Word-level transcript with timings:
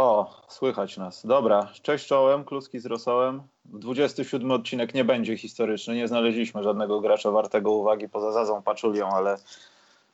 O, 0.00 0.44
słychać 0.48 0.96
nas. 0.96 1.26
Dobra, 1.26 1.68
cześć 1.82 2.06
czołem, 2.06 2.44
kluski 2.44 2.78
z 2.78 2.86
rosołem. 2.86 3.42
27 3.64 4.50
odcinek 4.50 4.94
nie 4.94 5.04
będzie 5.04 5.36
historyczny. 5.36 5.94
Nie 5.94 6.08
znaleźliśmy 6.08 6.62
żadnego 6.62 7.00
gracza 7.00 7.30
wartego 7.30 7.70
uwagi 7.72 8.08
poza 8.08 8.32
Zazą 8.32 8.62
Paczulią, 8.62 9.08
ale 9.08 9.36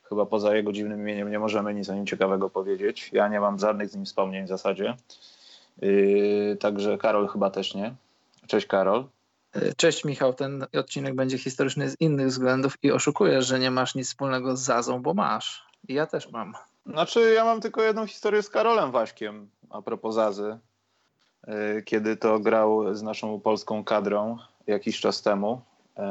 chyba 0.09 0.27
poza 0.27 0.57
jego 0.57 0.73
dziwnym 0.73 1.01
imieniem 1.01 1.31
nie 1.31 1.39
możemy 1.39 1.75
nic 1.75 1.89
o 1.89 1.95
nim 1.95 2.07
ciekawego 2.07 2.51
powiedzieć. 2.51 3.11
Ja 3.13 3.29
nie 3.29 3.41
mam 3.41 3.59
żadnych 3.59 3.89
z 3.89 3.95
nim 3.97 4.05
wspomnień 4.05 4.45
w 4.45 4.49
zasadzie. 4.49 4.97
Yy, 5.83 6.57
także 6.61 6.99
Karol 6.99 7.29
chyba 7.29 7.51
też 7.51 7.75
nie. 7.75 7.95
Cześć 8.47 8.67
Karol. 8.67 9.05
Cześć 9.77 10.05
Michał, 10.05 10.35
ten 10.35 10.67
odcinek 10.79 11.15
będzie 11.15 11.39
historyczny 11.39 11.91
z 11.91 12.01
innych 12.01 12.27
względów 12.27 12.75
i 12.83 12.93
oszukujesz, 12.93 13.47
że 13.47 13.59
nie 13.59 13.71
masz 13.71 13.95
nic 13.95 14.09
wspólnego 14.09 14.57
z 14.57 14.61
Zazą, 14.61 15.03
bo 15.03 15.15
masz. 15.15 15.67
I 15.89 15.95
ja 15.95 16.07
też 16.07 16.31
mam. 16.31 16.55
Znaczy, 16.87 17.33
ja 17.35 17.45
mam 17.45 17.61
tylko 17.61 17.83
jedną 17.83 18.07
historię 18.07 18.43
z 18.43 18.51
Karolem 18.51 18.91
Waśkiem 18.91 19.51
a 19.71 19.83
propos 19.83 20.15
Zazy. 20.15 20.59
Yy, 21.47 21.83
kiedy 21.83 22.17
to 22.17 22.41
grał 22.41 22.95
z 22.95 23.03
naszą 23.03 23.41
polską 23.41 23.85
kadrą 23.85 24.39
jakiś 24.67 25.01
czas 25.01 25.23
temu. 25.23 25.61
Yy, 25.99 26.03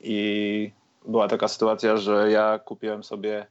I 0.00 0.72
była 1.06 1.28
taka 1.28 1.48
sytuacja, 1.48 1.96
że 1.96 2.30
ja 2.30 2.58
kupiłem 2.58 3.04
sobie 3.04 3.46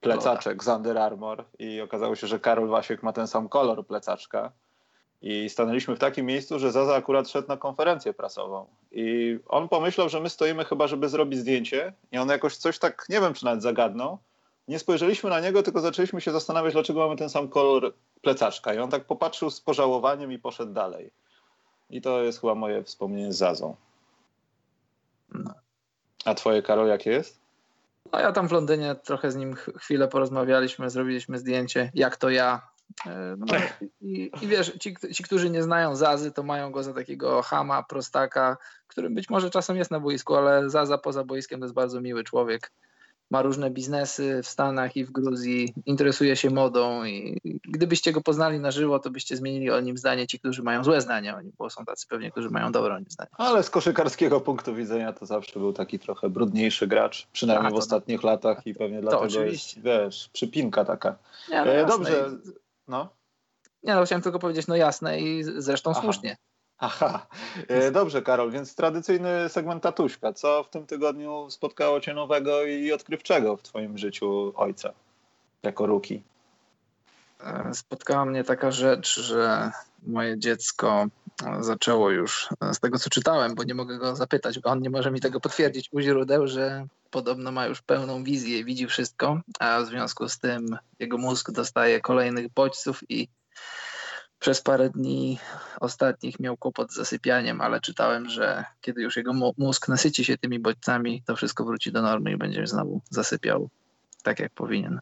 plecaczek 0.00 0.64
z 0.64 0.68
Under 0.68 0.98
Armour 0.98 1.44
i 1.58 1.80
okazało 1.80 2.16
się, 2.16 2.26
że 2.26 2.40
Karol 2.40 2.68
Wasiek 2.68 3.02
ma 3.02 3.12
ten 3.12 3.26
sam 3.26 3.48
kolor 3.48 3.86
plecaczka. 3.86 4.52
I 5.22 5.48
stanęliśmy 5.48 5.96
w 5.96 5.98
takim 5.98 6.26
miejscu, 6.26 6.58
że 6.58 6.72
Zaza 6.72 6.94
akurat 6.94 7.28
szedł 7.28 7.48
na 7.48 7.56
konferencję 7.56 8.12
prasową. 8.12 8.66
I 8.92 9.38
on 9.48 9.68
pomyślał, 9.68 10.08
że 10.08 10.20
my 10.20 10.30
stoimy 10.30 10.64
chyba, 10.64 10.86
żeby 10.86 11.08
zrobić 11.08 11.38
zdjęcie. 11.38 11.92
I 12.12 12.18
on 12.18 12.28
jakoś 12.28 12.56
coś 12.56 12.78
tak, 12.78 13.06
nie 13.08 13.20
wiem 13.20 13.34
czy 13.34 13.44
nawet 13.44 13.62
zagadnął. 13.62 14.18
Nie 14.70 14.78
spojrzeliśmy 14.78 15.30
na 15.30 15.40
niego, 15.40 15.62
tylko 15.62 15.80
zaczęliśmy 15.80 16.20
się 16.20 16.32
zastanawiać, 16.32 16.72
dlaczego 16.72 17.00
mamy 17.00 17.16
ten 17.16 17.30
sam 17.30 17.48
kolor 17.48 17.94
plecaczka. 18.22 18.74
I 18.74 18.78
on 18.78 18.90
tak 18.90 19.04
popatrzył 19.04 19.50
z 19.50 19.60
pożałowaniem 19.60 20.32
i 20.32 20.38
poszedł 20.38 20.72
dalej. 20.72 21.10
I 21.90 22.00
to 22.00 22.22
jest 22.22 22.40
chyba 22.40 22.54
moje 22.54 22.84
wspomnienie 22.84 23.32
z 23.32 23.36
Zazą. 23.36 23.76
No. 25.34 25.54
A 26.24 26.34
twoje, 26.34 26.62
Karol, 26.62 26.88
jakie 26.88 27.10
jest? 27.10 27.40
No 28.12 28.20
ja 28.20 28.32
tam 28.32 28.48
w 28.48 28.52
Londynie 28.52 28.94
trochę 28.94 29.30
z 29.30 29.36
nim 29.36 29.54
chwilę 29.54 30.08
porozmawialiśmy, 30.08 30.90
zrobiliśmy 30.90 31.38
zdjęcie, 31.38 31.90
jak 31.94 32.16
to 32.16 32.30
ja. 32.30 32.68
E, 33.06 33.36
no, 33.38 33.46
i, 34.00 34.30
I 34.42 34.46
wiesz, 34.46 34.72
ci, 34.80 34.96
ci, 35.14 35.22
którzy 35.22 35.50
nie 35.50 35.62
znają 35.62 35.96
Zazy, 35.96 36.32
to 36.32 36.42
mają 36.42 36.72
go 36.72 36.82
za 36.82 36.94
takiego 36.94 37.42
hama, 37.42 37.82
prostaka, 37.82 38.56
którym 38.86 39.14
być 39.14 39.30
może 39.30 39.50
czasem 39.50 39.76
jest 39.76 39.90
na 39.90 40.00
boisku, 40.00 40.34
ale 40.34 40.70
Zaza 40.70 40.98
poza 40.98 41.24
boiskiem 41.24 41.60
to 41.60 41.66
jest 41.66 41.74
bardzo 41.74 42.00
miły 42.00 42.24
człowiek 42.24 42.72
ma 43.30 43.42
różne 43.42 43.70
biznesy 43.70 44.40
w 44.42 44.46
Stanach 44.46 44.96
i 44.96 45.04
w 45.04 45.10
Gruzji, 45.10 45.74
interesuje 45.86 46.36
się 46.36 46.50
modą 46.50 47.04
i 47.04 47.40
gdybyście 47.64 48.12
go 48.12 48.20
poznali 48.20 48.60
na 48.60 48.70
żywo, 48.70 48.98
to 48.98 49.10
byście 49.10 49.36
zmienili 49.36 49.70
o 49.70 49.80
nim 49.80 49.98
zdanie 49.98 50.26
ci, 50.26 50.38
którzy 50.38 50.62
mają 50.62 50.84
złe 50.84 51.00
zdanie 51.00 51.36
o 51.36 51.40
nim, 51.40 51.52
bo 51.58 51.70
są 51.70 51.84
tacy 51.84 52.06
pewnie, 52.08 52.30
którzy 52.30 52.50
mają 52.50 52.72
dobre 52.72 52.94
o 52.94 52.98
nim 52.98 53.10
zdanie. 53.10 53.30
Ale 53.32 53.62
z 53.62 53.70
koszykarskiego 53.70 54.40
punktu 54.40 54.74
widzenia 54.74 55.12
to 55.12 55.26
zawsze 55.26 55.60
był 55.60 55.72
taki 55.72 55.98
trochę 55.98 56.30
brudniejszy 56.30 56.86
gracz, 56.86 57.28
przynajmniej 57.32 57.72
A, 57.72 57.74
w 57.74 57.78
ostatnich 57.78 58.22
latach 58.22 58.66
i 58.66 58.74
pewnie 58.74 59.00
dlatego 59.00 59.22
oczywiście. 59.22 59.80
jest, 59.80 59.86
wiesz, 59.86 60.30
przypinka 60.32 60.84
taka. 60.84 61.18
Nie, 61.50 61.64
no, 61.64 61.72
e, 61.72 61.86
dobrze, 61.86 62.30
no. 62.88 63.08
Nie, 63.82 63.94
no 63.94 64.04
chciałem 64.04 64.22
tylko 64.22 64.38
powiedzieć, 64.38 64.66
no 64.66 64.76
jasne 64.76 65.20
i 65.20 65.44
zresztą 65.44 65.90
Aha. 65.90 66.00
słusznie. 66.02 66.36
Aha, 66.80 67.26
e, 67.68 67.90
dobrze 67.90 68.22
Karol, 68.22 68.50
więc 68.50 68.74
tradycyjny 68.74 69.48
segment 69.48 69.82
tatuśka. 69.82 70.32
Co 70.32 70.62
w 70.64 70.70
tym 70.70 70.86
tygodniu 70.86 71.46
spotkało 71.50 72.00
Cię 72.00 72.14
nowego 72.14 72.64
i 72.64 72.92
odkrywczego 72.92 73.56
w 73.56 73.62
Twoim 73.62 73.98
życiu 73.98 74.52
ojca 74.56 74.92
jako 75.62 75.86
ruki? 75.86 76.22
E, 77.40 77.74
spotkała 77.74 78.24
mnie 78.24 78.44
taka 78.44 78.70
rzecz, 78.70 79.20
że 79.20 79.70
moje 80.06 80.38
dziecko 80.38 81.06
zaczęło 81.60 82.10
już, 82.10 82.48
e, 82.60 82.74
z 82.74 82.80
tego 82.80 82.98
co 82.98 83.10
czytałem, 83.10 83.54
bo 83.54 83.64
nie 83.64 83.74
mogę 83.74 83.98
go 83.98 84.16
zapytać, 84.16 84.58
bo 84.58 84.70
on 84.70 84.80
nie 84.80 84.90
może 84.90 85.10
mi 85.10 85.20
tego 85.20 85.40
potwierdzić 85.40 85.88
u 85.92 86.00
źródeł, 86.00 86.46
że 86.46 86.86
podobno 87.10 87.52
ma 87.52 87.66
już 87.66 87.82
pełną 87.82 88.24
wizję, 88.24 88.64
widzi 88.64 88.86
wszystko, 88.86 89.40
a 89.58 89.80
w 89.80 89.86
związku 89.86 90.28
z 90.28 90.38
tym 90.38 90.78
jego 90.98 91.18
mózg 91.18 91.50
dostaje 91.50 92.00
kolejnych 92.00 92.48
bodźców 92.52 93.10
i 93.10 93.28
przez 94.40 94.60
parę 94.60 94.90
dni 94.90 95.38
ostatnich 95.80 96.40
miał 96.40 96.56
kłopot 96.56 96.92
z 96.92 96.96
zasypianiem, 96.96 97.60
ale 97.60 97.80
czytałem, 97.80 98.28
że 98.28 98.64
kiedy 98.80 99.02
już 99.02 99.16
jego 99.16 99.32
mózg 99.58 99.88
nasyci 99.88 100.24
się 100.24 100.38
tymi 100.38 100.58
bodźcami, 100.58 101.22
to 101.26 101.36
wszystko 101.36 101.64
wróci 101.64 101.92
do 101.92 102.02
normy 102.02 102.32
i 102.32 102.36
będzie 102.36 102.66
znowu 102.66 103.00
zasypiał 103.10 103.68
tak, 104.22 104.40
jak 104.40 104.52
powinien. 104.52 105.00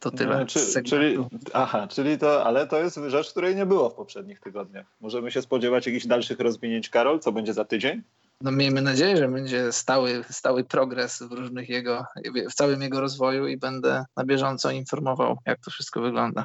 To 0.00 0.10
tyle. 0.10 0.38
No, 0.38 0.46
czy, 0.46 0.82
czyli, 0.82 1.18
aha, 1.52 1.86
czyli 1.90 2.18
to, 2.18 2.44
ale 2.44 2.66
to 2.66 2.78
jest 2.78 3.00
rzecz, 3.06 3.30
której 3.30 3.56
nie 3.56 3.66
było 3.66 3.90
w 3.90 3.94
poprzednich 3.94 4.40
tygodniach. 4.40 4.86
Możemy 5.00 5.30
się 5.30 5.42
spodziewać 5.42 5.86
jakichś 5.86 6.06
dalszych 6.06 6.40
rozwinięć, 6.40 6.88
Karol? 6.88 7.20
Co 7.20 7.32
będzie 7.32 7.54
za 7.54 7.64
tydzień? 7.64 8.02
No 8.40 8.52
miejmy 8.52 8.82
nadzieję, 8.82 9.16
że 9.16 9.28
będzie 9.28 9.72
stały, 9.72 10.24
stały 10.30 10.64
progres 10.64 11.22
w 11.22 11.32
różnych 11.32 11.68
jego, 11.68 12.04
w 12.50 12.54
całym 12.54 12.82
jego 12.82 13.00
rozwoju 13.00 13.46
i 13.46 13.56
będę 13.56 14.04
na 14.16 14.24
bieżąco 14.24 14.70
informował, 14.70 15.38
jak 15.46 15.60
to 15.60 15.70
wszystko 15.70 16.00
wygląda. 16.00 16.44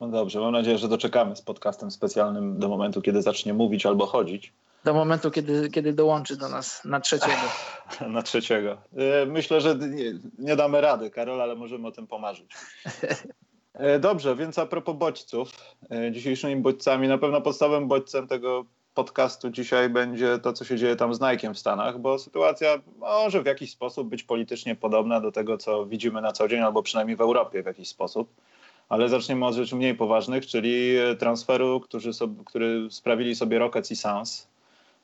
No 0.00 0.08
dobrze, 0.08 0.40
mam 0.40 0.52
nadzieję, 0.52 0.78
że 0.78 0.88
doczekamy 0.88 1.36
z 1.36 1.42
podcastem 1.42 1.90
specjalnym 1.90 2.58
do 2.58 2.68
momentu, 2.68 3.02
kiedy 3.02 3.22
zacznie 3.22 3.54
mówić 3.54 3.86
albo 3.86 4.06
chodzić. 4.06 4.52
Do 4.84 4.94
momentu, 4.94 5.30
kiedy, 5.30 5.70
kiedy 5.70 5.92
dołączy 5.92 6.36
do 6.36 6.48
nas 6.48 6.84
na 6.84 7.00
trzeciego. 7.00 7.42
na 8.08 8.22
trzeciego. 8.22 8.78
E, 8.96 9.26
myślę, 9.26 9.60
że 9.60 9.74
nie, 9.74 10.18
nie 10.38 10.56
damy 10.56 10.80
rady, 10.80 11.10
Karol, 11.10 11.42
ale 11.42 11.54
możemy 11.54 11.88
o 11.88 11.92
tym 11.92 12.06
pomarzyć. 12.06 12.50
E, 13.74 13.98
dobrze, 13.98 14.36
więc 14.36 14.58
a 14.58 14.66
propos 14.66 14.96
bodźców, 14.96 15.50
e, 15.90 16.12
dzisiejszymi 16.12 16.56
bodźcami, 16.56 17.08
na 17.08 17.18
pewno 17.18 17.40
podstawowym 17.40 17.88
bodźcem 17.88 18.26
tego 18.26 18.64
podcastu 18.94 19.50
dzisiaj 19.50 19.88
będzie 19.88 20.38
to, 20.38 20.52
co 20.52 20.64
się 20.64 20.76
dzieje 20.76 20.96
tam 20.96 21.14
z 21.14 21.20
Nike'em 21.20 21.54
w 21.54 21.58
Stanach, 21.58 21.98
bo 21.98 22.18
sytuacja 22.18 22.78
może 22.96 23.42
w 23.42 23.46
jakiś 23.46 23.70
sposób 23.70 24.08
być 24.08 24.22
politycznie 24.22 24.76
podobna 24.76 25.20
do 25.20 25.32
tego, 25.32 25.58
co 25.58 25.86
widzimy 25.86 26.20
na 26.20 26.32
co 26.32 26.48
dzień, 26.48 26.60
albo 26.60 26.82
przynajmniej 26.82 27.16
w 27.16 27.20
Europie 27.20 27.62
w 27.62 27.66
jakiś 27.66 27.88
sposób. 27.88 28.28
Ale 28.88 29.08
zaczniemy 29.08 29.46
od 29.46 29.54
rzeczy 29.54 29.76
mniej 29.76 29.94
poważnych, 29.94 30.46
czyli 30.46 30.94
transferu, 31.18 31.80
który, 31.80 32.10
który 32.46 32.88
sprawili 32.90 33.34
sobie 33.34 33.58
Rockets 33.58 33.90
i 33.90 33.96
Suns. 33.96 34.48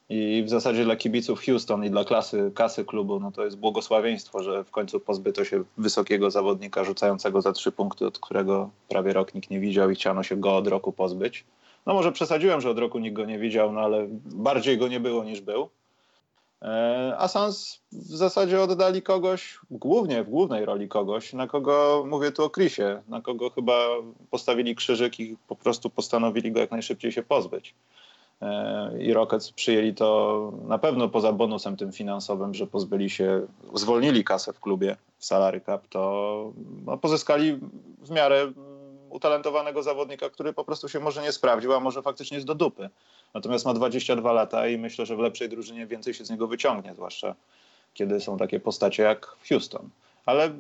I 0.09 0.43
w 0.47 0.51
zasadzie 0.51 0.85
dla 0.85 0.97
kibiców 0.97 1.45
Houston 1.45 1.85
i 1.85 1.91
dla 1.91 2.05
klasy, 2.05 2.53
kasy 2.55 2.85
klubu, 2.85 3.21
no 3.21 3.33
to 3.33 3.45
jest 3.45 3.59
błogosławieństwo, 3.59 4.43
że 4.43 4.65
w 4.65 4.71
końcu 4.71 5.01
pozbyto 5.01 5.45
się 5.45 5.65
wysokiego 5.79 6.31
zawodnika 6.31 6.85
rzucającego 6.85 7.43
za 7.43 7.53
trzy 7.53 7.73
punkty, 7.73 8.07
od 8.07 8.19
którego 8.19 8.71
prawie 8.89 9.13
rok 9.13 9.35
nikt 9.35 9.51
nie 9.51 9.61
widział 9.61 9.91
i 9.91 9.95
chciano 9.95 10.23
się 10.23 10.37
go 10.37 10.57
od 10.57 10.67
roku 10.67 10.93
pozbyć. 10.93 11.45
No 11.87 11.95
może 11.95 12.13
przesadziłem, 12.13 12.61
że 12.61 12.71
od 12.71 12.79
roku 12.79 12.99
nikt 12.99 13.17
go 13.17 13.25
nie 13.25 13.39
widział, 13.39 13.73
no 13.73 13.81
ale 13.81 14.07
bardziej 14.25 14.79
go 14.79 14.89
nie 14.89 15.01
było 15.01 15.25
niż 15.25 15.41
był. 15.41 15.69
E, 16.65 17.15
a 17.19 17.29
Sans 17.29 17.81
w 17.93 18.17
zasadzie 18.17 18.61
oddali 18.61 19.03
kogoś, 19.03 19.59
głównie 19.71 20.25
w 20.25 20.31
głównej 20.31 20.65
roli 20.65 20.89
kogoś, 20.89 21.33
na 21.33 21.47
kogo, 21.47 22.05
mówię 22.07 22.33
tu 22.33 22.45
o 22.45 22.51
Chrisie, 22.51 23.03
na 23.09 23.21
kogo 23.21 23.51
chyba 23.51 23.87
postawili 24.31 24.75
krzyżyk 24.75 25.21
i 25.21 25.37
po 25.49 25.57
prostu 25.57 25.91
postanowili 25.91 26.53
go 26.53 26.61
jak 26.61 26.71
najszybciej 26.71 27.13
się 27.13 27.23
pozbyć. 27.23 27.75
E, 28.43 29.03
I 29.03 29.13
Rockets 29.13 29.53
przyjęli 29.53 29.95
to 29.95 30.53
na 30.69 30.79
pewno 30.79 31.09
poza 31.09 31.33
bonusem 31.33 31.77
tym 31.77 31.93
finansowym, 31.93 32.55
że 32.55 32.67
pozbyli 32.67 33.11
się, 33.11 33.47
zwolnili 33.75 34.25
kasę 34.25 34.53
w 34.53 34.61
klubie 34.61 34.97
w 35.19 35.25
salary 35.25 35.61
cap, 35.61 35.89
to 35.89 36.53
no, 36.87 36.99
pozyskali 36.99 37.59
w 37.99 38.11
miarę 38.11 38.53
utalentowanego 39.11 39.83
zawodnika, 39.83 40.31
który 40.31 40.53
po 40.53 40.65
prostu 40.65 40.89
się 40.89 41.01
może 41.01 41.23
nie 41.23 41.33
sprawdził, 41.33 41.73
a 41.73 41.81
może 41.81 42.03
faktycznie 42.03 42.35
jest 42.35 42.47
do 42.47 42.55
dupy. 42.55 42.91
Natomiast 43.35 43.65
ma 43.65 43.75
22 43.75 44.33
lata 44.33 44.69
i 44.69 44.79
myślę, 44.79 45.07
że 45.07 45.17
w 45.17 45.19
lepszej 45.19 45.49
drużynie 45.49 45.87
więcej 45.87 46.15
się 46.15 46.25
z 46.25 46.31
niego 46.31 46.49
wyciągnie, 46.49 46.95
zwłaszcza 46.95 47.35
kiedy 47.95 48.21
są 48.21 48.37
takie 48.37 48.61
postacie 48.61 49.03
jak 49.03 49.37
Houston. 49.49 49.91
Ale 50.27 50.55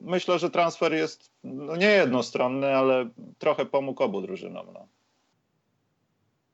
myślę, 0.00 0.38
że 0.38 0.50
transfer 0.50 0.92
jest 0.92 1.30
no 1.44 1.76
nie 1.76 1.86
jednostronny, 1.86 2.76
ale 2.76 3.08
trochę 3.38 3.66
pomógł 3.66 4.02
obu 4.02 4.20
drużynom. 4.20 4.66
No. 4.74 4.86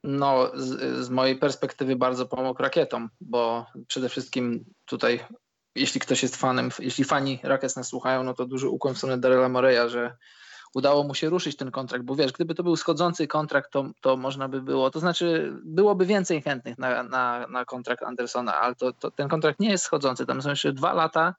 No, 0.04 0.50
z, 0.54 1.04
z, 1.04 1.10
mojej 1.10 1.36
perspektywy 1.36 1.96
bardzo 1.96 2.26
pomógł 2.26 2.62
rakietom, 2.62 3.10
bo 3.20 3.66
przede 3.86 4.08
wszystkim 4.08 4.64
tutaj, 4.86 5.20
jeśli 5.74 6.00
ktoś 6.00 6.22
jest 6.22 6.36
fanem, 6.36 6.70
jeśli 6.78 7.04
fani 7.04 7.38
Rakiet 7.42 7.76
nas 7.76 7.88
słuchają, 7.88 8.24
no 8.24 8.34
to 8.34 8.46
duży 8.46 8.68
ukłon 8.68 8.94
w 8.94 8.98
stronę 8.98 9.18
Daryla 9.18 9.48
Moreya, 9.48 9.90
że 9.90 10.16
udało 10.74 11.04
mu 11.04 11.14
się 11.14 11.28
ruszyć 11.28 11.56
ten 11.56 11.70
kontrakt, 11.70 12.04
bo 12.04 12.14
wiesz, 12.14 12.32
gdyby 12.32 12.54
to 12.54 12.62
był 12.62 12.76
schodzący 12.76 13.26
kontrakt, 13.26 13.72
to, 13.72 13.90
to 14.00 14.16
można 14.16 14.48
by 14.48 14.62
było, 14.62 14.90
to 14.90 15.00
znaczy 15.00 15.52
byłoby 15.64 16.06
więcej 16.06 16.42
chętnych 16.42 16.78
na, 16.78 17.02
na, 17.02 17.46
na 17.46 17.64
kontrakt 17.64 18.02
Andersona, 18.02 18.60
ale 18.60 18.74
to, 18.74 18.92
to, 18.92 19.10
ten 19.10 19.28
kontrakt 19.28 19.60
nie 19.60 19.70
jest 19.70 19.84
schodzący, 19.84 20.26
tam 20.26 20.42
są 20.42 20.50
jeszcze 20.50 20.72
dwa 20.72 20.92
lata 20.92 21.34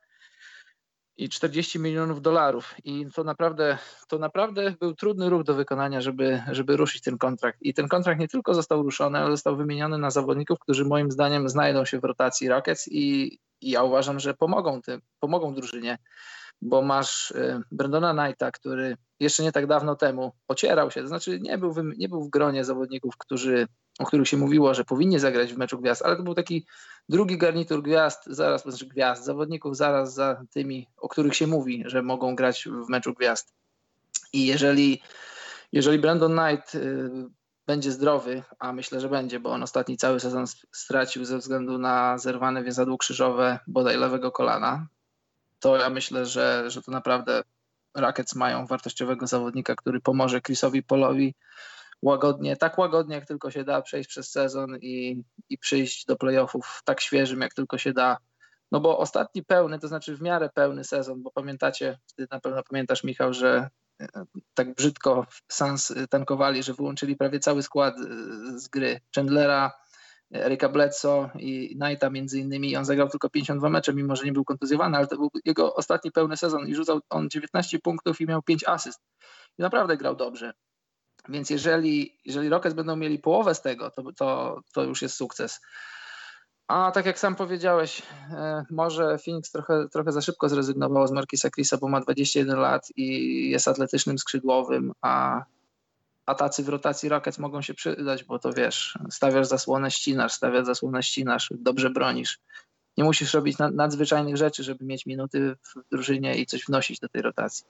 i 1.18 1.30
40 1.30 1.80
milionów 1.80 2.22
dolarów 2.22 2.76
i 2.84 3.06
to 3.16 3.24
naprawdę, 3.24 3.78
to 4.08 4.18
naprawdę 4.18 4.72
był 4.80 4.94
trudny 4.96 5.30
ruch 5.30 5.44
do 5.44 5.54
wykonania, 5.54 6.02
żeby, 6.02 6.42
żeby 6.52 6.78
ruszyć 6.78 7.02
ten 7.02 7.18
kontrakt. 7.18 7.58
I 7.62 7.74
ten 7.74 7.88
kontrakt 7.88 8.20
nie 8.20 8.28
tylko 8.28 8.54
został 8.54 8.84
ruszony, 8.84 9.20
ale 9.20 9.32
został 9.32 9.58
wymieniony 9.58 9.98
na 9.98 10.12
zawodników, 10.12 10.60
którzy 10.60 10.86
moim 10.86 11.12
zdaniem 11.12 11.50
znajdą 11.50 11.86
się 11.86 12.00
w 12.00 12.04
rotacji 12.04 12.50
Rockets 12.50 12.88
i, 12.88 13.40
i 13.62 13.72
ja 13.72 13.84
uważam, 13.84 14.20
że 14.20 14.34
pomogą, 14.34 14.82
tym, 14.82 15.02
pomogą 15.20 15.54
drużynie 15.54 15.98
bo 16.62 16.82
masz 16.82 17.32
y, 17.32 17.62
Brandona 17.72 18.14
Knighta, 18.14 18.52
który 18.52 18.98
jeszcze 19.22 19.44
nie 19.44 19.52
tak 19.52 19.68
dawno 19.68 19.96
temu 19.96 20.32
ocierał 20.48 20.92
się, 20.92 21.02
to 21.02 21.08
znaczy 21.08 21.40
nie 21.40 21.58
był, 21.58 21.74
w, 21.74 21.84
nie 21.98 22.10
był 22.10 22.24
w 22.24 22.30
gronie 22.30 22.66
zawodników, 22.66 23.18
którzy, 23.18 23.68
o 24.00 24.06
których 24.06 24.28
się 24.28 24.38
mówiło, 24.38 24.74
że 24.74 24.84
powinni 24.84 25.20
zagrać 25.20 25.54
w 25.54 25.58
meczu 25.58 25.80
gwiazd, 25.80 26.02
ale 26.02 26.16
to 26.16 26.24
był 26.24 26.36
taki 26.36 26.66
drugi 27.10 27.38
garnitur 27.38 27.84
gwiazd, 27.84 28.24
zaraz, 28.28 28.64
znaczy 28.64 28.86
gwiazd, 28.86 29.26
zawodników 29.26 29.78
zaraz 29.78 30.14
za 30.14 30.44
tymi, 30.54 30.88
o 30.98 31.10
których 31.10 31.36
się 31.36 31.48
mówi, 31.48 31.84
że 31.86 32.02
mogą 32.02 32.36
grać 32.36 32.68
w 32.86 32.90
meczu 32.90 33.14
gwiazd. 33.14 33.54
I 34.34 34.46
jeżeli, 34.46 35.02
jeżeli 35.72 36.00
Brandon 36.00 36.38
Knight 36.38 36.76
y, 36.76 37.10
będzie 37.68 37.92
zdrowy, 37.92 38.44
a 38.60 38.74
myślę, 38.74 39.02
że 39.02 39.10
będzie, 39.10 39.40
bo 39.40 39.52
on 39.52 39.64
ostatni 39.64 39.98
cały 39.98 40.20
sezon 40.20 40.46
stracił 40.72 41.26
ze 41.26 41.38
względu 41.38 41.78
na 41.78 42.18
zerwane 42.18 42.64
więzadło 42.64 42.98
krzyżowe 42.98 43.60
bodaj 43.68 43.98
lewego 43.98 44.32
kolana, 44.32 44.88
to 45.60 45.78
ja 45.78 45.90
myślę, 45.90 46.26
że, 46.26 46.64
że 46.68 46.82
to 46.82 46.92
naprawdę 46.92 47.44
Rockets 47.96 48.36
mają 48.36 48.66
wartościowego 48.66 49.28
zawodnika, 49.28 49.76
który 49.76 50.02
pomoże 50.02 50.42
Chrisowi 50.42 50.84
Polowi 50.84 51.36
łagodnie, 52.02 52.58
tak 52.58 52.78
łagodnie 52.78 53.16
jak 53.16 53.26
tylko 53.26 53.52
się 53.52 53.64
da, 53.64 53.82
przejść 53.82 54.10
przez 54.10 54.32
sezon 54.32 54.78
i, 54.82 55.24
i 55.50 55.58
przyjść 55.58 56.06
do 56.06 56.16
playoffów 56.16 56.82
tak 56.86 57.02
świeżym 57.02 57.42
jak 57.42 57.54
tylko 57.54 57.78
się 57.78 57.94
da. 57.94 58.18
No 58.72 58.80
bo 58.80 58.98
ostatni 58.98 59.44
pełny, 59.44 59.80
to 59.80 59.88
znaczy 59.88 60.18
w 60.18 60.22
miarę 60.22 60.50
pełny 60.54 60.84
sezon, 60.84 61.24
bo 61.24 61.32
pamiętacie, 61.32 62.00
ty 62.16 62.28
na 62.32 62.40
pewno 62.40 62.64
pamiętasz 62.64 63.04
Michał, 63.04 63.34
że 63.34 63.70
e, 64.02 64.08
tak 64.54 64.76
brzydko 64.76 65.26
Sans 65.48 65.94
tankowali, 66.10 66.64
że 66.64 66.74
wyłączyli 66.74 67.16
prawie 67.16 67.40
cały 67.40 67.64
skład 67.64 67.96
e, 67.98 68.04
z 68.60 68.68
gry. 68.68 69.02
Chandlera, 69.16 69.72
Erika 70.34 70.70
Bledsoe 70.70 71.30
i 71.40 71.76
Knighta 71.76 72.10
między 72.10 72.40
innymi. 72.40 72.76
On 72.76 72.86
zagrał 72.86 73.10
tylko 73.10 73.30
52 73.30 73.70
mecze, 73.70 73.94
mimo 73.94 74.16
że 74.16 74.26
nie 74.26 74.32
był 74.32 74.46
kontuzjowany, 74.46 74.98
ale 74.98 75.08
to 75.08 75.16
był 75.16 75.30
jego 75.46 75.76
ostatni 75.76 76.12
pełny 76.12 76.38
sezon 76.38 76.68
i 76.68 76.76
rzucał 76.76 77.00
on 77.10 77.30
19 77.30 77.80
punktów 77.80 78.22
i 78.22 78.26
miał 78.26 78.42
5 78.42 78.64
asyst. 78.68 79.02
I 79.58 79.62
naprawdę 79.62 79.98
grał 79.98 80.16
dobrze. 80.16 80.54
Więc 81.30 81.50
jeżeli, 81.50 82.18
jeżeli 82.26 82.50
Rockets 82.50 82.76
będą 82.76 82.96
mieli 82.96 83.20
połowę 83.20 83.56
z 83.56 83.62
tego, 83.62 83.92
to, 83.92 84.04
to, 84.14 84.62
to 84.74 84.84
już 84.84 85.02
jest 85.02 85.16
sukces. 85.16 85.62
A 86.68 86.92
tak 86.92 87.06
jak 87.06 87.20
sam 87.20 87.36
powiedziałeś, 87.36 88.02
e, 88.32 88.64
może 88.70 89.18
Phoenix 89.18 89.52
trochę, 89.52 89.88
trochę 89.90 90.12
za 90.12 90.22
szybko 90.22 90.50
zrezygnowało 90.50 91.08
z 91.08 91.12
Markisa 91.12 91.50
Chrisa, 91.50 91.78
bo 91.78 91.88
ma 91.88 92.02
21 92.02 92.60
lat 92.60 92.88
i 92.96 93.50
jest 93.50 93.68
atletycznym 93.68 94.18
skrzydłowym, 94.18 94.92
a 95.02 95.44
a 96.26 96.36
tacy 96.36 96.64
w 96.64 96.70
rotacji 96.70 97.10
Rockets 97.10 97.40
mogą 97.40 97.62
się 97.62 97.74
przydać, 97.74 98.24
bo 98.24 98.40
to 98.40 98.54
wiesz, 98.54 98.98
stawiasz 99.10 99.48
zasłonę, 99.48 99.92
ścinasz, 99.92 100.34
stawiasz 100.34 100.66
zasłonę, 100.66 101.04
ścinasz, 101.04 101.50
dobrze 101.52 101.90
bronisz. 101.90 102.40
Nie 102.98 103.04
musisz 103.04 103.34
robić 103.34 103.58
nadzwyczajnych 103.74 104.38
rzeczy, 104.38 104.64
żeby 104.64 104.86
mieć 104.86 105.06
minuty 105.06 105.56
w 105.64 105.90
drużynie 105.92 106.36
i 106.36 106.46
coś 106.46 106.66
wnosić 106.66 107.00
do 107.00 107.10
tej 107.10 107.22
rotacji. 107.22 107.66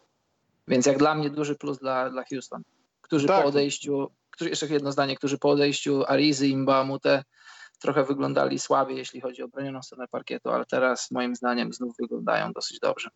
Więc 0.68 0.86
jak 0.86 0.98
dla 0.98 1.16
mnie 1.16 1.30
duży 1.30 1.56
plus 1.56 1.80
dla, 1.80 2.10
dla 2.10 2.24
Houston, 2.30 2.62
którzy 3.02 3.28
tak. 3.28 3.42
po 3.42 3.48
odejściu, 3.48 4.12
którzy, 4.32 4.50
jeszcze 4.50 4.68
jedno 4.68 4.92
zdanie, 4.92 5.16
którzy 5.16 5.38
po 5.38 5.50
odejściu 5.50 6.04
Arizy 6.08 6.48
i 6.48 6.58
Mbamute 6.58 7.24
trochę 7.80 8.04
wyglądali 8.04 8.60
słabiej, 8.60 8.98
jeśli 8.98 9.22
chodzi 9.22 9.44
o 9.44 9.48
bronioną 9.48 9.82
stronę 9.82 10.08
parkietu, 10.08 10.50
ale 10.50 10.66
teraz 10.66 11.12
moim 11.12 11.36
zdaniem 11.36 11.74
znów 11.74 11.96
wyglądają 12.00 12.52
dosyć 12.52 12.80
dobrze. 12.80 13.10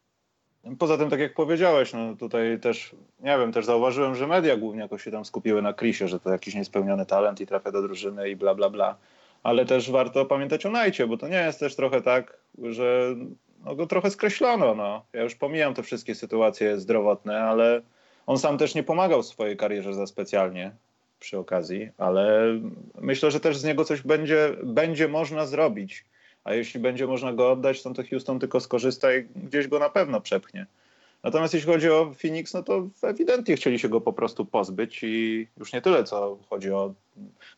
Poza 0.80 0.98
tym, 0.98 1.10
tak 1.10 1.20
jak 1.20 1.34
powiedziałeś, 1.34 1.94
no 1.94 2.16
tutaj 2.16 2.60
też, 2.60 2.96
nie 3.20 3.38
wiem, 3.38 3.52
też 3.52 3.66
zauważyłem, 3.66 4.16
że 4.16 4.28
media 4.28 4.58
głównie 4.58 4.82
jakoś 4.82 5.04
się 5.04 5.12
tam 5.12 5.26
skupiły 5.26 5.62
na 5.62 5.74
Chrisie, 5.74 6.08
że 6.08 6.20
to 6.20 6.30
jakiś 6.30 6.56
niespełniony 6.56 7.06
talent 7.06 7.42
i 7.42 7.48
trafia 7.48 7.72
do 7.72 7.82
drużyny 7.82 8.30
i 8.30 8.36
bla, 8.36 8.56
bla, 8.56 8.70
bla. 8.70 8.96
Ale 9.44 9.66
też 9.66 9.92
warto 9.92 10.26
pamiętać 10.26 10.66
o 10.66 10.72
Najcie, 10.72 11.08
bo 11.08 11.18
to 11.18 11.28
nie 11.28 11.38
jest 11.38 11.60
też 11.60 11.76
trochę 11.76 12.02
tak, 12.02 12.38
że 12.64 13.16
no, 13.66 13.76
go 13.76 13.88
trochę 13.88 14.12
skreślono. 14.12 14.76
No. 14.76 15.06
Ja 15.14 15.24
już 15.24 15.36
pomijam 15.36 15.74
te 15.74 15.84
wszystkie 15.84 16.16
sytuacje 16.16 16.80
zdrowotne, 16.80 17.42
ale 17.42 17.82
on 18.28 18.38
sam 18.38 18.58
też 18.58 18.76
nie 18.76 18.84
pomagał 18.84 19.24
w 19.24 19.26
swojej 19.26 19.58
karierze 19.58 19.94
za 19.94 20.08
specjalnie 20.08 20.72
przy 21.20 21.38
okazji, 21.38 21.90
ale 21.98 22.42
myślę, 23.02 23.32
że 23.32 23.40
też 23.40 23.58
z 23.58 23.64
niego 23.64 23.86
coś 23.86 24.02
będzie, 24.02 24.56
będzie 24.64 25.08
można 25.08 25.46
zrobić 25.46 26.06
a 26.46 26.54
jeśli 26.54 26.80
będzie 26.80 27.08
można 27.08 27.34
go 27.34 27.52
oddać, 27.52 27.84
to, 27.84 27.94
to 27.94 28.04
Houston 28.10 28.40
tylko 28.40 28.60
skorzysta 28.60 29.16
i 29.16 29.24
gdzieś 29.36 29.68
go 29.68 29.80
na 29.80 29.90
pewno 29.90 30.22
przepchnie. 30.22 30.66
Natomiast 31.24 31.54
jeśli 31.54 31.72
chodzi 31.72 31.90
o 31.90 32.14
Phoenix, 32.22 32.54
no 32.54 32.64
to 32.64 32.88
ewidentnie 33.02 33.56
chcieli 33.56 33.80
się 33.80 33.90
go 33.90 34.02
po 34.02 34.14
prostu 34.14 34.46
pozbyć 34.46 35.04
i 35.04 35.48
już 35.58 35.74
nie 35.74 35.82
tyle, 35.82 36.04
co 36.04 36.38
chodzi 36.50 36.72
o 36.72 36.94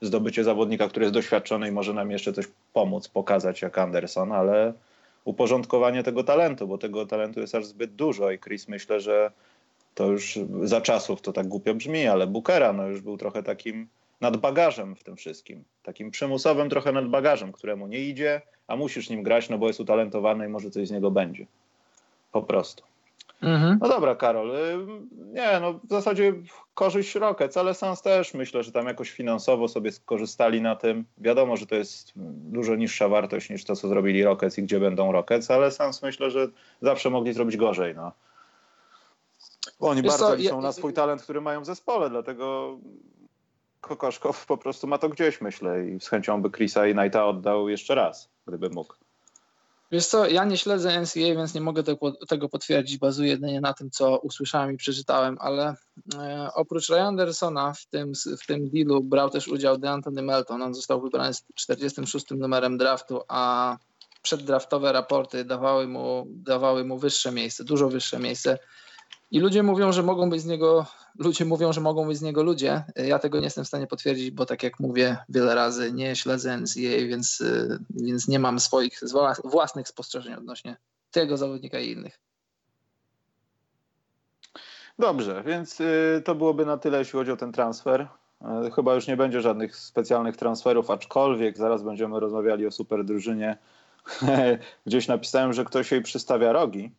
zdobycie 0.02 0.44
zawodnika, 0.44 0.88
który 0.88 1.06
jest 1.06 1.14
doświadczony 1.14 1.68
i 1.68 1.72
może 1.72 1.94
nam 1.94 2.12
jeszcze 2.12 2.34
coś 2.34 2.46
pomóc, 2.74 3.08
pokazać 3.08 3.62
jak 3.62 3.78
Anderson, 3.78 4.32
ale 4.32 4.74
uporządkowanie 5.26 6.04
tego 6.04 6.24
talentu, 6.24 6.68
bo 6.68 6.78
tego 6.78 7.06
talentu 7.06 7.40
jest 7.40 7.56
aż 7.56 7.66
zbyt 7.66 7.96
dużo 7.96 8.32
i 8.32 8.40
Chris 8.40 8.68
myślę, 8.68 9.00
że 9.00 9.32
to 9.96 10.12
już 10.12 10.40
za 10.64 10.82
czasów 10.82 11.22
to 11.22 11.34
tak 11.34 11.48
głupio 11.48 11.74
brzmi, 11.74 12.08
ale 12.08 12.28
Bookera 12.28 12.74
no 12.74 12.88
już 12.88 13.02
był 13.02 13.18
trochę 13.18 13.44
takim 13.44 13.88
nadbagażem 14.22 14.96
w 14.96 15.04
tym 15.04 15.16
wszystkim. 15.16 15.64
Takim 15.84 16.12
przymusowym 16.12 16.70
trochę 16.70 16.92
nadbagażem, 16.92 17.52
któremu 17.52 17.88
nie 17.88 18.00
idzie, 18.00 18.42
a 18.68 18.76
musisz 18.76 19.10
nim 19.10 19.24
grać, 19.24 19.50
no 19.50 19.58
bo 19.58 19.68
jest 19.68 19.80
utalentowany 19.80 20.46
i 20.46 20.50
może 20.50 20.70
coś 20.70 20.88
z 20.88 20.92
niego 20.92 21.12
będzie. 21.12 21.46
Po 22.32 22.42
prostu. 22.42 22.84
Mhm. 23.42 23.78
No 23.82 23.88
dobra, 23.90 24.16
Karol. 24.16 24.56
Y, 24.56 24.88
nie, 25.34 25.60
no 25.62 25.74
w 25.74 25.90
zasadzie 25.90 26.34
korzyść 26.74 27.16
Rockets, 27.16 27.58
ale 27.58 27.74
Sans 27.74 28.02
też 28.02 28.34
myślę, 28.34 28.64
że 28.64 28.72
tam 28.72 28.88
jakoś 28.88 29.12
finansowo 29.12 29.68
sobie 29.68 29.92
skorzystali 29.92 30.62
na 30.62 30.76
tym. 30.76 31.06
Wiadomo, 31.18 31.58
że 31.58 31.66
to 31.66 31.76
jest 31.76 32.12
dużo 32.52 32.76
niższa 32.76 33.08
wartość 33.08 33.50
niż 33.50 33.64
to, 33.64 33.76
co 33.76 33.88
zrobili 33.88 34.24
Rockets 34.24 34.58
i 34.58 34.64
gdzie 34.64 34.80
będą 34.80 35.12
Rockets, 35.12 35.52
ale 35.52 35.72
Sans 35.72 36.04
myślę, 36.04 36.32
że 36.32 36.48
zawsze 36.82 37.10
mogli 37.10 37.34
zrobić 37.34 37.58
gorzej. 37.58 37.96
No. 37.96 38.12
Oni 39.80 40.02
Wiesz 40.02 40.12
bardzo 40.12 40.28
co, 40.28 40.36
liczą 40.36 40.56
ja... 40.56 40.62
na 40.62 40.72
swój 40.72 40.94
talent, 40.94 41.22
który 41.24 41.42
mają 41.42 41.62
w 41.62 41.66
zespole, 41.66 42.10
dlatego 42.10 42.78
Kokoszkow 43.88 44.46
po 44.46 44.58
prostu 44.58 44.88
ma 44.88 44.98
to 44.98 45.10
gdzieś, 45.10 45.42
myślę, 45.42 45.86
i 45.86 46.00
z 46.00 46.08
chęcią 46.08 46.42
by 46.42 46.50
Chrisa 46.52 46.88
i 46.88 46.94
Knighta 46.94 47.26
oddał 47.26 47.70
jeszcze 47.70 47.96
raz, 47.96 48.30
gdyby 48.48 48.70
mógł. 48.70 48.94
Wiesz 49.92 50.06
co, 50.06 50.28
ja 50.28 50.46
nie 50.46 50.58
śledzę 50.58 51.02
NCAA, 51.02 51.36
więc 51.36 51.54
nie 51.54 51.62
mogę 51.62 51.84
tego 52.28 52.50
potwierdzić, 52.50 52.98
bazuję 52.98 53.30
jedynie 53.30 53.62
na 53.62 53.74
tym, 53.74 53.92
co 53.92 54.18
usłyszałem 54.18 54.74
i 54.74 54.78
przeczytałem, 54.78 55.38
ale 55.40 55.76
e, 56.16 56.50
oprócz 56.56 56.90
Ryan 56.90 57.08
Andersona 57.08 57.74
w 57.74 57.86
tym, 57.86 58.12
w 58.42 58.46
tym 58.48 58.70
dealu 58.70 59.04
brał 59.04 59.30
też 59.30 59.48
udział 59.48 59.78
DeAntony 59.78 60.22
Melton. 60.22 60.62
On 60.62 60.74
został 60.74 61.02
wybrany 61.02 61.34
z 61.34 61.44
46 61.56 62.26
numerem 62.32 62.78
draftu, 62.78 63.22
a 63.28 63.78
przeddraftowe 64.22 64.92
raporty 64.92 65.46
dawały 65.46 65.88
mu, 65.88 66.26
dawały 66.30 66.86
mu 66.86 66.98
wyższe 66.98 67.32
miejsce, 67.32 67.64
dużo 67.64 67.90
wyższe 67.90 68.20
miejsce. 68.20 68.60
I 69.32 69.40
ludzie 69.40 69.64
mówią, 69.64 69.92
że 69.92 70.04
mogą 70.04 70.30
być 70.30 70.42
z 70.42 70.46
niego, 70.46 70.86
ludzie 71.20 71.46
mówią, 71.46 71.74
że 71.74 71.82
mogą 71.82 72.08
być 72.08 72.18
z 72.18 72.22
niego 72.22 72.44
ludzie. 72.44 72.84
Ja 72.96 73.20
tego 73.20 73.38
nie 73.38 73.44
jestem 73.44 73.64
w 73.64 73.68
stanie 73.68 73.88
potwierdzić, 73.88 74.32
bo 74.32 74.46
tak 74.46 74.64
jak 74.64 74.80
mówię 74.80 75.18
wiele 75.30 75.56
razy, 75.56 75.92
nie 75.94 76.16
śledzę 76.16 76.58
NCAA, 76.58 77.08
więc, 77.08 77.44
więc 77.90 78.28
nie 78.28 78.40
mam 78.40 78.60
swoich 78.60 79.00
własnych 79.44 79.88
spostrzeżeń 79.88 80.34
odnośnie 80.34 80.78
tego 81.12 81.38
zawodnika 81.38 81.80
i 81.80 81.92
innych. 81.92 82.20
Dobrze, 85.00 85.44
więc 85.46 85.82
y, 85.82 86.22
to 86.26 86.36
byłoby 86.36 86.66
na 86.66 86.78
tyle, 86.78 87.00
jeśli 87.00 87.20
chodzi 87.20 87.32
o 87.32 87.38
ten 87.38 87.52
transfer. 87.52 88.08
Y, 88.68 88.72
chyba 88.72 88.96
już 88.96 89.08
nie 89.08 89.18
będzie 89.18 89.42
żadnych 89.42 89.76
specjalnych 89.76 90.38
transferów, 90.38 90.90
aczkolwiek 90.90 91.58
zaraz 91.58 91.84
będziemy 91.84 92.20
rozmawiali 92.20 92.68
o 92.68 92.72
super 92.72 93.06
drużynie. 93.06 93.58
Gdzieś 94.86 95.08
napisałem, 95.08 95.54
że 95.54 95.66
ktoś 95.66 95.92
jej 95.92 96.02
przystawia 96.02 96.52
rogi. 96.52 96.92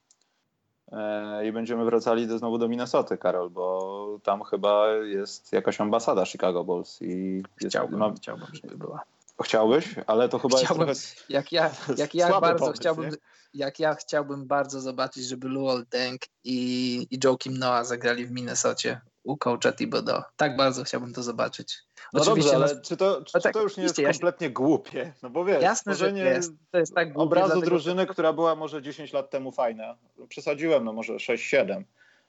E, 0.93 1.47
i 1.47 1.53
będziemy 1.53 1.85
wracali 1.85 2.27
do, 2.27 2.39
znowu 2.39 2.59
do 2.59 2.69
Minnesoty, 2.69 3.19
Karol, 3.19 3.51
bo 3.51 4.19
tam 4.23 4.43
chyba 4.43 4.89
jest 4.89 5.53
jakaś 5.53 5.81
ambasada 5.81 6.27
Chicago 6.27 6.65
Bulls. 6.65 7.03
I 7.03 7.43
chciałbym, 7.57 8.03
jest, 8.03 8.17
chciałbym, 8.17 8.47
żeby 8.53 8.77
była. 8.77 9.03
Chciałbyś, 9.45 9.95
ale 10.07 10.29
to 10.29 10.39
chyba 10.39 10.59
chciałbym, 10.59 10.89
jest 10.89 11.17
trochę 11.17 11.33
jak 11.33 11.53
ja, 11.53 11.71
jak 11.97 12.15
ja 12.15 12.41
bardzo 12.41 12.65
pomysł, 12.65 12.81
chciałbym, 12.81 13.11
nie? 13.11 13.17
jak 13.55 13.79
ja 13.79 13.95
chciałbym 13.95 14.47
bardzo 14.47 14.81
zobaczyć, 14.81 15.25
żeby 15.25 15.49
Luol 15.49 15.87
Deng 15.91 16.21
i, 16.45 17.07
i 17.11 17.19
Joakim 17.25 17.59
Noah 17.59 17.87
zagrali 17.87 18.27
w 18.27 18.31
Minnesocie 18.31 19.01
u 19.23 19.37
coacha 19.37 19.73
Thibodeau. 19.73 20.23
Tak 20.37 20.57
bardzo 20.57 20.85
chciałbym 20.85 21.13
to 21.13 21.23
zobaczyć. 21.23 21.79
No 22.13 22.23
Oczywiście, 22.23 22.53
dobrze, 22.53 22.65
ale 22.65 22.75
no, 22.75 22.81
czy 22.83 22.97
to, 22.97 23.25
czy, 23.25 23.41
tak, 23.41 23.55
to 23.55 23.63
już 23.63 23.77
nie 23.77 23.83
jest 23.83 23.97
kompletnie 23.97 24.51
głupie? 24.51 25.13
No 25.23 25.31
bo 25.31 25.45
wiesz, 25.45 25.63
jasne, 25.63 25.95
że 25.95 26.11
jest. 26.11 26.53
To 26.71 26.79
jest 26.79 26.95
tak 26.95 27.13
głupie, 27.13 27.25
obrazu 27.25 27.47
dlatego, 27.47 27.67
drużyny, 27.67 28.07
która 28.07 28.33
była 28.33 28.55
może 28.55 28.83
10 28.83 29.13
lat 29.13 29.31
temu 29.31 29.53
fajna. 29.53 29.97
Przesadziłem, 30.29 30.85
no 30.85 30.93
może 30.93 31.13
6-7 31.13 31.83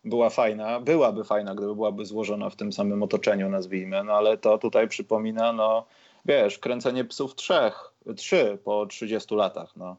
była 0.04 0.30
fajna, 0.30 0.80
byłaby 0.80 1.24
fajna, 1.24 1.56
gdyby 1.56 1.76
byłaby 1.76 2.06
złożona 2.06 2.50
w 2.50 2.56
tym 2.56 2.74
samym 2.74 3.04
otoczeniu, 3.04 3.50
nazwijmy, 3.50 4.04
no 4.04 4.14
ale 4.14 4.38
to 4.38 4.58
tutaj 4.58 4.88
przypomina, 4.88 5.54
no 5.54 5.86
wiesz, 6.26 6.60
kręcenie 6.60 7.06
psów 7.06 7.36
trzech, 7.36 7.94
trzy 8.18 8.60
po 8.64 8.86
30 8.86 9.36
latach, 9.36 9.76
no. 9.76 9.98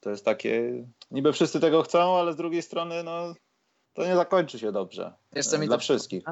To 0.00 0.10
jest 0.10 0.24
takie, 0.24 0.84
niby 1.10 1.32
wszyscy 1.32 1.60
tego 1.60 1.82
chcą, 1.82 2.18
ale 2.18 2.32
z 2.32 2.36
drugiej 2.36 2.62
strony, 2.62 3.02
no 3.02 3.34
to 3.94 4.06
nie 4.06 4.14
zakończy 4.14 4.58
się 4.58 4.72
dobrze. 4.72 5.12
Wiesz, 5.32 5.46
co 5.46 5.58
mi 5.58 5.66
dla 5.66 5.78
wszystkich. 5.78 6.24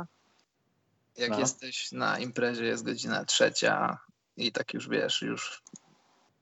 Jak 1.17 1.31
no. 1.31 1.39
jesteś 1.39 1.93
na 1.93 2.19
imprezie, 2.19 2.65
jest 2.65 2.85
godzina 2.85 3.25
trzecia 3.25 3.99
i 4.37 4.53
tak 4.53 4.75
już 4.75 4.89
wiesz, 4.89 5.23
już, 5.23 5.63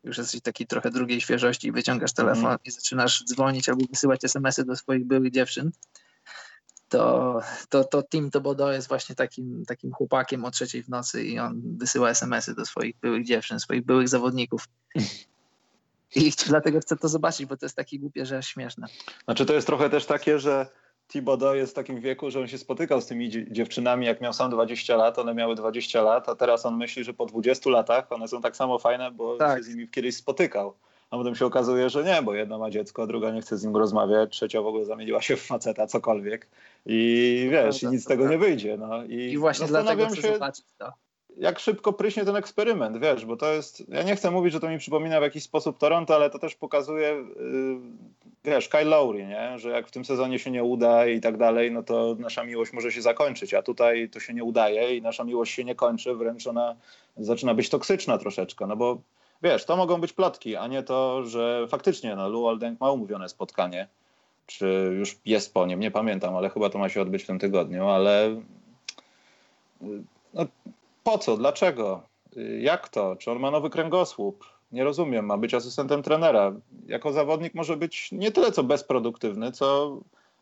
już 0.05 0.19
jesteś 0.19 0.41
taki 0.41 0.67
trochę 0.67 0.91
drugiej 0.91 1.21
świeżości 1.21 1.69
i 1.69 1.73
wyciągasz 1.73 2.13
telefon 2.13 2.47
mm. 2.47 2.59
i 2.65 2.71
zaczynasz 2.71 3.25
dzwonić 3.25 3.69
albo 3.69 3.85
wysyłać 3.91 4.25
smsy 4.25 4.65
do 4.65 4.77
swoich 4.77 5.07
byłych 5.07 5.33
dziewczyn 5.33 5.71
to, 6.91 7.41
to, 7.69 7.85
to 7.85 8.03
Tim 8.03 8.31
Tobodo 8.31 8.73
jest 8.73 8.89
właśnie 8.89 9.15
takim, 9.15 9.65
takim 9.67 9.93
chłopakiem 9.93 10.45
o 10.45 10.51
trzeciej 10.51 10.83
w 10.83 10.89
nocy 10.89 11.25
i 11.25 11.39
on 11.39 11.63
wysyła 11.65 12.11
SMS-y 12.11 12.55
do 12.55 12.65
swoich 12.65 12.97
byłych 13.01 13.25
dziewczyn, 13.25 13.61
swoich 13.61 13.85
byłych 13.85 14.09
zawodników. 14.09 14.69
I 16.15 16.33
dlatego 16.49 16.81
chcę 16.81 16.97
to 16.97 17.09
zobaczyć, 17.09 17.47
bo 17.47 17.57
to 17.57 17.67
jest 17.67 17.77
takie 17.77 17.99
głupie, 17.99 18.27
że 18.27 18.43
śmieszne. 18.43 18.87
Znaczy 19.25 19.47
to 19.47 19.55
jest 19.55 19.67
trochę 19.67 19.91
też 19.91 20.07
takie, 20.07 20.39
że 20.39 20.67
Thibodeau 21.09 21.55
jest 21.55 21.73
w 21.73 21.75
takim 21.75 22.01
wieku, 22.01 22.31
że 22.31 22.41
on 22.41 22.49
się 22.49 22.59
spotykał 22.59 23.01
z 23.01 23.07
tymi 23.07 23.31
dziewczynami, 23.51 24.07
jak 24.07 24.21
miał 24.21 24.33
sam 24.33 24.51
20 24.51 24.97
lat, 24.97 25.19
one 25.19 25.35
miały 25.35 25.55
20 25.55 26.03
lat, 26.03 26.29
a 26.29 26.35
teraz 26.35 26.67
on 26.67 26.77
myśli, 26.77 27.05
że 27.05 27.15
po 27.15 27.27
20 27.27 27.71
latach 27.71 28.13
one 28.13 28.29
są 28.29 28.41
tak 28.41 28.57
samo 28.57 28.79
fajne, 28.79 29.11
bo 29.11 29.37
tak. 29.37 29.59
się 29.59 29.65
z 29.65 29.69
nimi 29.69 29.89
kiedyś 29.89 30.17
spotykał. 30.17 30.75
A 31.11 31.17
potem 31.17 31.35
się 31.35 31.47
okazuje, 31.47 31.91
że 31.91 32.05
nie, 32.05 32.23
bo 32.23 32.35
jedna 32.35 32.59
ma 32.59 32.71
dziecko, 32.71 33.07
druga 33.07 33.31
nie 33.31 33.41
chce 33.41 33.59
z 33.59 33.65
nim 33.65 33.77
rozmawiać, 33.77 34.31
trzecia 34.33 34.63
w 34.63 34.67
ogóle 34.67 34.85
zamieniła 34.85 35.23
się 35.23 35.37
w 35.37 35.43
faceta, 35.43 35.87
cokolwiek. 35.87 36.49
I 36.87 37.49
wiesz, 37.51 37.83
no, 37.83 37.89
i 37.89 37.93
nic 37.93 38.03
z 38.03 38.07
tego 38.07 38.29
nie 38.29 38.39
wyjdzie. 38.39 38.77
No. 38.77 39.05
I, 39.05 39.15
I 39.15 39.39
właśnie 39.39 39.67
dlatego 39.67 40.07
chcę 40.07 40.17
się, 40.17 40.33
zobaczyć 40.33 40.65
to 40.79 40.93
jak 41.37 41.59
szybko 41.59 41.93
pryśnie 41.93 42.25
ten 42.25 42.37
eksperyment, 42.37 42.99
wiesz, 42.99 43.27
bo 43.27 43.37
to 43.37 43.53
jest, 43.53 43.89
ja 43.89 44.03
nie 44.03 44.17
chcę 44.17 44.31
mówić, 44.31 44.53
że 44.53 44.61
to 44.61 44.69
mi 44.69 44.79
przypomina 44.79 45.21
w 45.21 45.23
jakiś 45.23 45.43
sposób 45.43 45.79
Toronto, 45.79 46.15
ale 46.15 46.31
to 46.31 46.39
też 46.39 46.55
pokazuje, 46.55 47.09
yy, 47.09 47.81
wiesz, 48.45 48.69
Kyle 48.69 48.85
Lowry, 48.85 49.27
nie? 49.27 49.59
że 49.59 49.71
jak 49.71 49.89
w 49.89 49.91
tym 49.91 50.05
sezonie 50.05 50.39
się 50.39 50.51
nie 50.51 50.65
uda 50.65 51.07
i 51.07 51.21
tak 51.21 51.37
dalej, 51.37 51.71
no 51.71 51.83
to 51.83 52.17
nasza 52.19 52.45
miłość 52.45 52.73
może 52.73 52.93
się 52.93 53.03
zakończyć, 53.03 53.55
a 53.55 53.63
tutaj 53.63 54.09
to 54.09 54.21
się 54.21 54.35
nie 54.35 54.45
udaje 54.45 54.97
i 54.97 55.03
nasza 55.03 55.25
miłość 55.25 55.55
się 55.55 55.65
nie 55.65 55.75
kończy, 55.75 56.15
wręcz 56.15 56.47
ona 56.47 56.77
zaczyna 57.17 57.55
być 57.55 57.69
toksyczna 57.69 58.19
troszeczkę, 58.19 58.67
no 58.67 58.77
bo 58.77 58.99
wiesz, 59.43 59.65
to 59.65 59.77
mogą 59.77 60.01
być 60.01 60.13
plotki, 60.13 60.57
a 60.57 60.67
nie 60.67 60.83
to, 60.83 61.25
że 61.25 61.67
faktycznie 61.69 62.17
no, 62.17 62.29
Lou 62.29 62.49
Aldenk 62.49 62.81
ma 62.81 62.91
umówione 62.91 63.29
spotkanie, 63.29 63.89
czy 64.47 64.95
już 64.99 65.17
jest 65.25 65.55
po 65.55 65.67
nim, 65.67 65.81
nie 65.81 65.91
pamiętam, 65.91 66.37
ale 66.37 66.51
chyba 66.51 66.71
to 66.71 66.79
ma 66.79 66.89
się 66.89 67.03
odbyć 67.03 67.23
w 67.23 67.27
tym 67.27 67.39
tygodniu, 67.39 67.89
ale 67.89 68.41
no, 70.35 70.47
po 71.05 71.19
co? 71.19 71.37
Dlaczego? 71.37 72.03
Jak 72.61 72.89
to? 72.89 73.17
Czy 73.17 73.31
on 73.31 73.39
ma 73.39 73.51
nowy 73.51 73.71
kręgosłup? 73.71 74.45
Nie 74.73 74.85
rozumiem. 74.85 75.27
Ma 75.27 75.39
być 75.39 75.55
asystentem 75.55 76.03
trenera. 76.03 76.53
Jako 76.87 77.13
zawodnik 77.13 77.55
może 77.55 77.77
być 77.77 78.13
nie 78.13 78.33
tyle 78.33 78.53
co 78.53 78.63
bezproduktywny, 78.63 79.53
co 79.53 79.97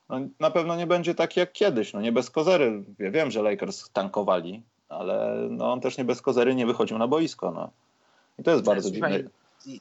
no, 0.09 0.21
na 0.41 0.51
pewno 0.51 0.77
nie 0.77 0.87
będzie 0.87 1.15
taki 1.15 1.41
jak 1.41 1.53
kiedyś. 1.53 1.93
No 1.93 2.01
nie 2.01 2.13
bez 2.13 2.31
kozery. 2.31 2.85
Ja 2.99 3.11
wiem, 3.11 3.31
że 3.31 3.43
Lakers 3.43 3.91
tankowali, 3.91 4.63
ale 4.89 5.47
no, 5.51 5.73
on 5.73 5.81
też 5.81 5.99
nie 5.99 6.05
bez 6.05 6.23
kozery 6.23 6.55
nie 6.55 6.67
wychodził 6.67 6.99
na 6.99 7.09
boisko. 7.09 7.51
No. 7.51 7.71
I 8.39 8.43
to 8.43 8.51
jest 8.51 8.65
bardzo 8.65 8.91
dziwne. 8.91 9.23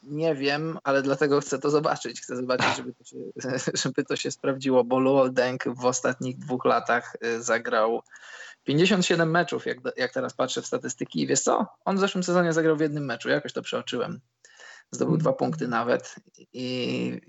Nie 0.03 0.35
wiem, 0.35 0.79
ale 0.83 1.01
dlatego 1.01 1.41
chcę 1.41 1.59
to 1.59 1.69
zobaczyć. 1.69 2.21
Chcę 2.21 2.35
zobaczyć, 2.35 2.67
żeby 2.77 2.93
to 2.93 3.03
się, 3.03 3.17
żeby 3.83 4.03
to 4.03 4.15
się 4.15 4.31
sprawdziło, 4.31 4.83
bo 4.83 4.99
Luol 4.99 5.33
Deng 5.33 5.63
w 5.67 5.85
ostatnich 5.85 6.37
dwóch 6.37 6.65
latach 6.65 7.15
y, 7.25 7.43
zagrał 7.43 8.01
57 8.63 9.31
meczów, 9.31 9.65
jak, 9.65 9.77
jak 9.97 10.13
teraz 10.13 10.33
patrzę 10.33 10.61
w 10.61 10.67
statystyki 10.67 11.21
i 11.21 11.27
wiesz 11.27 11.39
co? 11.39 11.67
On 11.85 11.97
w 11.97 11.99
zeszłym 11.99 12.23
sezonie 12.23 12.53
zagrał 12.53 12.77
w 12.77 12.81
jednym 12.81 13.05
meczu, 13.05 13.29
jakoś 13.29 13.53
to 13.53 13.61
przeoczyłem. 13.61 14.19
Zdobył 14.91 15.13
mm. 15.13 15.21
dwa 15.21 15.33
punkty 15.33 15.67
nawet 15.67 16.15
i 16.53 17.21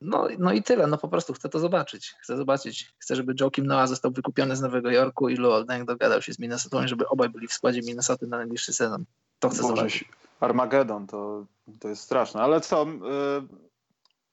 no, 0.00 0.28
no 0.38 0.52
i 0.52 0.62
tyle, 0.62 0.86
no 0.86 0.98
po 0.98 1.08
prostu 1.08 1.32
chcę 1.32 1.48
to 1.48 1.58
zobaczyć. 1.58 2.14
Chcę 2.20 2.36
zobaczyć, 2.36 2.94
chcę, 2.98 3.16
żeby 3.16 3.34
Joakim 3.40 3.66
Noah 3.66 3.88
został 3.88 4.10
wykupiony 4.10 4.56
z 4.56 4.60
Nowego 4.60 4.90
Jorku 4.90 5.28
i 5.28 5.36
Luol 5.36 5.66
Deng 5.66 5.86
dogadał 5.86 6.22
się 6.22 6.32
z 6.32 6.38
Minnesotą, 6.38 6.88
żeby 6.88 7.08
obaj 7.08 7.28
byli 7.28 7.48
w 7.48 7.52
składzie 7.52 7.80
Minnesoty 7.82 8.26
na 8.26 8.36
najbliższy 8.36 8.72
sezon. 8.72 9.04
To 9.38 9.48
chcę 9.48 9.62
Boże, 9.62 9.76
zobaczyć. 9.76 10.04
Armagedon 10.42 11.06
to, 11.06 11.46
to 11.80 11.88
jest 11.88 12.02
straszne, 12.02 12.40
ale 12.40 12.60
co, 12.60 12.86
yy, 12.86 13.48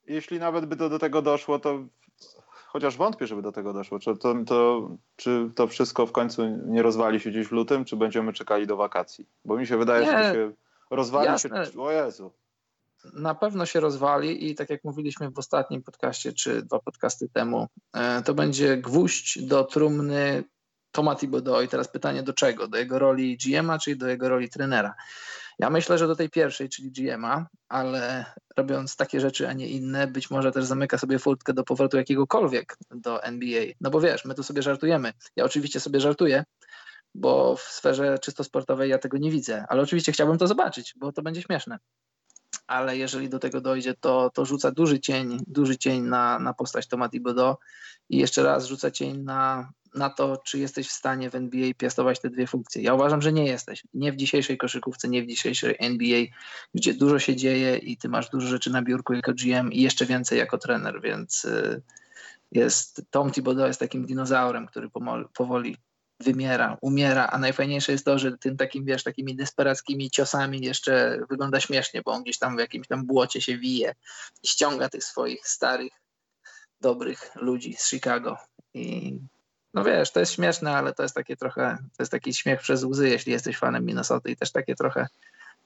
jeśli 0.08 0.40
nawet 0.40 0.66
by 0.66 0.76
to 0.76 0.90
do 0.90 1.00
tego 1.00 1.22
doszło, 1.22 1.60
to 1.60 1.80
chociaż 2.68 2.98
wątpię, 2.98 3.28
żeby 3.28 3.42
do 3.42 3.52
tego 3.52 3.74
doszło. 3.74 4.00
Czy 4.00 4.18
to, 4.18 4.36
to, 4.48 4.90
czy 5.16 5.50
to 5.56 5.68
wszystko 5.68 6.06
w 6.06 6.12
końcu 6.12 6.48
nie 6.48 6.82
rozwali 6.82 7.20
się 7.20 7.30
gdzieś 7.30 7.48
w 7.48 7.52
lutym, 7.52 7.86
czy 7.86 7.96
będziemy 7.96 8.34
czekali 8.34 8.68
do 8.68 8.78
wakacji? 8.78 9.26
Bo 9.46 9.58
mi 9.58 9.68
się 9.68 9.78
wydaje, 9.78 10.06
nie, 10.06 10.12
że 10.12 10.18
to 10.18 10.34
się 10.34 10.52
rozwali 10.90 11.26
jasne. 11.28 11.66
się. 11.66 11.82
O 11.82 11.92
Jezu. 11.92 12.32
Na 13.14 13.36
pewno 13.36 13.66
się 13.66 13.80
rozwali 13.80 14.50
i 14.50 14.56
tak 14.56 14.70
jak 14.70 14.84
mówiliśmy 14.84 15.32
w 15.32 15.40
ostatnim 15.40 15.84
podcaście, 15.84 16.34
czy 16.34 16.62
dwa 16.62 16.80
podcasty 16.80 17.30
temu, 17.30 17.68
e, 17.94 18.22
to 18.22 18.34
będzie 18.34 18.78
gwóźdź 18.78 19.46
do 19.46 19.64
trumny 19.64 20.44
Toma 20.92 21.16
Thibodeau. 21.16 21.62
I 21.62 21.68
teraz 21.68 21.88
pytanie 21.88 22.24
do 22.24 22.34
czego? 22.34 22.68
Do 22.68 22.78
jego 22.78 23.00
roli 23.00 23.38
GM-a, 23.38 23.80
czy 23.80 23.96
do 23.96 24.08
jego 24.08 24.30
roli 24.30 24.50
trenera? 24.50 24.96
Ja 25.60 25.70
myślę, 25.70 25.98
że 25.98 26.08
do 26.08 26.16
tej 26.16 26.30
pierwszej, 26.30 26.70
czyli 26.70 26.92
GM-a, 26.92 27.48
ale 27.70 28.26
robiąc 28.58 28.96
takie 28.96 29.20
rzeczy, 29.20 29.48
a 29.48 29.54
nie 29.54 29.68
inne, 29.68 30.08
być 30.08 30.32
może 30.32 30.52
też 30.52 30.66
zamyka 30.66 30.98
sobie 30.98 31.20
furtkę 31.20 31.54
do 31.54 31.64
powrotu 31.64 31.98
jakiegokolwiek 31.98 32.78
do 32.92 33.24
NBA. 33.24 33.64
No 33.82 33.90
bo 33.90 34.02
wiesz, 34.02 34.26
my 34.26 34.36
tu 34.36 34.44
sobie 34.44 34.62
żartujemy. 34.62 35.14
Ja 35.36 35.44
oczywiście 35.44 35.80
sobie 35.80 36.00
żartuję, 36.00 36.44
bo 37.16 37.56
w 37.56 37.62
sferze 37.62 38.20
czysto 38.20 38.44
sportowej 38.44 38.90
ja 38.90 38.98
tego 38.98 39.18
nie 39.18 39.32
widzę, 39.32 39.66
ale 39.70 39.82
oczywiście 39.82 40.12
chciałbym 40.12 40.38
to 40.38 40.48
zobaczyć, 40.48 40.94
bo 40.98 41.12
to 41.12 41.22
będzie 41.22 41.42
śmieszne. 41.42 41.80
Ale 42.68 42.98
jeżeli 42.98 43.30
do 43.30 43.40
tego 43.40 43.62
dojdzie, 43.62 43.94
to, 43.94 44.30
to 44.34 44.46
rzuca 44.46 44.72
duży 44.72 45.00
cień, 45.00 45.38
duży 45.48 45.78
cień 45.78 46.04
na, 46.04 46.40
na 46.40 46.54
postać 46.54 46.88
Toma 46.88 47.10
Thibodeau 47.10 47.56
i 48.10 48.18
jeszcze 48.18 48.44
raz 48.44 48.66
rzuca 48.66 48.92
cień 48.92 49.24
na 49.24 49.70
na 49.96 50.10
to, 50.10 50.38
czy 50.46 50.60
jesteś 50.60 50.88
w 50.88 50.92
stanie 50.92 51.30
w 51.30 51.36
NBA 51.36 51.74
piastować 51.78 52.20
te 52.20 52.30
dwie 52.30 52.48
funkcje. 52.48 52.82
Ja 52.82 52.94
uważam, 52.94 53.22
że 53.22 53.34
nie 53.34 53.46
jesteś. 53.46 53.84
Nie 53.94 54.12
w 54.12 54.16
dzisiejszej 54.16 54.58
koszykówce, 54.58 55.08
nie 55.08 55.24
w 55.24 55.28
dzisiejszej 55.28 55.76
NBA, 55.80 56.24
gdzie 56.76 56.94
dużo 56.94 57.20
się 57.20 57.36
dzieje 57.36 57.78
i 57.78 57.98
ty 57.98 58.10
masz 58.10 58.30
dużo 58.30 58.48
rzeczy 58.48 58.70
na 58.70 58.82
biurku 58.82 59.14
jako 59.14 59.34
GM 59.34 59.72
i 59.72 59.82
jeszcze 59.82 60.06
więcej 60.06 60.40
jako 60.40 60.58
trener, 60.58 61.02
więc 61.02 61.46
y, 61.46 61.82
jest 62.52 63.02
Tom 63.10 63.32
Thibodeau 63.32 63.68
jest 63.68 63.80
takim 63.80 64.06
dinozaurem, 64.06 64.68
który 64.68 64.90
powoli 65.34 65.78
wymiera, 66.20 66.78
umiera, 66.82 67.28
a 67.28 67.38
najfajniejsze 67.38 67.92
jest 67.92 68.06
to, 68.06 68.20
że 68.20 68.38
tym 68.38 68.58
takim, 68.58 68.86
wiesz, 68.86 69.04
takimi 69.04 69.36
desperackimi 69.36 70.12
ciosami 70.12 70.62
jeszcze 70.62 71.20
wygląda 71.30 71.60
śmiesznie, 71.60 72.02
bo 72.02 72.12
on 72.12 72.24
gdzieś 72.24 72.38
tam 72.38 72.56
w 72.56 72.60
jakimś 72.60 72.88
tam 72.88 73.06
błocie 73.06 73.42
się 73.42 73.58
wije 73.58 73.96
i 74.44 74.48
ściąga 74.48 74.90
tych 74.90 75.04
swoich 75.04 75.48
starych, 75.48 75.92
dobrych 76.82 77.32
ludzi 77.36 77.76
z 77.78 77.90
Chicago 77.90 78.38
i 78.74 79.18
no 79.74 79.84
wiesz, 79.84 80.12
to 80.12 80.20
jest 80.20 80.34
śmieszne, 80.34 80.78
ale 80.78 80.94
to 80.94 81.04
jest 81.04 81.16
takie 81.16 81.36
trochę, 81.36 81.78
to 81.98 82.04
jest 82.04 82.12
taki 82.12 82.34
śmiech 82.34 82.62
przez 82.62 82.84
łzy, 82.84 83.10
jeśli 83.10 83.32
jesteś 83.32 83.58
fanem 83.58 83.86
Minnesota 83.86 84.30
i 84.30 84.36
też 84.36 84.52
takie 84.52 84.76
trochę, 84.76 85.08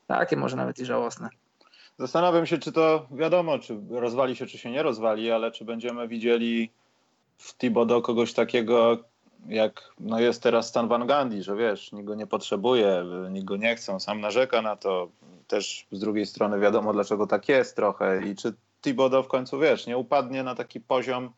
takie 0.07 0.37
może 0.37 0.55
nawet 0.55 0.79
i 0.79 0.85
żałosne. 0.85 1.29
Zastanawiam 1.99 2.45
się, 2.45 2.57
czy 2.57 2.71
to 2.71 3.07
wiadomo, 3.11 3.59
czy 3.59 3.79
rozwali 3.89 4.35
się, 4.35 4.45
czy 4.45 4.57
się 4.57 4.71
nie 4.71 4.83
rozwali, 4.83 5.31
ale 5.31 5.51
czy 5.51 5.65
będziemy 5.65 6.07
widzieli 6.07 6.71
w 7.37 7.57
Thibodeau 7.57 8.01
kogoś 8.01 8.33
takiego, 8.33 8.97
jak 9.47 9.93
no 9.99 10.19
jest 10.19 10.43
teraz 10.43 10.67
Stan 10.67 10.87
Van 10.87 11.07
Gundy, 11.07 11.43
że 11.43 11.55
wiesz, 11.55 11.91
nikt 11.91 12.07
go 12.07 12.15
nie 12.15 12.27
potrzebuje, 12.27 13.05
nikt 13.31 13.45
go 13.45 13.57
nie 13.57 13.75
chce, 13.75 13.99
sam 13.99 14.21
narzeka 14.21 14.61
na 14.61 14.75
to. 14.75 15.09
Też 15.47 15.87
z 15.91 15.99
drugiej 15.99 16.25
strony 16.25 16.59
wiadomo, 16.59 16.93
dlaczego 16.93 17.27
tak 17.27 17.49
jest 17.49 17.75
trochę 17.75 18.27
i 18.27 18.35
czy 18.35 18.53
Thibodeau 18.81 19.23
w 19.23 19.27
końcu, 19.27 19.59
wiesz, 19.59 19.87
nie 19.87 19.97
upadnie 19.97 20.43
na 20.43 20.55
taki 20.55 20.81
poziom, 20.81 21.33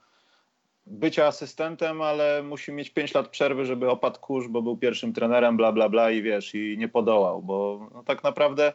bycia 0.87 1.25
asystentem, 1.25 2.01
ale 2.01 2.43
musi 2.43 2.71
mieć 2.71 2.89
5 2.89 3.13
lat 3.13 3.27
przerwy, 3.27 3.65
żeby 3.65 3.89
opadł 3.89 4.19
kurz, 4.19 4.47
bo 4.47 4.61
był 4.61 4.77
pierwszym 4.77 5.13
trenerem, 5.13 5.57
bla, 5.57 5.71
bla, 5.71 5.89
bla 5.89 6.11
i 6.11 6.21
wiesz, 6.21 6.55
i 6.55 6.75
nie 6.77 6.87
podołał, 6.87 7.41
bo 7.41 7.89
no, 7.93 8.03
tak 8.03 8.23
naprawdę 8.23 8.73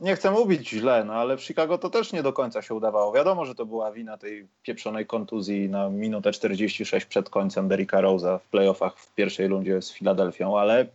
nie 0.00 0.16
chcę 0.16 0.30
mówić 0.30 0.68
źle, 0.68 1.04
no 1.04 1.14
ale 1.14 1.36
w 1.36 1.42
Chicago 1.42 1.78
to 1.78 1.90
też 1.90 2.12
nie 2.12 2.22
do 2.22 2.32
końca 2.32 2.62
się 2.62 2.74
udawało. 2.74 3.12
Wiadomo, 3.12 3.44
że 3.44 3.54
to 3.54 3.66
była 3.66 3.92
wina 3.92 4.18
tej 4.18 4.46
pieprzonej 4.62 5.06
kontuzji 5.06 5.68
na 5.68 5.90
minutę 5.90 6.32
46 6.32 7.06
przed 7.06 7.30
końcem 7.30 7.68
Derricka 7.68 8.02
Rose'a 8.02 8.38
w 8.38 8.48
playoffach 8.48 8.98
w 8.98 9.14
pierwszej 9.14 9.48
rundzie 9.48 9.82
z 9.82 9.92
Filadelfią, 9.92 10.58
ale 10.58 10.86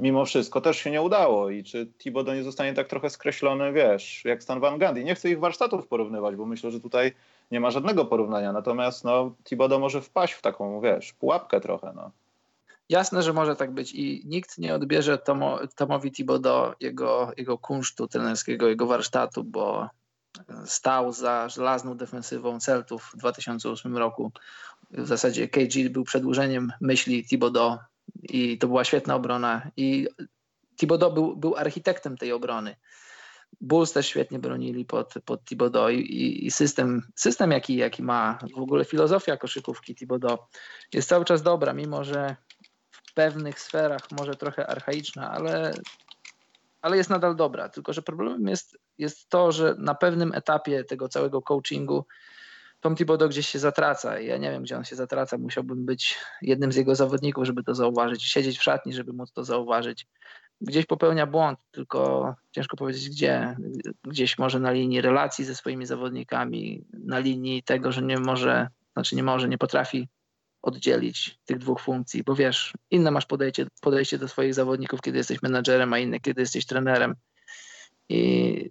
mimo 0.00 0.24
wszystko 0.24 0.60
też 0.60 0.76
się 0.76 0.90
nie 0.90 1.02
udało 1.02 1.50
i 1.50 1.64
czy 1.64 1.86
Thibodeau 1.98 2.36
nie 2.36 2.42
zostanie 2.42 2.74
tak 2.74 2.88
trochę 2.88 3.10
skreślony, 3.10 3.72
wiesz, 3.72 4.24
jak 4.24 4.42
Stan 4.42 4.60
Van 4.60 4.78
Gundy. 4.78 5.04
Nie 5.04 5.14
chcę 5.14 5.30
ich 5.30 5.40
warsztatów 5.40 5.86
porównywać, 5.86 6.36
bo 6.36 6.46
myślę, 6.46 6.70
że 6.70 6.80
tutaj 6.80 7.12
nie 7.50 7.60
ma 7.60 7.70
żadnego 7.70 8.04
porównania. 8.04 8.52
Natomiast 8.52 9.04
no, 9.04 9.34
Thibodeau 9.44 9.80
może 9.80 10.02
wpaść 10.02 10.34
w 10.34 10.42
taką, 10.42 10.80
wiesz, 10.80 11.12
pułapkę 11.12 11.60
trochę. 11.60 11.92
No. 11.96 12.10
Jasne, 12.88 13.22
że 13.22 13.32
może 13.32 13.56
tak 13.56 13.70
być 13.70 13.92
i 13.92 14.22
nikt 14.26 14.58
nie 14.58 14.74
odbierze 14.74 15.18
Tomo, 15.18 15.58
Tomowi 15.76 16.12
Thibodeau 16.12 16.72
jego, 16.80 17.32
jego 17.36 17.58
kunsztu 17.58 18.08
trenerskiego, 18.08 18.68
jego 18.68 18.86
warsztatu, 18.86 19.44
bo 19.44 19.88
stał 20.66 21.12
za 21.12 21.48
żelazną 21.48 21.96
defensywą 21.96 22.60
Celtów 22.60 23.10
w 23.14 23.16
2008 23.16 23.96
roku. 23.96 24.32
W 24.90 25.06
zasadzie 25.06 25.48
KG 25.48 25.90
był 25.90 26.04
przedłużeniem 26.04 26.72
myśli 26.80 27.24
Thibodeau 27.24 27.78
i 28.22 28.58
to 28.58 28.66
była 28.66 28.84
świetna 28.84 29.14
obrona 29.14 29.70
i 29.76 30.08
Thibodeau 30.76 31.12
był, 31.12 31.36
był 31.36 31.56
architektem 31.56 32.16
tej 32.16 32.32
obrony. 32.32 32.76
Bulls 33.60 33.92
też 33.92 34.06
świetnie 34.06 34.38
bronili 34.38 34.84
pod, 34.84 35.14
pod 35.24 35.44
Thibodeau 35.44 35.88
i, 35.90 36.46
i, 36.46 36.50
system, 36.50 37.02
system 37.14 37.50
jaki, 37.50 37.76
jaki 37.76 38.02
ma, 38.02 38.38
w 38.56 38.58
ogóle 38.58 38.84
filozofia 38.84 39.36
koszykówki 39.36 39.94
Thibodeau 39.94 40.38
jest 40.92 41.08
cały 41.08 41.24
czas 41.24 41.42
dobra, 41.42 41.72
mimo 41.72 42.04
że 42.04 42.36
w 42.90 43.14
pewnych 43.14 43.60
sferach 43.60 44.10
może 44.18 44.34
trochę 44.34 44.66
archaiczna, 44.66 45.30
ale, 45.30 45.74
ale 46.82 46.96
jest 46.96 47.10
nadal 47.10 47.36
dobra. 47.36 47.68
Tylko, 47.68 47.92
że 47.92 48.02
problemem 48.02 48.48
jest, 48.48 48.78
jest 48.98 49.28
to, 49.28 49.52
że 49.52 49.74
na 49.78 49.94
pewnym 49.94 50.32
etapie 50.34 50.84
tego 50.84 51.08
całego 51.08 51.42
coachingu 51.42 52.04
Tom 52.84 52.96
Thibodeau 52.96 53.28
gdzieś 53.28 53.48
się 53.48 53.58
zatraca. 53.58 54.20
Ja 54.20 54.36
nie 54.36 54.50
wiem, 54.50 54.62
gdzie 54.62 54.76
on 54.76 54.84
się 54.84 54.96
zatraca. 54.96 55.38
Musiałbym 55.38 55.86
być 55.86 56.18
jednym 56.42 56.72
z 56.72 56.76
jego 56.76 56.94
zawodników, 56.94 57.44
żeby 57.44 57.62
to 57.62 57.74
zauważyć. 57.74 58.24
Siedzieć 58.24 58.58
w 58.58 58.62
szatni, 58.62 58.92
żeby 58.92 59.12
móc 59.12 59.32
to 59.32 59.44
zauważyć. 59.44 60.06
Gdzieś 60.66 60.86
popełnia 60.86 61.26
błąd, 61.26 61.58
tylko 61.70 62.34
ciężko 62.52 62.76
powiedzieć 62.76 63.08
gdzie. 63.08 63.56
Gdzieś 64.04 64.38
może 64.38 64.60
na 64.60 64.72
linii 64.72 65.00
relacji 65.00 65.44
ze 65.44 65.54
swoimi 65.54 65.86
zawodnikami, 65.86 66.84
na 66.92 67.18
linii 67.18 67.62
tego, 67.62 67.92
że 67.92 68.02
nie 68.02 68.18
może, 68.18 68.68
znaczy 68.92 69.16
nie 69.16 69.22
może, 69.22 69.48
nie 69.48 69.58
potrafi 69.58 70.08
oddzielić 70.62 71.38
tych 71.44 71.58
dwóch 71.58 71.80
funkcji, 71.80 72.24
bo 72.24 72.34
wiesz, 72.34 72.72
inne 72.90 73.10
masz 73.10 73.26
podejście, 73.26 73.66
podejście 73.80 74.18
do 74.18 74.28
swoich 74.28 74.54
zawodników, 74.54 75.00
kiedy 75.00 75.18
jesteś 75.18 75.42
menadżerem, 75.42 75.92
a 75.92 75.98
inne, 75.98 76.20
kiedy 76.20 76.40
jesteś 76.40 76.66
trenerem. 76.66 77.14
I 78.08 78.70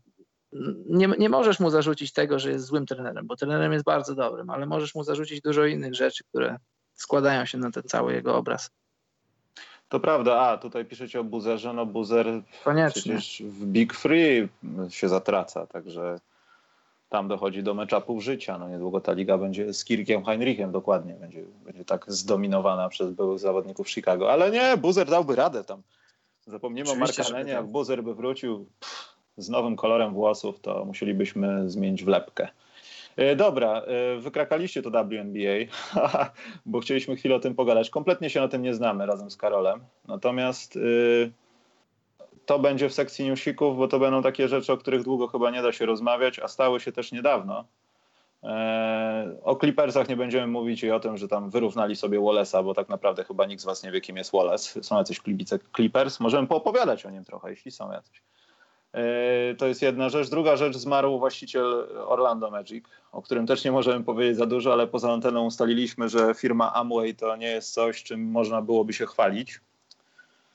nie, 0.89 1.07
nie 1.19 1.29
możesz 1.29 1.59
mu 1.59 1.69
zarzucić 1.69 2.13
tego, 2.13 2.39
że 2.39 2.51
jest 2.51 2.65
złym 2.65 2.85
trenerem, 2.85 3.27
bo 3.27 3.35
trenerem 3.35 3.73
jest 3.73 3.85
bardzo 3.85 4.15
dobrym, 4.15 4.49
ale 4.49 4.65
możesz 4.65 4.95
mu 4.95 5.03
zarzucić 5.03 5.41
dużo 5.41 5.65
innych 5.65 5.95
rzeczy, 5.95 6.23
które 6.23 6.57
składają 6.93 7.45
się 7.45 7.57
na 7.57 7.71
ten 7.71 7.83
cały 7.83 8.13
jego 8.13 8.35
obraz. 8.35 8.71
To 9.93 9.99
prawda, 9.99 10.39
a 10.39 10.57
tutaj 10.57 10.85
piszecie 10.85 11.19
o 11.19 11.23
Buzerze, 11.23 11.73
no 11.73 11.85
Buzer 11.85 12.27
Koniecznie. 12.63 13.01
przecież 13.01 13.43
w 13.45 13.65
Big 13.65 13.93
Free 13.93 14.49
się 14.89 15.09
zatraca, 15.09 15.67
także 15.67 16.19
tam 17.09 17.27
dochodzi 17.27 17.63
do 17.63 17.73
meczapów 17.73 18.23
życia. 18.23 18.57
No 18.57 18.69
niedługo 18.69 19.01
ta 19.01 19.13
liga 19.13 19.37
będzie 19.37 19.73
z 19.73 19.85
Kirkiem 19.85 20.25
Heinrichem 20.25 20.71
dokładnie, 20.71 21.13
będzie, 21.13 21.43
będzie 21.65 21.85
tak 21.85 22.05
zdominowana 22.07 22.89
przez 22.89 23.11
byłych 23.11 23.39
zawodników 23.39 23.89
Chicago. 23.89 24.31
Ale 24.31 24.51
nie, 24.51 24.77
Buzer 24.77 25.09
dałby 25.09 25.35
radę 25.35 25.63
tam. 25.63 25.81
Oczywiście, 26.85 26.93
o 26.93 26.95
Markanenie, 26.95 27.51
jak 27.51 27.65
Buzer 27.65 28.03
by 28.03 28.15
wrócił 28.15 28.65
pff, 28.79 29.15
z 29.37 29.49
nowym 29.49 29.75
kolorem 29.75 30.13
włosów, 30.13 30.59
to 30.59 30.85
musielibyśmy 30.85 31.69
zmienić 31.69 32.03
wlepkę. 32.03 32.47
E, 33.15 33.35
dobra, 33.35 33.81
e, 33.81 34.17
wykrakaliście 34.17 34.81
to 34.81 34.89
WNBA, 34.89 35.71
bo 36.65 36.79
chcieliśmy 36.79 37.15
chwilę 37.15 37.35
o 37.35 37.39
tym 37.39 37.55
pogadać. 37.55 37.89
Kompletnie 37.89 38.29
się 38.29 38.41
na 38.41 38.47
tym 38.47 38.61
nie 38.61 38.73
znamy 38.73 39.05
razem 39.05 39.31
z 39.31 39.37
Karolem. 39.37 39.79
Natomiast 40.07 40.75
y, 40.75 41.31
to 42.45 42.59
będzie 42.59 42.89
w 42.89 42.93
sekcji 42.93 43.25
newsików, 43.25 43.77
bo 43.77 43.87
to 43.87 43.99
będą 43.99 44.23
takie 44.23 44.47
rzeczy, 44.47 44.73
o 44.73 44.77
których 44.77 45.03
długo 45.03 45.27
chyba 45.27 45.51
nie 45.51 45.61
da 45.61 45.71
się 45.71 45.85
rozmawiać, 45.85 46.39
a 46.39 46.47
stały 46.47 46.79
się 46.79 46.91
też 46.91 47.11
niedawno. 47.11 47.65
E, 48.43 49.35
o 49.43 49.55
Clippersach 49.55 50.09
nie 50.09 50.17
będziemy 50.17 50.47
mówić 50.47 50.83
i 50.83 50.91
o 50.91 50.99
tym, 50.99 51.17
że 51.17 51.27
tam 51.27 51.49
wyrównali 51.49 51.95
sobie 51.95 52.19
Wallace'a, 52.19 52.63
bo 52.63 52.73
tak 52.73 52.89
naprawdę 52.89 53.23
chyba 53.23 53.45
nikt 53.45 53.61
z 53.61 53.65
was 53.65 53.83
nie 53.83 53.91
wie, 53.91 54.01
kim 54.01 54.17
jest 54.17 54.31
Wallace. 54.31 54.83
Są 54.83 54.97
jacyś 54.97 55.19
klibice 55.19 55.59
Clippers. 55.75 56.19
Możemy 56.19 56.47
poopowiadać 56.47 57.05
o 57.05 57.09
nim 57.09 57.23
trochę, 57.23 57.49
jeśli 57.49 57.71
są 57.71 57.91
jacyś. 57.91 58.21
E, 58.93 59.55
to 59.55 59.67
jest 59.67 59.81
jedna 59.81 60.09
rzecz. 60.09 60.29
Druga 60.29 60.55
rzecz, 60.55 60.77
zmarł 60.77 61.19
właściciel 61.19 61.87
Orlando 62.05 62.51
Magic, 62.51 62.85
o 63.11 63.21
którym 63.21 63.47
też 63.47 63.63
nie 63.63 63.71
możemy 63.71 64.05
powiedzieć 64.05 64.37
za 64.37 64.45
dużo, 64.45 64.73
ale 64.73 64.87
poza 64.87 65.13
anteną 65.13 65.45
ustaliliśmy, 65.45 66.09
że 66.09 66.33
firma 66.33 66.73
Amway 66.73 67.15
to 67.15 67.35
nie 67.35 67.47
jest 67.47 67.73
coś, 67.73 68.03
czym 68.03 68.31
można 68.31 68.61
byłoby 68.61 68.93
się 68.93 69.05
chwalić. 69.05 69.59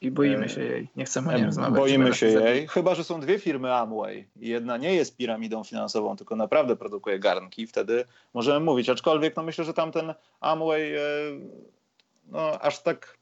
I 0.00 0.10
boimy 0.10 0.48
się 0.48 0.64
jej. 0.64 0.88
Nie 0.96 1.04
chcemy 1.04 1.34
o 1.34 1.36
nim 1.36 1.46
rozmawiać. 1.46 1.74
Boimy 1.74 2.14
się 2.14 2.26
jej. 2.26 2.68
Chyba, 2.68 2.94
że 2.94 3.04
są 3.04 3.20
dwie 3.20 3.38
firmy 3.38 3.74
Amway. 3.74 4.28
Jedna 4.36 4.76
nie 4.76 4.94
jest 4.94 5.16
piramidą 5.16 5.64
finansową, 5.64 6.16
tylko 6.16 6.36
naprawdę 6.36 6.76
produkuje 6.76 7.18
garnki. 7.18 7.66
Wtedy 7.66 8.04
możemy 8.34 8.60
mówić. 8.60 8.88
Aczkolwiek 8.88 9.36
no 9.36 9.42
myślę, 9.42 9.64
że 9.64 9.74
tamten 9.74 10.14
Amway 10.40 10.94
e, 10.94 11.00
no, 12.26 12.60
aż 12.60 12.82
tak 12.82 13.17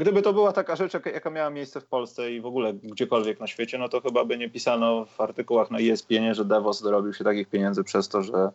Gdyby 0.00 0.22
to 0.22 0.32
była 0.32 0.52
taka 0.52 0.76
rzecz, 0.76 0.92
jaka 0.92 1.30
miała 1.30 1.50
miejsce 1.50 1.80
w 1.80 1.86
Polsce 1.86 2.32
i 2.32 2.40
w 2.40 2.46
ogóle 2.46 2.74
gdziekolwiek 2.74 3.40
na 3.40 3.46
świecie, 3.46 3.78
no 3.78 3.88
to 3.88 4.00
chyba 4.00 4.24
by 4.24 4.38
nie 4.38 4.50
pisano 4.50 5.04
w 5.04 5.20
artykułach 5.20 5.70
na 5.70 5.78
ESPN, 5.78 6.34
że 6.34 6.44
Davos 6.44 6.82
dorobił 6.82 7.12
się 7.12 7.24
takich 7.24 7.48
pieniędzy 7.48 7.84
przez 7.84 8.08
to, 8.08 8.22
że 8.22 8.50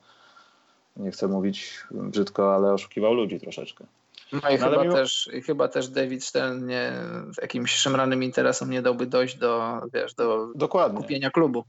nie 0.98 1.12
chcę 1.12 1.28
mówić 1.28 1.80
brzydko, 1.92 2.56
ale 2.56 2.74
oszukiwał 2.74 3.14
ludzi 3.14 3.40
troszeczkę. 3.40 3.86
No 4.32 4.50
i 4.50 4.60
no, 4.60 4.70
chyba, 4.70 4.84
mimo... 4.84 4.94
też, 4.94 5.30
chyba 5.46 5.68
też 5.68 5.88
David 5.88 6.24
Stern 6.24 6.66
nie, 6.66 6.94
jakimś 7.42 7.72
szemranym 7.72 8.24
interesom 8.24 8.70
nie 8.70 8.82
dałby 8.82 9.06
dojść 9.06 9.38
do, 9.38 9.82
wiesz, 9.94 10.14
do 10.14 10.48
Dokładnie. 10.56 11.02
kupienia 11.02 11.32
klubu. 11.32 11.64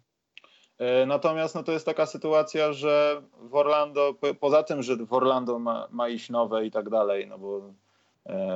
E, 0.78 1.06
natomiast 1.06 1.54
no, 1.54 1.62
to 1.62 1.72
jest 1.72 1.86
taka 1.86 2.06
sytuacja, 2.06 2.72
że 2.72 3.22
w 3.40 3.54
Orlando, 3.54 4.14
poza 4.40 4.62
tym, 4.62 4.82
że 4.82 4.96
w 4.96 5.12
Orlando 5.12 5.58
ma, 5.58 5.88
ma 5.90 6.08
iść 6.08 6.30
nowe 6.30 6.66
i 6.66 6.70
tak 6.70 6.90
dalej, 6.90 7.26
no 7.26 7.38
bo 7.38 7.72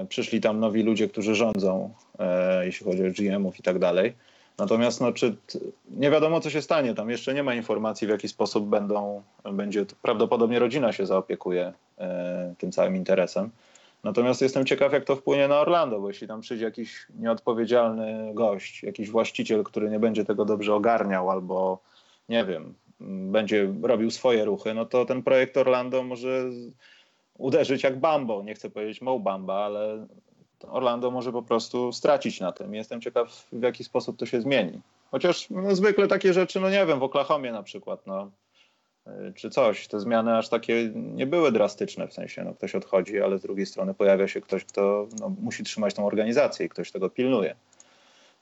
przyszli 0.08 0.40
tam 0.40 0.60
nowi 0.60 0.82
ludzie, 0.82 1.08
którzy 1.08 1.34
rządzą, 1.34 1.90
e, 2.18 2.66
jeśli 2.66 2.86
chodzi 2.86 3.06
o 3.06 3.10
GM-ów 3.10 3.58
i 3.58 3.62
tak 3.62 3.78
dalej. 3.78 4.12
Natomiast 4.58 5.00
no, 5.00 5.12
czy 5.12 5.36
nie 5.90 6.10
wiadomo, 6.10 6.40
co 6.40 6.50
się 6.50 6.62
stanie. 6.62 6.94
Tam 6.94 7.10
jeszcze 7.10 7.34
nie 7.34 7.42
ma 7.42 7.54
informacji, 7.54 8.06
w 8.06 8.10
jaki 8.10 8.28
sposób 8.28 8.68
będą, 8.68 9.22
będzie, 9.52 9.86
prawdopodobnie 10.02 10.58
rodzina 10.58 10.92
się 10.92 11.06
zaopiekuje 11.06 11.72
e, 11.98 12.54
tym 12.58 12.72
całym 12.72 12.96
interesem. 12.96 13.50
Natomiast 14.04 14.42
jestem 14.42 14.66
ciekaw, 14.66 14.92
jak 14.92 15.04
to 15.04 15.16
wpłynie 15.16 15.48
na 15.48 15.60
Orlando, 15.60 16.00
bo 16.00 16.08
jeśli 16.08 16.28
tam 16.28 16.40
przyjdzie 16.40 16.64
jakiś 16.64 17.06
nieodpowiedzialny 17.18 18.30
gość, 18.34 18.82
jakiś 18.82 19.10
właściciel, 19.10 19.64
który 19.64 19.90
nie 19.90 19.98
będzie 19.98 20.24
tego 20.24 20.44
dobrze 20.44 20.74
ogarniał 20.74 21.30
albo 21.30 21.78
nie 22.28 22.44
wiem, 22.44 22.74
będzie 23.30 23.72
robił 23.82 24.10
swoje 24.10 24.44
ruchy, 24.44 24.74
no 24.74 24.84
to 24.84 25.04
ten 25.04 25.22
projekt 25.22 25.56
Orlando 25.56 26.02
może 26.02 26.50
uderzyć 27.40 27.82
jak 27.82 28.00
Bambo. 28.00 28.42
Nie 28.42 28.54
chcę 28.54 28.70
powiedzieć 28.70 29.02
Mo 29.02 29.18
Bamba, 29.18 29.54
ale 29.54 30.06
Orlando 30.68 31.10
może 31.10 31.32
po 31.32 31.42
prostu 31.42 31.92
stracić 31.92 32.40
na 32.40 32.52
tym. 32.52 32.74
Jestem 32.74 33.00
ciekaw, 33.00 33.46
w 33.52 33.62
jaki 33.62 33.84
sposób 33.84 34.16
to 34.16 34.26
się 34.26 34.40
zmieni. 34.40 34.80
Chociaż 35.10 35.50
no, 35.50 35.74
zwykle 35.74 36.08
takie 36.08 36.32
rzeczy, 36.32 36.60
no 36.60 36.70
nie 36.70 36.86
wiem, 36.86 36.98
w 36.98 37.02
Oklahomie 37.02 37.52
na 37.52 37.62
przykład, 37.62 38.06
no, 38.06 38.30
y, 39.06 39.32
czy 39.34 39.50
coś. 39.50 39.88
Te 39.88 40.00
zmiany 40.00 40.36
aż 40.36 40.48
takie 40.48 40.90
nie 40.94 41.26
były 41.26 41.52
drastyczne, 41.52 42.08
w 42.08 42.12
sensie 42.12 42.44
no, 42.44 42.54
ktoś 42.54 42.74
odchodzi, 42.74 43.20
ale 43.20 43.38
z 43.38 43.42
drugiej 43.42 43.66
strony 43.66 43.94
pojawia 43.94 44.28
się 44.28 44.40
ktoś, 44.40 44.64
kto 44.64 45.06
no, 45.20 45.32
musi 45.40 45.64
trzymać 45.64 45.94
tą 45.94 46.06
organizację 46.06 46.66
i 46.66 46.68
ktoś 46.68 46.92
tego 46.92 47.10
pilnuje. 47.10 47.54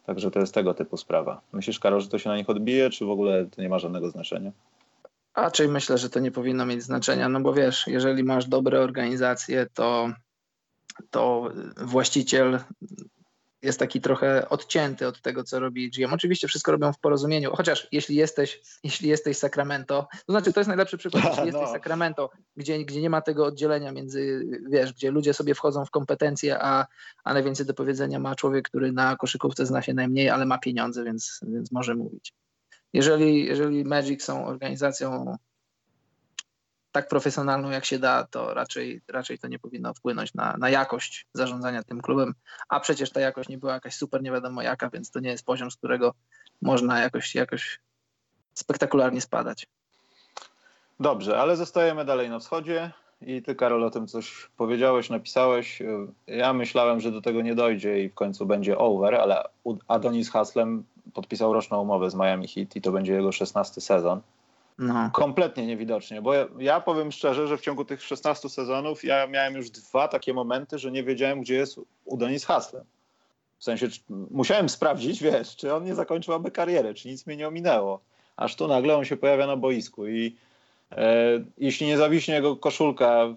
Także 0.07 0.31
to 0.31 0.41
jest 0.41 0.55
tego 0.55 0.75
typu 0.75 0.97
sprawa. 0.97 1.41
Myślisz, 1.53 1.79
Karol, 1.79 2.01
że 2.01 2.09
to 2.09 2.19
się 2.19 2.29
na 2.29 2.37
nich 2.37 2.51
odbije, 2.51 2.91
czy 2.91 3.05
w 3.05 3.11
ogóle 3.11 3.47
to 3.47 3.63
nie 3.63 3.69
ma 3.69 3.79
żadnego 3.79 4.11
znaczenia? 4.11 4.53
Raczej 5.41 5.69
myślę, 5.69 5.99
że 5.99 6.11
to 6.11 6.21
nie 6.21 6.31
powinno 6.31 6.67
mieć 6.67 6.83
znaczenia, 6.83 7.29
no 7.29 7.41
bo 7.41 7.55
wiesz, 7.55 7.87
jeżeli 7.87 8.25
masz 8.25 8.47
dobre 8.47 8.81
organizacje, 8.81 9.67
to, 9.75 10.13
to 11.11 11.53
właściciel 11.77 12.59
jest 13.63 13.79
taki 13.79 14.01
trochę 14.01 14.49
odcięty 14.49 15.07
od 15.07 15.23
tego, 15.23 15.45
co 15.45 15.61
robi 15.61 15.91
GM. 15.91 16.13
Oczywiście 16.13 16.49
wszystko 16.49 16.73
robią 16.73 16.93
w 16.93 16.99
porozumieniu, 16.99 17.57
chociaż 17.57 17.89
jeśli 17.93 18.17
jesteś, 18.17 18.61
jeśli 18.85 19.09
jesteś 19.09 19.37
Sacramento, 19.37 20.09
to 20.27 20.33
znaczy 20.33 20.53
to 20.53 20.61
jest 20.61 20.69
najlepszy 20.69 20.99
przykład, 20.99 21.25
jeśli 21.25 21.47
jesteś 21.53 21.67
no. 21.67 21.73
Sacramento, 21.73 22.31
gdzie, 22.57 22.85
gdzie 22.85 23.01
nie 23.01 23.11
ma 23.11 23.21
tego 23.21 23.47
oddzielenia 23.47 23.93
między, 23.93 24.47
wiesz, 24.71 24.93
gdzie 24.93 25.11
ludzie 25.11 25.35
sobie 25.35 25.55
wchodzą 25.55 25.85
w 25.85 25.91
kompetencje, 25.91 26.63
a, 26.63 26.87
a 27.25 27.35
najwięcej 27.35 27.67
do 27.67 27.75
powiedzenia 27.75 28.19
ma 28.19 28.35
człowiek, 28.35 28.69
który 28.69 28.93
na 28.93 29.17
koszykówce 29.17 29.67
zna 29.67 29.83
się 29.83 29.95
najmniej, 29.95 30.31
ale 30.31 30.47
ma 30.47 30.59
pieniądze, 30.59 31.05
więc, 31.05 31.41
więc 31.43 31.73
może 31.73 31.95
mówić 31.95 32.35
jeżeli, 32.93 33.45
jeżeli 33.45 33.85
Magic 33.85 34.25
są 34.25 34.47
organizacją 34.47 35.37
tak 36.93 37.09
profesjonalną 37.09 37.71
jak 37.71 37.85
się 37.85 37.99
da, 37.99 38.25
to 38.25 38.55
raczej, 38.55 39.01
raczej 39.09 39.39
to 39.39 39.49
nie 39.49 39.59
powinno 39.59 39.95
wpłynąć 39.95 40.35
na, 40.35 40.57
na 40.59 40.71
jakość 40.71 41.27
zarządzania 41.33 41.83
tym 41.83 42.01
klubem, 42.01 42.35
a 42.69 42.81
przecież 42.81 43.11
ta 43.11 43.21
jakość 43.21 43.49
nie 43.49 43.59
była 43.59 43.73
jakaś 43.73 43.95
super 43.95 44.23
nie 44.23 44.31
wiadomo 44.31 44.63
jaka, 44.63 44.91
więc 44.91 45.11
to 45.11 45.21
nie 45.21 45.31
jest 45.31 45.47
poziom, 45.47 45.71
z 45.71 45.77
którego 45.77 46.15
można 46.63 47.01
jakoś, 47.01 47.35
jakoś 47.35 47.81
spektakularnie 48.55 49.21
spadać. 49.21 49.67
Dobrze, 51.01 51.41
ale 51.41 51.57
zostajemy 51.57 52.05
dalej 52.05 52.31
na 52.31 52.39
wschodzie 52.39 52.93
i 53.21 53.43
ty 53.43 53.55
Karol 53.55 53.85
o 53.85 53.91
tym 53.91 54.07
coś 54.07 54.49
powiedziałeś, 54.57 55.11
napisałeś. 55.11 55.83
Ja 56.27 56.53
myślałem, 56.53 57.01
że 57.01 57.13
do 57.13 57.23
tego 57.23 57.43
nie 57.43 57.55
dojdzie 57.55 58.05
i 58.05 58.09
w 58.09 58.15
końcu 58.15 58.47
będzie 58.47 58.79
over, 58.79 59.15
ale 59.15 59.43
Adonis 59.89 60.31
Haslem 60.31 60.85
podpisał 61.15 61.53
roczną 61.53 61.83
umowę 61.83 62.11
z 62.11 62.15
Miami 62.15 62.49
Heat 62.49 62.77
i 62.77 62.81
to 62.81 62.93
będzie 62.93 63.13
jego 63.13 63.33
16 63.33 63.81
sezon. 63.81 64.21
No. 64.79 65.11
Kompletnie 65.13 65.67
niewidocznie, 65.67 66.23
bo 66.23 66.35
ja, 66.35 66.47
ja, 66.59 66.81
powiem 66.81 67.13
szczerze, 67.13 67.47
że 67.47 67.57
w 67.57 67.61
ciągu 67.61 67.85
tych 67.85 68.03
16 68.03 68.49
sezonów 68.49 69.05
ja 69.05 69.27
miałem 69.27 69.55
już 69.55 69.71
dwa 69.71 70.09
takie 70.09 70.35
momenty, 70.35 70.79
że 70.79 70.91
nie 70.91 71.05
wiedziałem, 71.05 71.41
gdzie 71.41 71.55
jest 71.55 71.81
Udonis 72.05 72.45
Haslem. 72.45 72.85
W 73.59 73.65
sensie 73.65 73.89
musiałem 74.31 74.69
sprawdzić, 74.69 75.23
wiesz, 75.23 75.57
czy 75.57 75.75
on 75.75 75.85
nie 75.85 75.95
zakończył 75.95 76.35
aby 76.35 76.51
karierę, 76.51 76.95
czy 76.95 77.09
nic 77.09 77.27
mnie 77.27 77.37
nie 77.37 77.49
ominęło. 77.49 78.01
Aż 78.37 78.57
tu 78.57 78.69
nagle 78.69 78.97
on 78.97 79.05
się 79.05 79.17
pojawia 79.17 79.47
na 79.47 79.57
boisku 79.57 80.07
i 80.07 80.37
e, 80.93 81.15
jeśli 81.59 81.87
nie 81.87 81.97
zawiśnie 81.97 82.35
jego 82.35 82.57
koszulka 82.57 83.35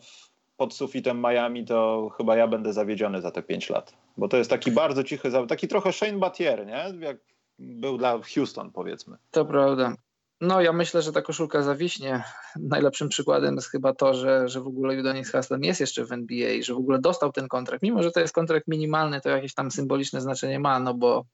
pod 0.58 0.74
sufitem 0.74 1.22
Miami, 1.22 1.66
to 1.66 2.10
chyba 2.18 2.36
ja 2.36 2.48
będę 2.48 2.74
zawiedziony 2.74 3.22
za 3.22 3.32
te 3.32 3.44
5 3.44 3.70
lat. 3.70 3.94
Bo 4.18 4.28
to 4.28 4.38
jest 4.38 4.50
taki 4.50 4.72
bardzo 4.72 5.04
cichy, 5.04 5.30
taki 5.48 5.68
trochę 5.68 5.94
Shane 5.94 6.18
Battier, 6.18 6.66
nie? 6.66 7.06
Jak 7.06 7.18
był 7.62 7.98
dla 7.98 8.20
Houston, 8.36 8.72
powiedzmy. 8.72 9.18
To 9.32 9.46
prawda. 9.46 9.96
No 10.42 10.62
ja 10.62 10.74
myślę, 10.74 11.02
że 11.02 11.12
ta 11.12 11.22
koszulka 11.22 11.64
zawiśnie. 11.64 12.24
Najlepszym 12.56 13.10
przykładem 13.10 13.56
jest 13.56 13.70
chyba 13.70 13.94
to, 13.94 14.14
że, 14.14 14.50
że 14.50 14.62
w 14.62 14.68
ogóle 14.68 15.00
Udonis 15.00 15.32
Haslem 15.32 15.64
jest 15.64 15.80
jeszcze 15.80 16.06
w 16.06 16.12
NBA, 16.12 16.62
że 16.62 16.74
w 16.74 16.78
ogóle 16.78 17.00
dostał 17.00 17.32
ten 17.32 17.48
kontrakt. 17.48 17.84
Mimo, 17.84 18.04
że 18.04 18.12
to 18.12 18.20
jest 18.20 18.34
kontrakt 18.34 18.68
minimalny, 18.68 19.22
to 19.22 19.30
jakieś 19.30 19.54
tam 19.54 19.72
symboliczne 19.72 20.22
znaczenie 20.22 20.60
ma, 20.60 20.80
no 20.80 20.94
bo 20.94 21.26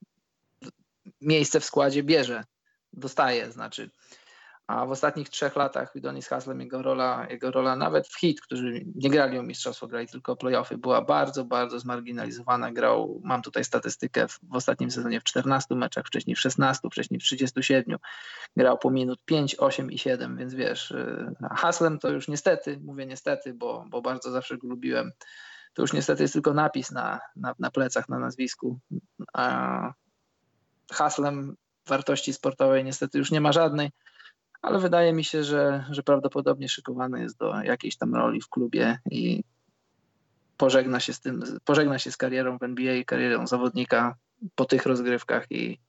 miejsce 1.21 1.59
w 1.59 1.65
składzie 1.65 2.03
bierze, 2.03 2.43
dostaje, 2.93 3.51
znaczy. 3.51 3.89
A 4.67 4.86
w 4.86 4.91
ostatnich 4.91 5.30
trzech 5.30 5.56
latach 5.56 5.95
Udonis 5.95 6.27
Haslem, 6.27 6.60
jego 6.60 6.82
rola, 6.82 7.27
jego 7.30 7.51
rola 7.51 7.75
nawet 7.75 8.08
w 8.08 8.19
hit, 8.19 8.41
którzy 8.41 8.86
nie 8.95 9.10
grali 9.10 9.39
o 9.39 9.43
mistrzostwo, 9.43 9.88
grali 9.88 10.08
tylko 10.08 10.32
o 10.32 10.36
playoffy, 10.36 10.77
była 10.77 11.01
bardzo, 11.01 11.45
bardzo 11.45 11.80
zmarginalizowana. 11.80 12.71
Grał, 12.71 13.21
mam 13.23 13.41
tutaj 13.41 13.63
statystykę, 13.63 14.27
w, 14.27 14.39
w 14.43 14.56
ostatnim 14.56 14.91
sezonie 14.91 15.19
w 15.19 15.23
14 15.23 15.75
meczach, 15.75 16.06
wcześniej 16.06 16.36
w 16.36 16.39
16, 16.39 16.88
wcześniej 16.91 17.19
w 17.19 17.23
37. 17.23 17.97
Grał 18.58 18.77
po 18.77 18.91
minut 18.91 19.25
5, 19.25 19.56
8 19.60 19.91
i 19.91 19.97
7, 19.97 20.38
więc 20.38 20.53
wiesz, 20.53 20.91
y, 20.91 21.36
Haslem 21.51 21.99
to 21.99 22.10
już 22.10 22.27
niestety, 22.27 22.80
mówię 22.84 23.06
niestety, 23.06 23.53
bo, 23.53 23.86
bo 23.89 24.01
bardzo 24.01 24.32
zawsze 24.32 24.58
go 24.58 24.67
lubiłem, 24.67 25.12
to 25.73 25.82
już 25.82 25.93
niestety 25.93 26.23
jest 26.23 26.34
tylko 26.34 26.53
napis 26.53 26.91
na, 26.91 27.19
na, 27.36 27.56
na 27.60 27.71
plecach, 27.71 28.10
na 28.10 28.19
nazwisku. 28.19 28.80
A 29.34 29.93
Haslem 30.91 31.56
wartości 31.88 32.34
sportowej 32.34 32.84
niestety 32.84 33.17
już 33.17 33.32
nie 33.32 33.41
ma 33.41 33.51
żadnej 33.51 33.91
ale 34.61 34.79
wydaje 34.79 35.13
mi 35.13 35.23
się, 35.23 35.43
że, 35.43 35.85
że 35.89 36.03
prawdopodobnie 36.03 36.69
szykowany 36.69 37.21
jest 37.21 37.37
do 37.37 37.61
jakiejś 37.63 37.97
tam 37.97 38.15
roli 38.15 38.41
w 38.41 38.49
klubie 38.49 38.99
i 39.11 39.43
pożegna 40.57 40.99
się 40.99 41.13
z 41.13 41.19
tym, 41.19 41.43
pożegna 41.65 41.99
się 41.99 42.11
z 42.11 42.17
karierą 42.17 42.57
w 42.57 42.63
NBA, 42.63 43.03
karierą 43.03 43.47
zawodnika 43.47 44.15
po 44.55 44.65
tych 44.65 44.85
rozgrywkach 44.85 45.45
i, 45.51 45.79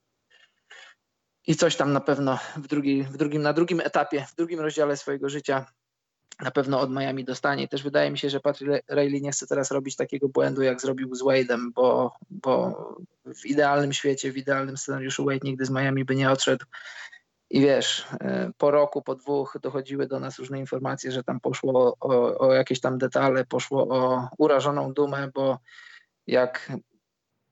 i 1.47 1.57
coś 1.57 1.77
tam 1.77 1.93
na 1.93 2.01
pewno 2.01 2.39
w, 2.57 2.67
drugiej, 2.67 3.03
w 3.05 3.17
drugim, 3.17 3.43
na 3.43 3.53
drugim 3.53 3.81
etapie, 3.81 4.27
w 4.29 4.35
drugim 4.37 4.61
rozdziale 4.61 4.97
swojego 4.97 5.29
życia 5.29 5.67
na 6.41 6.51
pewno 6.51 6.81
od 6.81 6.91
Miami 6.91 7.25
dostanie. 7.25 7.69
Też 7.69 7.83
wydaje 7.83 8.11
mi 8.11 8.19
się, 8.19 8.31
że 8.31 8.41
Patrick 8.41 8.71
Riley 8.91 9.23
nie 9.23 9.33
chce 9.33 9.47
teraz 9.47 9.71
robić 9.71 9.97
takiego 9.97 10.29
błędu, 10.29 10.63
jak 10.63 10.81
zrobił 10.81 11.15
z 11.15 11.23
Wade'em, 11.23 11.59
bo, 11.75 12.13
bo 12.31 12.77
w 13.25 13.47
idealnym 13.47 13.93
świecie, 13.93 14.33
w 14.33 14.37
idealnym 14.37 14.77
scenariuszu 14.77 15.25
Wade 15.25 15.41
nigdy 15.43 15.65
z 15.65 15.71
Miami 15.71 16.05
by 16.05 16.15
nie 16.15 16.31
odszedł 16.31 16.65
i 17.51 17.61
wiesz, 17.61 18.07
e, 18.21 18.51
po 18.59 18.71
roku, 18.71 19.03
po 19.03 19.15
dwóch 19.15 19.57
dochodziły 19.63 20.07
do 20.07 20.21
nas 20.21 20.39
różne 20.39 20.59
informacje, 20.59 21.13
że 21.13 21.25
tam 21.25 21.41
poszło 21.41 21.97
o, 22.01 22.39
o 22.39 22.53
jakieś 22.53 22.81
tam 22.81 22.99
detale, 22.99 23.45
poszło 23.45 23.89
o 23.89 24.29
urażoną 24.39 24.93
dumę, 24.93 25.31
bo 25.35 25.59
jak 26.27 26.73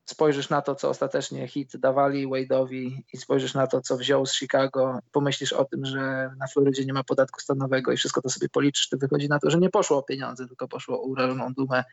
spojrzysz 0.05 0.51
na 0.51 0.63
to, 0.63 0.75
co 0.75 0.89
ostatecznie 0.89 1.49
hit 1.49 1.77
dawali 1.77 2.29
Wade'owi 2.29 2.99
i 3.13 3.17
spojrzysz 3.17 3.55
na 3.55 3.67
to, 3.67 3.81
co 3.81 3.97
wziął 3.97 4.27
z 4.27 4.35
Chicago, 4.35 4.99
pomyślisz 5.13 5.53
o 5.53 5.65
tym, 5.65 5.85
że 5.85 6.31
na 6.39 6.47
Florydzie 6.47 6.85
nie 6.85 6.93
ma 6.93 7.05
podatku 7.05 7.41
stanowego 7.41 7.93
i 7.93 7.97
wszystko 7.97 8.23
to 8.23 8.31
sobie 8.31 8.49
policzysz, 8.49 8.89
to 8.89 8.97
wychodzi 8.97 9.29
na 9.29 9.39
to, 9.39 9.51
że 9.51 9.59
nie 9.59 9.71
poszło 9.71 9.99
o 9.99 10.03
pieniądze, 10.03 10.47
tylko 10.47 10.69
poszło 10.69 11.03
o 11.03 11.03
urażoną 11.03 11.55
dumę. 11.55 11.85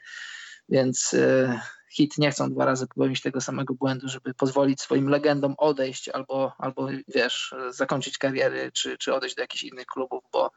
Więc 0.70 1.14
y, 1.14 1.60
hit 1.94 2.18
nie 2.18 2.32
chcą 2.32 2.50
dwa 2.50 2.66
razy 2.66 2.88
popełnić 2.88 3.22
tego 3.22 3.42
samego 3.42 3.74
błędu, 3.74 4.08
żeby 4.10 4.34
pozwolić 4.34 4.82
swoim 4.82 5.10
legendom 5.10 5.56
odejść 5.58 6.10
albo, 6.10 6.54
albo 6.58 6.88
wiesz, 7.08 7.56
zakończyć 7.70 8.18
kariery, 8.18 8.72
czy, 8.72 8.98
czy 8.98 9.14
odejść 9.14 9.36
do 9.36 9.42
jakichś 9.42 9.64
innych 9.64 9.86
klubów, 9.86 10.24
bo 10.32 10.52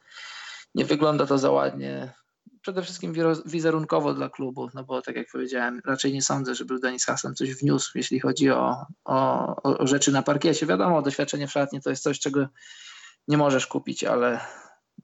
nie 0.74 0.84
wygląda 0.84 1.26
to 1.26 1.38
za 1.38 1.50
ładnie. 1.50 2.12
Przede 2.62 2.82
wszystkim 2.82 3.14
wizerunkowo 3.46 4.14
dla 4.14 4.28
klubu, 4.28 4.70
no 4.74 4.84
bo 4.84 5.02
tak 5.02 5.16
jak 5.16 5.26
powiedziałem, 5.32 5.80
raczej 5.84 6.12
nie 6.12 6.22
sądzę, 6.22 6.54
żeby 6.54 6.78
Denis 6.78 7.04
Hassan 7.04 7.34
coś 7.34 7.54
wniósł, 7.54 7.92
jeśli 7.94 8.20
chodzi 8.20 8.50
o, 8.50 8.86
o, 9.04 9.62
o 9.62 9.86
rzeczy 9.86 10.12
na 10.12 10.22
parkiecie. 10.22 10.66
Wiadomo, 10.66 11.02
doświadczenie 11.02 11.46
w 11.46 11.52
szatni 11.52 11.80
to 11.80 11.90
jest 11.90 12.02
coś, 12.02 12.20
czego 12.20 12.48
nie 13.28 13.36
możesz 13.36 13.66
kupić, 13.66 14.04
ale, 14.04 14.40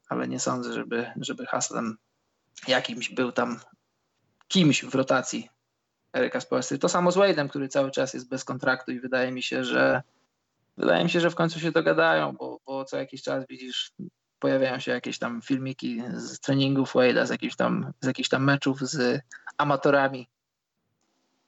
ale 0.09 0.27
nie 0.27 0.39
sądzę, 0.39 0.73
żeby, 0.73 1.11
żeby 1.21 1.45
Haslam 1.45 1.97
jakimś 2.67 3.09
był 3.09 3.31
tam 3.31 3.59
kimś 4.47 4.85
w 4.85 4.95
rotacji 4.95 5.49
Eryka 6.13 6.41
Spoelsty. 6.41 6.79
To 6.79 6.89
samo 6.89 7.11
z 7.11 7.17
Wade'em, 7.17 7.49
który 7.49 7.67
cały 7.67 7.91
czas 7.91 8.13
jest 8.13 8.29
bez 8.29 8.43
kontraktu 8.43 8.91
i 8.91 8.99
wydaje 8.99 9.31
mi 9.31 9.43
się, 9.43 9.63
że 9.63 10.01
wydaje 10.77 11.03
mi 11.03 11.09
się, 11.09 11.19
że 11.19 11.29
w 11.29 11.35
końcu 11.35 11.59
się 11.59 11.71
dogadają, 11.71 12.33
bo, 12.33 12.59
bo 12.65 12.85
co 12.85 12.97
jakiś 12.97 13.21
czas 13.21 13.45
widzisz, 13.49 13.91
pojawiają 14.39 14.79
się 14.79 14.91
jakieś 14.91 15.19
tam 15.19 15.41
filmiki 15.41 16.03
z 16.13 16.39
treningów 16.39 16.93
Wade'a, 16.93 17.25
z 17.25 17.29
jakichś 17.29 17.55
tam, 17.55 17.93
z 18.01 18.07
jakichś 18.07 18.29
tam 18.29 18.43
meczów 18.43 18.79
z 18.81 19.21
amatorami. 19.57 20.27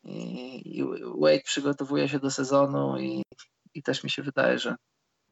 I, 0.03 0.77
I 0.79 0.83
Wade 1.19 1.43
przygotowuje 1.43 2.09
się 2.09 2.19
do 2.19 2.31
sezonu 2.31 2.99
i, 2.99 3.23
i 3.73 3.83
też 3.83 4.03
mi 4.03 4.09
się 4.09 4.23
wydaje, 4.23 4.59
że 4.59 4.75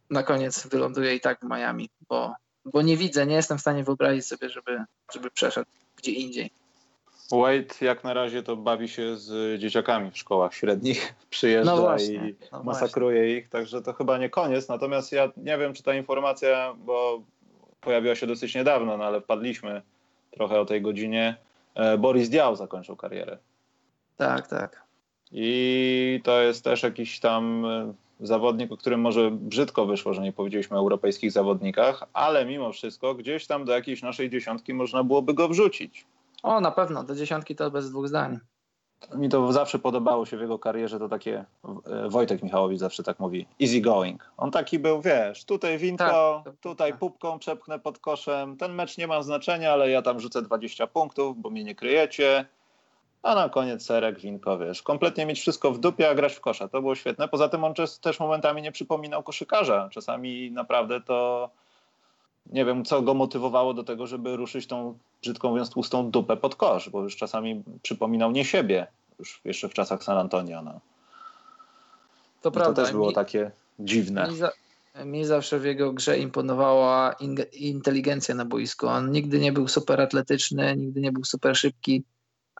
na 0.09 0.23
koniec 0.23 0.67
wyląduje 0.67 1.15
i 1.15 1.21
tak 1.21 1.39
w 1.39 1.49
Miami, 1.49 1.89
bo, 2.09 2.33
bo 2.65 2.81
nie 2.81 2.97
widzę, 2.97 3.27
nie 3.27 3.35
jestem 3.35 3.57
w 3.57 3.61
stanie 3.61 3.83
wyobrazić 3.83 4.25
sobie, 4.25 4.49
żeby, 4.49 4.83
żeby 5.13 5.31
przeszedł 5.31 5.69
gdzie 5.97 6.11
indziej. 6.11 6.51
Wade 7.31 7.75
jak 7.81 8.03
na 8.03 8.13
razie 8.13 8.43
to 8.43 8.55
bawi 8.55 8.87
się 8.87 9.17
z 9.17 9.59
dzieciakami 9.61 10.11
w 10.11 10.17
szkołach 10.17 10.53
średnich, 10.53 11.13
przyjeżdża 11.29 11.75
no 11.75 11.81
właśnie, 11.81 12.15
i 12.15 12.35
no 12.51 12.63
masakruje 12.63 13.19
właśnie. 13.19 13.37
ich, 13.37 13.49
także 13.49 13.81
to 13.81 13.93
chyba 13.93 14.17
nie 14.17 14.29
koniec. 14.29 14.67
Natomiast 14.67 15.11
ja 15.11 15.31
nie 15.37 15.57
wiem, 15.57 15.73
czy 15.73 15.83
ta 15.83 15.95
informacja, 15.95 16.75
bo 16.85 17.21
pojawiła 17.81 18.15
się 18.15 18.27
dosyć 18.27 18.55
niedawno, 18.55 18.97
no 18.97 19.03
ale 19.03 19.21
wpadliśmy 19.21 19.81
trochę 20.31 20.59
o 20.59 20.65
tej 20.65 20.81
godzinie. 20.81 21.35
E, 21.75 21.97
Boris 21.97 22.29
Diaw 22.29 22.57
zakończył 22.57 22.95
karierę. 22.95 23.37
Tak, 24.17 24.47
tak. 24.47 24.83
I 25.31 26.21
to 26.23 26.41
jest 26.41 26.63
też 26.63 26.83
jakiś 26.83 27.19
tam 27.19 27.65
e, 27.65 27.93
zawodnik, 28.19 28.71
o 28.71 28.77
którym 28.77 29.01
może 29.01 29.31
brzydko 29.31 29.85
wyszło, 29.85 30.13
że 30.13 30.21
nie 30.21 30.33
powiedzieliśmy 30.33 30.77
o 30.77 30.79
europejskich 30.79 31.31
zawodnikach, 31.31 32.03
ale 32.13 32.45
mimo 32.45 32.71
wszystko 32.71 33.15
gdzieś 33.15 33.47
tam 33.47 33.65
do 33.65 33.73
jakiejś 33.73 34.01
naszej 34.01 34.29
dziesiątki 34.29 34.73
można 34.73 35.03
byłoby 35.03 35.33
go 35.33 35.47
wrzucić. 35.49 36.05
O, 36.43 36.61
na 36.61 36.71
pewno, 36.71 37.03
do 37.03 37.15
dziesiątki 37.15 37.55
to 37.55 37.71
bez 37.71 37.91
dwóch 37.91 38.07
zdań. 38.07 38.39
Mi 39.15 39.29
to 39.29 39.51
zawsze 39.53 39.79
podobało 39.79 40.25
się 40.25 40.37
w 40.37 40.41
jego 40.41 40.59
karierze, 40.59 40.99
to 40.99 41.09
takie, 41.09 41.45
e, 41.85 42.09
Wojtek 42.09 42.43
Michałowicz 42.43 42.79
zawsze 42.79 43.03
tak 43.03 43.19
mówi, 43.19 43.47
easy 43.61 43.81
going. 43.81 44.31
On 44.37 44.51
taki 44.51 44.79
był, 44.79 45.01
wiesz, 45.01 45.45
tutaj 45.45 45.77
winko, 45.77 46.41
tak, 46.45 46.53
tutaj 46.61 46.91
tak. 46.91 46.99
pupką 46.99 47.39
przepchnę 47.39 47.79
pod 47.79 47.99
koszem, 47.99 48.57
ten 48.57 48.73
mecz 48.73 48.97
nie 48.97 49.07
ma 49.07 49.23
znaczenia, 49.23 49.73
ale 49.73 49.89
ja 49.89 50.01
tam 50.01 50.19
rzucę 50.19 50.41
20 50.41 50.87
punktów, 50.87 51.41
bo 51.41 51.49
mnie 51.49 51.63
nie 51.63 51.75
kryjecie, 51.75 52.45
a 53.23 53.35
na 53.35 53.49
koniec 53.49 53.85
serek, 53.85 54.19
winko, 54.19 54.57
wiesz, 54.57 54.83
kompletnie 54.83 55.25
mieć 55.25 55.39
wszystko 55.39 55.71
w 55.71 55.79
dupie, 55.79 56.09
a 56.09 56.15
grać 56.15 56.33
w 56.33 56.41
kosza, 56.41 56.67
to 56.67 56.81
było 56.81 56.95
świetne. 56.95 57.27
Poza 57.27 57.49
tym 57.49 57.63
on 57.63 57.73
też 58.01 58.19
momentami 58.19 58.61
nie 58.61 58.71
przypominał 58.71 59.23
koszykarza, 59.23 59.89
czasami 59.91 60.51
naprawdę 60.51 61.01
to 61.01 61.49
nie 62.45 62.65
wiem, 62.65 62.85
co 62.85 63.01
go 63.01 63.13
motywowało 63.13 63.73
do 63.73 63.83
tego, 63.83 64.07
żeby 64.07 64.35
ruszyć 64.35 64.67
tą, 64.67 64.97
brzydką 65.21 65.49
mówiąc, 65.49 65.69
tłustą 65.69 66.11
dupę 66.11 66.37
pod 66.37 66.55
kosz, 66.55 66.89
bo 66.89 67.03
już 67.03 67.15
czasami 67.15 67.63
przypominał 67.81 68.31
nie 68.31 68.45
siebie, 68.45 68.87
już 69.19 69.41
jeszcze 69.45 69.69
w 69.69 69.73
czasach 69.73 70.03
San 70.03 70.17
Antonio. 70.17 70.61
No. 70.61 70.79
To, 72.41 72.51
prawda. 72.51 72.73
to 72.73 72.81
też 72.81 72.91
było 72.91 73.07
mi, 73.07 73.15
takie 73.15 73.51
dziwne. 73.79 74.27
Mi, 74.27 74.37
za, 74.37 74.51
mi, 75.05 75.25
zawsze 75.25 75.59
w 75.59 75.65
jego 75.65 75.93
grze 75.93 76.19
imponowała 76.19 77.13
in, 77.13 77.37
inteligencja 77.53 78.35
na 78.35 78.45
boisku. 78.45 78.87
On 78.87 79.11
nigdy 79.11 79.39
nie 79.39 79.51
był 79.51 79.67
super 79.67 80.01
atletyczny, 80.01 80.75
nigdy 80.75 81.01
nie 81.01 81.11
był 81.11 81.23
super 81.23 81.57
szybki, 81.57 82.03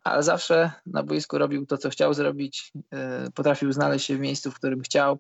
ale 0.04 0.24
zawsze 0.24 0.72
na 0.86 1.04
boisku 1.04 1.38
robił 1.38 1.66
to, 1.66 1.78
co 1.78 1.90
chciał 1.90 2.14
zrobić. 2.14 2.72
Yy, 2.76 3.32
potrafił 3.36 3.72
znaleźć 3.72 4.06
się 4.06 4.18
w 4.18 4.20
miejscu, 4.20 4.52
w 4.52 4.56
którym 4.56 4.82
chciał 4.82 5.20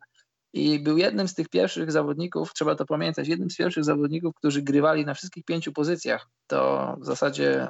i 0.53 0.79
był 0.79 0.97
jednym 0.97 1.27
z 1.27 1.33
tych 1.33 1.49
pierwszych 1.49 1.91
zawodników, 1.91 2.53
trzeba 2.53 2.75
to 2.75 2.85
pamiętać, 2.85 3.27
jednym 3.27 3.49
z 3.49 3.57
pierwszych 3.57 3.83
zawodników, 3.83 4.35
którzy 4.35 4.61
grywali 4.61 5.05
na 5.05 5.13
wszystkich 5.13 5.45
pięciu 5.45 5.73
pozycjach. 5.73 6.27
To 6.47 6.95
w 6.99 7.05
zasadzie 7.05 7.67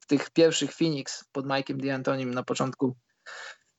w 0.00 0.06
tych 0.06 0.30
pierwszych 0.30 0.72
Phoenix 0.74 1.24
pod 1.32 1.46
Mike'em 1.46 1.76
D'Antonim 1.76 2.34
na 2.34 2.42
początku 2.42 2.94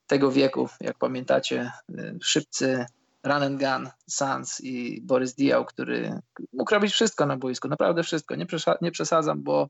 tego 0.08 0.32
wieku, 0.32 0.70
jak 0.82 0.98
pamiętacie, 0.98 1.72
y, 1.90 2.18
szybcy 2.22 2.86
run 3.24 3.44
and 3.44 3.60
gun, 3.60 3.90
Sans 4.08 4.62
i 4.62 5.02
Boris 5.02 5.36
Diaw, 5.36 5.66
który 5.66 6.20
mógł 6.54 6.74
robić 6.74 6.94
wszystko 6.94 7.26
na 7.26 7.38
boisku, 7.38 7.68
naprawdę 7.68 8.04
wszystko. 8.04 8.36
Nie, 8.36 8.46
nie 8.82 8.92
przesadzam, 8.92 9.44
bo 9.44 9.70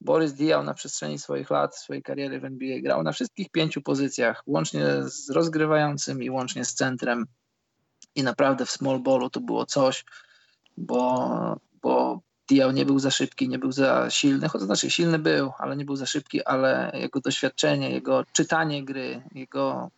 Boris 0.00 0.32
Diaw 0.32 0.64
na 0.64 0.74
przestrzeni 0.74 1.18
swoich 1.18 1.50
lat, 1.50 1.76
swojej 1.76 2.02
kariery 2.02 2.40
w 2.40 2.44
NBA 2.44 2.80
grał 2.80 3.02
na 3.02 3.12
wszystkich 3.12 3.50
pięciu 3.50 3.82
pozycjach, 3.82 4.42
łącznie 4.46 4.86
z 5.04 5.30
rozgrywającym 5.30 6.22
i 6.22 6.30
łącznie 6.30 6.64
z 6.64 6.74
centrem 6.74 7.26
i 8.14 8.22
naprawdę 8.22 8.66
w 8.66 8.70
small 8.70 9.00
ballu 9.00 9.30
to 9.30 9.40
było 9.40 9.66
coś, 9.66 10.04
bo, 10.76 11.56
bo 11.82 12.20
Diaw 12.48 12.74
nie 12.74 12.86
był 12.86 12.98
za 12.98 13.10
szybki, 13.10 13.48
nie 13.48 13.58
był 13.58 13.72
za 13.72 14.10
silny, 14.10 14.48
choć 14.48 14.62
znaczy 14.62 14.90
silny 14.90 15.18
był, 15.18 15.52
ale 15.58 15.76
nie 15.76 15.84
był 15.84 15.96
za 15.96 16.06
szybki, 16.06 16.44
ale 16.44 16.92
jego 16.94 17.20
doświadczenie, 17.20 17.90
jego 17.90 18.24
czytanie 18.32 18.84
gry, 18.84 19.22
jego 19.34 19.90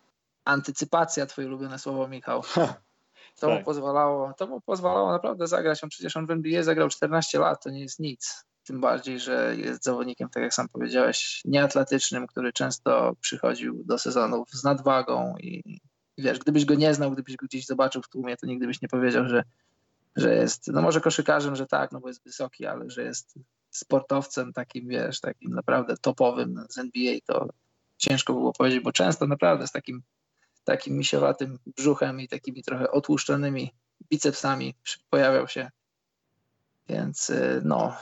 antycypacja, 0.45 1.27
twoje 1.27 1.47
ulubione 1.47 1.79
słowo 1.79 2.09
Michał, 2.09 2.43
to 3.41 3.47
tak. 3.47 3.59
mu 3.59 3.65
pozwalało, 3.65 4.33
to 4.39 4.47
mu 4.47 4.61
pozwalało 4.61 5.13
naprawdę 5.13 5.47
zagrać. 5.47 5.85
On 5.85 5.91
przecież 5.91 6.17
on 6.17 6.27
w 6.27 6.31
NBA 6.31 6.63
zagrał 6.63 6.89
14 6.89 7.39
lat, 7.39 7.63
to 7.63 7.71
nie 7.71 7.81
jest 7.81 8.01
nic. 8.01 8.45
Tym 8.65 8.81
bardziej, 8.81 9.21
że 9.21 9.57
jest 9.57 9.85
zawodnikiem, 9.85 10.29
tak 10.29 10.43
jak 10.43 10.55
sam 10.55 10.69
powiedziałeś, 10.69 11.41
nieatletycznym, 11.45 12.27
który 12.27 12.53
często 12.53 13.13
przychodził 13.21 13.83
do 13.85 13.99
sezonów 13.99 14.51
z 14.51 14.65
nadwagą 14.65 15.35
i 15.41 15.81
wiesz, 16.19 16.39
gdybyś 16.39 16.65
go 16.65 16.75
nie 16.75 16.95
znał, 16.95 17.11
gdybyś 17.11 17.37
go 17.37 17.47
gdzieś 17.47 17.67
zobaczył 17.67 18.03
w 18.03 18.09
tłumie, 18.09 18.37
to 18.37 18.47
nigdy 18.47 18.67
byś 18.67 18.83
nie 18.83 18.89
powiedział, 18.89 19.29
że, 19.29 19.45
że 20.17 20.35
jest, 20.35 20.67
no 20.67 20.83
może 20.83 21.01
koszykarzem, 21.01 21.57
że 21.57 21.67
tak, 21.67 21.93
no 21.93 22.01
bo 22.01 22.09
jest 22.09 22.25
wysoki, 22.25 22.67
ale 22.67 22.91
że 22.91 23.03
jest 23.03 23.35
sportowcem 23.71 24.53
takim, 24.53 24.89
wiesz, 24.89 25.21
takim 25.21 25.55
naprawdę 25.55 25.97
topowym 25.97 26.65
z 26.69 26.79
NBA, 26.79 27.19
to 27.27 27.49
ciężko 27.99 28.33
było 28.33 28.53
powiedzieć, 28.53 28.81
bo 28.81 28.93
często 28.93 29.27
naprawdę 29.27 29.67
z 29.67 29.73
takim, 29.73 30.03
takim 30.65 30.97
misiowatym 30.97 31.59
brzuchem 31.67 32.21
i 32.21 32.29
takimi 32.29 32.63
trochę 32.63 32.91
otłuszczonymi 32.91 33.73
bicepsami 34.11 34.75
pojawiał 35.11 35.49
się. 35.49 35.71
Więc 36.89 37.31
y, 37.31 37.63
no, 37.65 37.97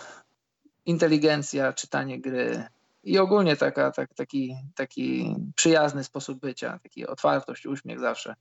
inteligencja, 0.86 1.72
czytanie 1.72 2.20
gry 2.20 2.64
i 3.04 3.18
ogólnie 3.18 3.56
taka, 3.56 3.90
tak, 3.90 4.14
taki, 4.14 4.56
taki 4.74 5.36
przyjazny 5.56 6.04
sposób 6.04 6.40
bycia, 6.40 6.78
taki 6.82 7.06
otwartość, 7.06 7.66
uśmiech 7.66 8.00
zawsze. 8.00 8.34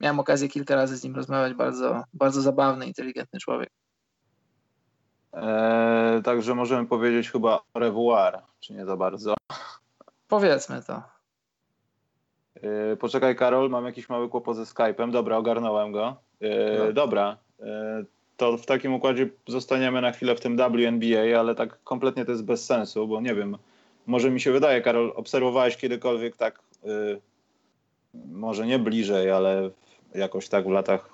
Miałem 0.00 0.20
okazję 0.20 0.48
kilka 0.48 0.74
razy 0.74 0.96
z 0.96 1.04
nim 1.04 1.16
rozmawiać, 1.16 1.54
bardzo, 1.54 2.04
bardzo 2.12 2.42
zabawny, 2.42 2.86
inteligentny 2.86 3.40
człowiek. 3.40 3.70
Eee, 5.32 6.22
także 6.22 6.54
możemy 6.54 6.88
powiedzieć 6.88 7.30
chyba 7.30 7.52
au 7.74 7.80
revoir, 7.80 8.42
czy 8.60 8.72
nie 8.72 8.86
za 8.86 8.96
bardzo. 8.96 9.34
Powiedzmy 10.28 10.82
to. 10.82 11.02
Eee, 12.62 12.96
poczekaj 12.96 13.36
Karol, 13.36 13.70
mam 13.70 13.84
jakiś 13.84 14.08
mały 14.08 14.28
kłopot 14.28 14.56
ze 14.56 14.62
Skype'em. 14.62 15.10
Dobra, 15.10 15.36
ogarnąłem 15.36 15.92
go. 15.92 16.16
Eee, 16.40 16.78
no. 16.78 16.92
Dobra, 16.92 17.36
eee, 17.60 18.04
to 18.36 18.56
w 18.56 18.66
takim 18.66 18.94
układzie 18.94 19.30
zostaniemy 19.46 20.00
na 20.00 20.12
chwilę 20.12 20.36
w 20.36 20.40
tym 20.40 20.56
WNBA, 20.56 21.40
ale 21.40 21.54
tak 21.54 21.82
kompletnie 21.84 22.24
to 22.24 22.30
jest 22.30 22.44
bez 22.44 22.66
sensu, 22.66 23.08
bo 23.08 23.20
nie 23.20 23.34
wiem, 23.34 23.58
może 24.06 24.30
mi 24.30 24.40
się 24.40 24.52
wydaje, 24.52 24.82
Karol, 24.82 25.12
obserwowałeś 25.16 25.76
kiedykolwiek 25.76 26.36
tak, 26.36 26.58
yy, 26.84 27.20
może 28.14 28.66
nie 28.66 28.78
bliżej, 28.78 29.30
ale 29.30 29.70
jakoś 30.14 30.48
tak 30.48 30.64
w 30.64 30.70
latach 30.70 31.08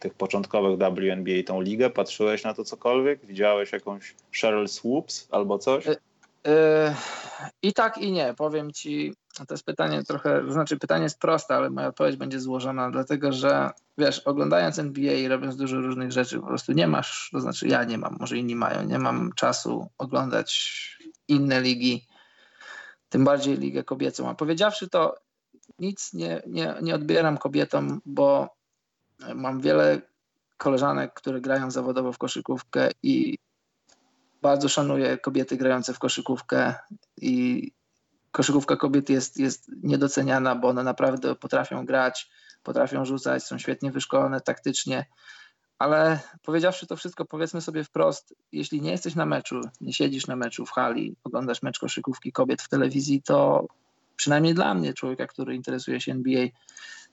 tych 0.00 0.14
początkowych 0.14 0.78
WNBA 0.78 1.42
tą 1.46 1.60
ligę? 1.60 1.90
Patrzyłeś 1.90 2.44
na 2.44 2.54
to 2.54 2.64
cokolwiek? 2.64 3.26
Widziałeś 3.26 3.72
jakąś 3.72 4.14
Cheryl 4.40 4.68
Swoops 4.68 5.28
albo 5.30 5.58
coś? 5.58 5.86
Yy, 5.86 5.94
I 7.62 7.72
tak 7.72 7.98
i 7.98 8.12
nie. 8.12 8.34
Powiem 8.36 8.72
ci, 8.72 9.14
to 9.48 9.54
jest 9.54 9.64
pytanie 9.64 10.02
trochę, 10.02 10.40
to 10.46 10.52
znaczy 10.52 10.78
pytanie 10.78 11.04
jest 11.04 11.20
proste, 11.20 11.54
ale 11.54 11.70
moja 11.70 11.86
odpowiedź 11.86 12.16
będzie 12.16 12.40
złożona, 12.40 12.90
dlatego 12.90 13.32
że 13.32 13.70
wiesz, 13.98 14.18
oglądając 14.18 14.78
NBA 14.78 15.12
i 15.12 15.28
robiąc 15.28 15.56
dużo 15.56 15.76
różnych 15.76 16.12
rzeczy, 16.12 16.40
po 16.40 16.46
prostu 16.46 16.72
nie 16.72 16.86
masz, 16.86 17.28
to 17.32 17.40
znaczy 17.40 17.68
ja 17.68 17.84
nie 17.84 17.98
mam, 17.98 18.16
może 18.20 18.36
inni 18.36 18.56
mają, 18.56 18.82
nie 18.82 18.98
mam 18.98 19.32
czasu 19.32 19.88
oglądać 19.98 20.80
inne 21.28 21.60
ligi, 21.60 22.06
tym 23.14 23.24
bardziej 23.24 23.56
ligę 23.56 23.84
kobiecą. 23.84 24.28
A 24.28 24.34
powiedziawszy 24.34 24.88
to, 24.88 25.14
nic 25.78 26.12
nie, 26.12 26.42
nie, 26.46 26.74
nie 26.82 26.94
odbieram 26.94 27.38
kobietom, 27.38 28.00
bo 28.06 28.48
mam 29.34 29.60
wiele 29.60 30.00
koleżanek, 30.56 31.14
które 31.14 31.40
grają 31.40 31.70
zawodowo 31.70 32.12
w 32.12 32.18
koszykówkę 32.18 32.90
i 33.02 33.38
bardzo 34.42 34.68
szanuję 34.68 35.18
kobiety 35.18 35.56
grające 35.56 35.94
w 35.94 35.98
koszykówkę 35.98 36.74
i 37.16 37.72
koszykówka 38.30 38.76
kobiet 38.76 39.10
jest, 39.10 39.38
jest 39.38 39.70
niedoceniana, 39.82 40.54
bo 40.54 40.68
one 40.68 40.82
naprawdę 40.82 41.34
potrafią 41.34 41.86
grać, 41.86 42.30
potrafią 42.62 43.04
rzucać, 43.04 43.44
są 43.44 43.58
świetnie 43.58 43.92
wyszkolone 43.92 44.40
taktycznie, 44.40 45.06
ale 45.78 46.20
powiedziawszy 46.42 46.86
to 46.86 46.96
wszystko, 46.96 47.24
powiedzmy 47.24 47.60
sobie 47.60 47.84
wprost, 47.84 48.34
jeśli 48.52 48.80
nie 48.80 48.90
jesteś 48.90 49.14
na 49.14 49.26
meczu, 49.26 49.60
nie 49.80 49.92
siedzisz 49.92 50.26
na 50.26 50.36
meczu 50.36 50.66
w 50.66 50.70
hali, 50.70 51.16
oglądasz 51.24 51.62
mecz 51.62 51.78
koszykówki 51.78 52.32
kobiet 52.32 52.62
w 52.62 52.68
telewizji, 52.68 53.22
to 53.22 53.66
przynajmniej 54.16 54.54
dla 54.54 54.74
mnie, 54.74 54.94
człowieka, 54.94 55.26
który 55.26 55.54
interesuje 55.54 56.00
się 56.00 56.12
NBA, 56.12 56.46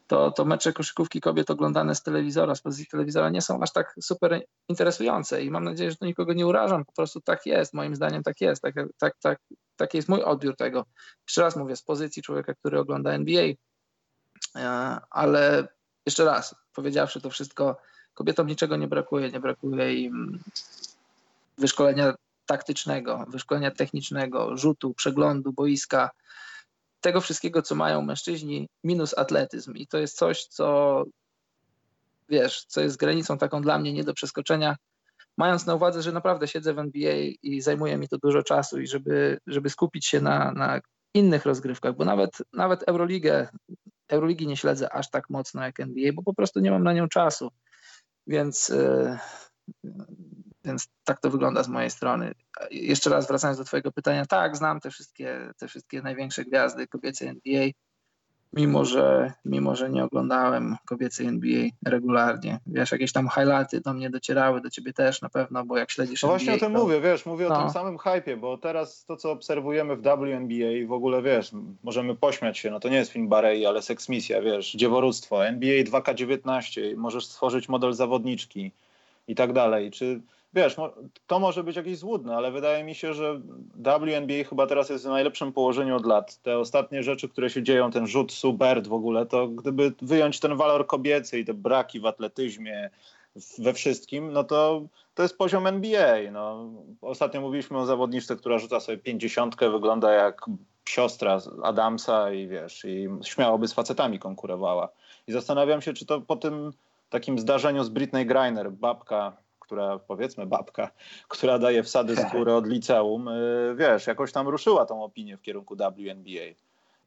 to, 0.07 0.31
to 0.31 0.45
mecze 0.45 0.73
koszykówki 0.73 1.21
kobiet 1.21 1.49
oglądane 1.49 1.95
z 1.95 2.03
telewizora, 2.03 2.55
z 2.55 2.61
pozycji 2.61 2.85
telewizora 2.85 3.29
nie 3.29 3.41
są 3.41 3.61
aż 3.61 3.71
tak 3.71 3.95
super 4.01 4.41
interesujące 4.67 5.43
i 5.43 5.51
mam 5.51 5.63
nadzieję, 5.63 5.91
że 5.91 5.97
to 5.97 6.05
nikogo 6.05 6.33
nie 6.33 6.47
urażam, 6.47 6.85
po 6.85 6.91
prostu 6.91 7.21
tak 7.21 7.45
jest, 7.45 7.73
moim 7.73 7.95
zdaniem 7.95 8.23
tak 8.23 8.41
jest, 8.41 8.61
tak, 8.61 8.75
tak, 8.97 9.13
tak, 9.21 9.39
taki 9.75 9.97
jest 9.97 10.09
mój 10.09 10.23
odbiór 10.23 10.55
tego. 10.55 10.85
Jeszcze 11.27 11.41
raz 11.41 11.55
mówię, 11.55 11.75
z 11.75 11.83
pozycji 11.83 12.23
człowieka, 12.23 12.53
który 12.53 12.79
ogląda 12.79 13.11
NBA, 13.11 13.43
e, 14.55 14.97
ale 15.09 15.67
jeszcze 16.05 16.25
raz, 16.25 16.55
powiedziawszy 16.73 17.21
to 17.21 17.29
wszystko, 17.29 17.77
kobietom 18.21 18.47
niczego 18.47 18.77
nie 18.77 18.87
brakuje, 18.87 19.31
nie 19.31 19.39
brakuje 19.39 19.93
im 19.93 20.39
wyszkolenia 21.57 22.13
taktycznego, 22.45 23.25
wyszkolenia 23.27 23.71
technicznego, 23.71 24.57
rzutu, 24.57 24.93
przeglądu 24.93 25.53
boiska, 25.53 26.09
tego 27.01 27.21
wszystkiego, 27.21 27.61
co 27.61 27.75
mają 27.75 28.01
mężczyźni, 28.01 28.69
minus 28.83 29.17
atletyzm. 29.17 29.73
I 29.73 29.87
to 29.87 29.97
jest 29.97 30.17
coś, 30.17 30.45
co 30.45 31.03
wiesz, 32.29 32.65
co 32.65 32.81
jest 32.81 32.97
granicą 32.97 33.37
taką 33.37 33.61
dla 33.61 33.79
mnie 33.79 33.93
nie 33.93 34.03
do 34.03 34.13
przeskoczenia, 34.13 34.75
mając 35.37 35.65
na 35.65 35.75
uwadze, 35.75 36.01
że 36.01 36.11
naprawdę 36.11 36.47
siedzę 36.47 36.73
w 36.73 36.79
NBA 36.79 37.15
i 37.43 37.61
zajmuje 37.61 37.97
mi 37.97 38.07
to 38.07 38.17
dużo 38.17 38.43
czasu 38.43 38.79
i 38.79 38.87
żeby, 38.87 39.39
żeby 39.47 39.69
skupić 39.69 40.07
się 40.07 40.21
na, 40.21 40.51
na 40.51 40.79
innych 41.13 41.45
rozgrywkach, 41.45 41.95
bo 41.95 42.05
nawet, 42.05 42.37
nawet 42.53 42.83
Euroligę, 42.83 43.47
Euroligi 44.09 44.47
nie 44.47 44.57
śledzę 44.57 44.93
aż 44.93 45.09
tak 45.09 45.29
mocno 45.29 45.63
jak 45.63 45.79
NBA, 45.79 46.13
bo 46.13 46.23
po 46.23 46.33
prostu 46.33 46.59
nie 46.59 46.71
mam 46.71 46.83
na 46.83 46.93
nią 46.93 47.07
czasu. 47.07 47.51
Więc 48.27 48.69
yy, 48.69 49.17
więc 50.65 50.87
tak 51.03 51.19
to 51.19 51.29
wygląda 51.29 51.63
z 51.63 51.67
mojej 51.67 51.89
strony. 51.89 52.33
Jeszcze 52.71 53.09
raz 53.09 53.27
wracając 53.27 53.57
do 53.57 53.65
Twojego 53.65 53.91
pytania, 53.91 54.25
tak, 54.25 54.57
znam 54.57 54.79
te 54.79 54.89
wszystkie, 54.89 55.51
te 55.57 55.67
wszystkie 55.67 56.01
największe 56.01 56.45
gwiazdy 56.45 56.87
kobiece 56.87 57.29
NBA, 57.29 57.67
mimo 58.53 58.85
że, 58.85 59.33
mimo 59.45 59.75
że 59.75 59.89
nie 59.89 60.03
oglądałem 60.03 60.75
kobiecej 60.85 61.27
NBA 61.27 61.69
regularnie. 61.85 62.59
Wiesz, 62.67 62.91
jakieś 62.91 63.11
tam 63.11 63.29
highlighty 63.29 63.81
do 63.81 63.93
mnie 63.93 64.09
docierały, 64.09 64.61
do 64.61 64.69
ciebie 64.69 64.93
też 64.93 65.21
na 65.21 65.29
pewno, 65.29 65.65
bo 65.65 65.77
jak 65.77 65.91
śledzisz 65.91 66.23
no 66.23 66.27
NBA, 66.29 66.37
Właśnie 66.37 66.53
o 66.53 66.57
tym 66.57 66.73
to... 66.73 66.83
mówię, 66.83 67.01
wiesz, 67.01 67.25
mówię 67.25 67.49
no. 67.49 67.57
o 67.57 67.61
tym 67.61 67.69
samym 67.69 67.97
hypie, 67.97 68.37
bo 68.37 68.57
teraz 68.57 69.05
to, 69.05 69.17
co 69.17 69.31
obserwujemy 69.31 69.95
w 69.95 70.01
WNBA 70.01 70.71
i 70.71 70.85
w 70.85 70.93
ogóle, 70.93 71.21
wiesz, 71.21 71.51
możemy 71.83 72.15
pośmiać 72.15 72.57
się, 72.57 72.71
no 72.71 72.79
to 72.79 72.89
nie 72.89 72.97
jest 72.97 73.11
film 73.11 73.27
Barei, 73.27 73.65
ale 73.65 73.81
seksmisja, 73.81 74.41
wiesz, 74.41 74.71
dzieworództwo, 74.71 75.47
NBA 75.47 75.83
2K19, 75.83 76.97
możesz 76.97 77.25
stworzyć 77.25 77.69
model 77.69 77.93
zawodniczki 77.93 78.71
i 79.27 79.35
tak 79.35 79.53
dalej. 79.53 79.91
Czy 79.91 80.21
wiesz, 80.53 80.75
to 81.27 81.39
może 81.39 81.63
być 81.63 81.75
jakieś 81.75 81.97
złudne, 81.97 82.35
ale 82.35 82.51
wydaje 82.51 82.83
mi 82.83 82.95
się, 82.95 83.13
że 83.13 83.41
WNBA 83.75 84.43
chyba 84.49 84.67
teraz 84.67 84.89
jest 84.89 85.05
w 85.05 85.09
najlepszym 85.09 85.53
położeniu 85.53 85.95
od 85.95 86.05
lat. 86.05 86.37
Te 86.37 86.57
ostatnie 86.57 87.03
rzeczy, 87.03 87.29
które 87.29 87.49
się 87.49 87.63
dzieją, 87.63 87.91
ten 87.91 88.07
rzut 88.07 88.31
Subert 88.31 88.87
w 88.87 88.93
ogóle, 88.93 89.25
to 89.25 89.47
gdyby 89.47 89.93
wyjąć 90.01 90.39
ten 90.39 90.55
walor 90.55 90.87
kobiecy 90.87 91.39
i 91.39 91.45
te 91.45 91.53
braki 91.53 91.99
w 91.99 92.05
atletyzmie, 92.05 92.89
we 93.57 93.73
wszystkim, 93.73 94.31
no 94.31 94.43
to 94.43 94.81
to 95.15 95.23
jest 95.23 95.37
poziom 95.37 95.67
NBA. 95.67 96.31
No. 96.31 96.69
Ostatnio 97.01 97.41
mówiliśmy 97.41 97.77
o 97.77 97.85
zawodniczce, 97.85 98.35
która 98.35 98.59
rzuca 98.59 98.79
sobie 98.79 98.97
pięćdziesiątkę, 98.97 99.69
wygląda 99.69 100.11
jak 100.11 100.45
siostra 100.89 101.39
Adamsa 101.63 102.31
i 102.31 102.47
wiesz, 102.47 102.85
i 102.85 103.09
śmiałoby 103.23 103.67
z 103.67 103.73
facetami 103.73 104.19
konkurowała. 104.19 104.89
I 105.27 105.31
zastanawiam 105.31 105.81
się, 105.81 105.93
czy 105.93 106.05
to 106.05 106.21
po 106.21 106.35
tym 106.35 106.73
takim 107.09 107.39
zdarzeniu 107.39 107.83
z 107.83 107.89
Britney 107.89 108.25
Griner, 108.25 108.71
babka 108.71 109.37
która 109.71 109.99
powiedzmy 109.99 110.45
babka, 110.45 110.91
która 111.27 111.59
daje 111.59 111.83
wsady 111.83 112.15
skóry 112.15 112.53
od 112.53 112.67
liceum, 112.67 113.27
y, 113.27 113.75
wiesz, 113.77 114.07
jakoś 114.07 114.31
tam 114.31 114.47
ruszyła 114.47 114.85
tą 114.85 115.03
opinię 115.03 115.37
w 115.37 115.41
kierunku 115.41 115.75
WNBA. 115.75 116.55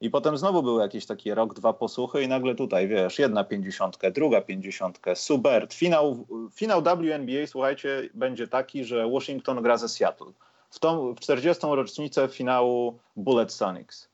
I 0.00 0.10
potem 0.10 0.38
znowu 0.38 0.62
były 0.62 0.82
jakieś 0.82 1.06
takie 1.06 1.34
rok, 1.34 1.54
dwa 1.54 1.72
posłuchy 1.72 2.22
i 2.22 2.28
nagle 2.28 2.54
tutaj, 2.54 2.88
wiesz, 2.88 3.18
jedna 3.18 3.44
pięćdziesiątka, 3.44 4.10
druga 4.10 4.40
pięćdziesiątka, 4.40 5.14
super. 5.14 5.66
Finał, 5.72 6.26
finał 6.54 6.82
WNBA, 6.82 7.46
słuchajcie, 7.46 8.08
będzie 8.14 8.48
taki, 8.48 8.84
że 8.84 9.10
Washington 9.10 9.62
gra 9.62 9.76
ze 9.76 9.88
Seattle. 9.88 10.32
W, 10.70 10.78
tą, 10.78 11.14
w 11.14 11.20
40. 11.20 11.66
rocznicę 11.66 12.28
finału 12.28 12.98
Bullet 13.16 13.52
Sonics. 13.52 14.08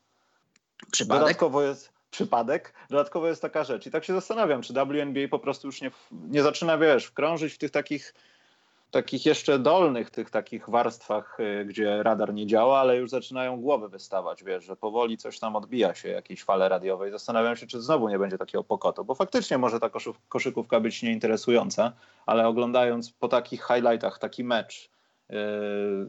Przypadek? 0.91 1.21
Dodatkowo 1.21 1.61
jest 1.61 1.91
przypadek. 2.11 2.73
Dodatkowo 2.89 3.27
jest 3.27 3.41
taka 3.41 3.63
rzecz. 3.63 3.87
I 3.87 3.91
tak 3.91 4.05
się 4.05 4.13
zastanawiam, 4.13 4.61
czy 4.61 4.73
WNBA 4.73 5.27
po 5.29 5.39
prostu 5.39 5.67
już 5.67 5.81
nie, 5.81 5.91
nie 6.11 6.43
zaczyna, 6.43 6.77
wiesz, 6.77 7.05
wkrążyć 7.05 7.53
w 7.53 7.57
tych 7.57 7.71
takich 7.71 8.13
takich 8.91 9.25
jeszcze 9.25 9.59
dolnych 9.59 10.09
tych 10.09 10.29
takich 10.29 10.69
warstwach, 10.69 11.39
y, 11.39 11.65
gdzie 11.65 12.03
radar 12.03 12.33
nie 12.33 12.47
działa, 12.47 12.79
ale 12.79 12.97
już 12.97 13.09
zaczynają 13.09 13.61
głowy 13.61 13.89
wystawać, 13.89 14.43
wiesz, 14.43 14.63
że 14.63 14.75
powoli 14.75 15.17
coś 15.17 15.39
tam 15.39 15.55
odbija 15.55 15.95
się, 15.95 16.09
jakieś 16.09 16.43
fale 16.43 16.69
radiowe 16.69 17.11
zastanawiam 17.11 17.55
się, 17.55 17.67
czy 17.67 17.81
znowu 17.81 18.09
nie 18.09 18.19
będzie 18.19 18.37
takiego 18.37 18.63
pokotu, 18.63 19.05
bo 19.05 19.15
faktycznie 19.15 19.57
może 19.57 19.79
ta 19.79 19.89
koszykówka 20.29 20.79
być 20.79 21.03
nieinteresująca, 21.03 21.91
ale 22.25 22.47
oglądając 22.47 23.11
po 23.11 23.27
takich 23.27 23.63
highlightach 23.63 24.19
taki 24.19 24.43
mecz, 24.43 24.89
y, 25.29 25.35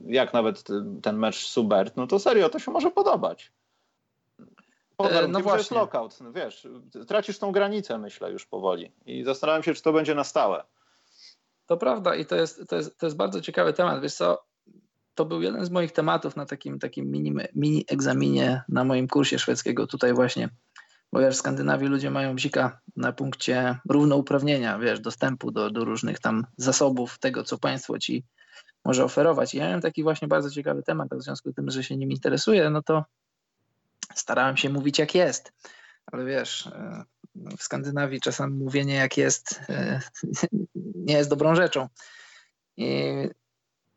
jak 0.07 0.33
nawet 0.33 0.64
ten 1.03 1.16
mecz 1.16 1.47
Subert, 1.47 1.97
no 1.97 2.07
to 2.07 2.18
serio, 2.18 2.49
to 2.49 2.59
się 2.59 2.71
może 2.71 2.90
podobać. 2.90 3.53
Pod 4.97 5.12
no 5.29 5.40
właśnie. 5.40 5.59
jest 5.59 5.71
lockout, 5.71 6.18
wiesz, 6.35 6.68
tracisz 7.09 7.38
tą 7.38 7.53
granicę, 7.53 7.99
myślę, 7.99 8.31
już 8.31 8.47
powoli 8.47 8.92
i 9.07 9.25
zastanawiam 9.25 9.62
się, 9.62 9.75
czy 9.75 9.83
to 9.83 9.92
będzie 9.92 10.14
na 10.14 10.25
stałe. 10.25 10.64
To 11.66 11.77
prawda 11.77 12.14
i 12.14 12.27
to 12.27 12.37
jest, 12.37 12.68
to 12.68 12.77
jest, 12.77 12.98
to 12.98 13.07
jest 13.07 13.16
bardzo 13.16 13.40
ciekawy 13.40 13.72
temat. 13.72 14.03
Wiesz 14.03 14.14
co, 14.14 14.44
to 15.14 15.25
był 15.25 15.42
jeden 15.42 15.64
z 15.64 15.70
moich 15.70 15.92
tematów 15.92 16.37
na 16.37 16.46
takim, 16.46 16.79
takim 16.79 17.11
mini, 17.11 17.35
mini 17.55 17.85
egzaminie 17.88 18.62
na 18.68 18.85
moim 18.85 19.09
kursie 19.09 19.38
szwedzkiego 19.38 19.87
tutaj 19.87 20.14
właśnie. 20.14 20.48
Bo 21.12 21.20
wiesz, 21.20 21.35
w 21.35 21.38
Skandynawii 21.38 21.88
ludzie 21.88 22.11
mają 22.11 22.35
bzika 22.35 22.81
na 22.96 23.12
punkcie 23.12 23.79
równouprawnienia, 23.88 24.79
wiesz, 24.79 25.01
dostępu 25.01 25.51
do, 25.51 25.70
do 25.70 25.85
różnych 25.85 26.20
tam 26.20 26.46
zasobów 26.57 27.18
tego, 27.18 27.44
co 27.44 27.59
państwo 27.59 27.98
ci 27.98 28.25
może 28.85 29.05
oferować. 29.05 29.55
I 29.55 29.59
ja 29.59 29.64
miałem 29.64 29.81
taki 29.81 30.03
właśnie 30.03 30.29
bardzo 30.29 30.51
ciekawy 30.51 30.83
temat, 30.83 31.09
w 31.14 31.22
związku 31.22 31.53
z 31.53 31.55
tym, 31.55 31.70
że 31.70 31.85
się 31.85 31.96
nim 31.96 32.11
interesuję, 32.11 32.70
no 32.70 32.83
to 32.83 33.05
starałem 34.14 34.57
się 34.57 34.68
mówić 34.68 34.98
jak 34.98 35.14
jest. 35.14 35.53
Ale 36.07 36.25
wiesz, 36.25 36.66
e, 36.66 37.05
w 37.35 37.62
Skandynawii 37.62 38.21
czasami 38.21 38.59
mówienie 38.59 38.95
jak 38.95 39.16
jest 39.16 39.61
e, 39.68 40.01
nie 41.07 41.14
jest 41.14 41.31
dobrą 41.31 41.55
rzeczą. 41.55 41.88
I 42.77 43.12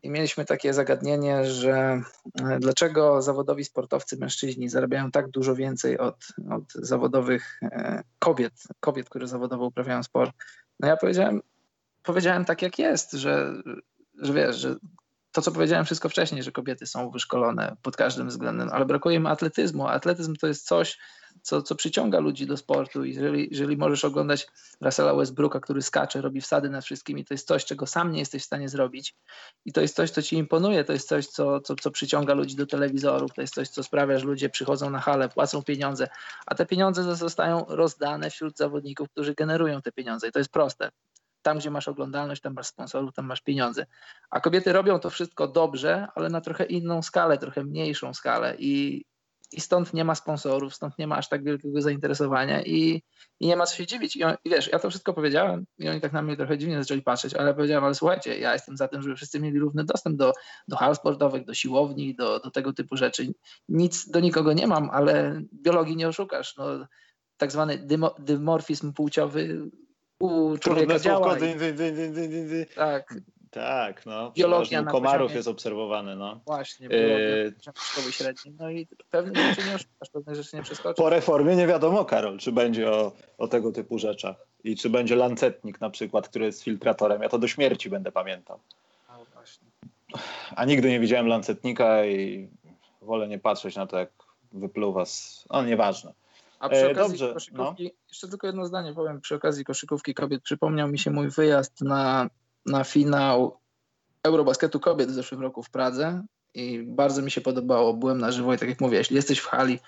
i 0.06 0.10
mieliśmy 0.10 0.46
takie 0.46 0.74
zagadnienie, 0.74 1.46
że 1.46 2.02
e, 2.42 2.60
dlaczego 2.60 3.22
zawodowi 3.22 3.66
sportowcy 3.66 4.18
mężczyźni 4.18 4.70
zarabiają 4.70 5.12
tak 5.12 5.30
dużo 5.30 5.56
więcej 5.56 5.98
od, 5.98 6.28
od 6.50 6.74
zawodowych 6.74 7.60
e, 7.64 8.04
kobiet, 8.20 8.54
kobiet, 8.80 9.10
które 9.10 9.28
zawodowo 9.28 9.66
uprawiają 9.66 10.04
sport. 10.04 10.32
No 10.80 10.88
ja 10.88 10.98
powiedziałem, 10.98 11.42
powiedziałem 12.04 12.46
tak 12.46 12.62
jak 12.62 12.80
jest, 12.80 13.12
że, 13.12 13.54
że 14.22 14.34
wiesz, 14.34 14.56
że 14.56 14.76
to, 15.36 15.42
co 15.42 15.52
powiedziałem 15.52 15.86
wszystko 15.86 16.10
wcześniej, 16.10 16.44
że 16.44 16.52
kobiety 16.52 16.88
są 16.88 17.10
wyszkolone 17.10 17.76
pod 17.82 17.98
każdym 17.98 18.28
względem, 18.28 18.70
ale 18.72 18.86
brakuje 18.86 19.16
im 19.16 19.28
atletyzmu. 19.28 19.88
Atletyzm 19.88 20.36
to 20.36 20.48
jest 20.48 20.68
coś, 20.68 20.98
co, 21.42 21.62
co 21.62 21.76
przyciąga 21.76 22.20
ludzi 22.20 22.48
do 22.48 22.58
sportu. 22.58 23.06
Jeżeli, 23.06 23.48
jeżeli 23.52 23.78
możesz 23.78 24.06
oglądać 24.06 24.48
Russella 24.82 25.16
Westbrooka, 25.16 25.60
który 25.60 25.82
skacze, 25.82 26.22
robi 26.22 26.42
wsady 26.42 26.70
nad 26.70 26.86
wszystkimi, 26.86 27.26
to 27.26 27.34
jest 27.34 27.48
coś, 27.48 27.66
czego 27.66 27.88
sam 27.88 28.12
nie 28.12 28.20
jesteś 28.20 28.44
w 28.44 28.46
stanie 28.46 28.70
zrobić. 28.70 29.16
I 29.66 29.74
to 29.74 29.82
jest 29.82 29.96
coś, 29.96 30.12
co 30.12 30.22
ci 30.22 30.38
imponuje, 30.38 30.84
to 30.84 30.94
jest 30.94 31.08
coś, 31.08 31.28
co, 31.28 31.60
co, 31.60 31.76
co 31.76 31.92
przyciąga 31.92 32.34
ludzi 32.34 32.56
do 32.56 32.66
telewizorów, 32.66 33.34
to 33.34 33.42
jest 33.42 33.54
coś, 33.54 33.70
co 33.70 33.84
sprawia, 33.84 34.20
że 34.20 34.26
ludzie 34.26 34.50
przychodzą 34.50 34.90
na 34.90 35.00
halę, 35.00 35.30
płacą 35.30 35.64
pieniądze, 35.64 36.08
a 36.46 36.56
te 36.56 36.66
pieniądze 36.66 37.16
zostają 37.16 37.66
rozdane 37.68 38.30
wśród 38.30 38.58
zawodników, 38.58 39.10
którzy 39.10 39.34
generują 39.34 39.82
te 39.82 39.92
pieniądze. 39.92 40.28
I 40.28 40.32
to 40.32 40.40
jest 40.40 40.52
proste 40.52 40.90
tam, 41.46 41.58
gdzie 41.58 41.72
masz 41.72 41.88
oglądalność, 41.88 42.42
tam 42.42 42.54
masz 42.54 42.68
sponsorów, 42.68 43.14
tam 43.14 43.26
masz 43.26 43.42
pieniądze. 43.42 43.86
A 44.30 44.40
kobiety 44.40 44.74
robią 44.74 45.00
to 45.00 45.10
wszystko 45.10 45.48
dobrze, 45.48 46.08
ale 46.16 46.30
na 46.30 46.42
trochę 46.42 46.66
inną 46.66 47.02
skalę, 47.02 47.38
trochę 47.38 47.64
mniejszą 47.64 48.14
skalę 48.14 48.56
i, 48.60 49.06
i 49.52 49.62
stąd 49.62 49.94
nie 49.94 50.06
ma 50.06 50.16
sponsorów, 50.16 50.76
stąd 50.76 50.98
nie 50.98 51.08
ma 51.08 51.18
aż 51.18 51.30
tak 51.30 51.44
wielkiego 51.44 51.82
zainteresowania 51.82 52.62
i, 52.64 53.04
i 53.40 53.48
nie 53.48 53.56
ma 53.56 53.66
co 53.66 53.76
się 53.76 53.86
dziwić. 53.86 54.16
I, 54.16 54.24
on, 54.24 54.36
I, 54.46 54.50
wiesz, 54.50 54.70
ja 54.72 54.80
to 54.80 54.90
wszystko 54.90 55.14
powiedziałem 55.14 55.66
i 55.78 55.90
oni 55.90 56.02
tak 56.02 56.14
na 56.14 56.22
mnie 56.22 56.38
trochę 56.38 56.58
dziwnie 56.58 56.78
zaczęli 56.78 57.02
patrzeć, 57.02 57.34
ale 57.34 57.54
powiedziałem, 57.54 57.84
ale 57.84 57.96
słuchajcie, 57.96 58.40
ja 58.40 58.54
jestem 58.54 58.78
za 58.78 58.88
tym, 58.88 59.02
żeby 59.02 59.16
wszyscy 59.16 59.40
mieli 59.40 59.60
równy 59.60 59.84
dostęp 59.84 60.18
do, 60.18 60.34
do 60.68 60.76
hal 60.76 60.96
sportowych, 60.96 61.46
do 61.46 61.54
siłowni, 61.54 62.16
do, 62.16 62.40
do 62.40 62.52
tego 62.52 62.74
typu 62.74 62.98
rzeczy. 62.98 63.34
Nic 63.70 64.10
do 64.10 64.20
nikogo 64.20 64.54
nie 64.54 64.68
mam, 64.68 64.90
ale 64.90 65.42
biologii 65.54 65.96
nie 65.96 66.08
oszukasz. 66.08 66.58
No, 66.58 66.66
tak 67.38 67.52
zwany 67.52 67.78
dymo, 67.78 68.16
dymorfizm 68.20 68.94
płciowy 68.94 69.70
u 70.20 70.58
człowieka 70.58 71.00
działa. 71.00 71.36
Wy. 71.36 72.66
Tak. 72.76 73.14
Tak, 73.52 74.06
no. 74.06 74.32
Biologia 74.32 74.82
na 74.82 74.92
komarów 74.92 75.22
poziomie... 75.22 75.36
jest 75.36 75.48
obserwowany, 75.48 76.16
no. 76.16 76.40
Właśnie, 76.46 76.90
biologia 76.90 77.16
e... 77.18 77.52
szkoły 77.80 78.12
średniej. 78.12 78.56
No 78.60 78.70
i 78.70 78.88
pewne 79.10 79.44
rzeczy 79.44 79.70
nie 79.70 79.76
oszukasz, 79.76 80.10
pewne 80.14 80.36
rzeczy 80.36 80.56
nie 80.56 80.64
przeskoczysz. 80.64 80.98
Po 80.98 81.10
reformie 81.10 81.56
nie 81.56 81.68
wiadomo, 81.68 82.06
Karol, 82.06 82.38
czy 82.38 82.52
będzie 82.52 82.92
o, 82.92 83.12
o 83.38 83.48
tego 83.48 83.72
typu 83.72 84.00
rzeczach. 84.00 84.36
I 84.64 84.76
czy 84.76 84.90
będzie 84.90 85.16
lancetnik 85.16 85.82
na 85.82 85.90
przykład, 85.90 86.30
który 86.30 86.46
jest 86.46 86.64
filtratorem. 86.64 87.22
Ja 87.22 87.30
to 87.30 87.40
do 87.40 87.48
śmierci 87.48 87.90
będę 87.90 88.12
pamiętał. 88.12 88.60
No 89.10 89.26
właśnie. 89.34 89.68
A 90.56 90.66
nigdy 90.66 90.90
nie 90.90 91.00
widziałem 91.00 91.28
lancetnika 91.28 92.06
i 92.06 92.50
wolę 93.02 93.28
nie 93.28 93.40
patrzeć 93.40 93.76
na 93.76 93.88
to, 93.88 93.98
jak 93.98 94.10
wypluwa 94.54 95.06
z... 95.06 95.46
No, 95.52 95.64
nieważne. 95.64 96.14
A 96.60 96.70
przy 96.70 96.86
e, 96.86 96.92
okazji 96.92 97.20
Dobrze, 97.20 97.34
koszykówki, 97.34 97.84
no. 97.84 97.90
jeszcze 98.08 98.28
tylko 98.28 98.48
jedno 98.48 98.66
zdanie 98.66 98.94
powiem, 98.94 99.22
przy 99.22 99.36
okazji 99.36 99.66
koszykówki 99.66 100.14
kobiet 100.14 100.44
przypomniał 100.44 100.88
mi 100.88 101.00
się 101.00 101.12
mój 101.12 101.30
wyjazd 101.30 101.82
na, 101.82 102.30
na 102.66 102.84
finał 102.84 103.60
Eurobasketu 104.24 104.80
kobiet 104.80 105.10
w 105.10 105.14
zeszłym 105.14 105.42
roku 105.42 105.64
w 105.64 105.70
Pradze 105.70 106.24
i 106.54 106.84
bardzo 106.84 107.22
mi 107.22 107.32
się 107.32 107.42
podobało, 107.42 107.94
byłem 107.94 108.18
na 108.18 108.32
żywo 108.32 108.54
i 108.54 108.58
tak 108.58 108.70
jak 108.70 108.82
mówię, 108.82 108.98
jeśli 108.98 109.16
jesteś 109.16 109.40
w 109.40 109.46
hali, 109.46 109.80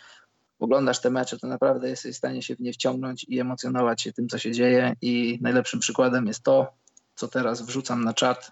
oglądasz 0.59 1.01
te 1.01 1.09
mecze, 1.09 1.39
to 1.39 1.47
naprawdę 1.47 1.89
jesteś 1.89 2.15
w 2.15 2.17
stanie 2.17 2.41
się 2.41 2.55
w 2.55 2.59
nie 2.59 2.73
wciągnąć 2.73 3.25
i 3.29 3.39
emocjonować 3.39 4.01
się 4.01 4.13
tym, 4.13 4.27
co 4.27 4.37
się 4.37 4.51
dzieje 4.51 4.95
i 5.01 5.39
najlepszym 5.41 5.79
przykładem 5.79 6.27
jest 6.27 6.43
to, 6.43 6.73
co 7.15 7.27
teraz 7.27 7.61
wrzucam 7.61 8.03
na 8.03 8.13
czat 8.13 8.51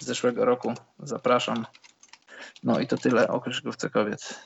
z 0.00 0.04
zeszłego 0.04 0.44
roku. 0.44 0.72
Zapraszam. 0.98 1.66
No 2.62 2.80
i 2.80 2.86
to 2.86 2.96
tyle 2.96 3.28
o 3.28 3.40
koszykówce 3.40 3.90
kobiet. 3.90 4.40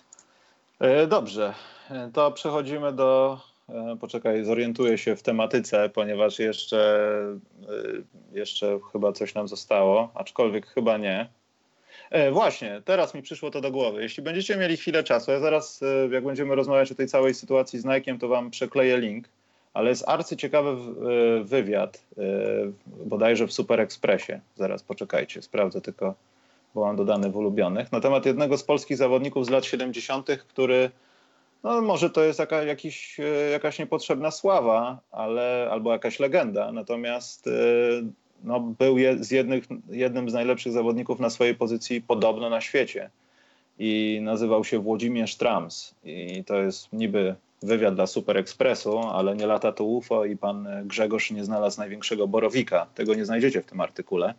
E, 0.78 1.06
dobrze, 1.06 1.54
to 2.12 2.30
przechodzimy 2.30 2.92
do. 2.92 3.40
E, 3.68 3.96
poczekaj, 4.00 4.44
zorientuję 4.44 4.98
się 4.98 5.16
w 5.16 5.22
tematyce, 5.22 5.88
ponieważ 5.88 6.38
jeszcze, 6.38 7.12
e, 8.32 8.38
jeszcze 8.38 8.78
chyba 8.92 9.12
coś 9.12 9.34
nam 9.34 9.48
zostało, 9.48 10.10
aczkolwiek 10.14 10.66
chyba 10.66 10.96
nie. 10.96 11.28
Właśnie, 12.32 12.82
teraz 12.84 13.14
mi 13.14 13.22
przyszło 13.22 13.50
to 13.50 13.60
do 13.60 13.70
głowy. 13.70 14.02
Jeśli 14.02 14.22
będziecie 14.22 14.56
mieli 14.56 14.76
chwilę 14.76 15.04
czasu, 15.04 15.30
ja 15.30 15.40
zaraz, 15.40 15.80
jak 16.10 16.24
będziemy 16.24 16.54
rozmawiać 16.54 16.92
o 16.92 16.94
tej 16.94 17.06
całej 17.06 17.34
sytuacji 17.34 17.78
z 17.78 17.84
Nike'em, 17.84 18.18
to 18.18 18.28
wam 18.28 18.50
przekleję 18.50 18.98
link, 18.98 19.28
ale 19.74 19.90
jest 19.90 20.08
arcyciekawy 20.08 20.76
wywiad, 21.44 22.04
bodajże 22.86 23.46
w 23.46 23.52
Super 23.52 23.80
Expressie. 23.80 24.32
Zaraz 24.56 24.82
poczekajcie, 24.82 25.42
sprawdzę 25.42 25.80
tylko 25.80 26.14
bo 26.74 26.84
mam 26.84 26.96
dodany 26.96 27.30
w 27.30 27.36
ulubionych, 27.36 27.92
na 27.92 28.00
temat 28.00 28.26
jednego 28.26 28.58
z 28.58 28.62
polskich 28.62 28.96
zawodników 28.96 29.46
z 29.46 29.50
lat 29.50 29.64
70., 29.64 30.28
który 30.48 30.90
no 31.64 31.80
może 31.80 32.10
to 32.10 32.22
jest 32.22 32.38
jaka, 32.38 32.62
jakiś, 32.62 33.20
e, 33.20 33.50
jakaś 33.50 33.78
niepotrzebna 33.78 34.30
sława, 34.30 34.98
ale, 35.10 35.68
albo 35.70 35.92
jakaś 35.92 36.20
legenda, 36.20 36.72
natomiast 36.72 37.46
e, 37.46 37.50
no, 38.44 38.60
był 38.60 38.98
je, 38.98 39.24
z 39.24 39.30
jednych, 39.30 39.64
jednym 39.90 40.30
z 40.30 40.32
najlepszych 40.32 40.72
zawodników 40.72 41.20
na 41.20 41.30
swojej 41.30 41.54
pozycji 41.54 42.02
podobno 42.02 42.50
na 42.50 42.60
świecie 42.60 43.10
i 43.78 44.20
nazywał 44.22 44.64
się 44.64 44.78
Włodzimierz 44.78 45.36
Trams. 45.36 45.94
I 46.04 46.44
to 46.44 46.56
jest 46.56 46.92
niby 46.92 47.34
wywiad 47.62 47.94
dla 47.94 48.06
Super 48.06 48.36
Expressu, 48.36 48.98
ale 48.98 49.36
nie 49.36 49.46
lata 49.46 49.72
to 49.72 49.84
UFO 49.84 50.24
i 50.24 50.36
pan 50.36 50.68
Grzegorz 50.84 51.30
nie 51.30 51.44
znalazł 51.44 51.80
największego 51.80 52.28
borowika. 52.28 52.86
Tego 52.94 53.14
nie 53.14 53.24
znajdziecie 53.24 53.62
w 53.62 53.66
tym 53.66 53.80
artykule 53.80 54.34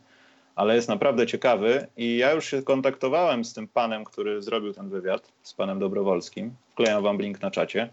ale 0.60 0.76
jest 0.76 0.90
naprawdę 0.90 1.28
ciekawy 1.28 1.88
i 1.98 2.18
ja 2.18 2.32
już 2.32 2.46
się 2.46 2.62
kontaktowałem 2.62 3.46
z 3.46 3.54
tym 3.54 3.68
panem, 3.68 4.04
który 4.04 4.42
zrobił 4.42 4.74
ten 4.74 4.90
wywiad, 4.90 5.32
z 5.44 5.54
panem 5.54 5.80
Dobrowolskim. 5.80 6.56
Wklejam 6.72 7.04
wam 7.04 7.22
link 7.22 7.42
na 7.42 7.52
czacie. 7.52 7.90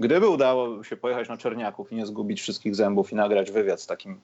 Gdyby 0.00 0.28
udało 0.28 0.84
się 0.84 0.96
pojechać 0.96 1.28
na 1.28 1.36
Czerniaków 1.36 1.92
i 1.92 1.96
nie 1.96 2.06
zgubić 2.06 2.40
wszystkich 2.40 2.74
zębów 2.74 3.12
i 3.12 3.14
nagrać 3.14 3.50
wywiad 3.50 3.80
z 3.80 3.86
takim 3.86 4.20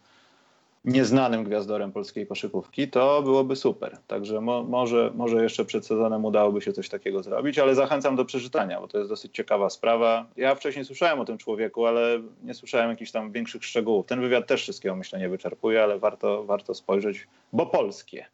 nieznanym 0.85 1.45
gwiazdorem 1.45 1.93
polskiej 1.93 2.27
koszykówki, 2.27 2.89
to 2.89 3.23
byłoby 3.23 3.57
super. 3.57 3.99
Także 4.07 4.41
mo, 4.41 4.63
może, 4.63 5.13
może 5.15 5.43
jeszcze 5.43 5.65
przed 5.65 5.87
sezonem 5.87 6.25
udałoby 6.25 6.61
się 6.61 6.73
coś 6.73 6.89
takiego 6.89 7.23
zrobić, 7.23 7.59
ale 7.59 7.75
zachęcam 7.75 8.17
do 8.17 8.25
przeczytania, 8.25 8.81
bo 8.81 8.89
to 8.89 8.99
jest 8.99 9.11
dosyć 9.11 9.35
ciekawa 9.35 9.71
sprawa. 9.71 10.27
Ja 10.37 10.55
wcześniej 10.55 10.85
słyszałem 10.85 11.21
o 11.21 11.25
tym 11.25 11.39
człowieku, 11.39 11.87
ale 11.87 12.23
nie 12.43 12.55
słyszałem 12.55 12.91
jakichś 12.91 13.11
tam 13.11 13.33
większych 13.33 13.65
szczegółów. 13.65 14.07
Ten 14.07 14.21
wywiad 14.21 14.47
też 14.47 14.63
wszystkiego 14.63 14.97
myślę 14.97 15.19
nie 15.19 15.29
wyczerpuje, 15.29 15.83
ale 15.83 15.99
warto, 15.99 16.45
warto 16.45 16.75
spojrzeć, 16.75 17.27
bo 17.53 17.67
polskie. 17.67 18.27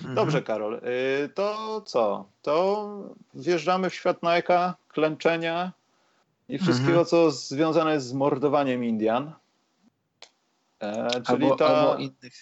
Mhm. 0.00 0.14
Dobrze, 0.14 0.42
Karol. 0.42 0.74
Y, 0.74 1.28
to 1.28 1.80
co? 1.86 2.28
To 2.42 2.88
wjeżdżamy 3.34 3.90
w 3.90 3.94
świat 3.94 4.20
Nike'a, 4.20 4.72
klęczenia 4.88 5.72
i 6.48 6.58
wszystkiego, 6.58 6.90
mhm. 6.90 7.06
co 7.06 7.30
związane 7.30 7.94
jest 7.94 8.06
z 8.06 8.12
mordowaniem 8.12 8.84
Indian. 8.84 9.32
E, 10.84 11.22
czyli 11.26 11.44
albo, 11.44 11.56
ta... 11.56 11.66
albo 11.66 12.02
innych. 12.02 12.34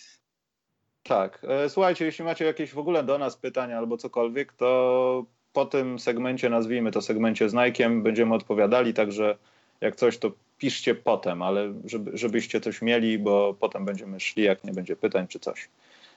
Tak. 1.03 1.47
E, 1.49 1.69
słuchajcie, 1.69 2.05
jeśli 2.05 2.25
macie 2.25 2.45
jakieś 2.45 2.73
w 2.73 2.79
ogóle 2.79 3.05
do 3.05 3.19
nas 3.19 3.37
pytania 3.37 3.79
albo 3.79 3.97
cokolwiek, 3.97 4.53
to 4.53 5.25
po 5.53 5.67
tym 5.67 5.99
segmencie, 5.99 6.51
nazwijmy 6.51 6.91
to 6.91 7.03
segmencie 7.03 7.49
z 7.49 7.55
Nike'iem, 7.55 8.03
będziemy 8.03 8.35
odpowiadali, 8.35 8.95
także 8.95 9.37
jak 9.81 9.97
coś, 9.97 10.19
to 10.19 10.33
piszcie 10.59 10.95
potem, 10.95 11.43
ale 11.43 11.75
żeby, 11.85 12.11
żebyście 12.15 12.61
coś 12.61 12.83
mieli, 12.83 13.19
bo 13.19 13.55
potem 13.61 13.85
będziemy 13.85 14.21
szli, 14.21 14.43
jak 14.43 14.65
nie 14.65 14.73
będzie 14.73 14.97
pytań 14.97 15.29
czy 15.29 15.39
coś. 15.39 15.69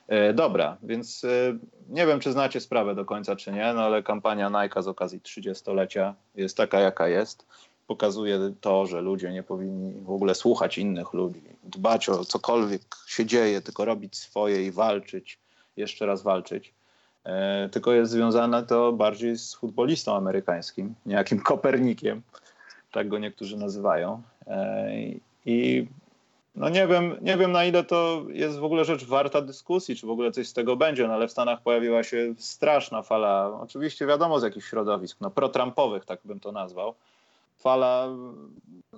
E, 0.07 0.34
dobra, 0.34 0.78
więc 0.84 1.23
e, 1.23 1.57
nie 1.89 2.05
wiem, 2.05 2.19
czy 2.19 2.32
znacie 2.32 2.59
sprawę 2.59 2.95
do 2.95 3.05
końca, 3.05 3.36
czy 3.36 3.51
nie, 3.51 3.73
no 3.73 3.82
ale 3.82 4.03
kampania 4.03 4.49
Nike 4.49 4.84
z 4.84 4.88
okazji 4.88 5.19
30-lecia 5.19 6.13
jest 6.36 6.57
taka, 6.57 6.80
jaka 6.80 7.07
jest 7.07 7.45
pokazuje 7.88 8.39
to, 8.61 8.86
że 8.86 9.01
ludzie 9.01 9.31
nie 9.31 9.43
powinni 9.43 9.93
w 9.93 10.09
ogóle 10.09 10.36
słuchać 10.36 10.77
innych 10.77 11.13
ludzi, 11.13 11.41
dbać 11.63 12.09
o 12.09 12.25
cokolwiek 12.25 12.81
się 13.07 13.25
dzieje, 13.25 13.61
tylko 13.61 13.86
robić 13.86 14.17
swoje 14.17 14.65
i 14.65 14.71
walczyć, 14.71 15.39
jeszcze 15.77 16.05
raz 16.05 16.23
walczyć. 16.23 16.73
E, 17.23 17.69
tylko 17.71 17.93
jest 17.93 18.11
związane 18.11 18.63
to 18.63 18.91
bardziej 18.93 19.38
z 19.38 19.55
futbolistą 19.55 20.15
amerykańskim, 20.15 20.95
niejakim 21.05 21.39
Kopernikiem, 21.39 22.21
tak 22.91 23.07
go 23.07 23.19
niektórzy 23.19 23.57
nazywają. 23.57 24.21
E, 24.47 24.91
I 25.45 25.88
no 26.55 26.69
nie 26.69 26.88
wiem, 26.88 27.17
nie 27.21 27.38
wiem 27.38 27.51
na 27.51 27.65
ile 27.65 27.83
to 27.83 28.25
jest 28.29 28.59
w 28.59 28.63
ogóle 28.63 28.86
rzecz 28.86 29.05
warta 29.05 29.41
dyskusji, 29.41 29.95
czy 29.95 30.07
w 30.07 30.09
ogóle 30.09 30.31
coś 30.31 30.47
z 30.47 30.53
tego 30.53 30.75
będzie, 30.75 31.07
no 31.07 31.13
ale 31.13 31.27
w 31.27 31.31
Stanach 31.31 31.61
pojawiła 31.61 32.03
się 32.03 32.33
straszna 32.38 33.01
fala, 33.01 33.59
oczywiście 33.61 34.05
wiadomo 34.05 34.39
z 34.39 34.43
jakich 34.43 34.65
środowisk, 34.65 35.17
no 35.21 35.31
pro-Trumpowych, 35.31 36.05
tak 36.05 36.19
bym 36.25 36.39
to 36.39 36.51
nazwał, 36.51 36.95
fala 37.57 38.07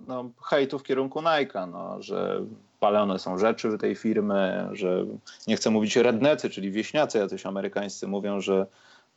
no, 0.07 0.29
hejtu 0.43 0.79
w 0.79 0.83
kierunku 0.83 1.21
Nike'a, 1.21 1.71
no, 1.71 2.01
że 2.01 2.45
palone 2.79 3.19
są 3.19 3.37
rzeczy 3.37 3.77
tej 3.77 3.95
firmy, 3.95 4.69
że 4.71 5.05
nie 5.47 5.55
chcę 5.55 5.69
mówić 5.69 5.95
rednecy, 5.95 6.49
czyli 6.49 6.71
wieśniacy 6.71 7.17
jacyś 7.17 7.45
amerykańscy 7.45 8.07
mówią, 8.07 8.41
że 8.41 8.65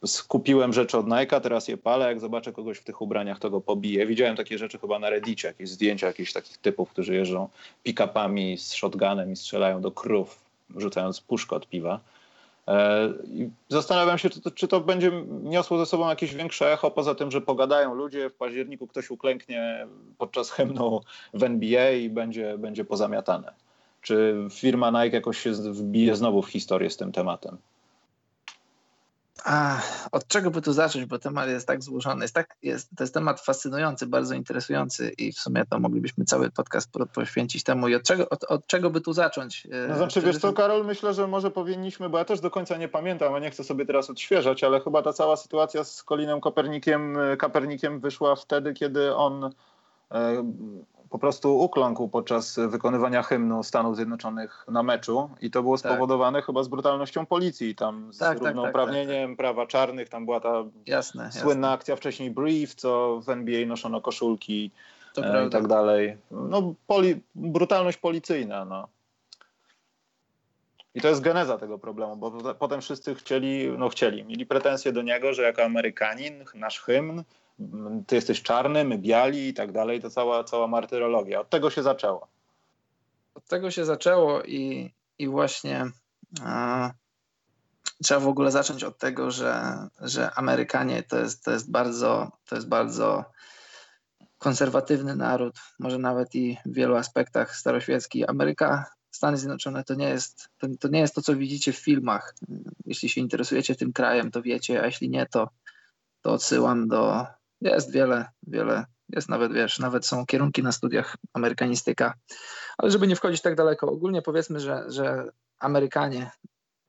skupiłem 0.07 0.73
rzeczy 0.73 0.99
od 0.99 1.07
Nike'a, 1.07 1.41
teraz 1.41 1.69
je 1.69 1.77
palę, 1.77 2.07
jak 2.07 2.21
zobaczę 2.21 2.53
kogoś 2.53 2.79
w 2.79 2.85
tych 2.85 3.03
ubraniach, 3.03 3.39
to 3.39 3.51
go 3.51 3.61
pobiję. 3.61 4.07
Widziałem 4.07 4.37
takie 4.37 4.59
rzeczy 4.59 4.79
chyba 4.79 4.99
na 4.99 5.11
Reddicie, 5.11 5.49
jakieś 5.49 5.69
zdjęcia 5.69 6.07
jakichś 6.07 6.33
takich 6.33 6.59
typów, 6.59 6.91
którzy 6.91 7.15
jeżdżą 7.15 7.49
pick-upami 7.85 8.57
z 8.59 8.73
shotgunem 8.73 9.33
i 9.33 9.37
strzelają 9.37 9.81
do 9.81 9.91
krów, 9.91 10.41
rzucając 10.77 11.21
puszkę 11.21 11.57
od 11.57 11.69
piwa. 11.69 12.01
I 13.25 13.51
zastanawiam 13.69 14.19
się, 14.19 14.31
czy 14.31 14.41
to, 14.41 14.51
czy 14.51 14.69
to, 14.69 14.81
będzie 14.81 15.13
niosło 15.43 15.79
ze 15.79 15.87
sobą 15.87 16.09
jakieś 16.09 16.35
większe 16.35 16.73
echo, 16.73 16.91
poza 16.91 17.15
tym, 17.15 17.31
że 17.31 17.41
pogadają 17.41 17.95
ludzie, 17.95 18.31
w 18.31 18.35
październiku 18.35 18.87
ktoś 18.87 19.11
uklęknie 19.11 19.87
podczas 20.19 20.51
hymnu 20.51 21.01
w 21.35 21.43
NBA 21.43 21.91
i 21.91 22.11
będzie, 22.11 22.59
będzie 22.59 22.85
pozamiatane. 22.85 23.53
Czy 24.03 24.47
firma 24.51 24.91
Nike 24.91 25.17
jakoś 25.17 25.39
się 25.39 25.53
wbije 25.53 26.17
znowu 26.17 26.43
w 26.43 26.49
historię 26.49 26.91
z 26.91 26.97
tym 26.97 27.13
tematem? 27.13 27.59
A, 29.45 29.81
od 30.13 30.27
czego 30.27 30.51
by 30.51 30.63
tu 30.63 30.73
zacząć, 30.73 31.05
bo 31.05 31.19
temat 31.19 31.49
jest 31.49 31.67
tak 31.67 31.83
złożony, 31.83 32.25
jest 32.25 32.35
tak, 32.35 32.57
jest, 32.63 32.89
to 32.97 33.05
jest 33.05 33.15
temat 33.15 33.41
fascynujący, 33.41 34.07
bardzo 34.07 34.35
interesujący 34.35 35.11
i 35.19 35.33
w 35.33 35.39
sumie 35.39 35.65
to 35.71 35.81
moglibyśmy 35.81 36.25
cały 36.25 36.51
podcast 36.51 36.91
poświęcić 37.15 37.65
temu 37.65 37.89
i 37.89 37.95
od 37.95 38.03
czego, 38.03 38.29
od, 38.29 38.45
od 38.45 38.67
czego 38.67 38.91
by 38.91 39.01
tu 39.01 39.13
zacząć? 39.13 39.67
E, 39.67 39.89
no 39.89 39.97
znaczy 39.97 40.21
wiesz 40.21 40.39
co 40.39 40.53
Karol, 40.53 40.87
myślę, 40.87 41.15
że 41.15 41.27
może 41.27 41.51
powinniśmy, 41.51 42.09
bo 42.09 42.19
ja 42.19 42.25
też 42.25 42.41
do 42.41 42.51
końca 42.51 42.77
nie 42.77 42.89
pamiętam, 42.89 43.35
a 43.35 43.39
nie 43.39 43.51
chcę 43.51 43.65
sobie 43.65 43.87
teraz 43.87 44.11
odświeżać, 44.11 44.65
ale 44.65 44.81
chyba 44.81 45.03
ta 45.03 45.13
cała 45.13 45.37
sytuacja 45.37 45.85
z 45.85 46.03
Kolinem 46.03 46.41
Kopernikiem, 46.41 47.19
Kapernikiem 47.39 48.01
wyszła 48.01 48.37
wtedy, 48.37 48.75
kiedy 48.75 49.15
on 49.15 49.45
e, 49.45 49.51
po 51.11 51.19
prostu 51.19 51.59
ukląkł 51.59 52.09
podczas 52.09 52.59
wykonywania 52.69 53.23
hymnu 53.23 53.63
Stanów 53.63 53.97
Zjednoczonych 53.97 54.65
na 54.69 54.83
meczu 54.83 55.31
i 55.41 55.51
to 55.51 55.63
było 55.63 55.79
tak. 55.79 55.93
spowodowane 55.93 56.39
tak. 56.39 56.47
chyba 56.47 56.63
z 56.63 56.69
brutalnością 56.69 57.27
policji, 57.27 57.75
tam 57.75 58.13
z 58.13 58.19
tak, 58.19 58.29
tak, 58.29 58.39
tak 58.39 58.47
równouprawnieniem 58.47 59.31
tak, 59.31 59.37
prawa 59.37 59.67
czarnych, 59.67 60.09
tam 60.09 60.25
była 60.25 60.41
ta 60.41 60.65
jasne, 60.87 61.33
słynna 61.33 61.67
jasne. 61.67 61.71
akcja 61.71 61.97
wcześniej 61.97 62.31
Brief, 62.31 62.75
co 62.75 63.21
w 63.25 63.29
NBA 63.29 63.67
noszono 63.67 64.01
koszulki 64.01 64.71
e, 65.17 65.47
i 65.47 65.51
tak 65.51 65.67
dalej. 65.67 66.17
No 66.31 66.75
poli, 66.87 67.21
brutalność 67.35 67.99
policyjna, 67.99 68.65
no. 68.65 68.89
I 70.95 71.01
to 71.01 71.09
jest 71.09 71.21
geneza 71.21 71.59
tego 71.59 71.79
problemu, 71.79 72.17
bo 72.17 72.55
potem 72.55 72.81
wszyscy 72.81 73.15
chcieli, 73.15 73.69
no 73.79 73.89
chcieli, 73.89 74.25
mieli 74.25 74.47
pretensje 74.47 74.93
do 74.93 75.03
niego, 75.03 75.35
że 75.35 75.43
jako 75.43 75.63
Amerykanin 75.63 76.45
nasz 76.55 76.81
hymn 76.81 77.23
ty 78.07 78.15
jesteś 78.15 78.43
czarny, 78.43 78.85
my 78.85 78.99
biali 78.99 79.49
i 79.49 79.55
tak 79.55 79.73
dalej, 79.73 80.01
to 80.01 80.11
cała, 80.11 80.45
cała 80.45 80.67
martyrologia. 80.67 81.41
Od 81.41 81.51
tego 81.51 81.71
się 81.71 81.83
zaczęło. 81.83 82.29
Od 83.35 83.45
tego 83.47 83.71
się 83.71 83.85
zaczęło 83.85 84.43
i, 84.43 84.91
i 85.19 85.29
właśnie 85.29 85.87
trzeba 88.03 88.21
w 88.21 88.29
ogóle 88.29 88.51
zacząć 88.51 88.85
od 88.85 88.99
tego, 88.99 89.31
że, 89.31 89.77
że 90.01 90.31
Amerykanie 90.35 91.03
to 91.03 91.19
jest, 91.19 91.45
to, 91.45 91.51
jest 91.51 91.71
bardzo, 91.71 92.31
to 92.49 92.55
jest 92.55 92.69
bardzo 92.69 93.25
konserwatywny 94.39 95.17
naród, 95.17 95.55
może 95.79 95.99
nawet 95.99 96.35
i 96.35 96.59
w 96.67 96.75
wielu 96.75 96.97
aspektach 96.97 97.57
staroświecki. 97.57 98.27
Ameryka, 98.27 98.91
Stany 99.11 99.37
Zjednoczone 99.37 99.85
to 99.85 99.95
nie 99.95 100.09
jest 100.09 100.49
to, 100.59 100.67
to 100.81 100.89
nie 100.89 101.01
jest 101.01 101.15
to, 101.15 101.23
co 101.23 101.37
widzicie 101.37 101.73
w 101.73 101.79
filmach. 101.79 102.35
Jeśli 102.87 103.09
się 103.09 103.21
interesujecie 103.21 103.75
tym 103.75 103.93
krajem, 103.93 104.31
to 104.31 104.43
wiecie, 104.43 104.83
a 104.83 104.87
jeśli 104.87 105.11
nie, 105.11 105.27
to, 105.27 105.49
to 106.23 106.33
odsyłam 106.33 106.89
do, 106.89 107.27
jest 107.61 107.93
wiele, 107.93 108.29
wiele, 108.47 108.85
jest 109.09 109.29
nawet, 109.29 109.53
wiesz, 109.53 109.79
nawet 109.79 110.07
są 110.07 110.27
kierunki 110.27 110.63
na 110.63 110.73
studiach 110.73 111.17
amerykanistyka, 111.33 112.15
ale 112.79 112.91
żeby 112.91 113.07
nie 113.07 113.17
wchodzić 113.17 113.43
tak 113.43 113.55
daleko, 113.55 113.87
ogólnie 113.91 114.23
powiedzmy, 114.23 114.61
że, 114.61 114.85
że 114.89 115.25
Amerykanie, 115.61 116.31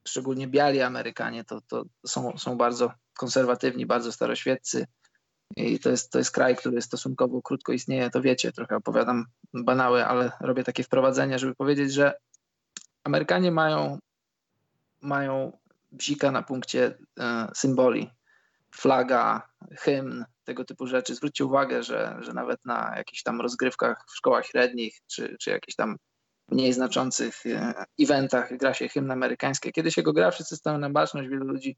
szczególnie 0.08 0.48
biali 0.48 0.82
Amerykanie, 0.82 1.44
to, 1.44 1.62
to 1.68 1.84
są, 2.08 2.38
są 2.38 2.58
bardzo 2.58 2.94
konserwatywni, 3.18 3.86
bardzo 3.86 4.12
staroświeccy 4.12 4.88
i 5.56 5.80
to 5.80 5.90
jest, 5.90 6.12
to 6.12 6.18
jest 6.18 6.32
kraj, 6.32 6.56
który 6.56 6.82
stosunkowo 6.82 7.42
krótko 7.42 7.72
istnieje, 7.72 8.10
to 8.10 8.22
wiecie, 8.22 8.52
trochę 8.52 8.76
opowiadam 8.76 9.26
banały, 9.54 10.06
ale 10.06 10.32
robię 10.40 10.64
takie 10.64 10.84
wprowadzenie, 10.84 11.40
żeby 11.40 11.56
powiedzieć, 11.56 11.94
że 11.94 12.14
Amerykanie 13.04 13.52
mają, 13.52 14.00
mają 15.02 15.58
bzika 15.92 16.32
na 16.32 16.44
punkcie 16.44 16.98
e, 17.20 17.48
symboli. 17.56 18.10
Flaga, 18.76 19.48
hymn, 19.80 20.26
tego 20.52 20.66
typu 20.66 20.88
rzeczy. 20.88 21.16
Zwróćcie 21.16 21.46
uwagę, 21.46 21.84
że, 21.84 22.18
że 22.22 22.34
nawet 22.34 22.66
na 22.66 22.94
jakichś 22.98 23.24
tam 23.24 23.42
rozgrywkach 23.42 24.06
w 24.08 24.16
szkołach 24.16 24.46
średnich, 24.46 25.00
czy, 25.08 25.36
czy 25.40 25.50
jakichś 25.50 25.76
tam 25.76 25.98
mniej 26.48 26.74
znaczących 26.74 27.46
e, 27.46 27.74
eventach 28.00 28.58
gra 28.58 28.74
się 28.74 28.88
hymn 28.88 29.12
amerykański. 29.12 29.72
Kiedy 29.72 29.92
się 29.92 30.04
go 30.04 30.14
gra, 30.14 30.32
wszyscy 30.32 30.56
stają 30.56 30.78
na 30.78 30.90
baczność, 30.90 31.30
wielu 31.30 31.46
ludzi 31.46 31.78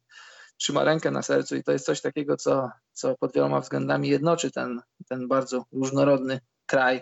trzyma 0.58 0.84
rękę 0.84 1.12
na 1.12 1.22
sercu 1.22 1.56
i 1.56 1.64
to 1.64 1.72
jest 1.72 1.86
coś 1.86 2.02
takiego, 2.02 2.38
co, 2.38 2.72
co 2.94 3.16
pod 3.18 3.34
wieloma 3.34 3.60
względami 3.60 4.10
jednoczy 4.10 4.52
ten, 4.52 4.82
ten 5.10 5.28
bardzo 5.28 5.66
różnorodny 5.72 6.40
kraj. 6.66 7.02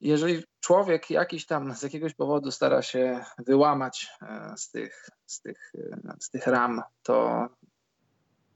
Jeżeli 0.00 0.44
człowiek 0.60 1.10
jakiś 1.10 1.46
tam 1.46 1.74
z 1.74 1.82
jakiegoś 1.82 2.14
powodu 2.14 2.50
stara 2.50 2.82
się 2.82 3.24
wyłamać 3.38 4.08
e, 4.22 4.54
z 4.56 4.70
tych, 4.70 5.08
z 5.26 5.40
tych, 5.40 5.72
e, 5.78 6.16
z 6.20 6.30
tych 6.30 6.46
ram, 6.46 6.82
to, 7.02 7.48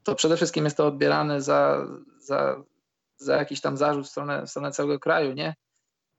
to 0.05 0.15
przede 0.15 0.35
wszystkim 0.35 0.65
jest 0.65 0.77
to 0.77 0.87
odbierane 0.87 1.41
za, 1.41 1.87
za, 2.19 2.63
za 3.17 3.35
jakiś 3.35 3.61
tam 3.61 3.77
zarzut 3.77 4.05
w 4.05 4.09
stronę, 4.09 4.45
w 4.45 4.49
stronę 4.49 4.71
całego 4.71 4.99
kraju, 4.99 5.33
nie 5.33 5.55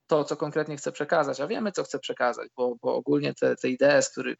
to, 0.06 0.24
co 0.24 0.36
konkretnie 0.36 0.76
chce 0.76 0.92
przekazać, 0.92 1.40
a 1.40 1.46
wiemy, 1.46 1.72
co 1.72 1.84
chce 1.84 1.98
przekazać, 1.98 2.48
bo, 2.56 2.76
bo 2.82 2.94
ogólnie 2.94 3.34
te, 3.34 3.56
te 3.56 3.68
idee, 3.68 4.00
który, 4.12 4.36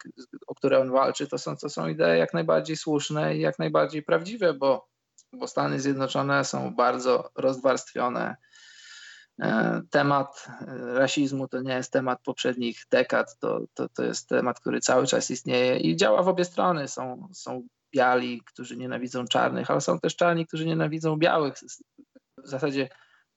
o 0.47 0.55
które 0.55 0.79
on 0.79 0.91
walczy, 0.91 1.27
to 1.27 1.37
są, 1.37 1.57
to 1.57 1.69
są 1.69 1.87
idee 1.87 2.17
jak 2.17 2.33
najbardziej 2.33 2.77
słuszne 2.77 3.37
i 3.37 3.41
jak 3.41 3.59
najbardziej 3.59 4.03
prawdziwe, 4.03 4.53
bo, 4.53 4.87
bo 5.33 5.47
Stany 5.47 5.79
Zjednoczone 5.79 6.45
są 6.45 6.75
bardzo 6.75 7.29
rozwarstwione. 7.35 8.35
E, 9.41 9.81
temat 9.89 10.47
rasizmu 10.93 11.47
to 11.47 11.61
nie 11.61 11.73
jest 11.73 11.91
temat 11.91 12.19
poprzednich 12.23 12.85
dekad, 12.91 13.39
to, 13.39 13.61
to, 13.73 13.89
to 13.89 14.03
jest 14.03 14.29
temat, 14.29 14.59
który 14.59 14.81
cały 14.81 15.07
czas 15.07 15.31
istnieje 15.31 15.79
i 15.79 15.95
działa 15.95 16.23
w 16.23 16.27
obie 16.27 16.45
strony. 16.45 16.87
Są, 16.87 17.27
są 17.33 17.67
biali, 17.91 18.41
którzy 18.45 18.77
nienawidzą 18.77 19.25
czarnych, 19.25 19.71
ale 19.71 19.81
są 19.81 19.99
też 19.99 20.15
czarni, 20.15 20.47
którzy 20.47 20.65
nienawidzą 20.65 21.17
białych. 21.17 21.53
W 22.37 22.47
zasadzie 22.49 22.89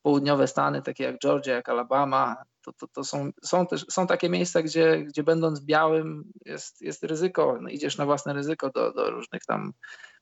południowe 0.02 0.46
Stany, 0.46 0.82
takie 0.82 1.04
jak 1.04 1.18
Georgia, 1.18 1.54
jak 1.54 1.68
Alabama, 1.68 2.36
to, 2.62 2.72
to, 2.72 2.86
to 2.88 3.04
są, 3.04 3.30
są 3.42 3.66
też 3.66 3.86
są 3.90 4.06
takie 4.06 4.28
miejsca, 4.28 4.62
gdzie, 4.62 4.98
gdzie 4.98 5.22
będąc 5.22 5.60
białym 5.60 6.24
jest, 6.46 6.82
jest 6.82 7.04
ryzyko, 7.04 7.58
no 7.60 7.68
idziesz 7.68 7.98
na 7.98 8.06
własne 8.06 8.32
ryzyko 8.32 8.70
do, 8.70 8.92
do 8.92 9.10
różnych 9.10 9.44
tam 9.44 9.72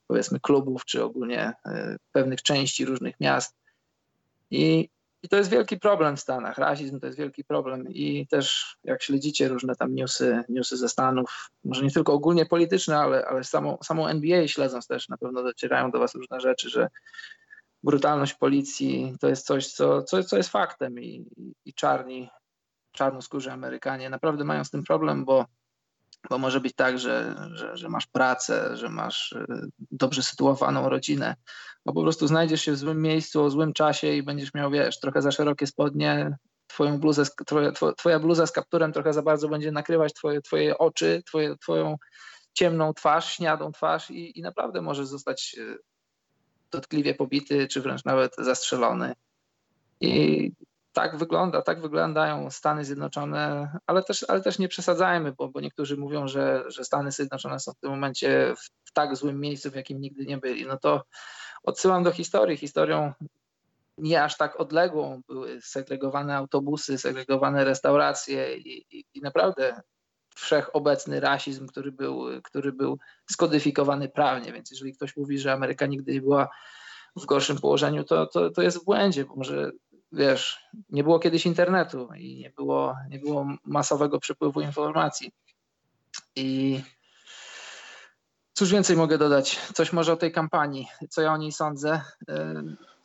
powiedzmy 0.07 0.39
klubów, 0.39 0.85
czy 0.85 1.03
ogólnie 1.03 1.53
y, 1.67 1.97
pewnych 2.11 2.41
części 2.41 2.85
różnych 2.85 3.19
miast. 3.19 3.55
I 4.51 4.89
i 5.23 5.29
to 5.29 5.37
jest 5.37 5.49
wielki 5.49 5.79
problem 5.79 6.17
w 6.17 6.19
Stanach. 6.19 6.57
Rasizm 6.57 6.99
to 6.99 7.05
jest 7.05 7.17
wielki 7.17 7.43
problem. 7.43 7.87
I 7.89 8.27
też 8.27 8.77
jak 8.83 9.03
śledzicie 9.03 9.47
różne 9.47 9.75
tam 9.75 9.95
newsy, 9.95 10.43
newsy 10.49 10.77
ze 10.77 10.89
Stanów, 10.89 11.49
może 11.63 11.83
nie 11.83 11.91
tylko 11.91 12.13
ogólnie 12.13 12.45
polityczne, 12.45 12.97
ale, 12.97 13.25
ale 13.25 13.43
samą, 13.43 13.77
samą 13.83 14.07
NBA 14.07 14.47
śledząc 14.47 14.87
też. 14.87 15.09
Na 15.09 15.17
pewno 15.17 15.43
docierają 15.43 15.91
do 15.91 15.99
was 15.99 16.15
różne 16.15 16.41
rzeczy, 16.41 16.69
że 16.69 16.87
brutalność 17.83 18.33
policji 18.33 19.15
to 19.19 19.27
jest 19.27 19.45
coś, 19.45 19.67
co, 19.67 20.03
co, 20.03 20.23
co 20.23 20.37
jest 20.37 20.49
faktem. 20.49 20.99
I, 20.99 21.25
i 21.65 21.73
czarni, 21.73 22.29
czarnoskórzy 22.91 23.51
Amerykanie 23.51 24.09
naprawdę 24.09 24.43
mają 24.43 24.63
z 24.63 24.69
tym 24.69 24.83
problem, 24.83 25.25
bo 25.25 25.45
bo 26.29 26.37
może 26.37 26.59
być 26.59 26.75
tak, 26.75 26.99
że, 26.99 27.35
że, 27.53 27.77
że, 27.77 27.89
masz 27.89 28.07
pracę, 28.07 28.77
że 28.77 28.89
masz 28.89 29.31
y, 29.31 29.45
dobrze 29.91 30.23
sytuowaną 30.23 30.89
rodzinę, 30.89 31.35
bo 31.85 31.93
po 31.93 32.01
prostu 32.01 32.27
znajdziesz 32.27 32.61
się 32.61 32.71
w 32.71 32.77
złym 32.77 33.01
miejscu, 33.01 33.43
o 33.43 33.49
złym 33.49 33.73
czasie 33.73 34.13
i 34.13 34.23
będziesz 34.23 34.53
miał, 34.53 34.71
wiesz, 34.71 34.99
trochę 34.99 35.21
za 35.21 35.31
szerokie 35.31 35.67
spodnie, 35.67 36.37
twoją 36.67 36.99
bluzę, 36.99 37.23
twoja, 37.45 37.71
twoja 37.97 38.19
bluza 38.19 38.47
z 38.47 38.51
kapturem 38.51 38.93
trochę 38.93 39.13
za 39.13 39.21
bardzo 39.21 39.49
będzie 39.49 39.71
nakrywać 39.71 40.13
twoje, 40.13 40.41
twoje 40.41 40.77
oczy, 40.77 41.23
twoje, 41.25 41.57
twoją 41.57 41.97
ciemną 42.53 42.93
twarz, 42.93 43.33
śniadą 43.33 43.71
twarz 43.71 44.11
i, 44.11 44.39
i 44.39 44.41
naprawdę 44.41 44.81
możesz 44.81 45.07
zostać 45.07 45.55
y, 45.57 45.77
dotkliwie 46.71 47.13
pobity, 47.13 47.67
czy 47.67 47.81
wręcz 47.81 48.05
nawet 48.05 48.35
zastrzelony. 48.37 49.13
I 50.01 50.51
tak 50.99 51.17
wygląda, 51.17 51.61
tak 51.61 51.81
wyglądają 51.81 52.51
Stany 52.51 52.85
Zjednoczone, 52.85 53.71
ale 53.87 54.03
też, 54.03 54.25
ale 54.27 54.41
też 54.41 54.59
nie 54.59 54.67
przesadzajmy, 54.67 55.31
bo, 55.31 55.49
bo 55.49 55.61
niektórzy 55.61 55.97
mówią, 55.97 56.27
że, 56.27 56.63
że 56.67 56.83
Stany 56.83 57.11
Zjednoczone 57.11 57.59
są 57.59 57.71
w 57.71 57.79
tym 57.79 57.89
momencie 57.89 58.55
w, 58.55 58.89
w 58.89 58.93
tak 58.93 59.15
złym 59.15 59.39
miejscu, 59.39 59.71
w 59.71 59.75
jakim 59.75 60.01
nigdy 60.01 60.25
nie 60.25 60.37
byli. 60.37 60.65
No 60.65 60.77
to 60.77 61.03
odsyłam 61.63 62.03
do 62.03 62.11
historii. 62.11 62.57
Historią 62.57 63.13
nie 63.97 64.23
aż 64.23 64.37
tak 64.37 64.59
odległą 64.59 65.21
były 65.27 65.61
segregowane 65.61 66.35
autobusy, 66.35 66.97
segregowane 66.97 67.63
restauracje 67.63 68.57
i, 68.57 68.97
i, 68.97 69.05
i 69.13 69.21
naprawdę 69.21 69.81
wszechobecny 70.35 71.19
rasizm, 71.19 71.67
który 71.67 71.91
był, 71.91 72.25
który 72.43 72.71
był 72.71 72.99
skodyfikowany 73.31 74.09
prawnie. 74.09 74.53
Więc 74.53 74.71
jeżeli 74.71 74.93
ktoś 74.93 75.17
mówi, 75.17 75.39
że 75.39 75.53
Ameryka 75.53 75.85
nigdy 75.85 76.13
nie 76.13 76.21
była 76.21 76.49
w 77.15 77.25
gorszym 77.25 77.57
położeniu, 77.57 78.03
to, 78.03 78.27
to, 78.27 78.49
to 78.49 78.61
jest 78.61 78.81
w 78.81 78.85
błędzie, 78.85 79.25
bo 79.25 79.35
może 79.35 79.71
wiesz, 80.11 80.69
nie 80.89 81.03
było 81.03 81.19
kiedyś 81.19 81.45
internetu 81.45 82.09
i 82.15 82.37
nie 82.37 82.49
było, 82.49 82.95
nie 83.09 83.19
było 83.19 83.47
masowego 83.65 84.19
przepływu 84.19 84.61
informacji. 84.61 85.31
I 86.35 86.81
cóż 88.53 88.71
więcej 88.71 88.95
mogę 88.95 89.17
dodać? 89.17 89.59
Coś 89.73 89.93
może 89.93 90.13
o 90.13 90.17
tej 90.17 90.31
kampanii, 90.31 90.87
co 91.09 91.21
ja 91.21 91.33
o 91.33 91.37
niej 91.37 91.51
sądzę. 91.51 92.01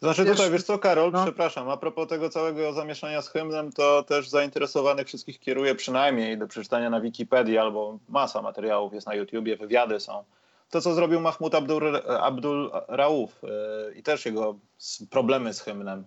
Znaczy 0.03 0.25
wiesz, 0.25 0.37
tutaj, 0.37 0.51
wiesz 0.51 0.63
co, 0.63 0.79
Karol, 0.79 1.13
no. 1.13 1.23
przepraszam, 1.25 1.71
a 1.71 1.77
propos 1.77 2.09
tego 2.09 2.31
całego 2.31 2.73
zamieszania 2.73 3.23
z 3.23 3.29
hymnem, 3.29 3.73
to 3.73 4.03
też 4.03 4.29
zainteresowanych 4.29 5.07
wszystkich 5.07 5.41
kieruję 5.41 5.75
przynajmniej 5.75 6.39
do 6.39 6.49
przeczytania 6.49 6.91
na 6.91 7.01
Wikipedii 7.01 7.59
albo 7.59 7.99
masa 8.09 8.43
materiałów 8.43 8.95
jest 8.95 9.07
na 9.07 9.15
YouTubie, 9.15 9.57
wywiady 9.57 10.01
są. 10.01 10.25
To, 10.71 10.81
co 10.81 10.95
zrobił 10.95 11.21
Mahmud 11.21 11.55
Abdul, 11.55 12.03
Abdul 12.21 12.71
Rauf 12.89 13.43
yy, 13.43 13.95
i 13.95 14.03
też 14.03 14.27
jego 14.27 14.59
problemy 15.11 15.55
z 15.55 15.61
hymnem, 15.61 16.05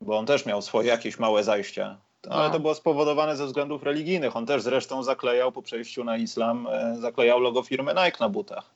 bo 0.00 0.18
on 0.18 0.26
też 0.26 0.46
miał 0.46 0.62
swoje 0.62 0.88
jakieś 0.88 1.18
małe 1.18 1.44
zajścia, 1.44 1.96
ale 2.30 2.50
to 2.50 2.60
było 2.60 2.74
spowodowane 2.74 3.36
ze 3.36 3.46
względów 3.46 3.82
religijnych. 3.82 4.36
On 4.36 4.46
też 4.46 4.62
zresztą 4.62 5.02
zaklejał 5.02 5.52
po 5.52 5.62
przejściu 5.62 6.04
na 6.04 6.16
islam, 6.16 6.68
yy, 6.94 7.00
zaklejał 7.00 7.40
logo 7.40 7.62
firmy 7.62 7.94
Nike 7.94 8.16
na 8.20 8.28
butach. 8.28 8.70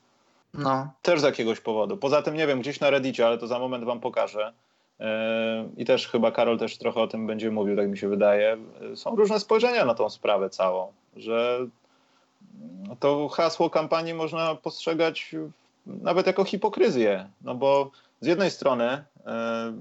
No. 0.55 0.93
Też 1.03 1.21
z 1.21 1.23
jakiegoś 1.23 1.61
powodu. 1.61 1.97
Poza 1.97 2.23
tym, 2.23 2.35
nie 2.35 2.47
wiem, 2.47 2.61
gdzieś 2.61 2.81
na 2.81 2.91
Reddicie, 2.91 3.27
ale 3.27 3.39
to 3.39 3.47
za 3.47 3.59
moment 3.59 3.85
wam 3.85 4.01
pokażę. 4.01 4.53
E, 5.01 5.69
I 5.77 5.85
też 5.85 6.09
chyba 6.09 6.31
Karol 6.31 6.59
też 6.59 6.79
trochę 6.79 7.01
o 7.01 7.07
tym 7.07 7.27
będzie 7.27 7.51
mówił, 7.51 7.77
tak 7.77 7.89
mi 7.89 7.99
się 7.99 8.09
wydaje. 8.09 8.57
E, 8.93 8.97
są 8.97 9.17
różne 9.17 9.41
spojrzenia 9.41 9.85
na 9.85 9.95
tą 9.95 10.11
sprawę 10.11 10.51
całą, 10.51 10.93
że 11.17 11.67
to 13.01 13.29
hasło 13.29 13.71
kampanii 13.71 14.15
można 14.15 14.55
postrzegać 14.55 15.35
nawet 15.87 16.27
jako 16.27 16.45
hipokryzję, 16.45 17.29
no 17.43 17.55
bo 17.55 17.91
z 18.23 18.27
jednej 18.27 18.51
strony 18.51 18.85
e, 18.85 19.05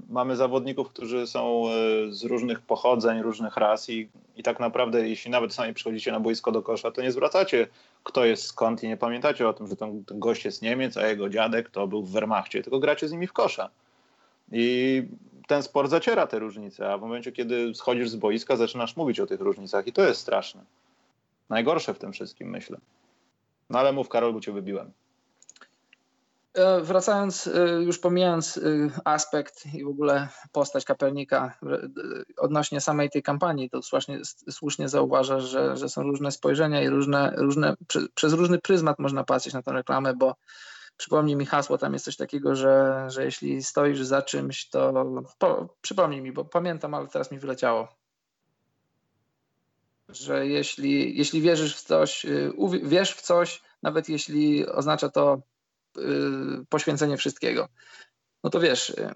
mamy 0.09 0.35
zawodników, 0.35 0.89
którzy 0.89 1.27
są 1.27 1.63
z 2.09 2.23
różnych 2.23 2.61
pochodzeń, 2.61 3.21
różnych 3.21 3.57
ras 3.57 3.89
i, 3.89 4.09
i 4.35 4.43
tak 4.43 4.59
naprawdę 4.59 5.09
jeśli 5.09 5.31
nawet 5.31 5.53
sami 5.53 5.73
przychodzicie 5.73 6.11
na 6.11 6.19
boisko 6.19 6.51
do 6.51 6.61
kosza, 6.61 6.91
to 6.91 7.01
nie 7.01 7.11
zwracacie 7.11 7.67
kto 8.03 8.25
jest 8.25 8.43
skąd 8.43 8.83
i 8.83 8.87
nie 8.87 8.97
pamiętacie 8.97 9.47
o 9.47 9.53
tym, 9.53 9.67
że 9.67 9.75
ten, 9.75 10.05
ten 10.05 10.19
gość 10.19 10.45
jest 10.45 10.61
Niemiec, 10.61 10.97
a 10.97 11.07
jego 11.07 11.29
dziadek 11.29 11.69
to 11.69 11.87
był 11.87 12.03
w 12.03 12.11
Wehrmachcie, 12.11 12.63
tylko 12.63 12.79
gracie 12.79 13.07
z 13.07 13.11
nimi 13.11 13.27
w 13.27 13.33
kosza. 13.33 13.69
I 14.51 15.03
ten 15.47 15.63
sport 15.63 15.89
zaciera 15.89 16.27
te 16.27 16.39
różnice, 16.39 16.93
a 16.93 16.97
w 16.97 17.01
momencie, 17.01 17.31
kiedy 17.31 17.75
schodzisz 17.75 18.09
z 18.09 18.15
boiska, 18.15 18.55
zaczynasz 18.55 18.95
mówić 18.95 19.19
o 19.19 19.25
tych 19.25 19.41
różnicach 19.41 19.87
i 19.87 19.93
to 19.93 20.03
jest 20.03 20.21
straszne. 20.21 20.61
Najgorsze 21.49 21.93
w 21.93 21.99
tym 21.99 22.13
wszystkim, 22.13 22.49
myślę. 22.49 22.77
No 23.69 23.79
ale 23.79 23.93
mów, 23.93 24.09
Karol, 24.09 24.33
bo 24.33 24.41
cię 24.41 24.51
wybiłem. 24.51 24.91
E, 26.53 26.81
wracając, 26.81 27.47
e, 27.47 27.83
już 27.83 27.99
pomijając 27.99 28.57
e, 28.57 28.61
aspekt 29.05 29.65
i 29.73 29.83
w 29.83 29.87
ogóle 29.87 30.27
postać 30.51 30.85
kapelnika 30.85 31.57
odnośnie 32.37 32.81
samej 32.81 33.09
tej 33.09 33.23
kampanii, 33.23 33.69
to 33.69 33.81
słusznie, 33.81 34.19
słusznie 34.49 34.89
zauważasz, 34.89 35.43
że, 35.43 35.77
że 35.77 35.89
są 35.89 36.03
różne 36.03 36.31
spojrzenia 36.31 36.81
i 36.81 36.89
różne, 36.89 37.33
różne, 37.37 37.75
przez 38.15 38.33
różny 38.33 38.59
pryzmat 38.59 38.99
można 38.99 39.23
patrzeć 39.23 39.53
na 39.53 39.63
tę 39.63 39.71
reklamę, 39.71 40.13
bo 40.13 40.35
przypomnij 40.97 41.35
mi 41.35 41.45
hasło, 41.45 41.77
tam 41.77 41.93
jest 41.93 42.05
coś 42.05 42.17
takiego, 42.17 42.55
że, 42.55 43.05
że 43.07 43.25
jeśli 43.25 43.63
stoisz 43.63 44.01
za 44.01 44.21
czymś, 44.21 44.69
to 44.69 45.05
po, 45.37 45.75
przypomnij 45.81 46.21
mi, 46.21 46.31
bo 46.31 46.45
pamiętam, 46.45 46.93
ale 46.93 47.07
teraz 47.07 47.31
mi 47.31 47.39
wyleciało. 47.39 47.87
Że 50.09 50.47
jeśli, 50.47 51.17
jeśli 51.17 51.41
wierzysz 51.41 51.75
w 51.75 51.83
coś, 51.83 52.25
wiesz 52.83 53.13
w 53.13 53.21
coś, 53.21 53.61
nawet 53.83 54.09
jeśli 54.09 54.67
oznacza 54.67 55.09
to 55.09 55.41
poświęcenie 56.69 57.17
wszystkiego. 57.17 57.67
No 58.43 58.49
to 58.49 58.59
wiesz, 58.59 58.89
y, 58.89 59.13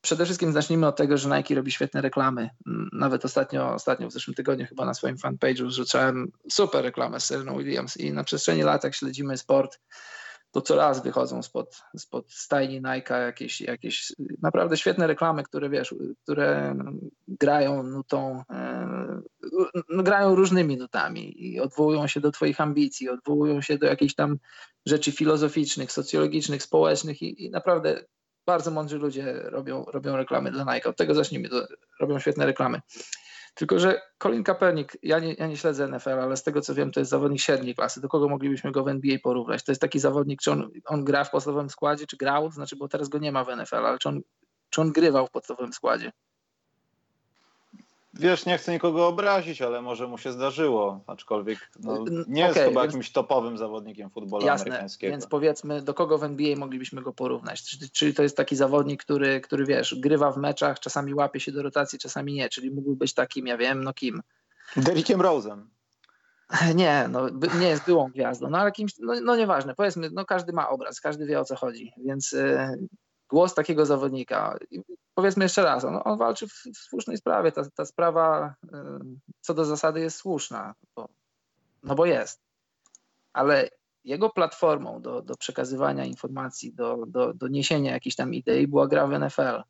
przede 0.00 0.24
wszystkim 0.24 0.52
zacznijmy 0.52 0.86
od 0.86 0.96
tego, 0.96 1.18
że 1.18 1.28
Nike 1.28 1.54
robi 1.54 1.72
świetne 1.72 2.00
reklamy. 2.00 2.50
Mm, 2.66 2.88
nawet 2.92 3.24
ostatnio, 3.24 3.74
ostatnio 3.74 4.08
w 4.08 4.12
zeszłym 4.12 4.34
tygodniu 4.34 4.66
chyba 4.66 4.84
na 4.84 4.94
swoim 4.94 5.16
fanpage'u 5.16 5.70
rzucałem 5.70 6.32
super 6.50 6.84
reklamę 6.84 7.20
z 7.20 7.24
Sereną 7.24 7.58
Williams 7.58 7.96
i 7.96 8.12
na 8.12 8.24
przestrzeni 8.24 8.62
lat, 8.62 8.84
jak 8.84 8.94
śledzimy 8.94 9.38
sport, 9.38 9.78
to 10.50 10.60
coraz 10.60 11.02
wychodzą 11.02 11.42
spod, 11.42 11.82
spod 11.96 12.32
stajni 12.32 12.82
Nike 12.82 13.20
jakieś, 13.20 13.60
jakieś 13.60 14.12
naprawdę 14.42 14.76
świetne 14.76 15.06
reklamy, 15.06 15.42
które 15.42 15.70
wiesz, 15.70 15.94
które 16.22 16.76
grają 17.28 17.82
nutą, 17.82 18.42
no, 18.48 19.05
grają 19.88 20.34
różnymi 20.34 20.76
nutami 20.76 21.46
i 21.46 21.60
odwołują 21.60 22.06
się 22.06 22.20
do 22.20 22.30
twoich 22.30 22.60
ambicji, 22.60 23.08
odwołują 23.08 23.60
się 23.60 23.78
do 23.78 23.86
jakichś 23.86 24.14
tam 24.14 24.38
rzeczy 24.86 25.12
filozoficznych, 25.12 25.92
socjologicznych, 25.92 26.62
społecznych 26.62 27.22
i, 27.22 27.44
i 27.44 27.50
naprawdę 27.50 28.04
bardzo 28.46 28.70
mądrzy 28.70 28.98
ludzie 28.98 29.42
robią, 29.42 29.84
robią 29.84 30.16
reklamy 30.16 30.50
dla 30.50 30.74
Nike. 30.74 30.90
Od 30.90 30.96
tego 30.96 31.14
zacznijmy, 31.14 31.48
to 31.48 31.66
robią 32.00 32.18
świetne 32.18 32.46
reklamy. 32.46 32.80
Tylko, 33.54 33.78
że 33.78 34.00
Colin 34.18 34.44
Kaepernick, 34.44 34.96
ja 35.02 35.18
nie, 35.18 35.34
ja 35.34 35.46
nie 35.46 35.56
śledzę 35.56 35.88
NFL, 35.88 36.10
ale 36.10 36.36
z 36.36 36.42
tego 36.42 36.60
co 36.60 36.74
wiem, 36.74 36.92
to 36.92 37.00
jest 37.00 37.10
zawodnik 37.10 37.40
średniej 37.40 37.74
klasy. 37.74 38.00
Do 38.00 38.08
kogo 38.08 38.28
moglibyśmy 38.28 38.72
go 38.72 38.84
w 38.84 38.88
NBA 38.88 39.16
porównać? 39.22 39.64
To 39.64 39.72
jest 39.72 39.80
taki 39.80 39.98
zawodnik, 39.98 40.40
czy 40.40 40.50
on, 40.50 40.70
on 40.84 41.04
gra 41.04 41.24
w 41.24 41.30
podstawowym 41.30 41.70
składzie, 41.70 42.06
czy 42.06 42.16
grał? 42.16 42.50
Znaczy, 42.50 42.76
bo 42.76 42.88
teraz 42.88 43.08
go 43.08 43.18
nie 43.18 43.32
ma 43.32 43.44
w 43.44 43.56
NFL, 43.56 43.76
ale 43.76 43.98
czy 43.98 44.08
on, 44.08 44.20
czy 44.70 44.80
on 44.80 44.92
grywał 44.92 45.26
w 45.26 45.30
podstawowym 45.30 45.72
składzie? 45.72 46.12
Wiesz, 48.18 48.46
nie 48.46 48.58
chcę 48.58 48.72
nikogo 48.72 49.08
obrazić, 49.08 49.62
ale 49.62 49.82
może 49.82 50.06
mu 50.06 50.18
się 50.18 50.32
zdarzyło, 50.32 51.00
aczkolwiek 51.06 51.58
no, 51.80 52.04
nie 52.28 52.42
jest 52.42 52.56
okay, 52.56 52.68
chyba 52.68 52.80
więc... 52.80 52.92
jakimś 52.92 53.12
topowym 53.12 53.58
zawodnikiem 53.58 54.10
futbolu 54.10 54.46
Jasne, 54.46 54.66
amerykańskiego. 54.66 55.10
Więc 55.10 55.26
powiedzmy, 55.26 55.82
do 55.82 55.94
kogo 55.94 56.18
w 56.18 56.24
NBA 56.24 56.56
moglibyśmy 56.56 57.02
go 57.02 57.12
porównać? 57.12 57.78
Czyli 57.92 58.14
to 58.14 58.22
jest 58.22 58.36
taki 58.36 58.56
zawodnik, 58.56 59.04
który, 59.04 59.40
który 59.40 59.66
wiesz, 59.66 59.94
grywa 59.94 60.32
w 60.32 60.36
meczach, 60.36 60.80
czasami 60.80 61.14
łapie 61.14 61.40
się 61.40 61.52
do 61.52 61.62
rotacji, 61.62 61.98
czasami 61.98 62.32
nie, 62.32 62.48
czyli 62.48 62.70
mógłby 62.70 62.96
być 62.96 63.14
takim, 63.14 63.46
ja 63.46 63.56
wiem, 63.56 63.84
no 63.84 63.92
kim? 63.92 64.22
Derrickiem 64.76 65.20
Rose'em. 65.20 65.62
Nie, 66.74 67.08
no, 67.10 67.28
nie 67.60 67.68
jest 67.68 67.84
byłą 67.84 68.10
gwiazdą, 68.10 68.50
no 68.50 68.58
ale 68.58 68.72
kimś, 68.72 68.92
no, 68.98 69.14
no 69.24 69.36
nieważne, 69.36 69.74
powiedzmy, 69.74 70.10
no 70.12 70.24
każdy 70.24 70.52
ma 70.52 70.68
obraz, 70.68 71.00
każdy 71.00 71.26
wie 71.26 71.40
o 71.40 71.44
co 71.44 71.56
chodzi, 71.56 71.92
więc 72.04 72.32
y, 72.32 72.88
głos 73.28 73.54
takiego 73.54 73.86
zawodnika, 73.86 74.58
powiedzmy 75.14 75.44
jeszcze 75.44 75.62
raz, 75.62 75.84
on, 75.84 76.00
on 76.04 76.18
walczy 76.18 76.48
w, 76.48 76.52
w, 76.52 76.78
słusznej 76.78 77.16
sprawie. 77.16 77.52
Ta, 77.52 77.70
ta 77.70 77.84
sprawa 77.84 78.54
y, 78.64 78.68
co 79.40 79.54
do 79.54 79.64
zasady 79.64 80.00
jest 80.00 80.16
słuszna, 80.16 80.74
bo, 80.96 81.08
no 81.82 81.94
bo 81.94 82.06
jest. 82.06 82.40
Ale 83.32 83.68
jego 84.04 84.30
platformą 84.30 85.02
do, 85.02 85.22
do 85.22 85.34
przekazywania 85.36 86.04
informacji, 86.04 86.74
do, 86.74 86.98
do, 87.06 87.34
do 87.34 87.48
niesienia 87.48 87.92
jakichś 87.92 88.16
tam 88.16 88.34
idei 88.34 88.66
była 88.66 88.86
gra 88.86 89.06
w 89.06 89.18
NFL. 89.20 89.62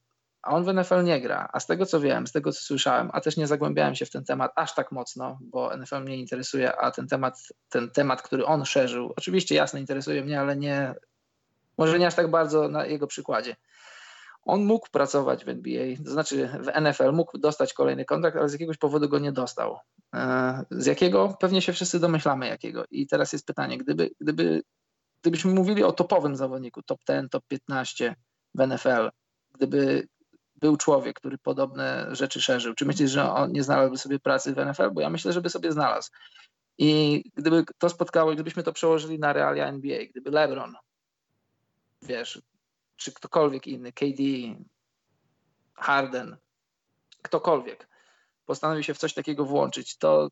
A 0.43 0.51
on 0.51 0.65
w 0.65 0.75
NFL 0.75 1.05
nie 1.05 1.21
gra. 1.21 1.49
A 1.53 1.61
z 1.61 1.67
tego 1.67 1.87
co 1.87 2.01
wiem, 2.01 2.27
z 2.27 2.33
tego 2.33 2.53
co 2.53 2.61
słyszałem, 2.61 3.11
a 3.13 3.21
też 3.21 3.37
nie 3.37 3.47
zagłębiałem 3.47 3.95
się 3.95 4.07
w 4.07 4.11
ten 4.11 4.25
temat 4.25 4.53
aż 4.57 4.75
tak 4.75 4.93
mocno, 4.93 5.39
bo 5.41 5.77
NFL 5.77 6.01
mnie 6.01 6.17
interesuje, 6.17 6.77
a 6.77 6.91
ten 6.91 7.09
temat, 7.09 7.39
ten 7.69 7.91
temat, 7.91 8.23
który 8.23 8.47
on 8.47 8.65
szerzył, 8.65 9.13
oczywiście 9.17 9.55
jasne 9.55 9.81
interesuje 9.81 10.25
mnie, 10.25 10.41
ale 10.41 10.57
nie, 10.57 10.95
może 11.79 11.99
nie 11.99 12.07
aż 12.07 12.15
tak 12.15 12.31
bardzo 12.31 12.69
na 12.69 12.87
jego 12.87 13.07
przykładzie 13.07 13.57
on 14.47 14.65
mógł 14.65 14.89
pracować 14.91 15.45
w 15.45 15.49
NBA, 15.49 15.97
to 16.05 16.11
znaczy 16.11 16.49
w 16.61 16.81
NFL, 16.81 17.13
mógł 17.13 17.39
dostać 17.39 17.73
kolejny 17.73 18.05
kontrakt, 18.05 18.37
ale 18.37 18.49
z 18.49 18.53
jakiegoś 18.53 18.77
powodu 18.77 19.09
go 19.09 19.19
nie 19.19 19.33
dostał. 19.33 19.79
E, 20.15 20.65
z 20.71 20.87
jakiego? 20.87 21.37
Pewnie 21.41 21.63
się 21.63 21.73
wszyscy 21.73 22.01
domyślamy 22.01 22.49
jakiego. 22.49 22.85
I 22.91 23.07
teraz 23.07 23.33
jest 23.33 23.47
pytanie, 23.47 23.79
gdyby, 23.79 24.11
gdyby, 24.21 24.63
gdybyśmy 25.23 25.55
mówili 25.55 25.85
o 25.85 25.93
topowym 25.93 26.37
zawodniku, 26.37 26.83
top 26.83 27.01
10, 27.09 27.31
top 27.31 27.45
15 27.49 28.15
w 28.55 28.67
NFL, 28.67 29.11
gdyby 29.55 30.09
był 30.57 30.77
człowiek, 30.77 31.17
który 31.17 31.39
podobne 31.39 32.07
rzeczy 32.11 32.41
szerzył, 32.41 32.75
czy 32.75 32.85
myślisz, 32.85 33.11
że 33.11 33.33
on 33.33 33.53
nie 33.53 33.63
znalazłby 33.63 33.99
sobie 33.99 34.19
pracy 34.19 34.55
w 34.55 34.67
NFL? 34.67 34.91
Bo 34.93 35.01
ja 35.01 35.11
myślę, 35.11 35.33
że 35.33 35.41
by 35.41 35.51
sobie 35.51 35.73
znalazł. 35.73 36.11
I 36.79 37.23
gdyby 37.35 37.65
to 37.79 37.89
spotkało, 37.89 38.33
gdybyśmy 38.33 38.63
to 38.63 38.73
przełożyli 38.73 39.19
na 39.19 39.33
realia 39.33 39.67
NBA, 39.67 39.99
gdyby 40.11 40.31
LeBron, 40.31 40.75
wiesz, 42.07 42.43
czy 42.97 43.13
ktokolwiek 43.13 43.67
inny, 43.67 43.93
KD, 43.93 44.23
Harden, 45.75 46.37
ktokolwiek 47.23 47.89
postanowi 48.47 48.85
się 48.85 48.95
w 48.95 48.99
coś 48.99 49.15
takiego 49.15 49.45
włączyć, 49.45 49.99
to, 49.99 50.29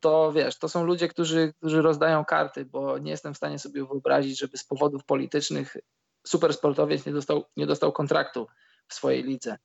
to 0.00 0.32
wiesz, 0.32 0.58
to 0.58 0.68
są 0.68 0.84
ludzie, 0.84 1.08
którzy, 1.08 1.52
którzy 1.58 1.82
rozdają 1.82 2.24
karty, 2.24 2.64
bo 2.64 2.98
nie 2.98 3.10
jestem 3.10 3.34
w 3.34 3.36
stanie 3.36 3.58
sobie 3.58 3.84
wyobrazić, 3.84 4.38
żeby 4.38 4.58
z 4.58 4.64
powodów 4.64 5.04
politycznych 5.04 5.76
supersportowiec 6.26 7.06
nie 7.06 7.12
dostał, 7.12 7.44
nie 7.56 7.66
dostał 7.66 7.92
kontraktu 7.92 8.46
w 8.88 8.94
swojej 8.94 9.22
lidze. 9.22 9.58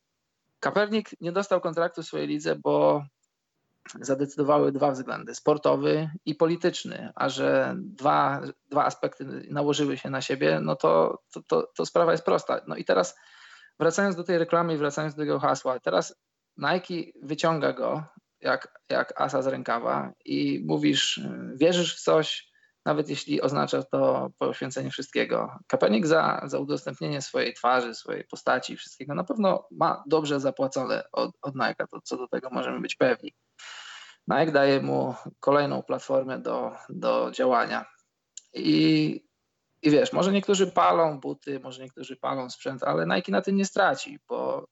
Kapernik 0.60 1.10
nie 1.22 1.32
dostał 1.32 1.62
kontraktu 1.62 2.04
w 2.04 2.06
swojej 2.06 2.28
lidze, 2.28 2.56
bo 2.56 3.06
zadecydowały 4.02 4.72
dwa 4.72 4.92
względy, 4.92 5.36
sportowy 5.36 6.10
i 6.26 6.36
polityczny, 6.36 7.12
a 7.16 7.30
że 7.30 7.76
dwa, 7.78 8.42
dwa 8.70 8.86
aspekty 8.86 9.26
nałożyły 9.50 9.98
się 9.98 10.10
na 10.10 10.22
siebie, 10.22 10.60
no 10.64 10.76
to, 10.76 11.22
to, 11.34 11.42
to, 11.48 11.68
to 11.76 11.86
sprawa 11.86 12.12
jest 12.12 12.26
prosta. 12.26 12.62
No 12.68 12.76
i 12.76 12.86
teraz 12.86 13.16
wracając 13.80 14.16
do 14.16 14.24
tej 14.24 14.38
reklamy 14.38 14.78
wracając 14.78 15.16
do 15.16 15.22
tego 15.22 15.40
hasła, 15.40 15.80
teraz 15.80 16.16
Nike 16.58 17.12
wyciąga 17.24 17.74
go 17.74 18.04
jak, 18.42 18.80
jak 18.90 19.22
asa 19.22 19.42
z 19.42 19.48
rękawa 19.48 20.14
i 20.26 20.64
mówisz, 20.66 21.22
wierzysz 21.56 21.98
w 21.98 22.02
coś, 22.02 22.49
nawet 22.90 23.10
jeśli 23.10 23.42
oznacza 23.42 23.84
to 23.84 24.30
poświęcenie 24.38 24.90
wszystkiego. 24.90 25.60
Kapenik 25.68 26.08
za, 26.08 26.42
za 26.46 26.60
udostępnienie 26.60 27.22
swojej 27.22 27.54
twarzy, 27.54 27.96
swojej 27.96 28.24
postaci, 28.24 28.78
wszystkiego 28.78 29.16
na 29.16 29.24
pewno 29.24 29.68
ma 29.72 30.04
dobrze 30.08 30.40
zapłacone 30.40 31.04
od, 31.12 31.32
od 31.42 31.56
Nike, 31.56 31.88
to 31.92 32.02
co 32.04 32.18
do 32.18 32.28
tego 32.28 32.50
możemy 32.52 32.80
być 32.80 32.96
pewni. 32.96 33.34
Nike 34.28 34.52
daje 34.52 34.82
mu 34.82 35.16
kolejną 35.40 35.84
platformę 35.84 36.40
do, 36.40 36.72
do 36.90 37.32
działania. 37.32 37.86
I 38.54 39.30
I 39.82 39.92
wiesz, 39.92 40.14
może 40.14 40.32
niektórzy 40.32 40.68
palą 40.68 41.20
buty, 41.20 41.60
może 41.60 41.84
niektórzy 41.84 42.16
palą 42.16 42.50
sprzęt, 42.50 42.84
ale 42.84 43.06
Nike 43.06 43.32
na 43.32 43.42
tym 43.42 43.56
nie 43.56 43.66
straci, 43.66 44.20
bo, 44.30 44.68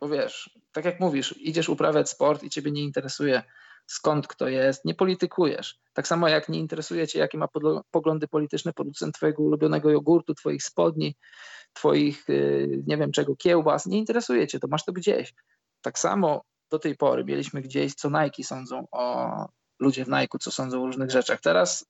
bo 0.00 0.08
wiesz, 0.08 0.58
tak 0.72 0.84
jak 0.84 1.00
mówisz, 1.00 1.34
idziesz 1.38 1.68
uprawiać 1.68 2.10
sport 2.10 2.42
i 2.42 2.50
ciebie 2.50 2.70
nie 2.70 2.82
interesuje 2.82 3.42
skąd 3.86 4.26
kto 4.26 4.48
jest, 4.48 4.84
nie 4.84 4.94
politykujesz. 4.94 5.78
Tak 5.92 6.08
samo 6.08 6.28
jak 6.28 6.48
nie 6.48 6.58
interesuje 6.58 7.08
cię, 7.08 7.18
jakie 7.18 7.38
ma 7.38 7.48
poglądy 7.90 8.28
polityczne 8.28 8.72
producent 8.72 9.14
twojego 9.14 9.42
ulubionego 9.42 9.90
jogurtu, 9.90 10.34
twoich 10.34 10.64
spodni, 10.64 11.16
twoich, 11.72 12.30
y, 12.30 12.82
nie 12.86 12.96
wiem 12.96 13.12
czego, 13.12 13.36
kiełbas, 13.36 13.86
nie 13.86 13.98
interesuje 13.98 14.46
cię, 14.46 14.58
to 14.58 14.68
masz 14.68 14.84
to 14.84 14.92
gdzieś. 14.92 15.34
Tak 15.82 15.98
samo 15.98 16.44
do 16.70 16.78
tej 16.78 16.96
pory 16.96 17.24
mieliśmy 17.24 17.60
gdzieś, 17.62 17.94
co 17.94 18.10
Nike 18.10 18.44
sądzą 18.44 18.86
o 18.90 19.28
ludzie 19.78 20.04
w 20.04 20.08
Nike, 20.08 20.38
co 20.40 20.50
sądzą 20.50 20.82
o 20.82 20.86
różnych 20.86 21.10
rzeczach. 21.10 21.40
Teraz 21.40 21.86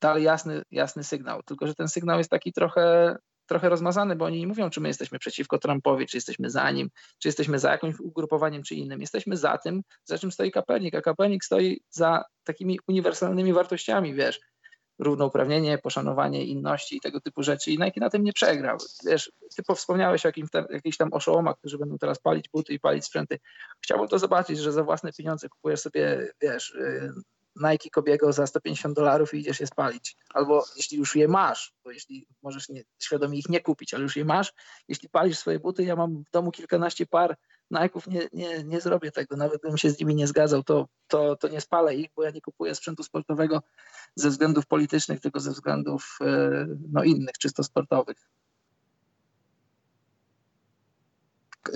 dalej 0.00 0.24
jasny, 0.24 0.62
jasny 0.70 1.04
sygnał, 1.04 1.42
tylko 1.42 1.66
że 1.66 1.74
ten 1.74 1.88
sygnał 1.88 2.18
jest 2.18 2.30
taki 2.30 2.52
trochę, 2.52 3.16
trochę 3.46 3.68
rozmazany, 3.68 4.16
bo 4.16 4.24
oni 4.24 4.40
nie 4.40 4.46
mówią, 4.46 4.70
czy 4.70 4.80
my 4.80 4.88
jesteśmy 4.88 5.18
przeciwko 5.18 5.58
Trumpowi, 5.58 6.06
czy 6.06 6.16
jesteśmy 6.16 6.50
za 6.50 6.70
nim, 6.70 6.90
czy 7.18 7.28
jesteśmy 7.28 7.58
za 7.58 7.70
jakimś 7.70 8.00
ugrupowaniem, 8.00 8.62
czy 8.62 8.74
innym. 8.74 9.00
Jesteśmy 9.00 9.36
za 9.36 9.58
tym, 9.58 9.82
za 10.04 10.18
czym 10.18 10.32
stoi 10.32 10.50
Kapenik, 10.50 10.94
a 10.94 11.00
Kapenik 11.00 11.44
stoi 11.44 11.80
za 11.90 12.24
takimi 12.44 12.78
uniwersalnymi 12.88 13.52
wartościami, 13.52 14.14
wiesz, 14.14 14.40
równouprawnienie, 14.98 15.78
poszanowanie 15.78 16.44
inności 16.44 16.96
i 16.96 17.00
tego 17.00 17.20
typu 17.20 17.42
rzeczy. 17.42 17.70
I 17.70 17.78
Nike 17.78 18.00
na 18.00 18.10
tym 18.10 18.24
nie 18.24 18.32
przegrał. 18.32 18.78
Wiesz, 19.06 19.32
ty 19.56 19.74
wspomniałeś 19.74 20.24
o 20.24 20.28
jakimś 20.28 20.50
tam, 20.50 20.64
jakichś 20.70 20.96
tam 20.96 21.12
oszołomach, 21.12 21.56
którzy 21.58 21.78
będą 21.78 21.98
teraz 21.98 22.18
palić 22.18 22.48
buty 22.48 22.72
i 22.74 22.80
palić 22.80 23.04
sprzęty. 23.04 23.38
Chciałbym 23.84 24.08
to 24.08 24.18
zobaczyć, 24.18 24.58
że 24.58 24.72
za 24.72 24.82
własne 24.82 25.12
pieniądze 25.12 25.48
kupujesz 25.48 25.80
sobie, 25.80 26.32
wiesz, 26.40 26.70
y, 26.70 27.12
Nike 27.56 27.90
Kobiego 27.90 28.32
za 28.32 28.46
150 28.46 28.96
dolarów 28.96 29.34
i 29.34 29.38
idziesz 29.38 29.60
je 29.60 29.66
spalić. 29.66 30.16
Albo 30.34 30.64
jeśli 30.76 30.98
już 30.98 31.16
je 31.16 31.28
masz, 31.28 31.72
bo 31.84 31.90
jeśli 31.90 32.26
możesz 32.42 32.68
nie, 32.68 32.84
świadomie 33.02 33.38
ich 33.38 33.48
nie 33.48 33.60
kupić, 33.60 33.94
ale 33.94 34.02
już 34.02 34.16
je 34.16 34.24
masz, 34.24 34.52
jeśli 34.88 35.08
palisz 35.08 35.38
swoje 35.38 35.60
buty, 35.60 35.84
ja 35.84 35.96
mam 35.96 36.24
w 36.24 36.30
domu 36.30 36.50
kilkanaście 36.50 37.06
par 37.06 37.36
Nike'ów, 37.72 38.08
nie, 38.08 38.28
nie, 38.32 38.64
nie 38.64 38.80
zrobię 38.80 39.10
tego. 39.10 39.36
Nawet 39.36 39.62
bym 39.62 39.78
się 39.78 39.90
z 39.90 40.00
nimi 40.00 40.14
nie 40.14 40.26
zgadzał, 40.26 40.62
to, 40.62 40.88
to, 41.08 41.36
to 41.36 41.48
nie 41.48 41.60
spalę 41.60 41.94
ich, 41.94 42.08
bo 42.16 42.22
ja 42.22 42.30
nie 42.30 42.40
kupuję 42.40 42.74
sprzętu 42.74 43.02
sportowego 43.02 43.62
ze 44.14 44.30
względów 44.30 44.66
politycznych, 44.66 45.20
tylko 45.20 45.40
ze 45.40 45.50
względów 45.50 46.18
e, 46.20 46.66
no, 46.92 47.04
innych, 47.04 47.38
czysto 47.38 47.62
sportowych. 47.62 48.28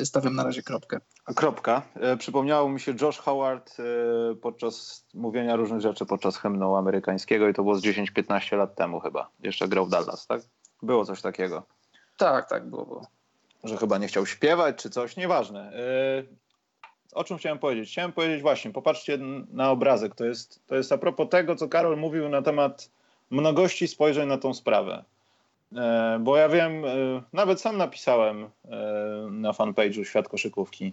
Stawiam 0.04 0.34
na 0.34 0.44
razie 0.44 0.62
kropkę. 0.62 1.00
Kropka. 1.36 1.82
E, 1.94 2.16
przypomniało 2.16 2.68
mi 2.68 2.80
się 2.80 2.94
Josh 3.00 3.18
Howard 3.18 3.76
e, 3.80 4.34
podczas 4.34 5.06
mówienia 5.14 5.56
różnych 5.56 5.80
rzeczy 5.80 6.06
podczas 6.06 6.36
hymnu 6.36 6.76
amerykańskiego 6.76 7.48
i 7.48 7.54
to 7.54 7.62
było 7.62 7.74
z 7.74 7.82
10-15 7.82 8.56
lat 8.56 8.74
temu 8.74 9.00
chyba. 9.00 9.30
Jeszcze 9.40 9.68
grał 9.68 9.86
w 9.86 9.90
Dallas, 9.90 10.26
tak? 10.26 10.42
Było 10.82 11.04
coś 11.04 11.22
takiego. 11.22 11.62
Tak, 12.16 12.48
tak, 12.48 12.70
było, 12.70 12.86
było. 12.86 13.06
Że 13.64 13.76
chyba 13.76 13.98
nie 13.98 14.08
chciał 14.08 14.26
śpiewać 14.26 14.76
czy 14.76 14.90
coś, 14.90 15.16
nieważne. 15.16 15.60
E, 15.60 16.22
o 17.12 17.24
czym 17.24 17.38
chciałem 17.38 17.58
powiedzieć? 17.58 17.90
Chciałem 17.90 18.12
powiedzieć 18.12 18.42
właśnie, 18.42 18.70
popatrzcie 18.70 19.18
na 19.50 19.70
obrazek. 19.70 20.14
To 20.14 20.24
jest, 20.24 20.66
to 20.66 20.74
jest 20.74 20.92
a 20.92 20.98
propos 20.98 21.28
tego, 21.30 21.56
co 21.56 21.68
Karol 21.68 21.98
mówił 21.98 22.28
na 22.28 22.42
temat 22.42 22.90
mnogości 23.30 23.88
spojrzeń 23.88 24.28
na 24.28 24.38
tą 24.38 24.54
sprawę. 24.54 25.04
E, 25.76 26.18
bo 26.20 26.36
ja 26.36 26.48
wiem, 26.48 26.84
e, 26.84 26.88
nawet 27.32 27.60
sam 27.60 27.76
napisałem 27.76 28.44
e, 28.44 28.48
na 29.30 29.52
fanpage'u 29.52 30.04
Świat 30.04 30.28
Koszykówki, 30.28 30.92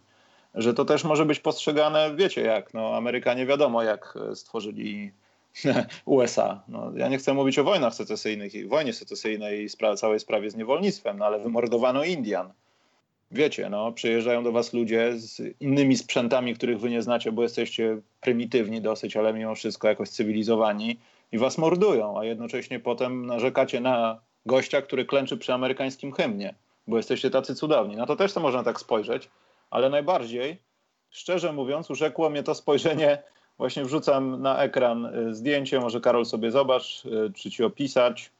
że 0.53 0.73
to 0.73 0.85
też 0.85 1.03
może 1.03 1.25
być 1.25 1.39
postrzegane, 1.39 2.15
wiecie 2.15 2.41
jak, 2.41 2.73
no 2.73 2.95
Amerykanie 2.95 3.45
wiadomo 3.45 3.83
jak 3.83 4.13
stworzyli 4.33 5.11
USA. 6.05 6.63
No, 6.67 6.91
ja 6.95 7.07
nie 7.07 7.17
chcę 7.17 7.33
mówić 7.33 7.59
o 7.59 7.63
wojnach 7.63 7.95
secesyjnych, 7.95 8.69
wojnie 8.69 8.93
secesyjnej 8.93 9.63
i 9.63 9.69
spra 9.69 9.95
całej 9.95 10.19
sprawie 10.19 10.51
z 10.51 10.55
niewolnictwem, 10.55 11.17
no 11.17 11.25
ale 11.25 11.39
wymordowano 11.39 12.03
Indian. 12.03 12.53
Wiecie, 13.31 13.69
no, 13.69 13.91
przyjeżdżają 13.91 14.43
do 14.43 14.51
was 14.51 14.73
ludzie 14.73 15.13
z 15.15 15.41
innymi 15.59 15.97
sprzętami, 15.97 16.55
których 16.55 16.79
wy 16.79 16.89
nie 16.89 17.01
znacie, 17.01 17.31
bo 17.31 17.43
jesteście 17.43 18.01
prymitywni 18.21 18.81
dosyć, 18.81 19.17
ale 19.17 19.33
mimo 19.33 19.55
wszystko 19.55 19.87
jakoś 19.87 20.09
cywilizowani 20.09 20.99
i 21.31 21.37
was 21.37 21.57
mordują, 21.57 22.19
a 22.19 22.25
jednocześnie 22.25 22.79
potem 22.79 23.25
narzekacie 23.25 23.81
na 23.81 24.19
gościa, 24.45 24.81
który 24.81 25.05
klęczy 25.05 25.37
przy 25.37 25.53
amerykańskim 25.53 26.11
hymnie, 26.11 26.55
bo 26.87 26.97
jesteście 26.97 27.29
tacy 27.29 27.55
cudowni. 27.55 27.95
Na 27.95 28.05
to 28.05 28.15
też 28.15 28.33
to 28.33 28.39
można 28.39 28.63
tak 28.63 28.79
spojrzeć, 28.79 29.29
ale 29.69 29.89
najbardziej, 29.89 30.57
szczerze 31.09 31.53
mówiąc, 31.53 31.91
urzekło 31.91 32.29
mnie 32.29 32.43
to 32.43 32.55
spojrzenie, 32.55 33.23
właśnie 33.57 33.85
wrzucam 33.85 34.41
na 34.41 34.57
ekran 34.57 35.05
y, 35.05 35.35
zdjęcie, 35.35 35.79
może 35.79 36.01
Karol 36.01 36.25
sobie 36.25 36.51
zobacz, 36.51 37.05
y, 37.05 37.33
czy 37.35 37.51
ci 37.51 37.63
opisać. 37.63 38.31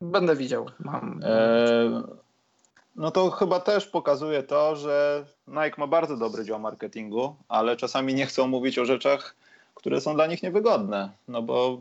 Będę 0.00 0.36
widział, 0.36 0.66
mam. 0.78 1.20
E, 1.24 2.02
no 2.96 3.10
to 3.10 3.30
chyba 3.30 3.60
też 3.60 3.86
pokazuje 3.86 4.42
to, 4.42 4.76
że 4.76 5.24
Nike 5.48 5.74
ma 5.78 5.86
bardzo 5.86 6.16
dobry 6.16 6.44
dział 6.44 6.60
marketingu, 6.60 7.36
ale 7.48 7.76
czasami 7.76 8.14
nie 8.14 8.26
chcą 8.26 8.46
mówić 8.46 8.78
o 8.78 8.84
rzeczach, 8.84 9.34
które 9.74 10.00
są 10.00 10.14
dla 10.14 10.26
nich 10.26 10.42
niewygodne, 10.42 11.10
no 11.28 11.42
bo 11.42 11.78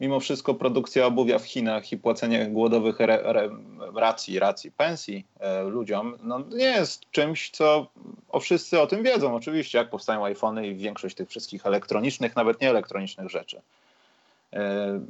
mimo 0.00 0.20
wszystko 0.20 0.54
produkcja 0.54 1.06
obuwia 1.06 1.38
w 1.38 1.44
Chinach 1.44 1.92
i 1.92 1.98
płacenie 1.98 2.46
głodowych 2.46 3.00
re, 3.00 3.22
re, 3.24 3.50
racji, 3.94 4.38
racji, 4.38 4.72
pensji 4.72 5.26
e, 5.40 5.62
ludziom, 5.62 6.18
no, 6.22 6.40
nie 6.50 6.64
jest 6.64 7.10
czymś, 7.10 7.50
co 7.50 7.86
o 8.28 8.40
wszyscy 8.40 8.80
o 8.80 8.86
tym 8.86 9.02
wiedzą. 9.02 9.34
Oczywiście, 9.34 9.78
jak 9.78 9.90
powstają 9.90 10.24
iPhony 10.24 10.66
i 10.66 10.74
większość 10.74 11.16
tych 11.16 11.28
wszystkich 11.28 11.66
elektronicznych, 11.66 12.36
nawet 12.36 12.60
nie 12.60 12.70
elektronicznych 12.70 13.30
rzeczy. 13.30 13.60
E, 14.52 15.00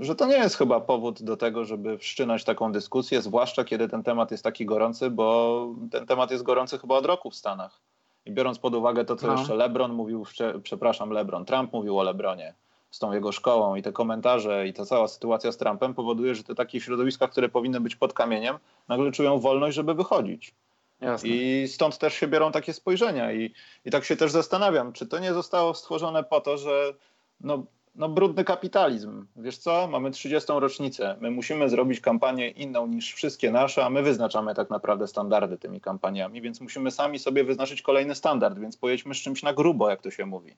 że 0.00 0.14
to 0.14 0.26
nie 0.26 0.36
jest 0.36 0.56
chyba 0.56 0.80
powód 0.80 1.22
do 1.22 1.36
tego, 1.36 1.64
żeby 1.64 1.98
wszczynać 1.98 2.44
taką 2.44 2.72
dyskusję, 2.72 3.22
zwłaszcza 3.22 3.64
kiedy 3.64 3.88
ten 3.88 4.02
temat 4.02 4.30
jest 4.30 4.44
taki 4.44 4.66
gorący, 4.66 5.10
bo 5.10 5.68
ten 5.90 6.06
temat 6.06 6.30
jest 6.30 6.42
gorący 6.42 6.78
chyba 6.78 6.94
od 6.94 7.06
roku 7.06 7.30
w 7.30 7.34
Stanach. 7.34 7.80
I 8.26 8.32
biorąc 8.32 8.58
pod 8.58 8.74
uwagę 8.74 9.04
to, 9.04 9.16
co 9.16 9.26
no. 9.26 9.32
jeszcze 9.32 9.54
LeBron 9.54 9.92
mówił, 9.92 10.26
przepraszam, 10.62 11.10
LeBron, 11.10 11.44
Trump 11.44 11.72
mówił 11.72 11.98
o 11.98 12.02
LeBronie, 12.02 12.54
z 12.90 12.98
tą 12.98 13.12
jego 13.12 13.32
szkołą 13.32 13.76
i 13.76 13.82
te 13.82 13.92
komentarze 13.92 14.68
i 14.68 14.72
ta 14.72 14.84
cała 14.84 15.08
sytuacja 15.08 15.52
z 15.52 15.56
Trumpem 15.56 15.94
powoduje, 15.94 16.34
że 16.34 16.44
te 16.44 16.54
takie 16.54 16.80
środowiska, 16.80 17.28
które 17.28 17.48
powinny 17.48 17.80
być 17.80 17.96
pod 17.96 18.12
kamieniem, 18.12 18.58
nagle 18.88 19.12
czują 19.12 19.38
wolność, 19.38 19.76
żeby 19.76 19.94
wychodzić. 19.94 20.54
Jasne. 21.00 21.28
I 21.28 21.68
stąd 21.68 21.98
też 21.98 22.14
się 22.14 22.28
biorą 22.28 22.52
takie 22.52 22.72
spojrzenia. 22.72 23.32
I, 23.32 23.52
I 23.84 23.90
tak 23.90 24.04
się 24.04 24.16
też 24.16 24.32
zastanawiam, 24.32 24.92
czy 24.92 25.06
to 25.06 25.18
nie 25.18 25.34
zostało 25.34 25.74
stworzone 25.74 26.24
po 26.24 26.40
to, 26.40 26.58
że 26.58 26.94
no, 27.40 27.64
no 27.94 28.08
brudny 28.08 28.44
kapitalizm. 28.44 29.26
Wiesz 29.36 29.58
co, 29.58 29.86
mamy 29.86 30.10
30. 30.10 30.52
rocznicę. 30.56 31.16
My 31.20 31.30
musimy 31.30 31.68
zrobić 31.68 32.00
kampanię 32.00 32.50
inną 32.50 32.86
niż 32.86 33.14
wszystkie 33.14 33.50
nasze, 33.50 33.84
a 33.84 33.90
my 33.90 34.02
wyznaczamy 34.02 34.54
tak 34.54 34.70
naprawdę 34.70 35.06
standardy 35.06 35.58
tymi 35.58 35.80
kampaniami, 35.80 36.40
więc 36.40 36.60
musimy 36.60 36.90
sami 36.90 37.18
sobie 37.18 37.44
wyznaczyć 37.44 37.82
kolejny 37.82 38.14
standard, 38.14 38.58
więc 38.58 38.76
pojedźmy 38.76 39.14
z 39.14 39.18
czymś 39.18 39.42
na 39.42 39.52
grubo, 39.52 39.90
jak 39.90 40.02
to 40.02 40.10
się 40.10 40.26
mówi. 40.26 40.54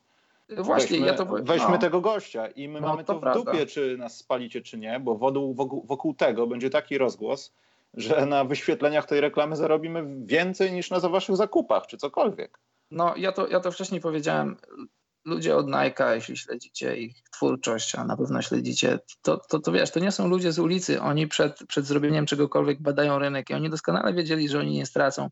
Właśnie, 0.57 0.99
weźmy, 0.99 1.07
ja 1.07 1.15
to 1.15 1.27
Weźmy 1.27 1.71
no. 1.71 1.79
tego 1.79 2.01
gościa 2.01 2.47
i 2.47 2.69
my 2.69 2.81
no, 2.81 2.89
mamy 2.89 3.05
to, 3.05 3.13
to 3.13 3.19
w 3.19 3.23
prawda. 3.23 3.53
dupie, 3.53 3.67
czy 3.67 3.97
nas 3.99 4.17
spalicie, 4.17 4.61
czy 4.61 4.79
nie, 4.79 5.01
bo 5.01 5.15
wokół, 5.19 5.55
wokół, 5.55 5.87
wokół 5.87 6.15
tego 6.15 6.47
będzie 6.47 6.71
taki 6.71 6.99
rozgłos, 6.99 7.53
że 7.95 8.27
na 8.27 8.45
wyświetleniach 8.45 9.07
tej 9.07 9.21
reklamy 9.21 9.57
zarobimy 9.57 10.05
więcej 10.27 10.73
niż 10.73 10.91
na 10.91 11.01
za 11.01 11.09
waszych 11.09 11.37
zakupach, 11.37 11.87
czy 11.87 11.97
cokolwiek. 11.97 12.59
No, 12.91 13.15
ja 13.17 13.33
to, 13.33 13.49
ja 13.49 13.61
to 13.61 13.73
wcześniej 13.73 14.01
powiedziałem. 14.01 14.57
Ludzie 15.25 15.57
od 15.57 15.67
Nike, 15.67 16.15
jeśli 16.15 16.37
śledzicie 16.37 16.97
ich 16.97 17.23
twórczość, 17.31 17.95
a 17.95 18.05
na 18.05 18.17
pewno 18.17 18.43
śledzicie, 18.43 18.99
to, 19.23 19.37
to, 19.37 19.59
to 19.59 19.73
wiesz, 19.73 19.91
to 19.91 20.01
nie 20.01 20.13
są 20.13 20.29
ludzie 20.29 20.53
z 20.53 20.59
ulicy. 20.59 21.01
Oni 21.01 21.29
przed, 21.29 21.59
przed 21.69 21.87
zrobieniem 21.87 22.27
czegokolwiek 22.27 22.83
badają 22.83 23.19
rynek 23.19 23.51
i 23.51 23.55
oni 23.55 23.71
doskonale 23.71 24.15
wiedzieli, 24.15 24.49
że 24.49 24.59
oni 24.59 24.73
nie 24.73 24.87
stracą. 24.87 25.29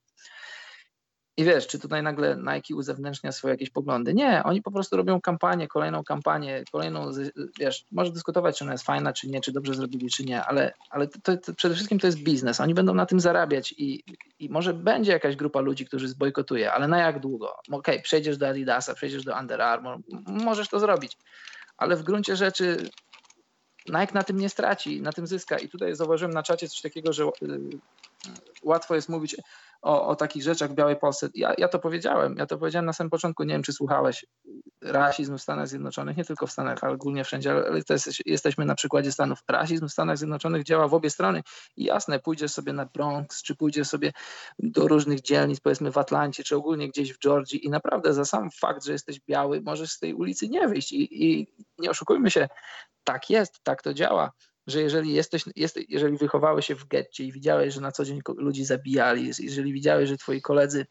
I 1.39 1.45
wiesz, 1.45 1.67
czy 1.67 1.79
tutaj 1.79 2.03
nagle 2.03 2.37
Nike 2.37 2.75
uzewnętrznia 2.75 3.33
swoje 3.33 3.55
jakieś 3.55 3.71
poglądy? 3.71 4.15
Nie, 4.15 4.43
oni 4.45 4.63
po 4.63 4.71
prostu 4.71 4.97
robią 4.97 5.21
kampanię, 5.21 5.69
kolejną 5.69 6.05
kampanię, 6.05 6.65
kolejną, 6.73 7.11
wiesz, 7.59 7.85
może 7.93 8.13
dyskutować, 8.13 8.59
czy 8.59 8.65
ona 8.65 8.73
jest 8.73 8.85
fajna, 8.85 9.13
czy 9.13 9.29
nie, 9.29 9.41
czy 9.41 9.53
dobrze 9.53 9.75
zrobili, 9.75 10.11
czy 10.11 10.25
nie, 10.25 10.45
ale, 10.45 10.75
ale 10.91 11.07
to, 11.07 11.37
to, 11.37 11.55
przede 11.55 11.75
wszystkim 11.75 11.99
to 11.99 12.07
jest 12.07 12.19
biznes. 12.19 12.61
Oni 12.61 12.75
będą 12.75 12.95
na 12.95 13.07
tym 13.07 13.21
zarabiać 13.21 13.75
i, 13.79 14.05
i 14.39 14.49
może 14.51 14.75
będzie 14.75 15.13
jakaś 15.13 15.37
grupa 15.37 15.61
ludzi, 15.61 15.87
którzy 15.87 16.09
zbojkotuje, 16.09 16.73
ale 16.73 16.89
na 16.89 16.99
jak 16.99 17.21
długo? 17.21 17.53
Okej, 17.53 17.79
okay, 17.79 18.01
przejdziesz 18.01 18.39
do 18.39 18.49
Adidasa, 18.49 18.95
przejdziesz 18.95 19.25
do 19.25 19.39
Under 19.41 19.63
Armour, 19.63 19.99
możesz 20.27 20.69
to 20.69 20.81
zrobić, 20.81 21.19
ale 21.77 21.97
w 21.97 22.03
gruncie 22.03 22.37
rzeczy 22.37 22.91
Nike 23.89 24.15
na 24.15 24.23
tym 24.23 24.39
nie 24.39 24.49
straci, 24.49 25.03
na 25.03 25.13
tym 25.13 25.27
zyska. 25.27 25.59
I 25.59 25.69
tutaj 25.69 25.95
zauważyłem 25.95 26.35
na 26.35 26.43
czacie 26.43 26.69
coś 26.69 26.81
takiego, 26.81 27.13
że 27.13 27.25
y, 27.25 27.29
łatwo 28.63 28.95
jest 28.95 29.09
mówić 29.09 29.37
o, 29.83 30.07
o 30.07 30.17
takich 30.17 30.43
rzeczach 30.43 30.71
w 30.71 30.75
Białej 30.75 30.97
Polsce. 30.97 31.29
Ja, 31.35 31.55
ja 31.59 31.69
to 31.69 31.79
powiedziałem, 31.79 32.37
ja 32.39 32.47
to 32.47 32.59
powiedziałem 32.59 32.87
na 32.87 32.93
samym 32.93 33.11
początku, 33.11 33.45
nie 33.45 33.55
wiem 33.55 33.63
czy 33.63 33.73
słuchałeś, 33.73 34.27
rasizm 34.83 35.39
w 35.39 35.43
Stanach 35.43 35.69
Zjednoczonych, 35.69 36.17
nie 36.17 36.25
tylko 36.25 36.47
w 36.47 36.53
Stanach, 36.53 36.85
ale 36.85 36.93
ogólnie 36.93 37.25
wszędzie, 37.25 37.53
ale 37.53 37.81
jest, 37.91 38.27
jesteśmy 38.27 38.65
na 38.65 38.75
przykładzie 38.75 39.13
Stanów. 39.13 39.39
Rasizm 39.49 39.89
w 39.89 39.93
Stanach 39.93 40.19
Zjednoczonych 40.19 40.65
działa 40.65 40.89
w 40.89 40.95
obie 40.95 41.11
strony. 41.11 41.43
I 41.77 41.85
jasne, 41.85 42.19
pójdziesz 42.19 42.53
sobie 42.53 42.73
na 42.73 42.87
Bronx, 42.87 43.43
czy 43.43 43.57
pójdziesz 43.57 43.89
sobie 43.89 44.13
do 44.59 44.89
różnych 44.89 45.21
dzielnic, 45.21 45.61
powiedzmy 45.61 45.91
w 45.91 45.99
Atlancie, 45.99 46.45
czy 46.45 46.57
ogólnie 46.57 46.89
gdzieś 46.89 47.13
w 47.13 47.19
Georgii. 47.19 47.67
I 47.67 47.71
naprawdę 47.71 48.15
za 48.15 48.25
sam 48.25 48.51
fakt, 48.51 48.85
że 48.85 48.93
jesteś 48.93 49.21
biały, 49.21 49.61
możesz 49.61 49.91
z 49.91 49.99
tej 49.99 50.15
ulicy 50.15 50.49
nie 50.49 50.69
wyjść. 50.69 50.93
I, 50.93 51.25
i 51.25 51.47
nie 51.79 51.91
oszukujmy 51.91 52.31
się, 52.31 52.49
tak 53.05 53.31
jest, 53.31 53.61
tak 53.63 53.83
to 53.83 53.95
działa 53.95 54.33
że 54.69 54.83
jeżeli 54.83 55.13
jesteś, 55.13 55.45
jest, 55.57 55.79
jeżeli 55.89 56.17
wychowałeś 56.17 56.67
się 56.67 56.75
w 56.75 56.89
getcie 56.89 57.25
i 57.25 57.33
widziałeś, 57.33 57.75
że 57.75 57.81
na 57.81 57.93
co 57.93 58.05
dzień 58.05 58.21
ludzi 58.37 58.65
zabijali, 58.65 59.31
jeżeli 59.39 59.73
widziałeś, 59.73 60.09
że 60.09 60.17
twoi 60.17 60.43
koledzy 60.43 60.87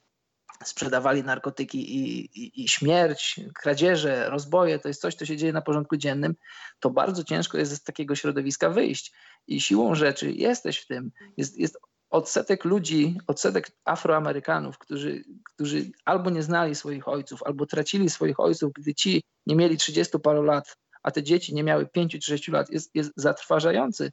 sprzedawali 0.64 1.24
narkotyki 1.24 1.96
i, 1.96 2.20
i, 2.20 2.64
i, 2.64 2.70
śmierć, 2.70 3.40
kradzieże, 3.56 4.30
rozboje, 4.30 4.80
to 4.80 4.88
jest 4.88 5.02
coś, 5.02 5.16
co 5.16 5.26
się 5.26 5.38
dzieje 5.38 5.54
na 5.54 5.62
porządku 5.62 5.98
dziennym, 5.98 6.36
to 6.80 6.90
bardzo 6.90 7.24
ciężko 7.24 7.58
jest 7.58 7.76
z 7.76 7.84
takiego 7.84 8.16
środowiska 8.16 8.70
wyjść. 8.70 9.14
I 9.48 9.62
siłą 9.62 9.96
rzeczy 9.96 10.32
jesteś 10.32 10.80
w 10.80 10.88
tym. 10.88 11.12
Jest, 11.38 11.58
jest 11.58 11.78
odsetek 12.10 12.66
ludzi, 12.66 13.18
odsetek 13.28 13.72
Afroamerykanów, 13.86 14.78
którzy, 14.78 15.24
którzy 15.44 15.92
albo 16.06 16.30
nie 16.30 16.44
znali 16.44 16.76
swoich 16.76 17.08
ojców, 17.08 17.44
albo 17.44 17.66
tracili 17.66 18.10
swoich 18.10 18.40
ojców, 18.40 18.74
gdy 18.74 18.94
ci 18.94 19.24
nie 19.46 19.56
mieli 19.56 19.78
30 19.78 20.20
paru 20.20 20.44
lat, 20.44 20.78
a 21.08 21.12
te 21.12 21.24
dzieci 21.24 21.54
nie 21.54 21.64
miały 21.64 21.88
5 21.88 22.12
czy 22.12 22.22
6 22.22 22.48
lat, 22.48 22.70
jest, 22.70 22.96
jest 22.96 23.12
zatrważający. 23.16 24.12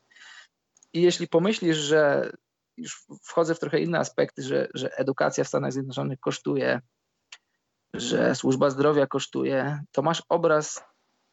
I 0.92 1.02
jeśli 1.02 1.28
pomyślisz, 1.28 1.76
że 1.76 2.32
już 2.76 3.06
wchodzę 3.22 3.54
w 3.54 3.58
trochę 3.58 3.80
inne 3.80 3.98
aspekty, 3.98 4.42
że, 4.42 4.68
że 4.74 4.96
edukacja 4.96 5.44
w 5.44 5.48
Stanach 5.48 5.72
Zjednoczonych 5.72 6.20
kosztuje, 6.20 6.80
że 7.94 8.34
służba 8.34 8.70
zdrowia 8.70 9.06
kosztuje, 9.06 9.82
to 9.92 10.02
masz 10.02 10.22
obraz 10.28 10.84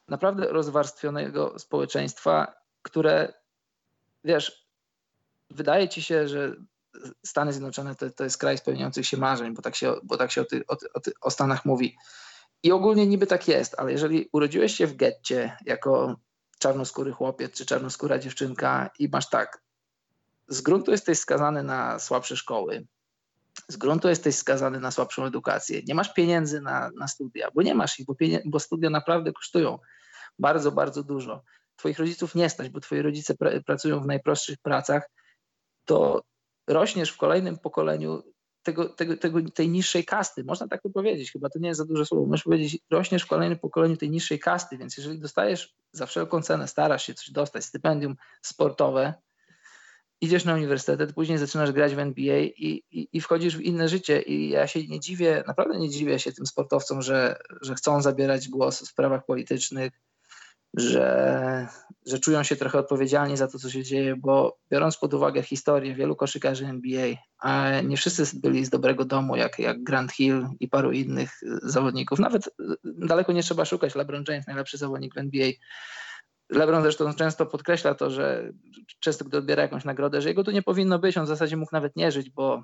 naprawdę 0.07 0.47
rozwarstwionego 0.47 1.59
społeczeństwa, 1.59 2.53
które 2.82 3.34
wiesz, 4.24 4.68
wydaje 5.49 5.89
ci 5.89 6.01
się, 6.01 6.28
że 6.28 6.55
Stany 7.26 7.53
Zjednoczone 7.53 7.95
to, 7.95 8.09
to 8.12 8.24
jest 8.24 8.38
kraj 8.38 8.57
spełniających 8.57 9.05
się 9.05 9.18
marzeń, 9.18 9.53
bo 9.53 9.62
tak 9.62 9.76
się, 9.76 9.93
bo 10.03 10.18
tak 10.18 10.32
się 10.32 10.41
o, 10.41 10.45
ty, 10.45 10.64
o, 10.68 10.74
o, 10.74 10.99
o 11.22 11.32
Stanach 11.32 11.66
mówi. 11.66 11.97
I 12.64 12.72
ogólnie 12.72 13.07
niby 13.07 13.28
tak 13.28 13.47
jest, 13.47 13.76
ale 13.80 13.91
jeżeli 13.91 14.30
urodziłeś 14.34 14.76
się 14.76 14.88
w 14.88 14.95
getcie 14.95 15.57
jako 15.66 16.16
czarnoskóry 16.59 17.12
chłopiec 17.12 17.53
czy 17.53 17.66
czarnoskóra 17.66 18.20
dziewczynka 18.20 18.89
i 18.99 19.09
masz 19.09 19.30
tak, 19.30 19.62
z 20.47 20.62
gruntu 20.62 20.91
jesteś 20.91 21.20
skazany 21.20 21.64
na 21.64 21.99
słabsze 21.99 22.38
szkoły, 22.38 22.88
z 23.68 23.78
gruntu 23.78 24.09
jesteś 24.09 24.36
skazany 24.36 24.80
na 24.80 24.91
słabszą 24.91 25.26
edukację, 25.26 25.82
nie 25.88 25.95
masz 25.95 26.14
pieniędzy 26.14 26.62
na, 26.62 26.91
na 26.99 27.07
studia, 27.07 27.51
bo 27.55 27.62
nie 27.62 27.76
masz 27.76 27.99
ich, 27.99 28.05
bo, 28.05 28.16
bo 28.45 28.59
studia 28.59 28.89
naprawdę 28.89 29.34
kosztują 29.34 29.80
bardzo, 30.39 30.72
bardzo 30.72 31.03
dużo. 31.03 31.43
Twoich 31.76 31.99
rodziców 31.99 32.36
nie 32.36 32.49
stać, 32.49 32.70
bo 32.70 32.80
twoi 32.80 33.01
rodzice 33.01 33.36
pr 33.36 33.64
pracują 33.64 34.01
w 34.01 34.07
najprostszych 34.07 34.57
pracach, 34.59 35.09
to 35.86 36.24
rośniesz 36.68 37.12
w 37.12 37.18
kolejnym 37.18 37.57
pokoleniu 37.57 38.24
tego, 38.64 38.89
tego, 38.89 39.18
tego, 39.18 39.39
tej 39.51 39.70
niższej 39.70 40.05
kasty. 40.05 40.43
Można 40.43 40.68
tak 40.68 40.82
to 40.82 40.89
powiedzieć, 40.89 41.32
chyba 41.32 41.49
to 41.49 41.59
nie 41.59 41.68
jest 41.68 41.78
za 41.78 41.86
duże 41.86 42.05
słowo. 42.05 42.26
Możesz 42.26 42.43
powiedzieć, 42.43 42.78
rośniesz 42.91 43.24
w 43.24 43.28
kolejnym 43.28 43.59
pokoleniu 43.59 43.97
tej 43.97 44.09
niższej 44.09 44.39
kasty, 44.39 44.78
więc 44.78 44.97
jeżeli 44.97 45.20
dostajesz 45.20 45.76
za 45.91 46.05
wszelką 46.05 46.41
cenę, 46.41 46.68
starasz 46.68 47.05
się 47.05 47.14
coś 47.14 47.32
dostać, 47.32 47.66
stypendium 47.66 48.16
sportowe, 48.41 49.14
idziesz 50.22 50.45
na 50.45 50.53
uniwersytet, 50.53 51.14
później 51.14 51.38
zaczynasz 51.38 51.72
grać 51.72 51.95
w 51.95 51.99
NBA 51.99 52.39
i, 52.39 52.84
i, 52.91 53.07
i, 53.14 53.22
wchodzisz 53.22 53.57
w 53.57 53.62
inne 53.62 53.89
życie. 53.89 54.22
I 54.22 54.49
ja 54.49 54.68
się 54.68 54.88
nie 54.88 54.99
dziwię, 54.99 55.43
naprawdę 55.47 55.80
nie 55.80 55.89
dziwię 55.89 56.20
się 56.20 56.32
tym 56.32 56.45
sportowcom, 56.45 57.01
że, 57.01 57.39
że 57.62 57.76
chcą 57.76 58.01
zabierać 58.01 58.49
głos 58.49 58.82
w 58.82 58.88
sprawach 58.88 59.26
politycznych, 59.26 59.91
że, 60.74 61.67
że 62.05 62.19
czują 62.19 62.43
się 62.43 62.55
trochę 62.55 62.80
odpowiedzialni 62.80 63.38
za 63.38 63.47
to, 63.47 63.59
co 63.59 63.69
się 63.69 63.84
dzieje, 63.84 64.15
bo 64.15 64.57
biorąc 64.72 64.97
pod 64.97 65.13
uwagę 65.13 65.43
historię 65.43 65.95
wielu 65.95 66.15
koszykarzy 66.15 66.65
NBA, 66.65 67.07
a 67.39 67.82
nie 67.82 67.97
wszyscy 67.97 68.24
byli 68.39 68.65
z 68.65 68.69
dobrego 68.69 69.05
domu, 69.05 69.36
jak, 69.36 69.59
jak 69.59 69.84
Grant 69.84 70.11
Hill 70.11 70.47
i 70.59 70.67
paru 70.67 70.91
innych 70.91 71.39
zawodników. 71.63 72.19
Nawet 72.19 72.49
daleko 72.84 73.34
nie 73.34 73.43
trzeba 73.43 73.65
szukać. 73.65 73.95
LeBron 73.95 74.24
James, 74.28 74.47
najlepszy 74.47 74.78
zawodnik 74.78 75.13
w 75.13 75.17
NBA. 75.17 75.51
LeBron 76.49 76.82
zresztą 76.82 77.13
często 77.13 77.45
podkreśla 77.45 77.95
to, 77.95 78.09
że 78.09 78.51
często 78.99 79.26
gdy 79.26 79.38
odbiera 79.38 79.63
jakąś 79.63 79.86
nagrodę, 79.86 80.22
że 80.22 80.30
jego 80.30 80.43
tu 80.43 80.51
nie 80.51 80.61
powinno 80.61 80.99
być, 80.99 81.17
on 81.17 81.26
w 81.26 81.28
zasadzie 81.28 81.57
mógł 81.57 81.72
nawet 81.74 81.95
nie 81.95 82.11
żyć, 82.11 82.30
bo, 82.30 82.63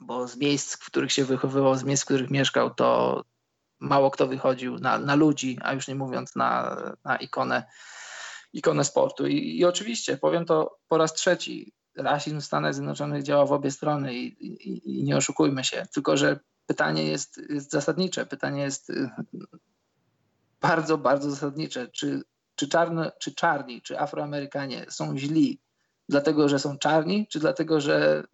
bo 0.00 0.28
z 0.28 0.36
miejsc, 0.36 0.76
w 0.76 0.86
których 0.86 1.12
się 1.12 1.24
wychowywał, 1.24 1.74
z 1.74 1.84
miejsc, 1.84 2.02
w 2.02 2.06
których 2.06 2.30
mieszkał, 2.30 2.74
to, 2.74 3.22
mało 3.80 4.10
kto 4.10 4.26
wychodził 4.26 4.78
na, 4.78 4.98
na 4.98 5.14
ludzi, 5.14 5.58
a 5.62 5.72
już 5.72 5.88
nie 5.88 5.94
mówiąc 5.94 6.36
na, 6.36 6.76
na 7.04 7.16
ikonę, 7.16 7.64
ikonę 8.52 8.84
sportu. 8.84 9.26
I, 9.26 9.58
I 9.58 9.64
oczywiście, 9.64 10.16
powiem 10.16 10.44
to 10.44 10.78
po 10.88 10.98
raz 10.98 11.12
trzeci, 11.14 11.72
rasizm 11.96 12.40
w 12.40 12.44
Stanach 12.44 12.74
Zjednoczonych 12.74 13.22
działa 13.22 13.46
w 13.46 13.52
obie 13.52 13.70
strony 13.70 14.14
i, 14.14 14.46
i, 14.46 15.00
i 15.00 15.04
nie 15.04 15.16
oszukujmy 15.16 15.64
się, 15.64 15.86
tylko 15.94 16.16
że 16.16 16.40
pytanie 16.66 17.04
jest, 17.04 17.40
jest 17.48 17.70
zasadnicze, 17.70 18.26
pytanie 18.26 18.62
jest 18.62 18.90
y, 18.90 19.10
bardzo, 20.60 20.98
bardzo 20.98 21.30
zasadnicze, 21.30 21.88
czy, 21.88 22.22
czy, 22.54 22.68
czy 23.20 23.34
czarni, 23.34 23.82
czy 23.82 24.00
Afroamerykanie 24.00 24.86
są 24.88 25.18
źli 25.18 25.60
dlatego, 26.08 26.48
że 26.48 26.58
są 26.58 26.78
czarni, 26.78 27.26
czy 27.26 27.38
dlatego, 27.38 27.80
że 27.80 28.24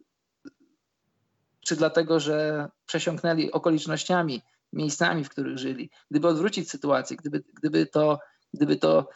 czy 1.60 1.76
dlatego, 1.76 2.20
że 2.20 2.68
przesiąknęli 2.86 3.52
okolicznościami 3.52 4.42
miejscami, 4.72 5.24
w 5.24 5.28
których 5.28 5.58
żyli. 5.58 5.90
Gdyby 6.10 6.28
odwrócić 6.28 6.70
sytuację, 6.70 7.16
gdyby, 7.16 7.44
gdyby, 7.54 7.86
to, 7.86 8.18
gdyby 8.54 8.76
to 8.76 9.08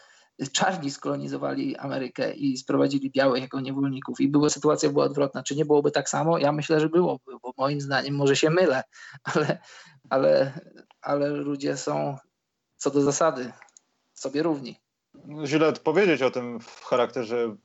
czarni 0.53 0.91
skolonizowali 0.91 1.77
Amerykę 1.77 2.35
i 2.35 2.57
sprowadzili 2.57 3.11
białych 3.11 3.43
jako 3.43 3.61
niewolników 3.61 4.21
i 4.21 4.29
była, 4.29 4.51
sytuacja 4.51 4.91
była 4.91 5.05
odwrotna, 5.05 5.43
czy 5.43 5.57
nie 5.57 5.65
byłoby 5.65 5.91
tak 5.91 6.09
samo? 6.09 6.39
Ja 6.39 6.53
myślę, 6.53 6.81
że 6.81 6.89
byłoby, 6.89 7.33
bo 7.43 7.53
moim 7.59 7.81
zdaniem 7.81 8.15
może 8.15 8.37
się 8.37 8.51
mylę, 8.51 8.83
ale, 9.35 9.59
ale, 10.11 10.61
ale 11.01 11.29
ludzie 11.29 11.77
są 11.77 12.17
co 12.77 12.91
do 12.91 13.03
zasady 13.03 13.53
sobie 14.15 14.43
równi. 14.43 14.77
Źle 15.45 15.73
powiedzieć 15.73 16.23
o 16.23 16.31
tym 16.31 16.61
w 16.61 16.85
charakterze 16.85 17.57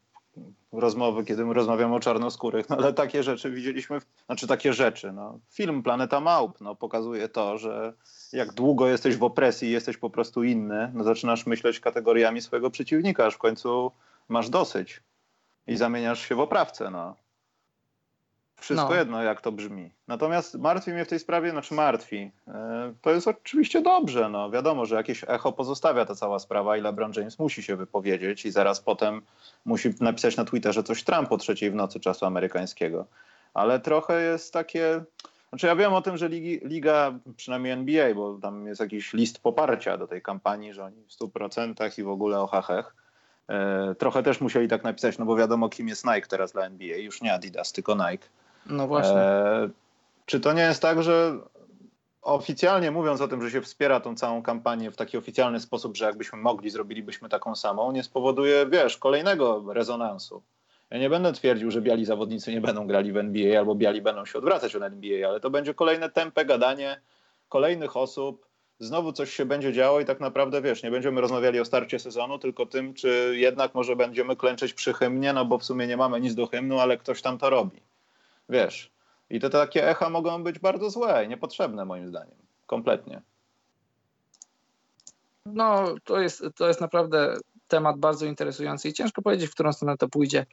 rozmowy, 0.71 1.25
kiedy 1.25 1.45
my 1.45 1.53
rozmawiamy 1.53 1.95
o 1.95 1.99
czarnoskórych, 1.99 2.69
no 2.69 2.77
ale 2.77 2.93
takie 2.93 3.23
rzeczy 3.23 3.51
widzieliśmy, 3.51 3.99
znaczy 4.25 4.47
takie 4.47 4.73
rzeczy, 4.73 5.11
no. 5.11 5.39
Film 5.51 5.83
Planeta 5.83 6.19
Małp 6.19 6.61
no, 6.61 6.75
pokazuje 6.75 7.29
to, 7.29 7.57
że 7.57 7.93
jak 8.33 8.53
długo 8.53 8.87
jesteś 8.87 9.17
w 9.17 9.23
opresji, 9.23 9.71
jesteś 9.71 9.97
po 9.97 10.09
prostu 10.09 10.43
inny, 10.43 10.91
no 10.93 11.03
zaczynasz 11.03 11.45
myśleć 11.45 11.79
kategoriami 11.79 12.41
swojego 12.41 12.69
przeciwnika, 12.69 13.25
aż 13.25 13.35
w 13.35 13.37
końcu 13.37 13.91
masz 14.29 14.49
dosyć 14.49 15.03
i 15.67 15.77
zamieniasz 15.77 16.29
się 16.29 16.35
w 16.35 16.39
oprawcę, 16.39 16.91
no. 16.91 17.15
Wszystko 18.57 18.89
no. 18.89 18.95
jedno, 18.95 19.23
jak 19.23 19.41
to 19.41 19.51
brzmi. 19.51 19.91
Natomiast 20.07 20.55
martwi 20.55 20.91
mnie 20.91 21.05
w 21.05 21.07
tej 21.07 21.19
sprawie, 21.19 21.51
znaczy 21.51 21.73
martwi. 21.73 22.31
E, 22.47 22.93
to 23.01 23.11
jest 23.11 23.27
oczywiście 23.27 23.81
dobrze. 23.81 24.29
No. 24.29 24.49
Wiadomo, 24.51 24.85
że 24.85 24.95
jakieś 24.95 25.23
echo 25.27 25.51
pozostawia 25.51 26.05
ta 26.05 26.15
cała 26.15 26.39
sprawa 26.39 26.77
i 26.77 26.81
LeBron 26.81 27.11
James 27.15 27.39
musi 27.39 27.63
się 27.63 27.75
wypowiedzieć 27.75 28.45
i 28.45 28.51
zaraz 28.51 28.81
potem 28.81 29.21
musi 29.65 29.93
napisać 29.99 30.37
na 30.37 30.45
Twitterze 30.45 30.83
coś 30.83 31.03
Trump 31.03 31.31
o 31.31 31.37
trzeciej 31.37 31.71
w 31.71 31.75
nocy 31.75 31.99
czasu 31.99 32.25
amerykańskiego. 32.25 33.05
Ale 33.53 33.79
trochę 33.79 34.21
jest 34.21 34.53
takie... 34.53 35.03
Znaczy 35.49 35.67
ja 35.67 35.75
wiem 35.75 35.93
o 35.93 36.01
tym, 36.01 36.17
że 36.17 36.29
ligi, 36.29 36.59
liga, 36.63 37.13
przynajmniej 37.37 37.73
NBA, 37.73 38.15
bo 38.15 38.37
tam 38.41 38.67
jest 38.67 38.81
jakiś 38.81 39.13
list 39.13 39.39
poparcia 39.39 39.97
do 39.97 40.07
tej 40.07 40.21
kampanii, 40.21 40.73
że 40.73 40.85
oni 40.85 41.03
w 41.03 41.11
100% 41.11 41.99
i 41.99 42.03
w 42.03 42.09
ogóle 42.09 42.39
o 42.39 42.47
hachech. 42.47 42.95
E, 43.49 43.95
trochę 43.95 44.23
też 44.23 44.41
musieli 44.41 44.67
tak 44.67 44.83
napisać, 44.83 45.17
no 45.17 45.25
bo 45.25 45.35
wiadomo 45.35 45.69
kim 45.69 45.87
jest 45.87 46.05
Nike 46.05 46.27
teraz 46.27 46.51
dla 46.51 46.65
NBA, 46.65 46.97
już 46.97 47.21
nie 47.21 47.33
Adidas, 47.33 47.71
tylko 47.71 47.95
Nike. 47.95 48.27
No 48.65 48.87
właśnie. 48.87 49.17
E, 49.17 49.69
czy 50.25 50.39
to 50.39 50.53
nie 50.53 50.61
jest 50.61 50.81
tak, 50.81 51.03
że 51.03 51.37
oficjalnie 52.21 52.91
mówiąc 52.91 53.21
o 53.21 53.27
tym, 53.27 53.41
że 53.41 53.51
się 53.51 53.61
wspiera 53.61 53.99
tą 53.99 54.15
całą 54.15 54.43
kampanię 54.43 54.91
w 54.91 54.95
taki 54.95 55.17
oficjalny 55.17 55.59
sposób, 55.59 55.97
że 55.97 56.05
jakbyśmy 56.05 56.39
mogli, 56.39 56.69
zrobilibyśmy 56.69 57.29
taką 57.29 57.55
samą, 57.55 57.91
nie 57.91 58.03
spowoduje, 58.03 58.65
wiesz, 58.65 58.97
kolejnego 58.97 59.73
rezonansu. 59.73 60.43
Ja 60.89 60.97
nie 60.97 61.09
będę 61.09 61.33
twierdził, 61.33 61.71
że 61.71 61.81
biali 61.81 62.05
zawodnicy 62.05 62.51
nie 62.51 62.61
będą 62.61 62.87
grali 62.87 63.11
w 63.11 63.17
NBA 63.17 63.59
albo 63.59 63.75
biali 63.75 64.01
będą 64.01 64.25
się 64.25 64.39
odwracać 64.39 64.75
od 64.75 64.83
NBA, 64.83 65.29
ale 65.29 65.39
to 65.39 65.49
będzie 65.49 65.73
kolejne 65.73 66.09
tempe 66.09 66.45
gadanie 66.45 67.01
kolejnych 67.49 67.97
osób. 67.97 68.45
Znowu 68.79 69.13
coś 69.13 69.33
się 69.33 69.45
będzie 69.45 69.73
działo 69.73 69.99
i 69.99 70.05
tak 70.05 70.19
naprawdę, 70.19 70.61
wiesz, 70.61 70.83
nie 70.83 70.91
będziemy 70.91 71.21
rozmawiali 71.21 71.59
o 71.59 71.65
starcie 71.65 71.99
sezonu, 71.99 72.39
tylko 72.39 72.65
tym, 72.65 72.93
czy 72.93 73.33
jednak 73.35 73.75
może 73.75 73.95
będziemy 73.95 74.35
klęczeć 74.35 74.73
przy 74.73 74.93
hymnie, 74.93 75.33
no 75.33 75.45
bo 75.45 75.57
w 75.57 75.63
sumie 75.63 75.87
nie 75.87 75.97
mamy 75.97 76.21
nic 76.21 76.35
do 76.35 76.47
hymnu, 76.47 76.79
ale 76.79 76.97
ktoś 76.97 77.21
tam 77.21 77.37
to 77.37 77.49
robi. 77.49 77.81
Wiesz. 78.49 78.91
I 79.29 79.39
te 79.39 79.49
takie 79.49 79.89
echa 79.89 80.09
mogą 80.09 80.43
być 80.43 80.59
bardzo 80.59 80.89
złe 80.89 81.25
i 81.25 81.27
niepotrzebne 81.27 81.85
moim 81.85 82.07
zdaniem. 82.07 82.37
Kompletnie. 82.65 83.21
No, 85.45 85.95
to 86.03 86.21
jest, 86.21 86.43
to 86.55 86.67
jest 86.67 86.81
naprawdę 86.81 87.37
temat 87.67 87.99
bardzo 87.99 88.25
interesujący 88.25 88.89
i 88.89 88.93
ciężko 88.93 89.21
powiedzieć, 89.21 89.49
w 89.49 89.53
którą 89.53 89.73
stronę 89.73 89.97
to 89.97 90.09
pójdzie. 90.09 90.45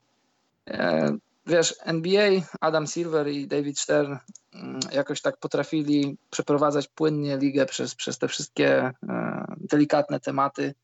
E, 0.68 1.16
wiesz, 1.46 1.74
NBA, 1.84 2.30
Adam 2.60 2.86
Silver 2.86 3.28
i 3.28 3.46
David 3.46 3.78
Stern 3.78 4.16
mm, 4.54 4.80
jakoś 4.92 5.20
tak 5.20 5.36
potrafili 5.36 6.16
przeprowadzać 6.30 6.88
płynnie 6.88 7.36
ligę 7.36 7.66
przez, 7.66 7.94
przez 7.94 8.18
te 8.18 8.28
wszystkie 8.28 8.92
e, 9.08 9.44
delikatne 9.60 10.20
tematy 10.20 10.74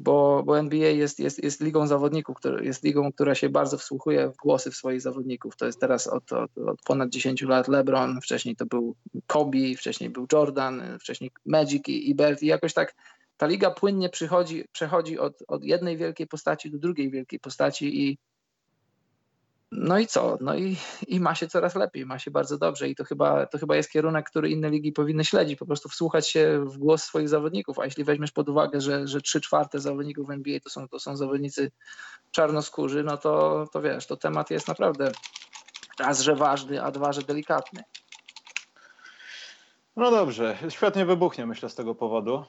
bo, 0.00 0.42
bo 0.46 0.58
NBA 0.58 0.88
jest, 0.88 1.20
jest, 1.20 1.44
jest 1.44 1.60
ligą 1.60 1.86
zawodników, 1.86 2.36
który, 2.36 2.64
jest 2.64 2.84
ligą, 2.84 3.12
która 3.12 3.34
się 3.34 3.48
bardzo 3.48 3.78
wsłuchuje 3.78 4.28
w 4.28 4.36
głosy 4.36 4.70
w 4.70 4.76
swoich 4.76 5.00
zawodników. 5.00 5.56
To 5.56 5.66
jest 5.66 5.80
teraz 5.80 6.06
od, 6.06 6.32
od, 6.32 6.58
od, 6.58 6.82
ponad 6.82 7.08
10 7.08 7.42
lat 7.42 7.68
LeBron, 7.68 8.20
wcześniej 8.20 8.56
to 8.56 8.66
był 8.66 8.94
Kobe, 9.26 9.74
wcześniej 9.76 10.10
był 10.10 10.26
Jordan, 10.32 10.82
wcześniej 11.00 11.30
Magic 11.46 11.88
i, 11.88 12.10
i 12.10 12.16
i 12.40 12.46
jakoś 12.46 12.74
tak 12.74 12.94
ta 13.36 13.46
liga 13.46 13.70
płynnie 13.70 14.08
przychodzi, 14.08 14.64
przechodzi 14.72 15.18
od, 15.18 15.34
od 15.48 15.64
jednej 15.64 15.96
wielkiej 15.96 16.26
postaci 16.26 16.70
do 16.70 16.78
drugiej 16.78 17.10
wielkiej 17.10 17.40
postaci 17.40 18.08
i 18.08 18.18
no 19.76 19.98
i 19.98 20.06
co? 20.06 20.38
No 20.40 20.54
i, 20.56 20.76
i 21.08 21.20
ma 21.20 21.34
się 21.34 21.48
coraz 21.48 21.74
lepiej, 21.74 22.06
ma 22.06 22.18
się 22.18 22.30
bardzo 22.30 22.58
dobrze 22.58 22.88
i 22.88 22.94
to 22.94 23.04
chyba, 23.04 23.46
to 23.46 23.58
chyba 23.58 23.76
jest 23.76 23.90
kierunek, 23.90 24.30
który 24.30 24.50
inne 24.50 24.70
ligi 24.70 24.92
powinny 24.92 25.24
śledzić, 25.24 25.58
po 25.58 25.66
prostu 25.66 25.88
wsłuchać 25.88 26.30
się 26.30 26.64
w 26.66 26.78
głos 26.78 27.02
swoich 27.02 27.28
zawodników, 27.28 27.78
a 27.78 27.84
jeśli 27.84 28.04
weźmiesz 28.04 28.32
pod 28.32 28.48
uwagę, 28.48 28.80
że, 28.80 29.06
że 29.08 29.20
3 29.20 29.40
czwarte 29.40 29.80
zawodników 29.80 30.30
NBA 30.30 30.60
to 30.60 30.70
są, 30.70 30.88
to 30.88 30.98
są 30.98 31.16
zawodnicy 31.16 31.70
czarnoskórzy, 32.30 33.04
no 33.04 33.16
to, 33.16 33.64
to 33.72 33.82
wiesz, 33.82 34.06
to 34.06 34.16
temat 34.16 34.50
jest 34.50 34.68
naprawdę 34.68 35.12
raz, 35.98 36.20
że 36.20 36.36
ważny, 36.36 36.82
a 36.82 36.90
dwa, 36.90 37.12
że 37.12 37.22
delikatny. 37.22 37.82
No 39.96 40.10
dobrze, 40.10 40.58
świat 40.68 40.96
nie 40.96 41.06
wybuchnie 41.06 41.46
myślę 41.46 41.70
z 41.70 41.74
tego 41.74 41.94
powodu, 41.94 42.44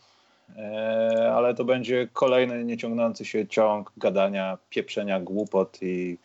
e, 0.57 1.33
ale 1.35 1.55
to 1.55 1.65
będzie 1.65 2.07
kolejny 2.13 2.65
nieciągnący 2.65 3.25
się 3.25 3.47
ciąg 3.47 3.91
gadania, 3.97 4.57
pieprzenia 4.69 5.19
głupot 5.19 5.77
i 5.81 6.17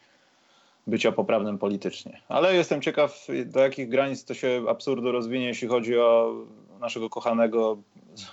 bycia 0.90 1.12
poprawnym 1.12 1.58
politycznie. 1.58 2.20
Ale 2.28 2.54
jestem 2.54 2.82
ciekaw, 2.82 3.26
do 3.46 3.60
jakich 3.60 3.88
granic 3.88 4.24
to 4.24 4.34
się 4.34 4.62
absurdu 4.68 5.12
rozwinie, 5.12 5.46
jeśli 5.46 5.68
chodzi 5.68 5.98
o 5.98 6.34
naszego 6.80 7.10
kochanego 7.10 7.76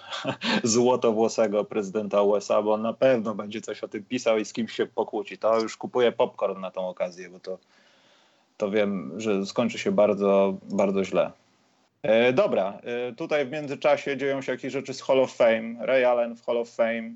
złotowłosego 0.63 1.65
prezydenta 1.65 2.21
USA, 2.21 2.61
bo 2.61 2.73
on 2.73 2.81
na 2.81 2.93
pewno 2.93 3.35
będzie 3.35 3.61
coś 3.61 3.83
o 3.83 3.87
tym 3.87 4.03
pisał 4.03 4.37
i 4.37 4.45
z 4.45 4.53
kimś 4.53 4.71
się 4.71 4.85
pokłóci. 4.85 5.37
To 5.37 5.59
już 5.59 5.77
kupuję 5.77 6.11
popcorn 6.11 6.61
na 6.61 6.71
tą 6.71 6.89
okazję, 6.89 7.29
bo 7.29 7.39
to, 7.39 7.57
to 8.57 8.71
wiem, 8.71 9.11
że 9.17 9.45
skończy 9.45 9.79
się 9.79 9.91
bardzo, 9.91 10.57
bardzo 10.69 11.03
źle. 11.03 11.31
E, 12.01 12.33
dobra, 12.33 12.79
e, 12.83 13.13
tutaj 13.13 13.45
w 13.45 13.51
międzyczasie 13.51 14.17
dzieją 14.17 14.41
się 14.41 14.51
jakieś 14.51 14.73
rzeczy 14.73 14.93
z 14.93 15.01
Hall 15.01 15.19
of 15.19 15.33
Fame. 15.33 15.75
Ray 15.79 16.05
Allen 16.05 16.35
w 16.35 16.45
Hall 16.45 16.57
of 16.57 16.69
Fame. 16.69 17.11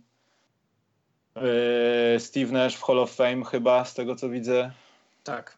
E, 1.36 2.20
Steve 2.20 2.52
Nash 2.52 2.76
w 2.76 2.84
Hall 2.84 3.00
of 3.00 3.12
Fame 3.12 3.46
chyba, 3.46 3.86
z 3.86 3.94
tego 3.94 4.16
co 4.16 4.30
widzę. 4.30 4.72
Tak. 5.24 5.58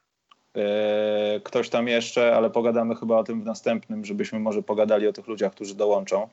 E, 0.55 1.39
ktoś 1.43 1.69
tam 1.69 1.87
jeszcze, 1.87 2.35
ale 2.35 2.49
pogadamy 2.49 2.95
chyba 2.95 3.17
o 3.17 3.23
tym 3.23 3.41
w 3.41 3.45
następnym, 3.45 4.05
żebyśmy 4.05 4.39
może 4.39 4.63
pogadali 4.63 5.07
o 5.07 5.13
tych 5.13 5.27
ludziach, 5.27 5.51
którzy 5.51 5.75
dołączą, 5.75 6.27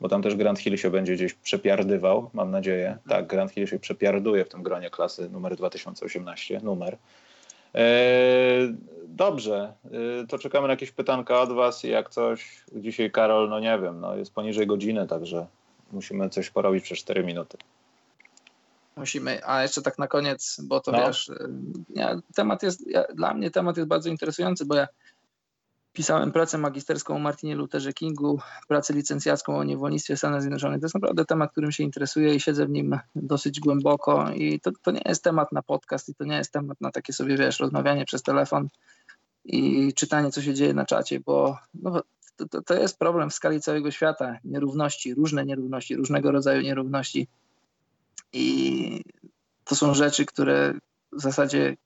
bo 0.00 0.08
tam 0.08 0.22
też 0.22 0.36
Grant 0.36 0.58
Hill 0.58 0.76
się 0.76 0.90
będzie 0.90 1.14
gdzieś 1.14 1.34
przepiardywał, 1.34 2.30
mam 2.34 2.50
nadzieję. 2.50 2.98
Tak, 3.08 3.26
Grant 3.26 3.52
Hill 3.52 3.66
się 3.66 3.78
przepiarduje 3.78 4.44
w 4.44 4.48
tym 4.48 4.62
gronie 4.62 4.90
klasy 4.90 5.30
numer 5.30 5.56
2018, 5.56 6.60
numer. 6.62 6.96
E, 7.74 7.84
dobrze, 9.06 9.72
e, 10.22 10.26
to 10.26 10.38
czekamy 10.38 10.66
na 10.66 10.72
jakieś 10.72 10.90
pytanka 10.90 11.40
od 11.40 11.52
Was 11.52 11.82
jak 11.82 12.10
coś, 12.10 12.64
dzisiaj 12.76 13.10
Karol, 13.10 13.48
no 13.48 13.60
nie 13.60 13.78
wiem, 13.82 14.00
no 14.00 14.16
jest 14.16 14.34
poniżej 14.34 14.66
godziny, 14.66 15.06
także 15.06 15.46
musimy 15.92 16.30
coś 16.30 16.50
porobić 16.50 16.84
przez 16.84 16.98
4 16.98 17.24
minuty 17.24 17.58
musimy, 18.96 19.40
a 19.46 19.62
jeszcze 19.62 19.82
tak 19.82 19.98
na 19.98 20.06
koniec, 20.06 20.60
bo 20.64 20.80
to 20.80 20.92
no. 20.92 20.98
wiesz, 20.98 21.30
ja, 21.90 22.20
temat 22.34 22.62
jest, 22.62 22.86
ja, 22.86 23.04
dla 23.14 23.34
mnie 23.34 23.50
temat 23.50 23.76
jest 23.76 23.88
bardzo 23.88 24.08
interesujący, 24.08 24.64
bo 24.64 24.74
ja 24.74 24.88
pisałem 25.92 26.32
pracę 26.32 26.58
magisterską 26.58 27.16
o 27.16 27.18
Martinie 27.18 27.54
Lutherze 27.54 27.92
Kingu, 27.92 28.40
pracę 28.68 28.94
licencjacką 28.94 29.56
o 29.56 29.64
niewolnictwie 29.64 30.16
w 30.16 30.18
Stanach 30.18 30.40
Zjednoczonych. 30.40 30.80
To 30.80 30.84
jest 30.84 30.94
naprawdę 30.94 31.24
temat, 31.24 31.52
którym 31.52 31.72
się 31.72 31.84
interesuję 31.84 32.34
i 32.34 32.40
siedzę 32.40 32.66
w 32.66 32.70
nim 32.70 32.98
dosyć 33.14 33.60
głęboko 33.60 34.30
i 34.30 34.60
to, 34.60 34.70
to 34.82 34.90
nie 34.90 35.02
jest 35.04 35.24
temat 35.24 35.52
na 35.52 35.62
podcast 35.62 36.08
i 36.08 36.14
to 36.14 36.24
nie 36.24 36.36
jest 36.36 36.52
temat 36.52 36.80
na 36.80 36.90
takie 36.90 37.12
sobie, 37.12 37.36
wiesz, 37.36 37.60
rozmawianie 37.60 38.04
przez 38.04 38.22
telefon 38.22 38.68
i 39.44 39.92
czytanie, 39.94 40.30
co 40.30 40.42
się 40.42 40.54
dzieje 40.54 40.74
na 40.74 40.84
czacie, 40.84 41.20
bo 41.20 41.58
no, 41.74 42.02
to, 42.36 42.62
to 42.62 42.74
jest 42.74 42.98
problem 42.98 43.30
w 43.30 43.34
skali 43.34 43.60
całego 43.60 43.90
świata. 43.90 44.38
Nierówności, 44.44 45.14
różne 45.14 45.44
nierówności, 45.46 45.96
różnego 45.96 46.32
rodzaju 46.32 46.62
nierówności 46.62 47.28
i 48.32 49.04
to 49.64 49.76
są 49.76 49.94
rzeczy, 49.94 50.26
które 50.26 50.74
w 51.12 51.20
zasadzie 51.20 51.76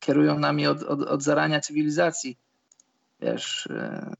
kierują 0.00 0.38
nami 0.38 0.66
od, 0.66 0.82
od, 0.82 1.02
od 1.02 1.22
zarania 1.22 1.60
cywilizacji. 1.60 2.38
Wiesz, 3.20 3.66
e, 3.66 4.14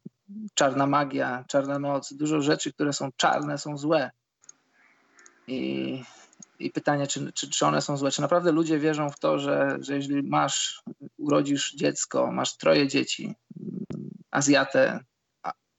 czarna 0.55 0.87
magia, 0.87 1.45
czarna 1.49 1.79
noc, 1.79 2.13
dużo 2.13 2.41
rzeczy, 2.41 2.73
które 2.73 2.93
są 2.93 3.11
czarne, 3.17 3.59
są 3.59 3.79
złe. 3.79 4.11
I, 5.47 6.03
i 6.59 6.71
pytanie, 6.71 7.07
czy, 7.07 7.33
czy, 7.33 7.51
czy 7.51 7.67
one 7.67 7.83
są 7.83 7.97
złe? 7.97 8.11
Czy 8.11 8.23
naprawdę 8.23 8.53
ludzie 8.53 8.79
wierzą 8.79 9.11
w 9.11 9.19
to, 9.19 9.39
że, 9.39 9.79
że 9.81 9.97
jeśli 9.97 10.23
masz, 10.23 10.83
urodzisz 11.19 11.75
dziecko, 11.75 12.33
masz 12.33 12.57
troje 12.57 12.89
dzieci, 12.89 13.35
Azjatę, 14.31 15.05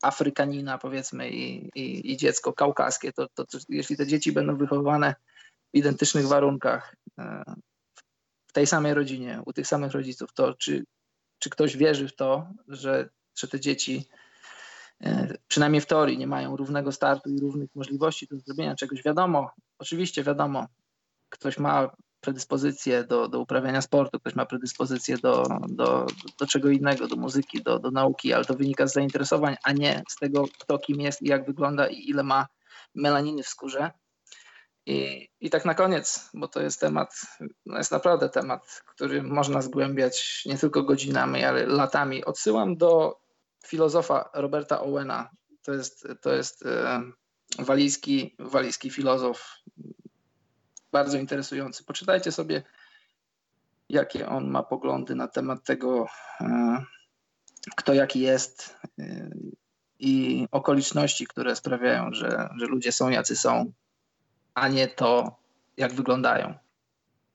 Afrykanina 0.01 0.77
powiedzmy 0.77 1.29
i, 1.29 1.69
i, 1.75 2.11
i 2.11 2.17
dziecko 2.17 2.53
kaukaskie, 2.53 3.13
to, 3.13 3.27
to, 3.33 3.45
to 3.45 3.57
jeśli 3.69 3.97
te 3.97 4.07
dzieci 4.07 4.31
będą 4.31 4.57
wychowywane 4.57 5.15
identycznych 5.75 6.27
warunkach, 6.27 6.95
e, 7.19 7.43
w 8.47 8.53
tej 8.53 8.67
samej 8.67 8.93
rodzinie, 8.93 9.41
u 9.45 9.53
tych 9.53 9.67
samych 9.67 9.91
rodziców, 9.91 10.33
to 10.33 10.53
czy, 10.53 10.85
czy 11.39 11.49
ktoś 11.49 11.77
wierzy 11.77 12.07
w 12.07 12.15
to, 12.15 12.47
że, 12.67 13.09
że 13.37 13.47
te 13.47 13.59
dzieci 13.59 14.05
e, 15.03 15.37
przynajmniej 15.47 15.81
w 15.81 15.85
teorii 15.85 16.17
nie 16.17 16.27
mają 16.27 16.55
równego 16.55 16.91
startu 16.91 17.29
i 17.29 17.39
równych 17.39 17.69
możliwości 17.75 18.27
do 18.27 18.39
zrobienia 18.39 18.75
czegoś. 18.75 19.03
Wiadomo, 19.03 19.51
oczywiście 19.79 20.23
wiadomo, 20.23 20.65
ktoś 21.29 21.57
ma 21.57 21.89
predyspozycję 22.21 23.03
do, 23.03 23.27
do 23.27 23.39
uprawiania 23.39 23.81
sportu, 23.81 24.19
ktoś 24.19 24.35
ma 24.35 24.45
predyspozycję 24.45 25.17
do, 25.17 25.43
do, 25.69 26.05
do 26.39 26.47
czego 26.47 26.69
innego, 26.69 27.07
do 27.07 27.15
muzyki, 27.15 27.63
do, 27.63 27.79
do 27.79 27.91
nauki, 27.91 28.33
ale 28.33 28.45
to 28.45 28.53
wynika 28.53 28.87
z 28.87 28.93
zainteresowań, 28.93 29.55
a 29.63 29.71
nie 29.71 30.03
z 30.09 30.15
tego, 30.15 30.45
kto 30.59 30.79
kim 30.79 31.01
jest 31.01 31.21
i 31.21 31.27
jak 31.27 31.45
wygląda 31.45 31.87
i 31.87 32.09
ile 32.09 32.23
ma 32.23 32.47
melaniny 32.95 33.43
w 33.43 33.47
skórze. 33.47 33.91
I, 34.85 35.29
I 35.41 35.49
tak 35.49 35.65
na 35.65 35.73
koniec, 35.73 36.29
bo 36.33 36.47
to 36.47 36.61
jest 36.61 36.79
temat, 36.79 37.21
no 37.65 37.77
jest 37.77 37.91
naprawdę 37.91 38.29
temat, 38.29 38.81
który 38.85 39.23
można 39.23 39.61
zgłębiać 39.61 40.43
nie 40.45 40.57
tylko 40.57 40.83
godzinami, 40.83 41.43
ale 41.43 41.65
latami. 41.65 42.25
Odsyłam 42.25 42.77
do 42.77 43.19
filozofa 43.67 44.29
Roberta 44.33 44.81
Owena. 44.81 45.29
To 45.63 45.73
jest, 45.73 46.07
to 46.21 46.33
jest 46.33 46.65
e, 46.65 47.01
walijski, 47.59 48.35
walijski 48.39 48.89
filozof, 48.89 49.55
bardzo 50.91 51.17
interesujący. 51.17 51.83
Poczytajcie 51.83 52.31
sobie, 52.31 52.63
jakie 53.89 54.27
on 54.27 54.49
ma 54.49 54.63
poglądy 54.63 55.15
na 55.15 55.27
temat 55.27 55.63
tego, 55.63 56.07
e, 56.41 56.83
kto 57.75 57.93
jaki 57.93 58.19
jest 58.19 58.75
e, 58.99 59.29
i 59.99 60.47
okoliczności, 60.51 61.27
które 61.27 61.55
sprawiają, 61.55 62.13
że, 62.13 62.49
że 62.57 62.65
ludzie 62.65 62.91
są 62.91 63.09
jacy 63.09 63.35
są 63.35 63.71
a 64.55 64.67
nie 64.67 64.87
to, 64.87 65.35
jak 65.77 65.93
wyglądają. 65.93 66.53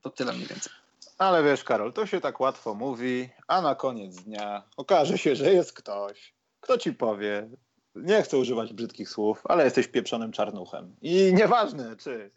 To 0.02 0.10
tyle 0.10 0.32
mniej 0.32 0.46
więcej. 0.46 0.72
Ale 1.18 1.42
wiesz, 1.42 1.64
Karol, 1.64 1.92
to 1.92 2.06
się 2.06 2.20
tak 2.20 2.40
łatwo 2.40 2.74
mówi, 2.74 3.28
a 3.48 3.60
na 3.60 3.74
koniec 3.74 4.16
dnia 4.16 4.62
okaże 4.76 5.18
się, 5.18 5.36
że 5.36 5.52
jest 5.52 5.72
ktoś, 5.72 6.34
kto 6.60 6.78
ci 6.78 6.92
powie, 6.92 7.48
nie 7.94 8.22
chcę 8.22 8.38
używać 8.38 8.72
brzydkich 8.72 9.08
słów, 9.08 9.42
ale 9.44 9.64
jesteś 9.64 9.88
pieprzonym 9.88 10.32
czarnuchem. 10.32 10.96
I 11.02 11.34
nieważne, 11.34 11.96
czy 11.96 12.30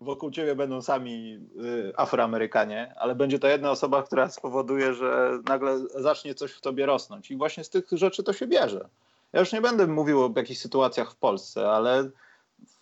wokół 0.00 0.30
ciebie 0.30 0.54
będą 0.54 0.82
sami 0.82 1.38
y, 1.64 1.92
Afroamerykanie, 1.96 2.94
ale 2.96 3.14
będzie 3.14 3.38
to 3.38 3.48
jedna 3.48 3.70
osoba, 3.70 4.02
która 4.02 4.30
spowoduje, 4.30 4.94
że 4.94 5.38
nagle 5.48 5.78
zacznie 5.94 6.34
coś 6.34 6.52
w 6.52 6.60
tobie 6.60 6.86
rosnąć. 6.86 7.30
I 7.30 7.36
właśnie 7.36 7.64
z 7.64 7.70
tych 7.70 7.84
rzeczy 7.92 8.22
to 8.22 8.32
się 8.32 8.46
bierze. 8.46 8.88
Ja 9.32 9.40
już 9.40 9.52
nie 9.52 9.60
będę 9.60 9.86
mówił 9.86 10.24
o 10.24 10.32
jakichś 10.36 10.60
sytuacjach 10.60 11.12
w 11.12 11.16
Polsce, 11.16 11.70
ale 11.70 12.10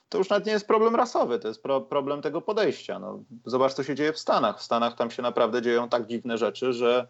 to 0.08 0.18
już 0.18 0.28
nawet 0.28 0.46
nie 0.46 0.52
jest 0.52 0.66
problem 0.66 0.96
rasowy, 0.96 1.38
to 1.38 1.48
jest 1.48 1.62
pro, 1.62 1.80
problem 1.80 2.22
tego 2.22 2.40
podejścia. 2.40 2.98
No, 2.98 3.22
zobacz, 3.46 3.72
co 3.72 3.84
się 3.84 3.94
dzieje 3.94 4.12
w 4.12 4.18
Stanach. 4.18 4.58
W 4.58 4.62
Stanach 4.62 4.96
tam 4.96 5.10
się 5.10 5.22
naprawdę 5.22 5.62
dzieją 5.62 5.88
tak 5.88 6.06
dziwne 6.06 6.38
rzeczy, 6.38 6.72
że 6.72 7.08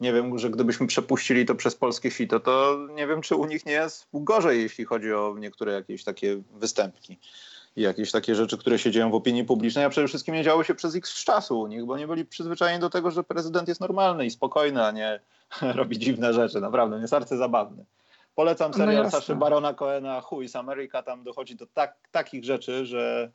nie 0.00 0.12
wiem, 0.12 0.38
że 0.38 0.50
gdybyśmy 0.50 0.86
przepuścili 0.86 1.46
to 1.46 1.54
przez 1.54 1.74
polskie 1.74 2.10
sito, 2.10 2.40
to 2.40 2.78
nie 2.94 3.06
wiem, 3.06 3.20
czy 3.20 3.36
u 3.36 3.46
nich 3.46 3.66
nie 3.66 3.72
jest 3.72 4.06
gorzej, 4.14 4.62
jeśli 4.62 4.84
chodzi 4.84 5.12
o 5.12 5.34
niektóre 5.38 5.72
jakieś 5.72 6.04
takie 6.04 6.42
występki 6.54 7.18
i 7.76 7.82
jakieś 7.82 8.10
takie 8.10 8.34
rzeczy, 8.34 8.58
które 8.58 8.78
się 8.78 8.90
dzieją 8.90 9.10
w 9.10 9.14
opinii 9.14 9.44
publicznej, 9.44 9.84
a 9.84 9.90
przede 9.90 10.08
wszystkim 10.08 10.34
nie 10.34 10.42
działo 10.42 10.64
się 10.64 10.74
przez 10.74 10.96
x 10.96 11.24
czasu 11.24 11.60
u 11.60 11.66
nich, 11.66 11.84
bo 11.84 11.98
nie 11.98 12.06
byli 12.06 12.24
przyzwyczajeni 12.24 12.80
do 12.80 12.90
tego, 12.90 13.10
że 13.10 13.24
prezydent 13.24 13.68
jest 13.68 13.80
normalny 13.80 14.26
i 14.26 14.30
spokojny, 14.30 14.84
a 14.84 14.90
nie 14.90 15.20
robi 15.74 15.98
dziwne 15.98 16.34
rzeczy. 16.34 16.60
Naprawdę, 16.60 16.96
nie 16.96 17.02
jest 17.02 17.28
zabawny. 17.28 17.84
Polecam 18.36 18.70
no 18.70 18.76
serial 18.76 19.04
no 19.04 19.10
Saszy 19.10 19.36
Barona 19.36 19.74
Coena 19.74 20.20
Chuj 20.20 20.48
z 20.48 20.56
Ameryka. 20.56 21.02
Tam 21.02 21.22
dochodzi 21.22 21.56
do 21.56 21.66
tak, 21.66 21.96
takich 22.12 22.44
rzeczy, 22.44 22.86
że 22.86 23.30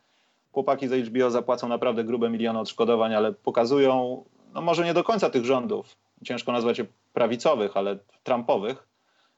chłopaki 0.52 0.88
z 0.88 1.08
HBO 1.08 1.32
zapłacą 1.32 1.68
naprawdę 1.68 2.04
grube 2.04 2.30
miliony 2.30 2.60
odszkodowań, 2.60 3.14
ale 3.14 3.34
pokazują, 3.34 4.24
no 4.54 4.62
może 4.62 4.86
nie 4.86 4.93
do 4.93 5.04
końca 5.04 5.30
tych 5.30 5.45
rządów, 5.45 5.95
ciężko 6.24 6.52
nazwać 6.52 6.78
je 6.78 6.86
prawicowych, 7.14 7.78
ale 7.78 7.97
trumpowych, 8.24 8.88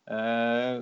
e, 0.08 0.82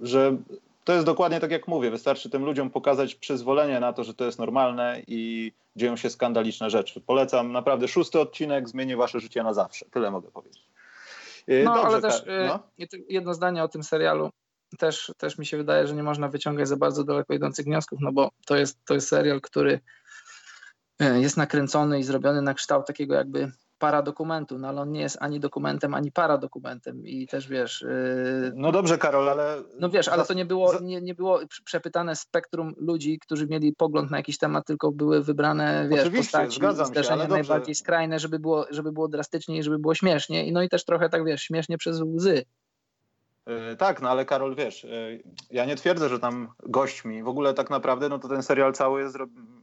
że 0.00 0.36
to 0.84 0.92
jest 0.92 1.06
dokładnie 1.06 1.40
tak 1.40 1.50
jak 1.50 1.68
mówię. 1.68 1.90
Wystarczy 1.90 2.30
tym 2.30 2.44
ludziom 2.44 2.70
pokazać 2.70 3.14
przyzwolenie 3.14 3.80
na 3.80 3.92
to, 3.92 4.04
że 4.04 4.14
to 4.14 4.24
jest 4.24 4.38
normalne 4.38 5.02
i 5.06 5.52
dzieją 5.76 5.96
się 5.96 6.10
skandaliczne 6.10 6.70
rzeczy. 6.70 7.00
Polecam 7.00 7.52
naprawdę 7.52 7.88
szósty 7.88 8.20
odcinek, 8.20 8.68
zmieni 8.68 8.96
wasze 8.96 9.20
życie 9.20 9.42
na 9.42 9.54
zawsze. 9.54 9.86
Tyle 9.90 10.10
mogę 10.10 10.30
powiedzieć. 10.30 10.65
Y, 11.50 11.62
no, 11.64 11.74
Dobrze, 11.74 11.86
ale 11.86 12.02
też 12.02 12.20
y, 12.20 12.46
no? 12.46 12.70
jedno 13.08 13.34
zdanie 13.34 13.62
o 13.62 13.68
tym 13.68 13.82
serialu. 13.82 14.30
też, 14.78 15.12
też 15.16 15.38
mi 15.38 15.46
się 15.46 15.56
wydaje, 15.56 15.86
że 15.86 15.94
nie 15.94 16.02
można 16.02 16.28
wyciągać 16.28 16.68
za 16.68 16.76
bardzo 16.76 17.04
daleko 17.04 17.34
idących 17.34 17.66
wniosków, 17.66 17.98
no 18.02 18.12
bo 18.12 18.30
to 18.46 18.56
jest, 18.56 18.78
to 18.84 18.94
jest 18.94 19.08
serial, 19.08 19.40
który 19.40 19.80
e, 21.00 21.20
jest 21.20 21.36
nakręcony 21.36 21.98
i 21.98 22.02
zrobiony 22.02 22.42
na 22.42 22.54
kształt 22.54 22.86
takiego 22.86 23.14
jakby 23.14 23.52
paradokumentu, 23.78 24.58
no 24.58 24.68
ale 24.68 24.80
on 24.80 24.92
nie 24.92 25.00
jest 25.00 25.18
ani 25.20 25.40
dokumentem, 25.40 25.94
ani 25.94 26.12
paradokumentem 26.12 27.06
i 27.06 27.26
też 27.26 27.48
wiesz... 27.48 27.82
Yy... 27.82 28.52
No 28.54 28.72
dobrze 28.72 28.98
Karol, 28.98 29.28
ale... 29.28 29.62
No 29.80 29.90
wiesz, 29.90 30.08
ale 30.08 30.24
to 30.24 30.34
nie 30.34 30.44
było, 30.44 30.80
nie, 30.80 31.00
nie 31.00 31.14
było 31.14 31.40
przepytane 31.64 32.16
spektrum 32.16 32.74
ludzi, 32.76 33.18
którzy 33.18 33.46
mieli 33.46 33.72
pogląd 33.72 34.10
na 34.10 34.16
jakiś 34.16 34.38
temat, 34.38 34.66
tylko 34.66 34.92
były 34.92 35.22
wybrane, 35.22 35.88
wiesz, 35.90 36.00
Oczywiście, 36.00 36.38
postaci, 36.38 36.56
zgadzam 36.56 36.94
się, 36.94 37.28
najbardziej 37.28 37.74
skrajne, 37.74 38.18
żeby 38.18 38.38
było, 38.38 38.66
żeby 38.70 38.92
było 38.92 39.08
drastycznie 39.08 39.58
i 39.58 39.62
żeby 39.62 39.78
było 39.78 39.94
śmiesznie, 39.94 40.52
no 40.52 40.62
i 40.62 40.68
też 40.68 40.84
trochę 40.84 41.08
tak, 41.08 41.24
wiesz, 41.24 41.42
śmiesznie 41.42 41.78
przez 41.78 42.00
łzy. 42.00 42.44
E, 43.46 43.76
tak, 43.76 44.02
no 44.02 44.10
ale 44.10 44.24
Karol, 44.24 44.54
wiesz, 44.54 44.84
e, 44.84 44.88
ja 45.50 45.64
nie 45.64 45.76
twierdzę, 45.76 46.08
że 46.08 46.18
tam 46.18 46.48
gośćmi, 46.62 47.22
w 47.22 47.28
ogóle 47.28 47.54
tak 47.54 47.70
naprawdę, 47.70 48.08
no 48.08 48.18
to 48.18 48.28
ten 48.28 48.42
serial 48.42 48.72
cały 48.72 49.00
jest 49.00 49.16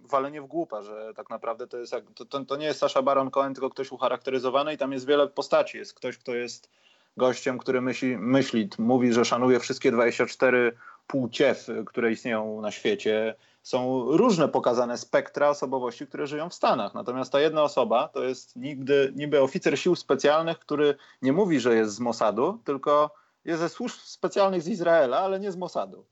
walenie 0.04 0.42
w 0.42 0.46
głupa, 0.46 0.82
że 0.82 1.14
tak 1.16 1.30
naprawdę 1.30 1.68
to 1.68 1.78
jest, 1.78 1.96
to, 2.16 2.26
to, 2.26 2.46
to 2.46 2.56
nie 2.56 2.66
jest 2.66 2.80
Sasha 2.80 3.02
Baron 3.02 3.32
Cohen, 3.32 3.54
tylko 3.54 3.70
ktoś 3.70 3.92
ucharakteryzowany 3.92 4.74
i 4.74 4.78
tam 4.78 4.92
jest 4.92 5.08
wiele 5.08 5.28
postaci. 5.28 5.78
Jest 5.78 5.94
ktoś, 5.94 6.18
kto 6.18 6.36
jest 6.36 6.70
gościem, 7.18 7.58
który 7.58 7.82
myśli, 7.82 8.18
myśli 8.18 8.70
mówi, 8.78 9.14
że 9.14 9.26
szanuje 9.26 9.60
wszystkie 9.60 9.92
24 9.92 10.78
płciew, 11.08 11.68
które 11.86 12.12
istnieją 12.12 12.62
na 12.62 12.72
świecie. 12.72 13.36
Są 13.64 14.06
różne 14.18 14.48
pokazane 14.48 14.98
spektra 14.98 15.50
osobowości, 15.50 16.08
które 16.08 16.28
żyją 16.28 16.50
w 16.50 16.54
Stanach. 16.54 16.94
Natomiast 16.94 17.32
ta 17.32 17.40
jedna 17.40 17.64
osoba 17.64 18.08
to 18.08 18.24
jest 18.24 18.56
nigdy, 18.56 19.14
niby 19.16 19.42
oficer 19.42 19.80
sił 19.80 19.96
specjalnych, 19.96 20.60
który 20.60 20.96
nie 21.22 21.34
mówi, 21.34 21.60
że 21.60 21.76
jest 21.76 21.96
z 21.96 22.00
Mossadu, 22.00 22.60
tylko 22.64 23.12
jest 23.46 23.60
ze 23.60 23.70
służb 23.70 23.96
specjalnych 24.00 24.62
z 24.62 24.68
Izraela, 24.68 25.20
ale 25.20 25.40
nie 25.40 25.52
z 25.52 25.56
Mossadu. 25.56 26.06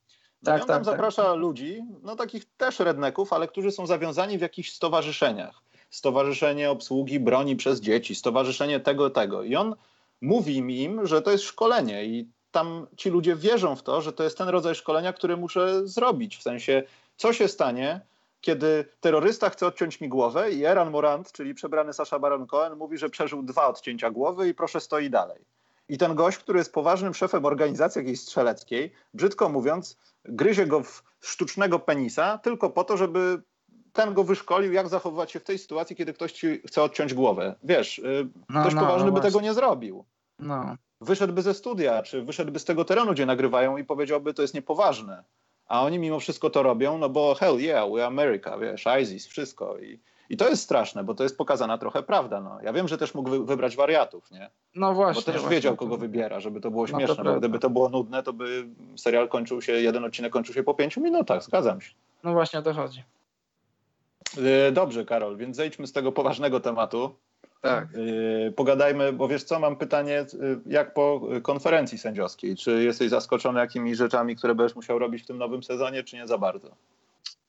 Tak, 0.44 0.62
on 0.62 0.68
tam 0.68 0.78
tak, 0.78 0.86
zaprasza 0.86 1.24
tak. 1.24 1.38
ludzi, 1.38 1.84
no 2.04 2.16
takich 2.16 2.46
też 2.58 2.80
redneków, 2.80 3.34
ale 3.34 3.48
którzy 3.48 3.72
są 3.72 3.88
zawiązani 3.88 4.38
w 4.38 4.42
jakichś 4.42 4.72
stowarzyszeniach. 4.72 5.62
Stowarzyszenie 5.90 6.72
obsługi 6.72 7.20
broni 7.20 7.56
przez 7.56 7.82
dzieci, 7.82 8.16
stowarzyszenie 8.16 8.80
tego, 8.80 9.10
tego. 9.10 9.44
I 9.44 9.56
on 9.56 9.76
mówi 10.22 10.84
im, 10.84 11.08
że 11.08 11.22
to 11.22 11.32
jest 11.32 11.44
szkolenie 11.44 12.06
i 12.06 12.28
tam 12.52 12.88
ci 12.98 13.10
ludzie 13.10 13.36
wierzą 13.36 13.76
w 13.76 13.84
to, 13.84 14.02
że 14.02 14.14
to 14.14 14.24
jest 14.24 14.38
ten 14.38 14.50
rodzaj 14.50 14.76
szkolenia, 14.76 15.14
który 15.14 15.38
muszę 15.38 15.88
zrobić. 15.88 16.38
W 16.38 16.42
sensie, 16.42 16.84
co 17.18 17.34
się 17.34 17.48
stanie, 17.48 18.02
kiedy 18.42 18.86
terrorysta 19.02 19.50
chce 19.50 19.68
odciąć 19.68 20.02
mi 20.02 20.10
głowę 20.10 20.52
i 20.52 20.66
Eran 20.66 20.92
Morant, 20.92 21.32
czyli 21.32 21.54
przebrany 21.54 21.94
Sasha 21.94 22.20
Baron 22.20 22.48
Cohen, 22.48 22.76
mówi, 22.76 22.98
że 22.98 23.10
przeżył 23.10 23.44
dwa 23.44 23.68
odcięcia 23.68 24.12
głowy 24.12 24.50
i 24.50 24.54
proszę 24.54 24.80
stoi 24.80 25.10
dalej. 25.10 25.46
I 25.92 25.98
ten 25.98 26.16
gość, 26.16 26.38
który 26.38 26.60
jest 26.60 26.74
poważnym 26.74 27.14
szefem 27.14 27.46
organizacji 27.46 28.00
jakiejś 28.00 28.22
strzeleckiej, 28.22 28.94
brzydko 29.14 29.50
mówiąc, 29.50 29.98
gryzie 30.26 30.66
go 30.66 30.84
w 30.84 31.04
sztucznego 31.22 31.80
penisa 31.80 32.38
tylko 32.38 32.70
po 32.70 32.84
to, 32.84 32.98
żeby 32.98 33.42
ten 33.94 34.14
go 34.14 34.24
wyszkolił, 34.24 34.74
jak 34.74 34.90
zachowywać 34.90 35.32
się 35.32 35.40
w 35.40 35.44
tej 35.44 35.60
sytuacji, 35.60 35.96
kiedy 35.96 36.14
ktoś 36.14 36.32
ci 36.32 36.62
chce 36.68 36.84
odciąć 36.84 37.14
głowę. 37.14 37.56
Wiesz, 37.64 38.00
y, 38.00 38.28
no, 38.50 38.62
ktoś 38.62 38.74
no, 38.74 38.82
poważny 38.82 39.08
no 39.08 39.12
by 39.12 39.22
tego 39.22 39.42
nie 39.42 39.54
zrobił. 39.54 40.06
No. 40.40 40.76
Wyszedłby 41.02 41.42
ze 41.42 41.54
studia, 41.54 42.04
czy 42.04 42.22
wyszedłby 42.22 42.60
z 42.60 42.66
tego 42.66 42.86
terenu, 42.86 43.12
gdzie 43.12 43.26
nagrywają 43.26 43.78
i 43.78 43.84
powiedziałby, 43.84 44.34
to 44.34 44.42
jest 44.42 44.54
niepoważne. 44.54 45.24
A 45.66 45.82
oni 45.82 46.00
mimo 46.00 46.20
wszystko 46.20 46.50
to 46.50 46.64
robią, 46.64 46.98
no 46.98 47.10
bo 47.10 47.36
hell 47.36 47.58
yeah, 47.60 47.92
we 47.94 48.06
America, 48.06 48.58
wiesz, 48.58 48.86
ISIS, 49.02 49.28
wszystko. 49.28 49.80
I 49.80 50.00
i 50.32 50.38
to 50.38 50.50
jest 50.50 50.64
straszne, 50.64 51.04
bo 51.04 51.14
to 51.14 51.24
jest 51.24 51.38
pokazana 51.38 51.78
trochę 51.78 52.04
prawda. 52.04 52.42
No. 52.42 52.58
Ja 52.64 52.74
wiem, 52.74 52.88
że 52.88 52.98
też 52.98 53.14
mógł 53.14 53.30
wy 53.30 53.46
wybrać 53.46 53.76
wariatów, 53.76 54.32
nie? 54.32 54.50
No 54.76 54.94
właśnie. 54.94 55.22
Bo 55.22 55.26
też 55.26 55.42
właśnie. 55.42 55.56
wiedział, 55.56 55.76
kogo 55.76 55.98
wybiera, 55.98 56.40
żeby 56.40 56.62
to 56.62 56.72
było 56.72 56.88
śmieszne, 56.88 57.16
no 57.18 57.24
to 57.24 57.34
bo 57.34 57.40
gdyby 57.40 57.60
to 57.60 57.70
było 57.70 57.90
nudne, 57.90 58.24
to 58.24 58.34
by 58.34 58.66
serial 58.96 59.30
kończył 59.30 59.62
się, 59.62 59.74
jeden 59.74 60.06
odcinek 60.06 60.34
kończył 60.34 60.56
się 60.56 60.64
po 60.64 60.74
pięciu 60.74 61.02
minutach, 61.02 61.44
zgadzam 61.44 61.82
się. 61.82 61.94
No 62.24 62.34
właśnie 62.34 62.60
o 62.60 62.62
to 62.62 62.74
chodzi. 62.74 63.04
Y, 64.68 64.72
dobrze, 64.72 65.06
Karol, 65.06 65.38
więc 65.38 65.56
zejdźmy 65.56 65.88
z 65.88 65.94
tego 65.94 66.12
poważnego 66.12 66.60
tematu. 66.60 67.16
Tak. 67.62 67.88
Y, 67.96 68.54
pogadajmy, 68.56 69.14
bo 69.14 69.28
wiesz 69.28 69.44
co, 69.44 69.60
mam 69.60 69.76
pytanie, 69.76 70.26
y, 70.34 70.60
jak 70.66 70.94
po 70.94 71.22
konferencji 71.44 71.98
sędziowskiej? 71.98 72.56
Czy 72.56 72.84
jesteś 72.84 73.10
zaskoczony 73.10 73.60
jakimiś 73.60 73.98
rzeczami, 73.98 74.36
które 74.36 74.56
będziesz 74.56 74.76
musiał 74.76 75.00
robić 75.00 75.24
w 75.24 75.28
tym 75.28 75.38
nowym 75.38 75.64
sezonie, 75.64 76.04
czy 76.04 76.16
nie 76.16 76.28
za 76.28 76.38
bardzo? 76.38 76.70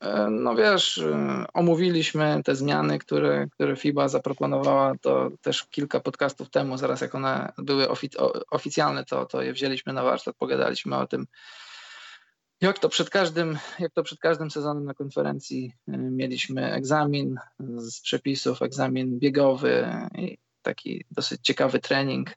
E, 0.03 0.31
no 0.31 0.55
wiesz, 0.55 0.99
e, 0.99 1.45
omówiliśmy 1.55 2.41
te 2.45 2.55
zmiany, 2.55 2.99
które, 2.99 3.47
które 3.51 3.77
FIBA 3.77 4.09
zaproponowała, 4.09 4.93
to 5.01 5.31
też 5.43 5.65
kilka 5.65 6.01
podcastów 6.01 6.51
temu, 6.51 6.77
zaraz 6.77 7.01
jak 7.01 7.15
one 7.15 7.53
były 7.59 7.87
oficjalne, 8.51 9.05
to, 9.05 9.27
to 9.27 9.43
je 9.43 9.53
wzięliśmy 9.53 9.93
na 9.93 10.03
warsztat, 10.03 10.37
pogadaliśmy 10.37 10.97
o 10.97 11.07
tym, 11.07 11.27
jak 12.61 12.79
to 12.79 12.89
przed 12.89 13.11
każdym, 13.11 13.59
jak 13.79 13.93
to 13.93 14.03
przed 14.03 14.19
każdym 14.19 14.51
sezonem 14.51 14.85
na 14.85 14.95
konferencji 14.95 15.73
e, 15.89 15.99
mieliśmy 15.99 16.73
egzamin 16.73 17.37
z 17.77 18.01
przepisów, 18.01 18.63
egzamin 18.63 19.19
biegowy 19.19 19.89
i 20.19 20.39
taki 20.63 21.05
dosyć 21.11 21.41
ciekawy 21.43 21.79
trening, 21.79 22.31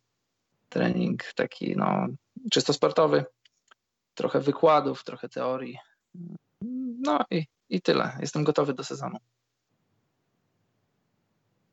trening 0.70 1.24
taki 1.36 1.76
no, 1.78 2.08
czysto 2.52 2.74
sportowy, 2.74 3.26
trochę 4.16 4.40
wykładów, 4.40 5.04
trochę 5.04 5.30
teorii. 5.30 5.78
No 7.02 7.20
i 7.32 7.46
i 7.70 7.82
tyle. 7.82 8.18
Jestem 8.20 8.44
gotowy 8.44 8.74
do 8.74 8.84
sezonu. 8.84 9.18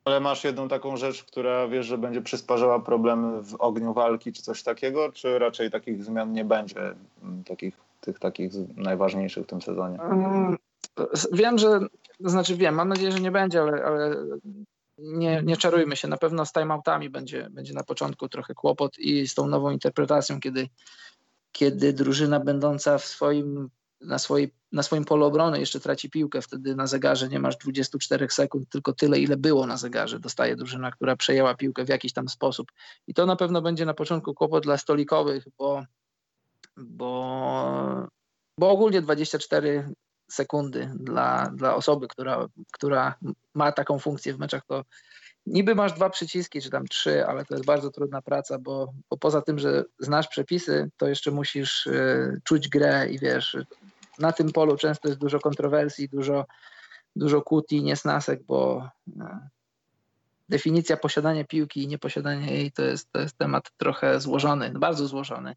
Ale 0.05 0.20
masz 0.20 0.45
jedną 0.45 0.68
taką 0.68 0.97
rzecz, 0.97 1.24
która 1.24 1.68
wiesz, 1.68 1.86
że 1.86 1.99
będzie 1.99 2.22
przysparzała 2.22 2.80
problemy 2.80 3.43
w 3.43 3.55
ogniu 3.55 3.95
walki 3.95 4.32
czy 4.32 4.43
coś 4.43 4.62
takiego, 4.62 5.12
czy 5.12 5.38
raczej 5.38 5.70
takich 5.70 6.05
zmian 6.05 6.32
nie 6.32 6.45
będzie, 6.45 6.95
mm, 7.22 7.45
takich, 7.45 7.76
tych 8.01 8.18
takich 8.18 8.53
najważniejszych 8.76 9.45
w 9.45 9.47
tym 9.47 9.62
sezonie? 9.62 10.01
Mm, 10.01 10.57
wiem, 11.32 11.59
że, 11.59 11.80
znaczy 12.20 12.57
wiem, 12.57 12.74
mam 12.74 12.88
nadzieję, 12.88 13.12
że 13.12 13.20
nie 13.20 13.30
będzie, 13.30 13.61
ale, 13.61 13.84
ale 13.84 14.16
nie, 14.99 15.43
nie 15.45 15.57
czarujmy 15.57 15.97
się. 15.97 16.09
Na 16.09 16.16
pewno 16.16 16.47
z 16.47 16.53
timeoutami 16.53 17.11
będzie, 17.11 17.49
będzie 17.51 17.74
na 17.74 17.84
początku 17.84 18.28
trochę 18.28 18.55
kłopot 18.55 18.99
i 18.99 19.28
z 19.28 19.34
tą 19.34 19.47
nową 19.47 19.70
interpretacją, 19.70 20.40
kiedy, 20.40 20.68
kiedy 21.53 21.93
drużyna 21.93 22.40
będąca 22.40 22.99
w 22.99 23.05
swoim 23.05 23.70
na, 24.05 24.18
swojej, 24.18 24.55
na 24.72 24.82
swoim 24.82 25.05
polu 25.05 25.26
obrony 25.26 25.61
jeszcze 25.61 25.80
traci 25.80 26.11
piłkę, 26.11 26.42
wtedy 26.42 26.76
na 26.76 26.86
zegarze 26.86 27.28
nie 27.28 27.40
masz 27.40 27.57
24 27.57 28.30
sekund, 28.30 28.68
tylko 28.68 28.92
tyle, 28.92 29.18
ile 29.18 29.36
było 29.36 29.66
na 29.66 29.76
zegarze. 29.76 30.20
Dostaje 30.20 30.57
drużyna, 30.57 30.90
która 30.90 31.16
przejęła 31.16 31.55
piłkę 31.55 31.84
w 31.84 31.88
jakiś 31.88 32.12
tam 32.12 32.28
sposób. 32.28 32.72
I 33.07 33.14
to 33.14 33.26
na 33.26 33.36
pewno 33.36 33.62
będzie 33.62 33.86
na 33.86 33.94
początku 33.94 34.34
kłopot 34.34 34.62
dla 34.64 34.78
stolikowych, 34.78 35.44
bo, 35.59 35.84
bo, 36.76 38.09
bo 38.59 38.70
ogólnie 38.70 39.03
24 39.03 39.94
sekundy 40.30 40.90
dla, 40.94 41.50
dla 41.55 41.74
osoby, 41.74 42.09
która, 42.09 42.46
która 42.72 43.14
ma 43.55 43.72
taką 43.72 43.98
funkcję 43.98 44.34
w 44.34 44.38
meczach, 44.38 44.62
to 44.66 44.84
niby 45.46 45.74
masz 45.74 45.92
dwa 45.92 46.11
przyciski, 46.11 46.61
czy 46.61 46.70
tam 46.70 46.86
trzy, 46.86 47.26
ale 47.26 47.44
to 47.44 47.55
jest 47.55 47.66
bardzo 47.66 47.90
trudna 47.90 48.22
praca, 48.22 48.59
bo, 48.59 48.92
bo 49.11 49.16
poza 49.16 49.42
tym, 49.42 49.59
że 49.59 49.84
znasz 49.98 50.28
przepisy, 50.28 50.90
to 50.96 51.09
jeszcze 51.09 51.30
musisz 51.30 51.86
y, 51.86 52.40
czuć 52.44 52.68
grę 52.68 53.09
i 53.11 53.18
wiesz, 53.18 53.57
na 54.18 54.32
tym 54.32 54.52
polu 54.52 54.76
często 54.76 55.08
jest 55.08 55.20
dużo 55.20 55.40
kontrowersji, 55.40 56.08
dużo, 56.08 56.46
dużo 57.16 57.42
kłótni 57.42 57.82
niesnasek, 57.82 58.42
bo 58.42 58.88
no, 59.06 59.40
definicja 60.48 60.96
posiadania 60.96 61.44
piłki 61.44 61.82
i 61.82 61.88
nieposiadania 61.88 62.50
jej 62.50 62.72
to 62.72 62.82
jest, 62.82 63.12
to 63.12 63.20
jest 63.20 63.38
temat 63.38 63.70
trochę 63.76 64.20
złożony, 64.20 64.70
bardzo 64.70 65.08
złożony. 65.08 65.56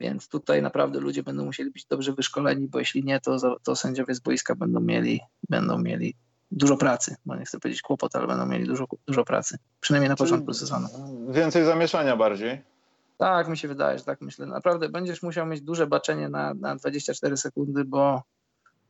Więc 0.00 0.28
tutaj 0.28 0.62
naprawdę 0.62 1.00
ludzie 1.00 1.22
będą 1.22 1.44
musieli 1.44 1.70
być 1.70 1.86
dobrze 1.86 2.12
wyszkoleni, 2.12 2.68
bo 2.68 2.78
jeśli 2.78 3.04
nie, 3.04 3.20
to, 3.20 3.58
to 3.62 3.76
sędziowie 3.76 4.14
z 4.14 4.20
boiska 4.20 4.54
będą 4.54 4.80
mieli, 4.80 5.20
będą 5.48 5.78
mieli 5.78 6.14
dużo 6.50 6.76
pracy, 6.76 7.16
bo 7.26 7.36
nie 7.36 7.44
chcę 7.44 7.60
powiedzieć 7.60 7.82
kłopot, 7.82 8.16
ale 8.16 8.26
będą 8.26 8.46
mieli 8.46 8.66
dużo, 8.66 8.86
dużo 9.06 9.24
pracy, 9.24 9.58
przynajmniej 9.80 10.08
na 10.08 10.16
początku 10.16 10.54
sezonu. 10.54 10.88
Więcej 11.28 11.64
zamieszania 11.64 12.16
bardziej. 12.16 12.75
Tak, 13.16 13.48
mi 13.48 13.58
się 13.58 13.68
wydaje, 13.68 13.98
że 13.98 14.04
tak 14.04 14.20
myślę. 14.20 14.46
Naprawdę 14.46 14.88
będziesz 14.88 15.22
musiał 15.22 15.46
mieć 15.46 15.60
duże 15.60 15.86
baczenie 15.86 16.28
na, 16.28 16.54
na 16.54 16.76
24 16.76 17.36
sekundy, 17.36 17.84
bo 17.84 18.22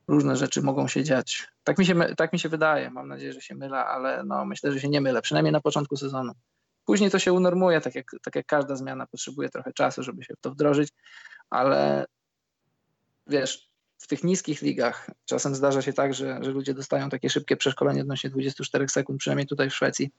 różne 0.09 0.37
rzeczy 0.37 0.63
mogą 0.63 0.89
się 0.89 1.05
dziać. 1.05 1.49
Tak 1.65 1.79
mi 1.79 1.87
się, 1.87 1.95
tak 2.17 2.33
mi 2.33 2.39
się 2.39 2.49
wydaje. 2.49 2.91
Mam 2.91 3.09
nadzieję, 3.09 3.33
że 3.33 3.41
się 3.41 3.55
mylę, 3.55 3.85
ale 3.85 4.25
no, 4.25 4.45
myślę, 4.45 4.73
że 4.73 4.81
się 4.81 4.89
nie 4.89 5.01
mylę, 5.01 5.23
przynajmniej 5.23 5.53
na 5.53 5.61
początku 5.61 5.97
sezonu. 5.97 6.33
Później 6.85 7.11
to 7.11 7.19
się 7.19 7.33
unormuje, 7.33 7.81
tak 7.81 7.95
jak, 7.95 8.07
tak 8.23 8.37
jak 8.37 8.47
każda 8.47 8.77
zmiana 8.77 9.07
potrzebuje 9.07 9.49
trochę 9.49 9.73
czasu, 9.73 10.03
żeby 10.03 10.25
się 10.25 10.35
w 10.35 10.41
to 10.41 10.51
wdrożyć, 10.51 10.89
ale 11.51 12.07
wiesz, 13.27 13.71
w 13.99 14.07
tych 14.07 14.25
niskich 14.25 14.63
ligach 14.63 15.11
czasem 15.25 15.55
zdarza 15.55 15.83
się 15.83 15.93
tak, 15.93 16.15
że, 16.15 16.39
że 16.43 16.51
ludzie 16.51 16.75
dostają 16.75 17.11
takie 17.11 17.31
szybkie 17.31 17.57
przeszkolenie 17.57 18.01
odnośnie 18.01 18.31
24 18.31 18.89
sekund, 18.89 19.21
przynajmniej 19.21 19.47
tutaj 19.47 19.71
w 19.71 19.75
Szwecji. 19.75 20.11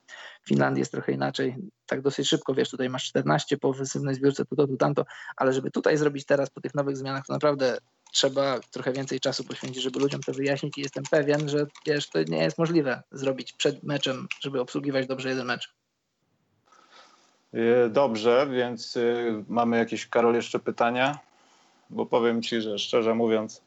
W 0.42 0.48
Finlandii 0.48 0.80
jest 0.80 0.92
trochę 0.92 1.12
inaczej. 1.12 1.56
Tak 1.86 2.00
dosyć 2.00 2.28
szybko, 2.28 2.54
wiesz, 2.54 2.70
tutaj 2.70 2.88
masz 2.90 3.04
14 3.04 3.56
po 3.56 3.68
ofensywnej 3.68 4.14
zbiórce, 4.14 4.44
tu 4.44 4.56
to, 4.56 4.66
tu 4.66 4.76
tamto, 4.76 5.04
ale 5.36 5.52
żeby 5.52 5.70
tutaj 5.70 5.96
zrobić 5.96 6.24
teraz 6.24 6.50
po 6.50 6.60
tych 6.60 6.74
nowych 6.74 6.96
zmianach, 6.96 7.26
to 7.26 7.32
naprawdę 7.32 7.78
trzeba 8.12 8.60
trochę 8.70 8.92
więcej 8.92 9.20
czasu 9.20 9.44
poświęcić, 9.44 9.82
żeby 9.82 10.00
ludziom 10.00 10.20
to 10.20 10.32
wyjaśnić 10.32 10.78
i 10.78 10.80
jestem 10.80 11.04
pewien, 11.10 11.48
że 11.48 11.66
wiesz, 11.86 12.08
to 12.08 12.22
nie 12.22 12.38
jest 12.38 12.58
możliwe 12.58 13.02
zrobić 13.12 13.52
przed 13.52 13.82
meczem, 13.82 14.28
żeby 14.40 14.60
obsługiwać 14.60 15.06
dobrze 15.06 15.28
jeden 15.28 15.46
mecz. 15.46 15.74
Dobrze, 17.90 18.48
więc 18.52 18.96
y, 18.96 19.44
mamy 19.48 19.78
jakieś, 19.78 20.06
Karol, 20.06 20.34
jeszcze 20.34 20.58
pytania? 20.58 21.18
bo 21.90 22.06
powiem 22.06 22.42
ci, 22.42 22.60
że 22.60 22.78
szczerze 22.78 23.14
mówiąc, 23.14 23.62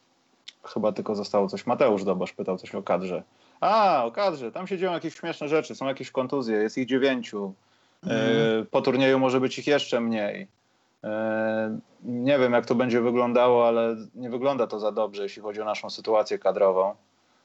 chyba 0.64 0.92
tylko 0.92 1.16
zostało 1.16 1.48
coś. 1.48 1.66
Mateusz 1.66 2.04
Dobosz 2.04 2.34
pytał 2.34 2.58
coś 2.58 2.76
o 2.76 2.84
kadrze. 2.84 3.24
A, 3.62 4.04
o 4.06 4.12
kadrze, 4.12 4.52
tam 4.52 4.68
się 4.68 4.78
dzieją 4.78 4.92
jakieś 4.92 5.16
śmieszne 5.16 5.48
rzeczy, 5.48 5.76
są 5.76 5.88
jakieś 5.88 6.12
kontuzje, 6.12 6.58
jest 6.58 6.78
ich 6.78 6.86
dziewięciu. 6.86 7.54
Mm. 8.04 8.66
Po 8.72 8.82
turnieju 8.82 9.20
może 9.20 9.40
być 9.40 9.60
ich 9.60 9.68
jeszcze 9.68 10.02
mniej. 10.02 10.48
E, 11.04 11.80
nie 12.04 12.40
wiem, 12.40 12.54
jak 12.54 12.66
to 12.66 12.76
będzie 12.76 13.02
wyglądało, 13.02 13.68
ale 13.68 13.96
nie 14.16 14.30
wygląda 14.30 14.68
to 14.68 14.80
za 14.80 14.92
dobrze, 14.92 15.24
jeśli 15.24 15.42
chodzi 15.42 15.62
o 15.62 15.66
naszą 15.66 15.90
sytuację 15.90 16.40
kadrową. 16.40 16.96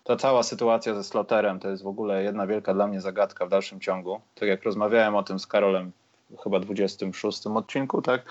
Ta 0.05 0.17
cała 0.17 0.43
sytuacja 0.43 0.95
ze 0.95 1.05
sloterem 1.05 1.61
to 1.61 1.69
jest 1.69 1.83
w 1.83 1.87
ogóle 1.87 2.23
jedna 2.23 2.47
wielka 2.47 2.75
dla 2.75 2.87
mnie 2.87 3.01
zagadka 3.01 3.47
w 3.47 3.49
dalszym 3.49 3.81
ciągu. 3.81 4.21
Tak 4.35 4.49
jak 4.49 4.63
rozmawiałem 4.63 5.15
o 5.15 5.23
tym 5.23 5.39
z 5.39 5.47
Karolem 5.47 5.93
w 6.31 6.43
chyba 6.43 6.61
26 6.61 7.47
odcinku, 7.47 8.03
tak? 8.03 8.23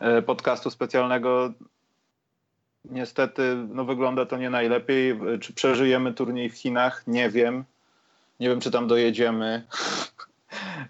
E, 0.00 0.22
podcastu 0.22 0.70
specjalnego. 0.70 1.50
Niestety 2.84 3.56
no, 3.68 3.84
wygląda 3.84 4.26
to 4.26 4.36
nie 4.36 4.50
najlepiej. 4.50 5.18
Czy 5.40 5.52
przeżyjemy 5.52 6.14
turniej 6.14 6.50
w 6.50 6.54
Chinach? 6.54 7.06
Nie 7.06 7.30
wiem. 7.30 7.64
Nie 8.40 8.48
wiem, 8.48 8.60
czy 8.60 8.70
tam 8.70 8.86
dojedziemy. 8.86 9.62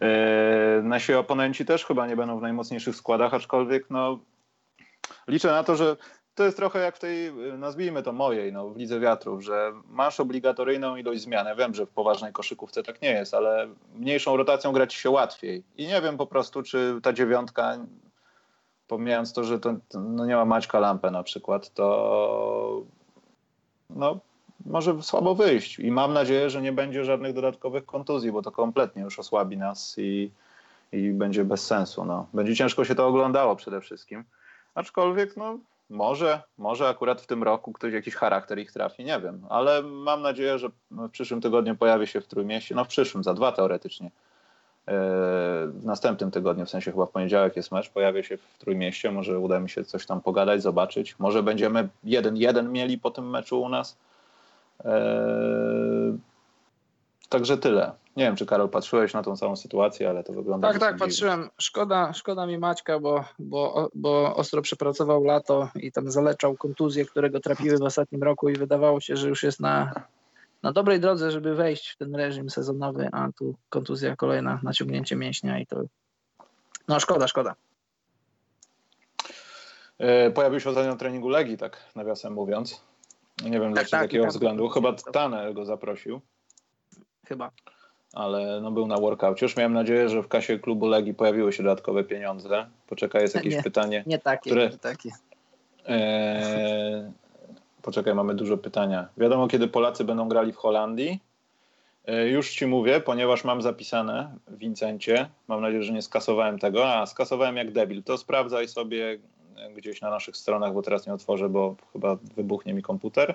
E, 0.01 0.81
nasi 0.83 1.15
oponenci 1.15 1.65
też 1.65 1.85
chyba 1.85 2.07
nie 2.07 2.17
będą 2.17 2.39
w 2.39 2.43
najmocniejszych 2.43 2.97
składach, 2.97 3.35
aczkolwiek 3.35 3.91
no, 3.91 4.19
liczę 5.29 5.49
na 5.49 5.65
to, 5.65 5.77
że 5.77 5.97
to 6.35 6.45
jest 6.45 6.57
trochę 6.57 6.79
jak 6.79 6.97
w 6.97 6.99
tej, 6.99 7.33
nazwijmy 7.59 8.03
to 8.03 8.13
mojej, 8.13 8.53
no, 8.53 8.69
w 8.69 8.77
Lidze 8.77 9.01
Wiatrów, 9.01 9.45
że 9.45 9.73
masz 9.89 10.21
obligatoryjną 10.21 10.97
ilość 10.97 11.21
zmian. 11.21 11.47
Ja 11.47 11.55
wiem, 11.55 11.75
że 11.75 11.87
w 11.87 11.91
poważnej 11.91 12.33
koszykówce 12.33 12.83
tak 12.83 13.03
nie 13.03 13.11
jest, 13.11 13.35
ale 13.35 13.69
mniejszą 13.95 14.37
rotacją 14.37 14.73
grać 14.73 14.95
się 14.95 15.11
łatwiej. 15.11 15.63
I 15.77 15.87
nie 15.87 16.01
wiem 16.01 16.17
po 16.17 16.27
prostu, 16.27 16.63
czy 16.63 17.01
ta 17.03 17.13
dziewiątka, 17.13 17.79
pomijając 18.89 19.33
to, 19.33 19.45
że 19.45 19.61
to, 19.61 19.75
no 19.95 20.27
nie 20.27 20.37
ma 20.37 20.45
Maćka 20.45 20.81
Lampę 20.81 21.11
na 21.11 21.23
przykład, 21.23 21.75
to 21.75 22.83
no, 23.91 24.19
może 24.67 25.03
słabo 25.03 25.35
wyjść. 25.35 25.79
I 25.79 25.91
mam 25.91 26.13
nadzieję, 26.13 26.51
że 26.51 26.63
nie 26.63 26.73
będzie 26.73 27.05
żadnych 27.05 27.33
dodatkowych 27.35 27.87
kontuzji, 27.87 28.33
bo 28.33 28.43
to 28.43 28.53
kompletnie 28.53 29.03
już 29.03 29.19
osłabi 29.19 29.57
nas 29.57 29.95
i, 29.99 30.31
i 30.93 31.11
będzie 31.11 31.45
bez 31.45 31.67
sensu. 31.67 32.05
No. 32.05 32.27
Będzie 32.35 32.57
ciężko 32.57 32.85
się 32.85 32.95
to 32.95 33.07
oglądało 33.07 33.57
przede 33.57 33.81
wszystkim. 33.81 34.25
Aczkolwiek, 34.75 35.37
no, 35.37 35.59
może, 35.91 36.43
może 36.59 36.89
akurat 36.89 37.21
w 37.21 37.27
tym 37.27 37.43
roku 37.43 37.73
ktoś 37.73 37.93
jakiś 37.93 38.15
charakter 38.15 38.59
ich 38.59 38.73
trafi, 38.73 39.05
nie 39.05 39.21
wiem. 39.21 39.47
Ale 39.49 39.83
mam 39.83 40.23
nadzieję, 40.23 40.59
że 40.59 40.69
w 40.91 41.11
przyszłym 41.11 41.41
tygodniu 41.41 41.77
pojawi 41.77 42.07
się 42.07 42.21
w 42.21 42.27
Trójmieście, 42.27 42.75
no 42.75 42.85
w 42.85 42.89
przyszłym, 42.89 43.25
za 43.25 43.35
dwa 43.35 43.53
teoretycznie. 43.53 44.11
E, 44.89 44.91
w 45.67 45.85
następnym 45.85 46.31
tygodniu, 46.31 46.67
w 46.67 46.71
sensie 46.71 46.93
chyba 46.93 47.07
w 47.07 47.11
poniedziałek 47.11 47.57
jest 47.57 47.73
mecz, 47.73 47.91
pojawię 47.91 48.25
się 48.25 48.37
w 48.37 48.59
Trójmieście, 48.59 49.11
może 49.11 49.39
uda 49.39 49.61
mi 49.61 49.71
się 49.71 49.85
coś 49.85 50.07
tam 50.07 50.21
pogadać, 50.21 50.63
zobaczyć. 50.63 51.19
Może 51.19 51.43
będziemy 51.43 51.89
jeden 52.05 52.37
jeden 52.37 52.73
mieli 52.73 52.99
po 52.99 53.11
tym 53.11 53.31
meczu 53.31 53.63
u 53.63 53.69
nas 53.69 53.97
Eee, 54.85 56.19
także 57.29 57.59
tyle. 57.59 57.93
Nie 58.17 58.25
wiem, 58.25 58.37
czy 58.37 58.47
Karol 58.47 58.69
patrzyłeś 58.69 59.15
na 59.15 59.23
tą 59.23 59.37
całą 59.37 59.57
sytuację, 59.57 60.11
ale 60.11 60.25
to 60.25 60.33
wygląda. 60.33 60.69
Tak, 60.69 60.79
tak, 60.79 60.93
dziwnie. 60.93 61.07
patrzyłem. 61.07 61.51
Szkoda, 61.59 62.13
szkoda 62.13 62.47
mi 62.47 62.59
Maćka, 62.59 63.01
bo, 63.01 63.25
bo, 63.39 63.91
bo 63.95 64.37
ostro 64.37 64.63
przepracował 64.63 65.25
lato 65.25 65.69
i 65.75 65.93
tam 65.93 66.11
zaleczał 66.11 66.57
kontuzje, 66.57 67.05
które 67.05 67.31
go 67.31 67.41
trafiły 67.41 67.79
w 67.79 67.83
ostatnim 67.83 68.23
roku 68.23 68.49
i 68.49 68.57
wydawało 68.57 69.01
się, 69.01 69.17
że 69.17 69.29
już 69.29 69.43
jest 69.43 69.61
na, 69.61 69.93
na 70.63 70.73
dobrej 70.73 71.01
drodze, 71.01 71.31
żeby 71.31 71.55
wejść 71.55 71.91
w 71.91 71.97
ten 71.97 72.15
reżim 72.15 72.51
sezonowy, 72.51 73.09
a 73.13 73.29
tu 73.39 73.55
kontuzja 73.69 74.17
kolejna, 74.17 74.61
naciągnięcie 74.63 75.17
mięśnia 75.17 75.59
i 75.59 75.67
to. 75.67 75.83
No 76.89 77.01
szkoda, 77.01 77.29
szkoda. 77.29 77.55
Eee, 79.99 80.33
pojawił 80.33 80.61
się 80.61 80.69
ostatnio 80.69 80.91
na 80.91 80.97
treningu 80.97 81.29
Legii, 81.29 81.57
tak 81.57 81.77
nawiasem 81.95 82.33
mówiąc. 82.33 82.83
Nie 83.45 83.61
wiem 83.61 83.75
tak, 83.75 83.89
tak, 83.89 84.03
jakiego 84.03 84.25
tak, 84.25 84.33
względu. 84.33 84.69
Chyba 84.69 84.93
Tanner 84.93 85.55
go 85.55 85.65
zaprosił. 85.65 86.21
Chyba. 87.27 87.51
Ale 88.13 88.61
no 88.61 88.71
był 88.71 88.87
na 88.87 88.97
workoutie. 88.97 89.47
Już 89.47 89.57
miałem 89.57 89.73
nadzieję, 89.73 90.09
że 90.09 90.23
w 90.23 90.29
kasie 90.29 90.59
klubu 90.59 90.87
Legii 90.87 91.15
pojawiły 91.15 91.53
się 91.53 91.63
dodatkowe 91.63 92.05
pieniądze. 92.05 92.67
Poczekaj, 92.87 93.23
jest 93.23 93.35
jakieś 93.35 93.55
nie, 93.55 93.63
pytanie. 93.63 94.03
Nie 94.07 94.19
takie, 94.19 94.51
które... 94.51 94.69
nie 94.69 94.79
takie. 94.79 95.11
Eee, 95.87 97.13
poczekaj, 97.89 98.15
mamy 98.15 98.35
dużo 98.35 98.59
pytania. 98.59 99.09
Wiadomo, 99.17 99.49
kiedy 99.49 99.69
Polacy 99.69 100.05
będą 100.05 100.29
grali 100.29 100.53
w 100.53 100.57
Holandii? 100.57 101.21
Eee, 102.07 102.33
już 102.33 102.51
ci 102.51 102.67
mówię, 102.67 103.01
ponieważ 103.01 103.45
mam 103.45 103.63
zapisane 103.63 104.37
w 104.47 104.59
Vincencie. 104.59 105.29
Mam 105.49 105.61
nadzieję, 105.61 105.83
że 105.83 105.93
nie 105.93 106.03
skasowałem 106.03 106.59
tego. 106.59 106.93
A, 106.93 107.07
skasowałem 107.07 107.57
jak 107.57 107.73
debil. 107.73 108.03
To 108.03 108.19
sprawdzaj 108.19 108.69
sobie, 108.69 109.19
gdzieś 109.77 110.01
na 110.01 110.11
naszych 110.11 110.37
stronach, 110.37 110.73
bo 110.73 110.83
teraz 110.83 111.07
nie 111.07 111.15
otworzę, 111.15 111.49
bo 111.49 111.77
chyba 111.93 112.17
wybuchnie 112.37 112.75
mi 112.75 112.83
komputer. 112.83 113.35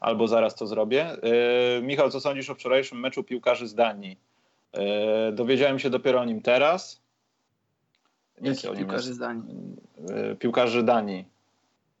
Albo 0.00 0.28
zaraz 0.28 0.54
to 0.54 0.66
zrobię. 0.66 1.16
Yy, 1.76 1.82
Michał, 1.82 2.10
co 2.10 2.20
sądzisz 2.20 2.50
o 2.50 2.54
wczorajszym 2.54 3.00
meczu 3.00 3.24
piłkarzy 3.24 3.68
z 3.68 3.74
Danii? 3.74 4.16
Yy, 4.74 4.82
dowiedziałem 5.32 5.78
się 5.78 5.90
dopiero 5.90 6.20
o 6.20 6.24
nim 6.24 6.42
teraz. 6.42 7.00
Jaki 8.40 8.68
piłkarzy 8.68 9.14
z 9.14 9.18
Danii? 9.18 9.76
Yy, 10.08 10.36
piłkarzy 10.36 10.82
Danii. 10.82 11.39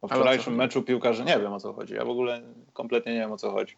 O 0.02 0.08
wczorajszym 0.08 0.54
meczu 0.54 0.82
piłkarzy 0.82 1.24
nie 1.24 1.38
wiem 1.38 1.52
o 1.52 1.60
co 1.60 1.72
chodzi. 1.72 1.94
Ja 1.94 2.04
w 2.04 2.08
ogóle 2.08 2.40
kompletnie 2.72 3.12
nie 3.12 3.18
wiem 3.18 3.32
o 3.32 3.36
co 3.36 3.50
chodzi. 3.50 3.76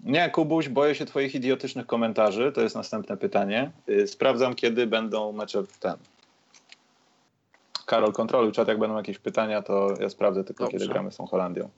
Nie, 0.00 0.30
Kubuś, 0.30 0.68
boję 0.68 0.94
się 0.94 1.06
Twoich 1.06 1.34
idiotycznych 1.34 1.86
komentarzy. 1.86 2.52
To 2.52 2.60
jest 2.60 2.74
następne 2.74 3.16
pytanie. 3.16 3.70
Sprawdzam, 4.06 4.54
kiedy 4.54 4.86
będą 4.86 5.32
mecze 5.32 5.62
w 5.62 5.78
ten, 5.78 5.96
Karol, 7.90 8.12
kontroluj 8.12 8.52
czat, 8.52 8.68
jak 8.68 8.78
będą 8.78 8.96
jakieś 8.96 9.18
pytania, 9.18 9.62
to 9.62 9.94
ja 10.00 10.08
sprawdzę 10.10 10.44
tylko, 10.44 10.64
Dobrze. 10.64 10.78
kiedy 10.78 10.92
gramy 10.92 11.12
z 11.12 11.16
tą 11.16 11.26
Holandią. 11.26 11.70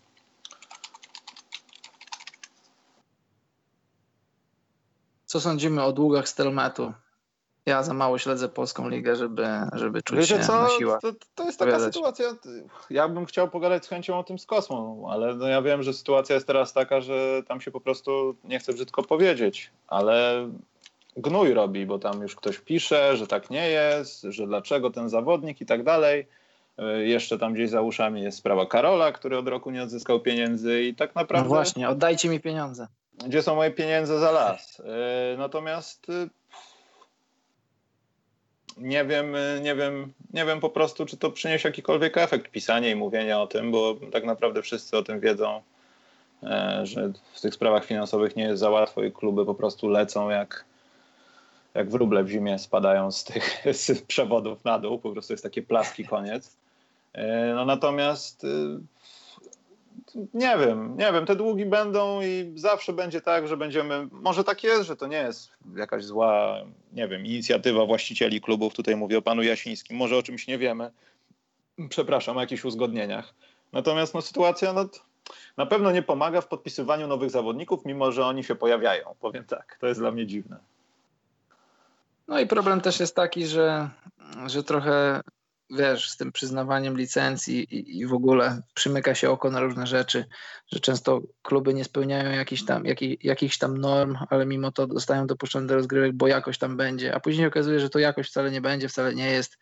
Co 5.26 5.40
sądzimy 5.40 5.82
o 5.84 5.92
długach 5.92 6.28
Stelmetu? 6.28 6.92
Ja 7.66 7.82
za 7.82 7.94
mało 7.94 8.18
śledzę 8.18 8.48
polską 8.48 8.88
ligę, 8.88 9.16
żeby, 9.16 9.46
żeby 9.72 10.02
czuć 10.02 10.18
Wiecie 10.18 10.36
się 10.36 10.44
co? 10.44 10.62
na 10.62 10.68
siłach. 10.68 11.00
To, 11.00 11.12
to 11.34 11.44
jest 11.44 11.58
taka 11.58 11.80
sytuacja. 11.80 12.26
Ja 12.90 13.08
bym 13.08 13.26
chciał 13.26 13.48
pogadać 13.48 13.84
z 13.84 13.88
chęcią 13.88 14.18
o 14.18 14.24
tym 14.24 14.38
z 14.38 14.46
Kosmą, 14.46 15.06
ale 15.10 15.34
no 15.34 15.48
ja 15.48 15.62
wiem, 15.62 15.82
że 15.82 15.92
sytuacja 15.92 16.34
jest 16.34 16.46
teraz 16.46 16.72
taka, 16.72 17.00
że 17.00 17.42
tam 17.48 17.60
się 17.60 17.70
po 17.70 17.80
prostu 17.80 18.36
nie 18.44 18.58
chcę 18.58 18.72
brzydko 18.72 19.02
powiedzieć, 19.02 19.70
ale 19.88 20.48
gnój 21.16 21.54
robi, 21.54 21.86
bo 21.86 21.98
tam 21.98 22.22
już 22.22 22.36
ktoś 22.36 22.58
pisze, 22.58 23.16
że 23.16 23.26
tak 23.26 23.50
nie 23.50 23.68
jest, 23.68 24.22
że 24.22 24.46
dlaczego 24.46 24.90
ten 24.90 25.08
zawodnik 25.08 25.60
i 25.60 25.66
tak 25.66 25.82
dalej. 25.82 26.26
Jeszcze 26.98 27.38
tam 27.38 27.54
gdzieś 27.54 27.70
za 27.70 27.82
uszami 27.82 28.22
jest 28.22 28.38
sprawa 28.38 28.66
Karola, 28.66 29.12
który 29.12 29.38
od 29.38 29.48
roku 29.48 29.70
nie 29.70 29.82
odzyskał 29.82 30.20
pieniędzy 30.20 30.82
i 30.82 30.94
tak 30.94 31.14
naprawdę... 31.14 31.48
No 31.48 31.54
właśnie, 31.54 31.88
oddajcie 31.88 32.28
mi 32.28 32.40
pieniądze. 32.40 32.88
Gdzie 33.26 33.42
są 33.42 33.54
moje 33.54 33.70
pieniądze 33.70 34.18
za 34.18 34.30
las? 34.30 34.80
E, 34.80 35.36
natomiast 35.38 36.06
e, 36.10 36.41
nie 38.78 39.04
wiem, 39.04 39.36
nie 39.62 39.74
wiem, 39.74 40.12
nie 40.32 40.44
wiem 40.44 40.60
po 40.60 40.70
prostu, 40.70 41.06
czy 41.06 41.16
to 41.16 41.30
przyniesie 41.30 41.68
jakikolwiek 41.68 42.18
efekt 42.18 42.50
pisania 42.50 42.90
i 42.90 42.94
mówienia 42.94 43.40
o 43.40 43.46
tym, 43.46 43.70
bo 43.70 43.96
tak 44.12 44.24
naprawdę 44.24 44.62
wszyscy 44.62 44.96
o 44.96 45.02
tym 45.02 45.20
wiedzą, 45.20 45.62
że 46.82 47.12
w 47.32 47.40
tych 47.40 47.54
sprawach 47.54 47.84
finansowych 47.84 48.36
nie 48.36 48.44
jest 48.44 48.60
za 48.60 48.70
łatwo 48.70 49.02
i 49.02 49.12
kluby 49.12 49.46
po 49.46 49.54
prostu 49.54 49.88
lecą 49.88 50.30
jak, 50.30 50.64
jak 51.74 51.90
wróble 51.90 52.24
w 52.24 52.28
zimie 52.28 52.58
spadają 52.58 53.12
z 53.12 53.24
tych 53.24 53.64
z 53.82 54.02
przewodów 54.02 54.64
na 54.64 54.78
dół, 54.78 54.98
po 54.98 55.12
prostu 55.12 55.32
jest 55.32 55.42
takie 55.42 55.62
plaski 55.62 56.04
koniec. 56.04 56.56
E, 57.12 57.52
no 57.54 57.64
natomiast 57.64 58.44
y, 58.44 58.48
nie 60.14 60.56
wiem, 60.58 60.96
nie 60.96 61.12
wiem, 61.12 61.26
te 61.26 61.36
długi 61.36 61.66
będą 61.66 62.22
i 62.22 62.52
zawsze 62.56 62.92
będzie 62.92 63.20
tak, 63.20 63.48
że 63.48 63.56
będziemy, 63.56 64.08
może 64.12 64.44
tak 64.44 64.64
jest, 64.64 64.82
że 64.82 64.96
to 64.96 65.06
nie 65.06 65.16
jest 65.16 65.50
jakaś 65.76 66.04
zła, 66.04 66.56
nie 66.92 67.08
wiem, 67.08 67.26
inicjatywa 67.26 67.86
właścicieli 67.86 68.40
klubów, 68.40 68.74
tutaj 68.74 68.96
mówię 68.96 69.18
o 69.18 69.22
panu 69.22 69.42
Jasińskim, 69.42 69.96
może 69.96 70.16
o 70.16 70.22
czymś 70.22 70.46
nie 70.46 70.58
wiemy, 70.58 70.90
przepraszam, 71.88 72.36
o 72.36 72.40
jakichś 72.40 72.64
uzgodnieniach. 72.64 73.34
Natomiast 73.72 74.14
no, 74.14 74.22
sytuacja 74.22 74.72
no, 74.72 74.88
na 75.56 75.66
pewno 75.66 75.90
nie 75.90 76.02
pomaga 76.02 76.40
w 76.40 76.48
podpisywaniu 76.48 77.06
nowych 77.06 77.30
zawodników, 77.30 77.84
mimo 77.84 78.12
że 78.12 78.26
oni 78.26 78.44
się 78.44 78.54
pojawiają, 78.54 79.14
powiem 79.20 79.44
tak, 79.44 79.76
to 79.80 79.86
jest 79.86 80.00
dla 80.00 80.10
mnie 80.10 80.26
dziwne. 80.26 80.56
No 82.28 82.40
i 82.40 82.46
problem 82.46 82.80
też 82.80 83.00
jest 83.00 83.16
taki, 83.16 83.46
że, 83.46 83.88
że 84.46 84.62
trochę 84.62 85.20
wiesz, 85.78 86.10
z 86.10 86.16
tym 86.16 86.32
przyznawaniem 86.32 86.96
licencji 86.96 87.74
i, 87.74 87.98
i, 87.98 88.06
w 88.06 88.12
ogóle 88.12 88.62
przymyka 88.74 89.14
się 89.14 89.30
oko 89.30 89.50
na 89.50 89.60
różne 89.60 89.86
rzeczy, 89.86 90.24
że 90.72 90.80
często 90.80 91.20
kluby 91.42 91.74
nie 91.74 91.84
spełniają 91.84 92.30
jakichś 92.30 92.64
tam, 92.64 92.84
jakich, 92.84 93.24
jakichś 93.24 93.58
tam 93.58 93.78
norm, 93.78 94.16
ale 94.30 94.46
mimo 94.46 94.72
to 94.72 94.86
zostają 94.86 95.26
dopuszczone 95.26 95.66
do 95.66 95.74
rozgrywek, 95.74 96.12
bo 96.12 96.26
jakoś 96.26 96.58
tam 96.58 96.76
będzie, 96.76 97.14
a 97.14 97.20
później 97.20 97.46
okazuje, 97.46 97.80
że 97.80 97.90
to 97.90 97.98
jakoś 97.98 98.28
wcale 98.28 98.50
nie 98.50 98.60
będzie, 98.60 98.88
wcale 98.88 99.14
nie 99.14 99.30
jest. 99.30 99.58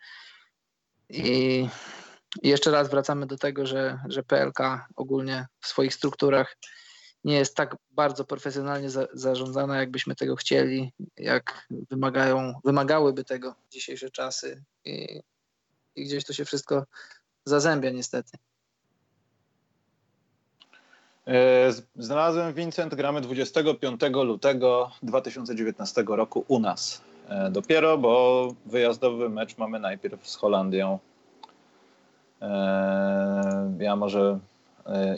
I, 1.09 1.67
i 2.41 2.49
jeszcze 2.49 2.71
raz 2.71 2.89
wracamy 2.89 3.27
do 3.27 3.37
tego, 3.37 3.65
że, 3.65 3.99
że 4.07 4.23
PLK 4.23 4.59
ogólnie 4.95 5.47
w 5.59 5.67
swoich 5.67 5.93
strukturach 5.93 6.57
nie 7.23 7.35
jest 7.35 7.55
tak 7.55 7.75
bardzo 7.91 8.25
profesjonalnie 8.25 8.89
za, 8.89 9.07
zarządzana, 9.13 9.77
jakbyśmy 9.77 10.15
tego 10.15 10.35
chcieli, 10.35 10.93
jak 11.17 11.67
wymagają, 11.89 12.53
wymagałyby 12.65 13.23
tego 13.23 13.55
dzisiejsze 13.69 14.09
czasy 14.09 14.63
i, 14.85 15.21
i 15.95 16.03
gdzieś 16.05 16.25
to 16.25 16.33
się 16.33 16.45
wszystko 16.45 16.85
zazębia 17.45 17.89
niestety. 17.89 18.37
E, 21.27 21.71
znalazłem 21.95 22.53
Vincent, 22.53 22.95
gramy 22.95 23.21
25 23.21 24.01
lutego 24.13 24.91
2019 25.03 26.03
roku 26.07 26.45
u 26.47 26.59
nas. 26.59 27.01
E, 27.29 27.51
dopiero, 27.51 27.97
bo 27.97 28.47
wyjazdowy 28.65 29.29
mecz 29.29 29.57
mamy 29.57 29.79
najpierw 29.79 30.29
z 30.29 30.35
Holandią. 30.35 30.99
E, 32.41 33.73
ja 33.79 33.95
może 33.95 34.39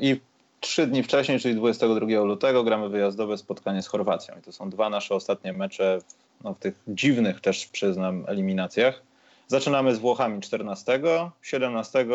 i 0.01 0.21
trzy 0.59 0.87
dni 0.87 1.03
wcześniej, 1.03 1.39
czyli 1.39 1.55
22 1.55 2.05
lutego, 2.05 2.63
gramy 2.63 2.89
wyjazdowe 2.89 3.37
spotkanie 3.37 3.81
z 3.81 3.87
Chorwacją. 3.87 4.35
I 4.39 4.41
to 4.41 4.51
są 4.51 4.69
dwa 4.69 4.89
nasze 4.89 5.15
ostatnie 5.15 5.53
mecze 5.53 5.99
w, 6.01 6.43
no, 6.43 6.53
w 6.53 6.59
tych 6.59 6.79
dziwnych 6.87 7.41
też 7.41 7.67
przyznam 7.67 8.23
eliminacjach. 8.27 9.01
Zaczynamy 9.47 9.95
z 9.95 9.99
Włochami 9.99 10.41
14, 10.41 11.01
17 11.41 12.05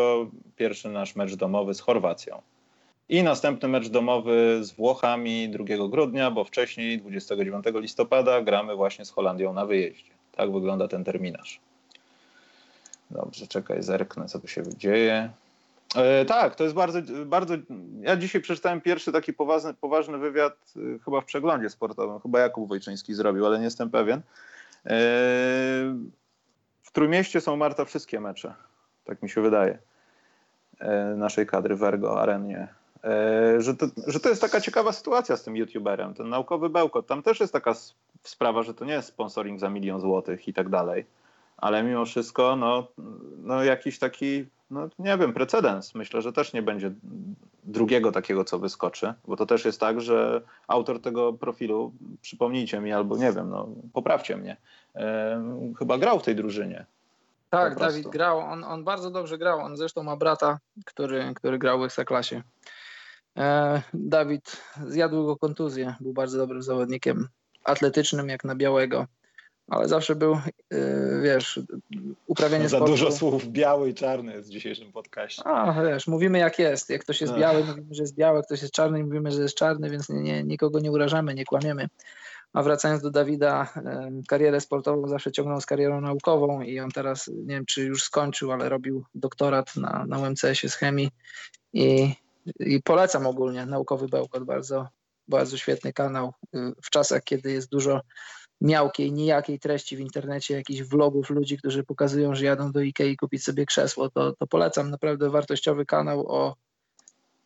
pierwszy 0.57 0.89
nasz 0.89 1.17
mecz 1.17 1.35
domowy 1.35 1.75
z 1.75 1.81
Chorwacją. 1.81 2.43
I 3.09 3.23
następny 3.23 3.69
mecz 3.69 3.89
domowy 3.89 4.59
z 4.65 4.73
Włochami 4.73 5.49
2 5.49 5.65
grudnia, 5.89 6.31
bo 6.31 6.45
wcześniej 6.45 6.99
29 6.99 7.65
listopada 7.75 8.43
gramy 8.43 8.77
właśnie 8.77 9.05
z 9.05 9.11
Holandią 9.11 9.53
na 9.53 9.67
wyjeździe. 9.67 10.13
Tak 10.37 10.53
wygląda 10.53 10.89
ten 10.89 11.05
terminarz. 11.05 11.61
Dobrze, 13.11 13.47
czekaj, 13.47 13.83
zerknę, 13.83 14.27
co 14.27 14.39
tu 14.39 14.49
się 14.49 14.63
dzieje. 14.77 15.31
E, 15.97 16.25
tak, 16.25 16.55
to 16.55 16.65
jest 16.65 16.77
bardzo, 16.77 16.99
bardzo. 17.27 17.55
Ja 18.01 18.17
dzisiaj 18.17 18.41
przeczytałem 18.41 18.81
pierwszy 18.81 19.13
taki 19.13 19.33
poważny, 19.33 19.75
poważny 19.75 20.19
wywiad, 20.19 20.57
e, 20.77 20.99
chyba 21.05 21.21
w 21.21 21.25
przeglądzie 21.25 21.71
sportowym. 21.71 22.21
Chyba 22.21 22.41
Jakub 22.41 22.69
Wojczyński 22.69 23.15
zrobił, 23.15 23.47
ale 23.47 23.59
nie 23.59 23.65
jestem 23.65 23.91
pewien. 23.91 24.21
E, 24.87 24.99
w 26.89 26.93
Trójmieście 26.93 27.41
są 27.41 27.57
Marta 27.57 27.85
wszystkie 27.85 28.21
mecze, 28.21 28.55
tak 29.05 29.23
mi 29.23 29.31
się 29.31 29.41
wydaje, 29.41 29.79
e, 30.79 31.15
naszej 31.17 31.47
kadry 31.47 31.77
w 31.77 31.83
Ergo 31.83 32.21
Arenie. 32.23 32.69
E, 33.05 33.61
że 33.61 33.75
to, 33.75 33.87
że 34.07 34.21
to 34.21 34.29
jest 34.29 34.41
taka 34.41 34.61
ciekawa 34.61 34.93
sytuacja 34.93 35.37
z 35.37 35.43
tym 35.43 35.57
youtuberem, 35.57 36.15
ten 36.15 36.29
naukowy 36.29 36.69
bełkot. 36.69 37.07
Tam 37.07 37.23
też 37.23 37.41
jest 37.41 37.53
taka 37.53 37.75
sprawa, 38.23 38.63
że 38.63 38.75
to 38.75 38.85
nie 38.85 38.93
jest 38.93 39.09
sponsoring 39.09 39.61
za 39.61 39.71
milion 39.71 40.01
złotych 40.01 40.49
i 40.49 40.53
tak 40.53 40.69
dalej, 40.69 41.07
ale 41.57 41.83
mimo 41.83 42.05
wszystko 42.05 42.57
no, 42.57 42.89
no 43.39 43.65
jakiś 43.65 43.99
taki, 43.99 44.47
no 44.71 44.89
nie 44.99 45.19
wiem, 45.19 45.33
precedens. 45.33 45.95
Myślę, 45.95 46.23
że 46.23 46.33
też 46.33 46.53
nie 46.53 46.63
będzie 46.63 46.91
drugiego 47.65 48.13
takiego, 48.13 48.45
co 48.45 48.59
wyskoczy, 48.59 49.15
bo 49.27 49.37
to 49.37 49.47
też 49.47 49.65
jest 49.65 49.81
tak, 49.81 50.01
że 50.01 50.43
autor 50.67 51.03
tego 51.03 51.33
profilu, 51.33 51.93
przypomnijcie 52.23 52.81
mi 52.81 52.93
albo 52.93 53.17
nie 53.17 53.33
wiem, 53.33 53.51
no 53.51 53.69
poprawcie 53.93 54.37
mnie, 54.37 54.57
e, 54.95 55.75
chyba 55.79 55.99
grał 55.99 56.21
w 56.21 56.23
tej 56.23 56.37
drużynie. 56.37 56.87
Tak, 57.51 57.79
Dawid 57.79 58.09
grał, 58.09 58.39
on, 58.39 58.65
on 58.65 58.85
bardzo 58.85 59.11
dobrze 59.11 59.39
grał, 59.39 59.61
on 59.61 59.77
zresztą 59.77 60.03
ma 60.03 60.17
brata, 60.17 60.59
który, 60.85 61.33
który 61.35 61.59
grał 61.59 61.81
w 61.81 61.85
Ekstraklasie. 61.85 62.43
E, 63.37 63.83
Dawid 63.95 64.63
zjadł 64.87 65.27
go 65.27 65.37
kontuzję, 65.37 65.95
był 66.01 66.13
bardzo 66.13 66.39
dobrym 66.39 66.63
zawodnikiem, 66.63 67.29
atletycznym 67.65 68.29
jak 68.29 68.45
na 68.45 68.55
białego, 68.55 69.07
ale 69.69 69.89
zawsze 69.89 70.15
był, 70.15 70.33
e, 70.35 70.41
wiesz, 71.23 71.61
uprawianie 72.27 72.69
Za 72.69 72.77
sportu. 72.77 72.93
dużo 72.93 73.13
słów 73.13 73.49
biały 73.49 73.91
i 73.91 73.95
czarny 73.95 74.33
jest 74.33 74.49
w 74.49 74.53
dzisiejszym 74.53 74.93
podcaście. 74.93 75.43
A, 75.45 75.83
wiesz, 75.83 76.07
mówimy 76.07 76.39
jak 76.39 76.59
jest. 76.59 76.91
Jak 76.91 77.01
ktoś 77.01 77.21
jest 77.21 77.35
biały, 77.35 77.65
mówimy, 77.65 77.95
że 77.95 78.03
jest 78.03 78.15
biały, 78.15 78.43
ktoś 78.43 78.63
jest 78.63 78.75
czarny, 78.75 79.05
mówimy, 79.05 79.31
że 79.31 79.43
jest 79.43 79.55
czarny, 79.55 79.91
więc 79.91 80.09
nie, 80.09 80.21
nie, 80.21 80.45
nikogo 80.45 80.81
nie 80.81 80.93
urażamy, 80.93 81.35
nie 81.35 81.45
kłamiemy. 81.45 81.89
A 82.53 82.63
wracając 82.63 83.03
do 83.03 83.11
Dawida, 83.11 83.73
karierę 84.29 84.61
sportową 84.61 85.09
zawsze 85.09 85.33
ciągnął 85.33 85.61
z 85.61 85.67
karierą 85.67 86.01
naukową 86.01 86.61
i 86.61 86.81
on 86.81 86.91
teraz, 86.91 87.29
nie 87.29 87.55
wiem 87.55 87.67
czy 87.67 87.83
już 87.83 88.03
skończył, 88.03 88.53
ale 88.53 88.69
robił 88.69 89.05
doktorat 89.15 89.77
na, 89.77 90.05
na 90.09 90.19
UMCS-ie 90.19 90.71
z 90.71 90.75
chemii 90.75 91.11
i, 91.73 92.15
i 92.61 92.83
polecam 92.83 93.27
ogólnie 93.27 93.67
Naukowy 93.67 94.09
Bełkot, 94.09 94.45
bardzo, 94.45 94.89
bardzo 95.29 95.57
świetny 95.57 95.93
kanał. 95.93 96.33
Y, 96.55 96.59
w 96.83 96.91
czasach, 96.91 97.25
kiedy 97.25 97.53
jest 97.53 97.69
dużo 97.69 98.01
miałkiej, 98.61 99.13
nijakiej 99.13 99.59
treści 99.59 99.97
w 99.97 100.01
internecie, 100.01 100.55
jakichś 100.55 100.83
vlogów 100.83 101.31
ludzi, 101.31 101.59
którzy 101.59 101.85
pokazują, 101.85 102.35
że 102.35 102.45
jadą 102.45 102.73
do 102.73 102.81
Ikei 102.81 103.17
kupić 103.17 103.45
sobie 103.45 103.67
krzesło, 103.67 104.11
to, 104.11 104.33
to 104.33 104.47
polecam. 104.47 104.91
Naprawdę 104.91 105.31
wartościowy 105.31 105.87
kanał 105.87 106.27
o 106.29 106.55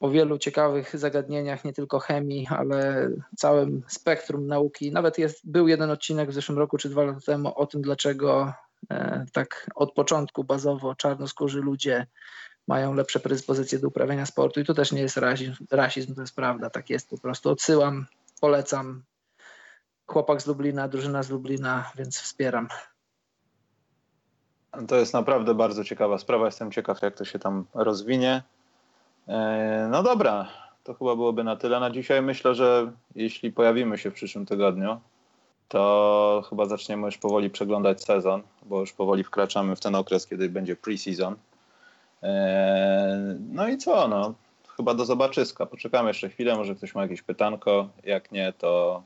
o 0.03 0.11
wielu 0.11 0.39
ciekawych 0.39 0.99
zagadnieniach, 0.99 1.65
nie 1.65 1.73
tylko 1.73 1.99
chemii, 1.99 2.47
ale 2.51 3.11
całym 3.37 3.83
spektrum 3.89 4.47
nauki. 4.47 4.93
Nawet 4.93 5.19
jest, 5.19 5.41
był 5.45 5.69
jeden 5.69 5.91
odcinek 5.91 6.31
w 6.31 6.35
zeszłym 6.35 6.59
roku 6.59 6.79
czy 6.79 6.89
dwa 6.89 7.03
lata 7.03 7.21
temu 7.27 7.53
o 7.59 7.67
tym, 7.67 7.83
dlaczego 7.83 8.53
e, 8.91 9.27
tak 9.33 9.71
od 9.75 9.93
początku 9.93 10.45
bazowo 10.45 10.95
czarnoskórzy 10.95 11.61
ludzie 11.61 12.07
mają 12.69 12.95
lepsze 12.95 13.21
predyspozycje 13.21 13.79
do 13.79 13.89
uprawiania 13.89 14.27
sportu. 14.27 14.61
I 14.61 14.65
to 14.65 14.75
też 14.75 14.93
nie 14.93 15.01
jest 15.01 15.17
rasizm, 15.17 15.55
rasizm 15.71 16.15
to 16.15 16.21
jest 16.21 16.37
prawda, 16.37 16.71
tak 16.71 16.91
jest 16.91 17.11
po 17.11 17.19
prostu. 17.19 17.51
Odsyłam, 17.51 18.07
polecam. 18.41 19.03
Chłopak 20.13 20.43
z 20.43 20.47
Lublina, 20.47 20.89
drużyna 20.89 21.23
z 21.23 21.31
Lublina, 21.31 21.91
więc 21.97 22.21
wspieram. 22.21 22.69
To 24.89 24.97
jest 24.97 25.13
naprawdę 25.13 25.55
bardzo 25.55 25.85
ciekawa 25.85 26.19
sprawa. 26.19 26.47
Jestem 26.47 26.73
ciekaw, 26.73 27.03
jak 27.03 27.17
to 27.17 27.25
się 27.25 27.39
tam 27.39 27.65
rozwinie. 27.75 28.43
E, 29.29 29.89
no 29.91 30.03
dobra, 30.03 30.49
to 30.85 30.95
chyba 30.95 31.17
byłoby 31.17 31.45
na 31.45 31.57
tyle 31.57 31.81
na 31.81 31.91
dzisiaj. 31.91 32.23
Myślę, 32.23 32.55
że 32.55 32.93
jeśli 33.15 33.53
pojawimy 33.53 33.99
się 33.99 34.11
w 34.11 34.15
przyszłym 34.15 34.47
tygodniu, 34.47 35.01
to 35.69 36.43
chyba 36.51 36.67
zaczniemy 36.67 37.07
już 37.07 37.19
powoli 37.19 37.51
przeglądać 37.51 38.05
sezon, 38.05 38.43
bo 38.63 38.81
już 38.81 38.93
powoli 38.93 39.25
wkraczamy 39.25 39.77
w 39.77 39.81
ten 39.81 39.95
okres, 39.95 40.27
kiedy 40.27 40.49
będzie 40.49 40.77
pre-season. 40.77 41.35
E, 42.23 43.37
no 43.53 43.69
i 43.69 43.79
co, 43.79 44.09
no, 44.09 44.35
chyba 44.77 44.95
do 44.95 45.05
zobaczyska. 45.05 45.67
Poczekamy 45.67 46.09
jeszcze 46.09 46.29
chwilę, 46.29 46.57
może 46.57 46.75
ktoś 46.75 46.95
ma 46.95 47.03
jakieś 47.03 47.23
pytanko. 47.23 47.89
Jak 48.05 48.33
nie, 48.33 48.53
to 48.53 49.03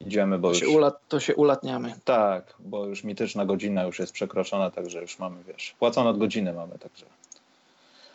idziemy, 0.00 0.38
bo 0.38 0.48
to 0.48 0.54
już... 0.54 0.60
Się 0.60 0.68
ulat, 0.68 1.08
to 1.08 1.20
się 1.20 1.36
ulatniamy. 1.36 1.94
Tak, 2.04 2.54
bo 2.58 2.86
już 2.86 3.04
mityczna 3.04 3.46
godzina 3.46 3.84
już 3.84 3.98
jest 3.98 4.12
przekroczona, 4.12 4.70
także 4.70 5.00
już 5.00 5.18
mamy, 5.18 5.36
wiesz, 5.44 5.74
płacone 5.78 6.10
od 6.10 6.18
godziny 6.18 6.52
mamy, 6.52 6.78
także... 6.78 7.06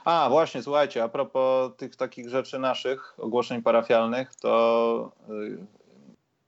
A, 0.06 0.30
właśnie, 0.30 0.64
słuchajcie, 0.64 1.04
a 1.04 1.10
propos 1.10 1.72
tych 1.78 1.96
takich 1.96 2.30
rzeczy 2.30 2.60
naszych, 2.60 3.14
ogłoszeń 3.18 3.62
parafialnych, 3.62 4.36
to 4.36 5.12
y, 5.30 5.58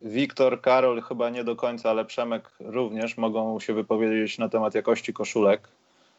Wiktor, 0.01 0.61
Karol 0.61 1.01
chyba 1.01 1.29
nie 1.29 1.43
do 1.43 1.55
końca, 1.55 1.89
ale 1.89 2.05
Przemek 2.05 2.51
również 2.59 3.17
mogą 3.17 3.59
się 3.59 3.73
wypowiedzieć 3.73 4.37
na 4.37 4.49
temat 4.49 4.75
jakości 4.75 5.13
koszulek. 5.13 5.67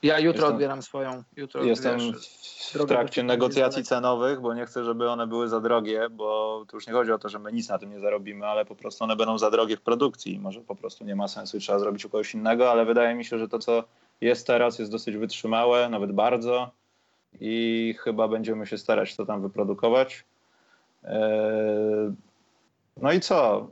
Ja 0.02 0.18
jutro 0.18 0.40
jestem, 0.40 0.54
odbieram 0.54 0.82
swoją. 0.82 1.22
Jutro, 1.36 1.64
jestem 1.64 1.98
wiesz, 1.98 2.72
w 2.74 2.86
trakcie 2.86 3.22
negocjacji 3.22 3.84
cenowych, 3.84 4.40
bo 4.40 4.54
nie 4.54 4.66
chcę, 4.66 4.84
żeby 4.84 5.10
one 5.10 5.26
były 5.26 5.48
za 5.48 5.60
drogie, 5.60 6.08
bo 6.10 6.64
tu 6.68 6.76
już 6.76 6.86
nie 6.86 6.92
chodzi 6.92 7.12
o 7.12 7.18
to, 7.18 7.28
że 7.28 7.38
my 7.38 7.52
nic 7.52 7.68
na 7.68 7.78
tym 7.78 7.90
nie 7.90 8.00
zarobimy, 8.00 8.46
ale 8.46 8.64
po 8.64 8.76
prostu 8.76 9.04
one 9.04 9.16
będą 9.16 9.38
za 9.38 9.50
drogie 9.50 9.76
w 9.76 9.80
produkcji. 9.80 10.38
Może 10.38 10.60
po 10.60 10.76
prostu 10.76 11.04
nie 11.04 11.16
ma 11.16 11.28
sensu 11.28 11.56
i 11.56 11.60
trzeba 11.60 11.78
zrobić 11.78 12.04
u 12.04 12.10
kogoś 12.10 12.34
innego, 12.34 12.70
ale 12.70 12.84
wydaje 12.84 13.14
mi 13.14 13.24
się, 13.24 13.38
że 13.38 13.48
to, 13.48 13.58
co 13.58 13.84
jest 14.20 14.46
teraz, 14.46 14.78
jest 14.78 14.90
dosyć 14.90 15.16
wytrzymałe, 15.16 15.88
nawet 15.88 16.12
bardzo 16.12 16.70
i 17.40 17.94
chyba 17.98 18.28
będziemy 18.28 18.66
się 18.66 18.78
starać 18.78 19.16
to 19.16 19.26
tam 19.26 19.42
wyprodukować. 19.42 20.24
E, 21.04 22.14
no 22.96 23.12
i 23.12 23.20
co? 23.20 23.68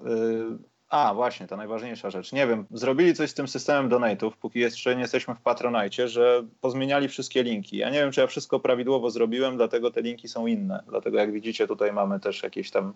A, 0.95 1.15
właśnie, 1.15 1.47
ta 1.47 1.57
najważniejsza 1.57 2.11
rzecz. 2.11 2.33
Nie 2.33 2.47
wiem, 2.47 2.67
zrobili 2.71 3.15
coś 3.15 3.31
z 3.31 3.35
tym 3.35 3.49
systemem 3.49 3.89
donate'ów, 3.89 4.31
póki 4.41 4.61
jeszcze 4.61 4.95
nie 4.95 5.03
jesteśmy 5.03 5.35
w 5.35 5.41
Patronite, 5.41 6.09
że 6.09 6.45
pozmieniali 6.61 7.09
wszystkie 7.09 7.43
linki. 7.43 7.77
Ja 7.77 7.91
nie 7.91 7.99
wiem, 7.99 8.13
czy 8.13 8.21
ja 8.21 8.27
wszystko 8.27 8.61
prawidłowo 8.61 9.11
zrobiłem, 9.11 9.57
dlatego 9.57 9.91
te 9.91 10.03
linki 10.03 10.29
są 10.29 10.47
inne. 10.47 10.83
Dlatego 10.89 11.19
jak 11.19 11.33
widzicie, 11.33 11.67
tutaj 11.67 11.93
mamy 11.93 12.21
też 12.21 12.43
jakieś 12.43 12.71
tam 12.71 12.93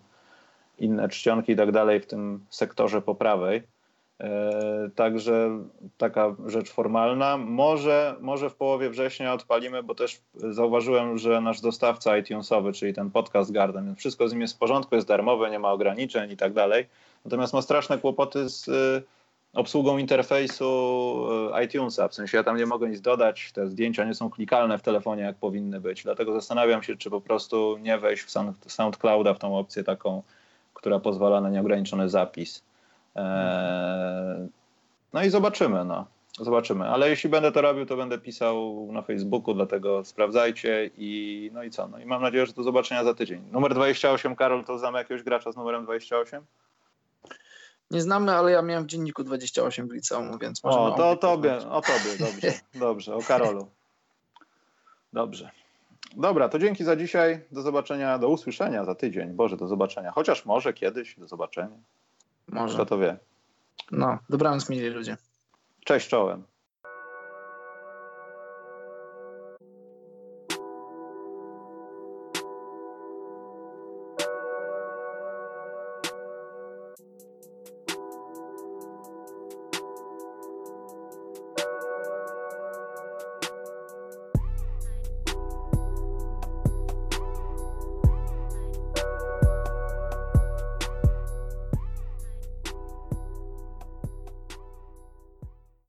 inne 0.77 1.09
czcionki 1.09 1.51
i 1.51 1.55
tak 1.55 1.71
dalej 1.71 1.99
w 1.99 2.05
tym 2.05 2.45
sektorze 2.49 3.01
po 3.01 3.15
prawej. 3.15 3.63
E, 4.19 4.89
także 4.95 5.59
taka 5.97 6.35
rzecz 6.45 6.69
formalna. 6.69 7.37
Może, 7.37 8.15
może 8.21 8.49
w 8.49 8.55
połowie 8.55 8.89
września 8.89 9.33
odpalimy, 9.33 9.83
bo 9.83 9.95
też 9.95 10.21
zauważyłem, 10.35 11.17
że 11.17 11.41
nasz 11.41 11.61
dostawca 11.61 12.17
iTunesowy, 12.17 12.73
czyli 12.73 12.93
ten 12.93 13.11
podcast 13.11 13.51
Garden, 13.51 13.95
wszystko 13.95 14.27
z 14.27 14.31
nim 14.31 14.41
jest 14.41 14.55
w 14.55 14.59
porządku, 14.59 14.95
jest 14.95 15.07
darmowe, 15.07 15.49
nie 15.49 15.59
ma 15.59 15.71
ograniczeń 15.71 16.31
i 16.31 16.37
tak 16.37 16.53
dalej. 16.53 16.85
Natomiast 17.25 17.53
ma 17.53 17.61
straszne 17.61 17.97
kłopoty 17.97 18.49
z 18.49 18.69
e, 18.69 19.01
obsługą 19.53 19.97
interfejsu 19.97 20.69
e, 21.53 21.63
iTunesa. 21.63 22.07
W 22.07 22.13
sensie 22.13 22.37
ja 22.37 22.43
tam 22.43 22.57
nie 22.57 22.65
mogę 22.65 22.89
nic 22.89 23.01
dodać, 23.01 23.51
te 23.51 23.67
zdjęcia 23.67 24.05
nie 24.05 24.15
są 24.15 24.29
klikalne 24.29 24.77
w 24.77 24.81
telefonie, 24.81 25.23
jak 25.23 25.35
powinny 25.35 25.79
być. 25.79 26.03
Dlatego 26.03 26.33
zastanawiam 26.33 26.83
się, 26.83 26.97
czy 26.97 27.09
po 27.09 27.21
prostu 27.21 27.77
nie 27.77 27.97
wejść 27.97 28.23
w 28.23 28.31
SoundClouda, 28.71 29.33
w 29.33 29.39
tą 29.39 29.57
opcję 29.57 29.83
taką, 29.83 30.23
która 30.73 30.99
pozwala 30.99 31.41
na 31.41 31.49
nieograniczony 31.49 32.09
zapis. 32.09 32.63
Eee, 33.15 34.47
no 35.13 35.23
i 35.23 35.29
zobaczymy, 35.29 35.85
no. 35.85 36.05
Zobaczymy. 36.39 36.87
Ale 36.87 37.09
jeśli 37.09 37.29
będę 37.29 37.51
to 37.51 37.61
robił, 37.61 37.85
to 37.85 37.97
będę 37.97 38.17
pisał 38.17 38.87
na 38.91 39.01
Facebooku, 39.01 39.53
dlatego 39.53 40.05
sprawdzajcie 40.05 40.89
i 40.97 41.51
no 41.53 41.63
i 41.63 41.71
co? 41.71 41.87
No 41.87 41.99
i 41.99 42.05
mam 42.05 42.21
nadzieję, 42.21 42.45
że 42.45 42.53
do 42.53 42.63
zobaczenia 42.63 43.03
za 43.03 43.13
tydzień. 43.13 43.41
Numer 43.51 43.73
28, 43.73 44.35
Karol, 44.35 44.63
to 44.63 44.77
znamy 44.77 44.97
jakiegoś 44.97 45.23
gracza 45.23 45.51
z 45.51 45.55
numerem 45.55 45.83
28? 45.83 46.43
Nie 47.91 48.01
znamy, 48.01 48.31
ale 48.31 48.51
ja 48.51 48.61
miałem 48.61 48.83
w 48.83 48.87
dzienniku 48.87 49.23
28 49.23 49.87
w 49.87 49.91
liceum, 49.91 50.37
więc 50.39 50.63
może. 50.63 50.79
O, 50.79 50.91
to 50.91 51.09
o 51.09 51.15
tobie, 51.15 51.57
o 51.57 51.81
tobie, 51.81 52.17
dobrze, 52.19 52.53
dobrze, 52.75 53.15
o 53.15 53.21
Karolu. 53.21 53.67
Dobrze. 55.13 55.51
Dobra, 56.15 56.49
to 56.49 56.59
dzięki 56.59 56.83
za 56.83 56.95
dzisiaj. 56.95 57.41
Do 57.51 57.61
zobaczenia, 57.61 58.17
do 58.17 58.29
usłyszenia 58.29 58.85
za 58.85 58.95
tydzień. 58.95 59.33
Boże, 59.33 59.57
do 59.57 59.67
zobaczenia. 59.67 60.11
Chociaż 60.11 60.45
może 60.45 60.73
kiedyś, 60.73 61.15
do 61.19 61.27
zobaczenia. 61.27 61.77
Może. 62.47 62.73
Kto 62.73 62.85
to 62.85 62.97
wie. 62.97 63.17
No, 63.91 64.17
dobranoc, 64.29 64.69
mili 64.69 64.89
ludzie. 64.89 65.17
Cześć 65.85 66.09
czołem. 66.09 66.43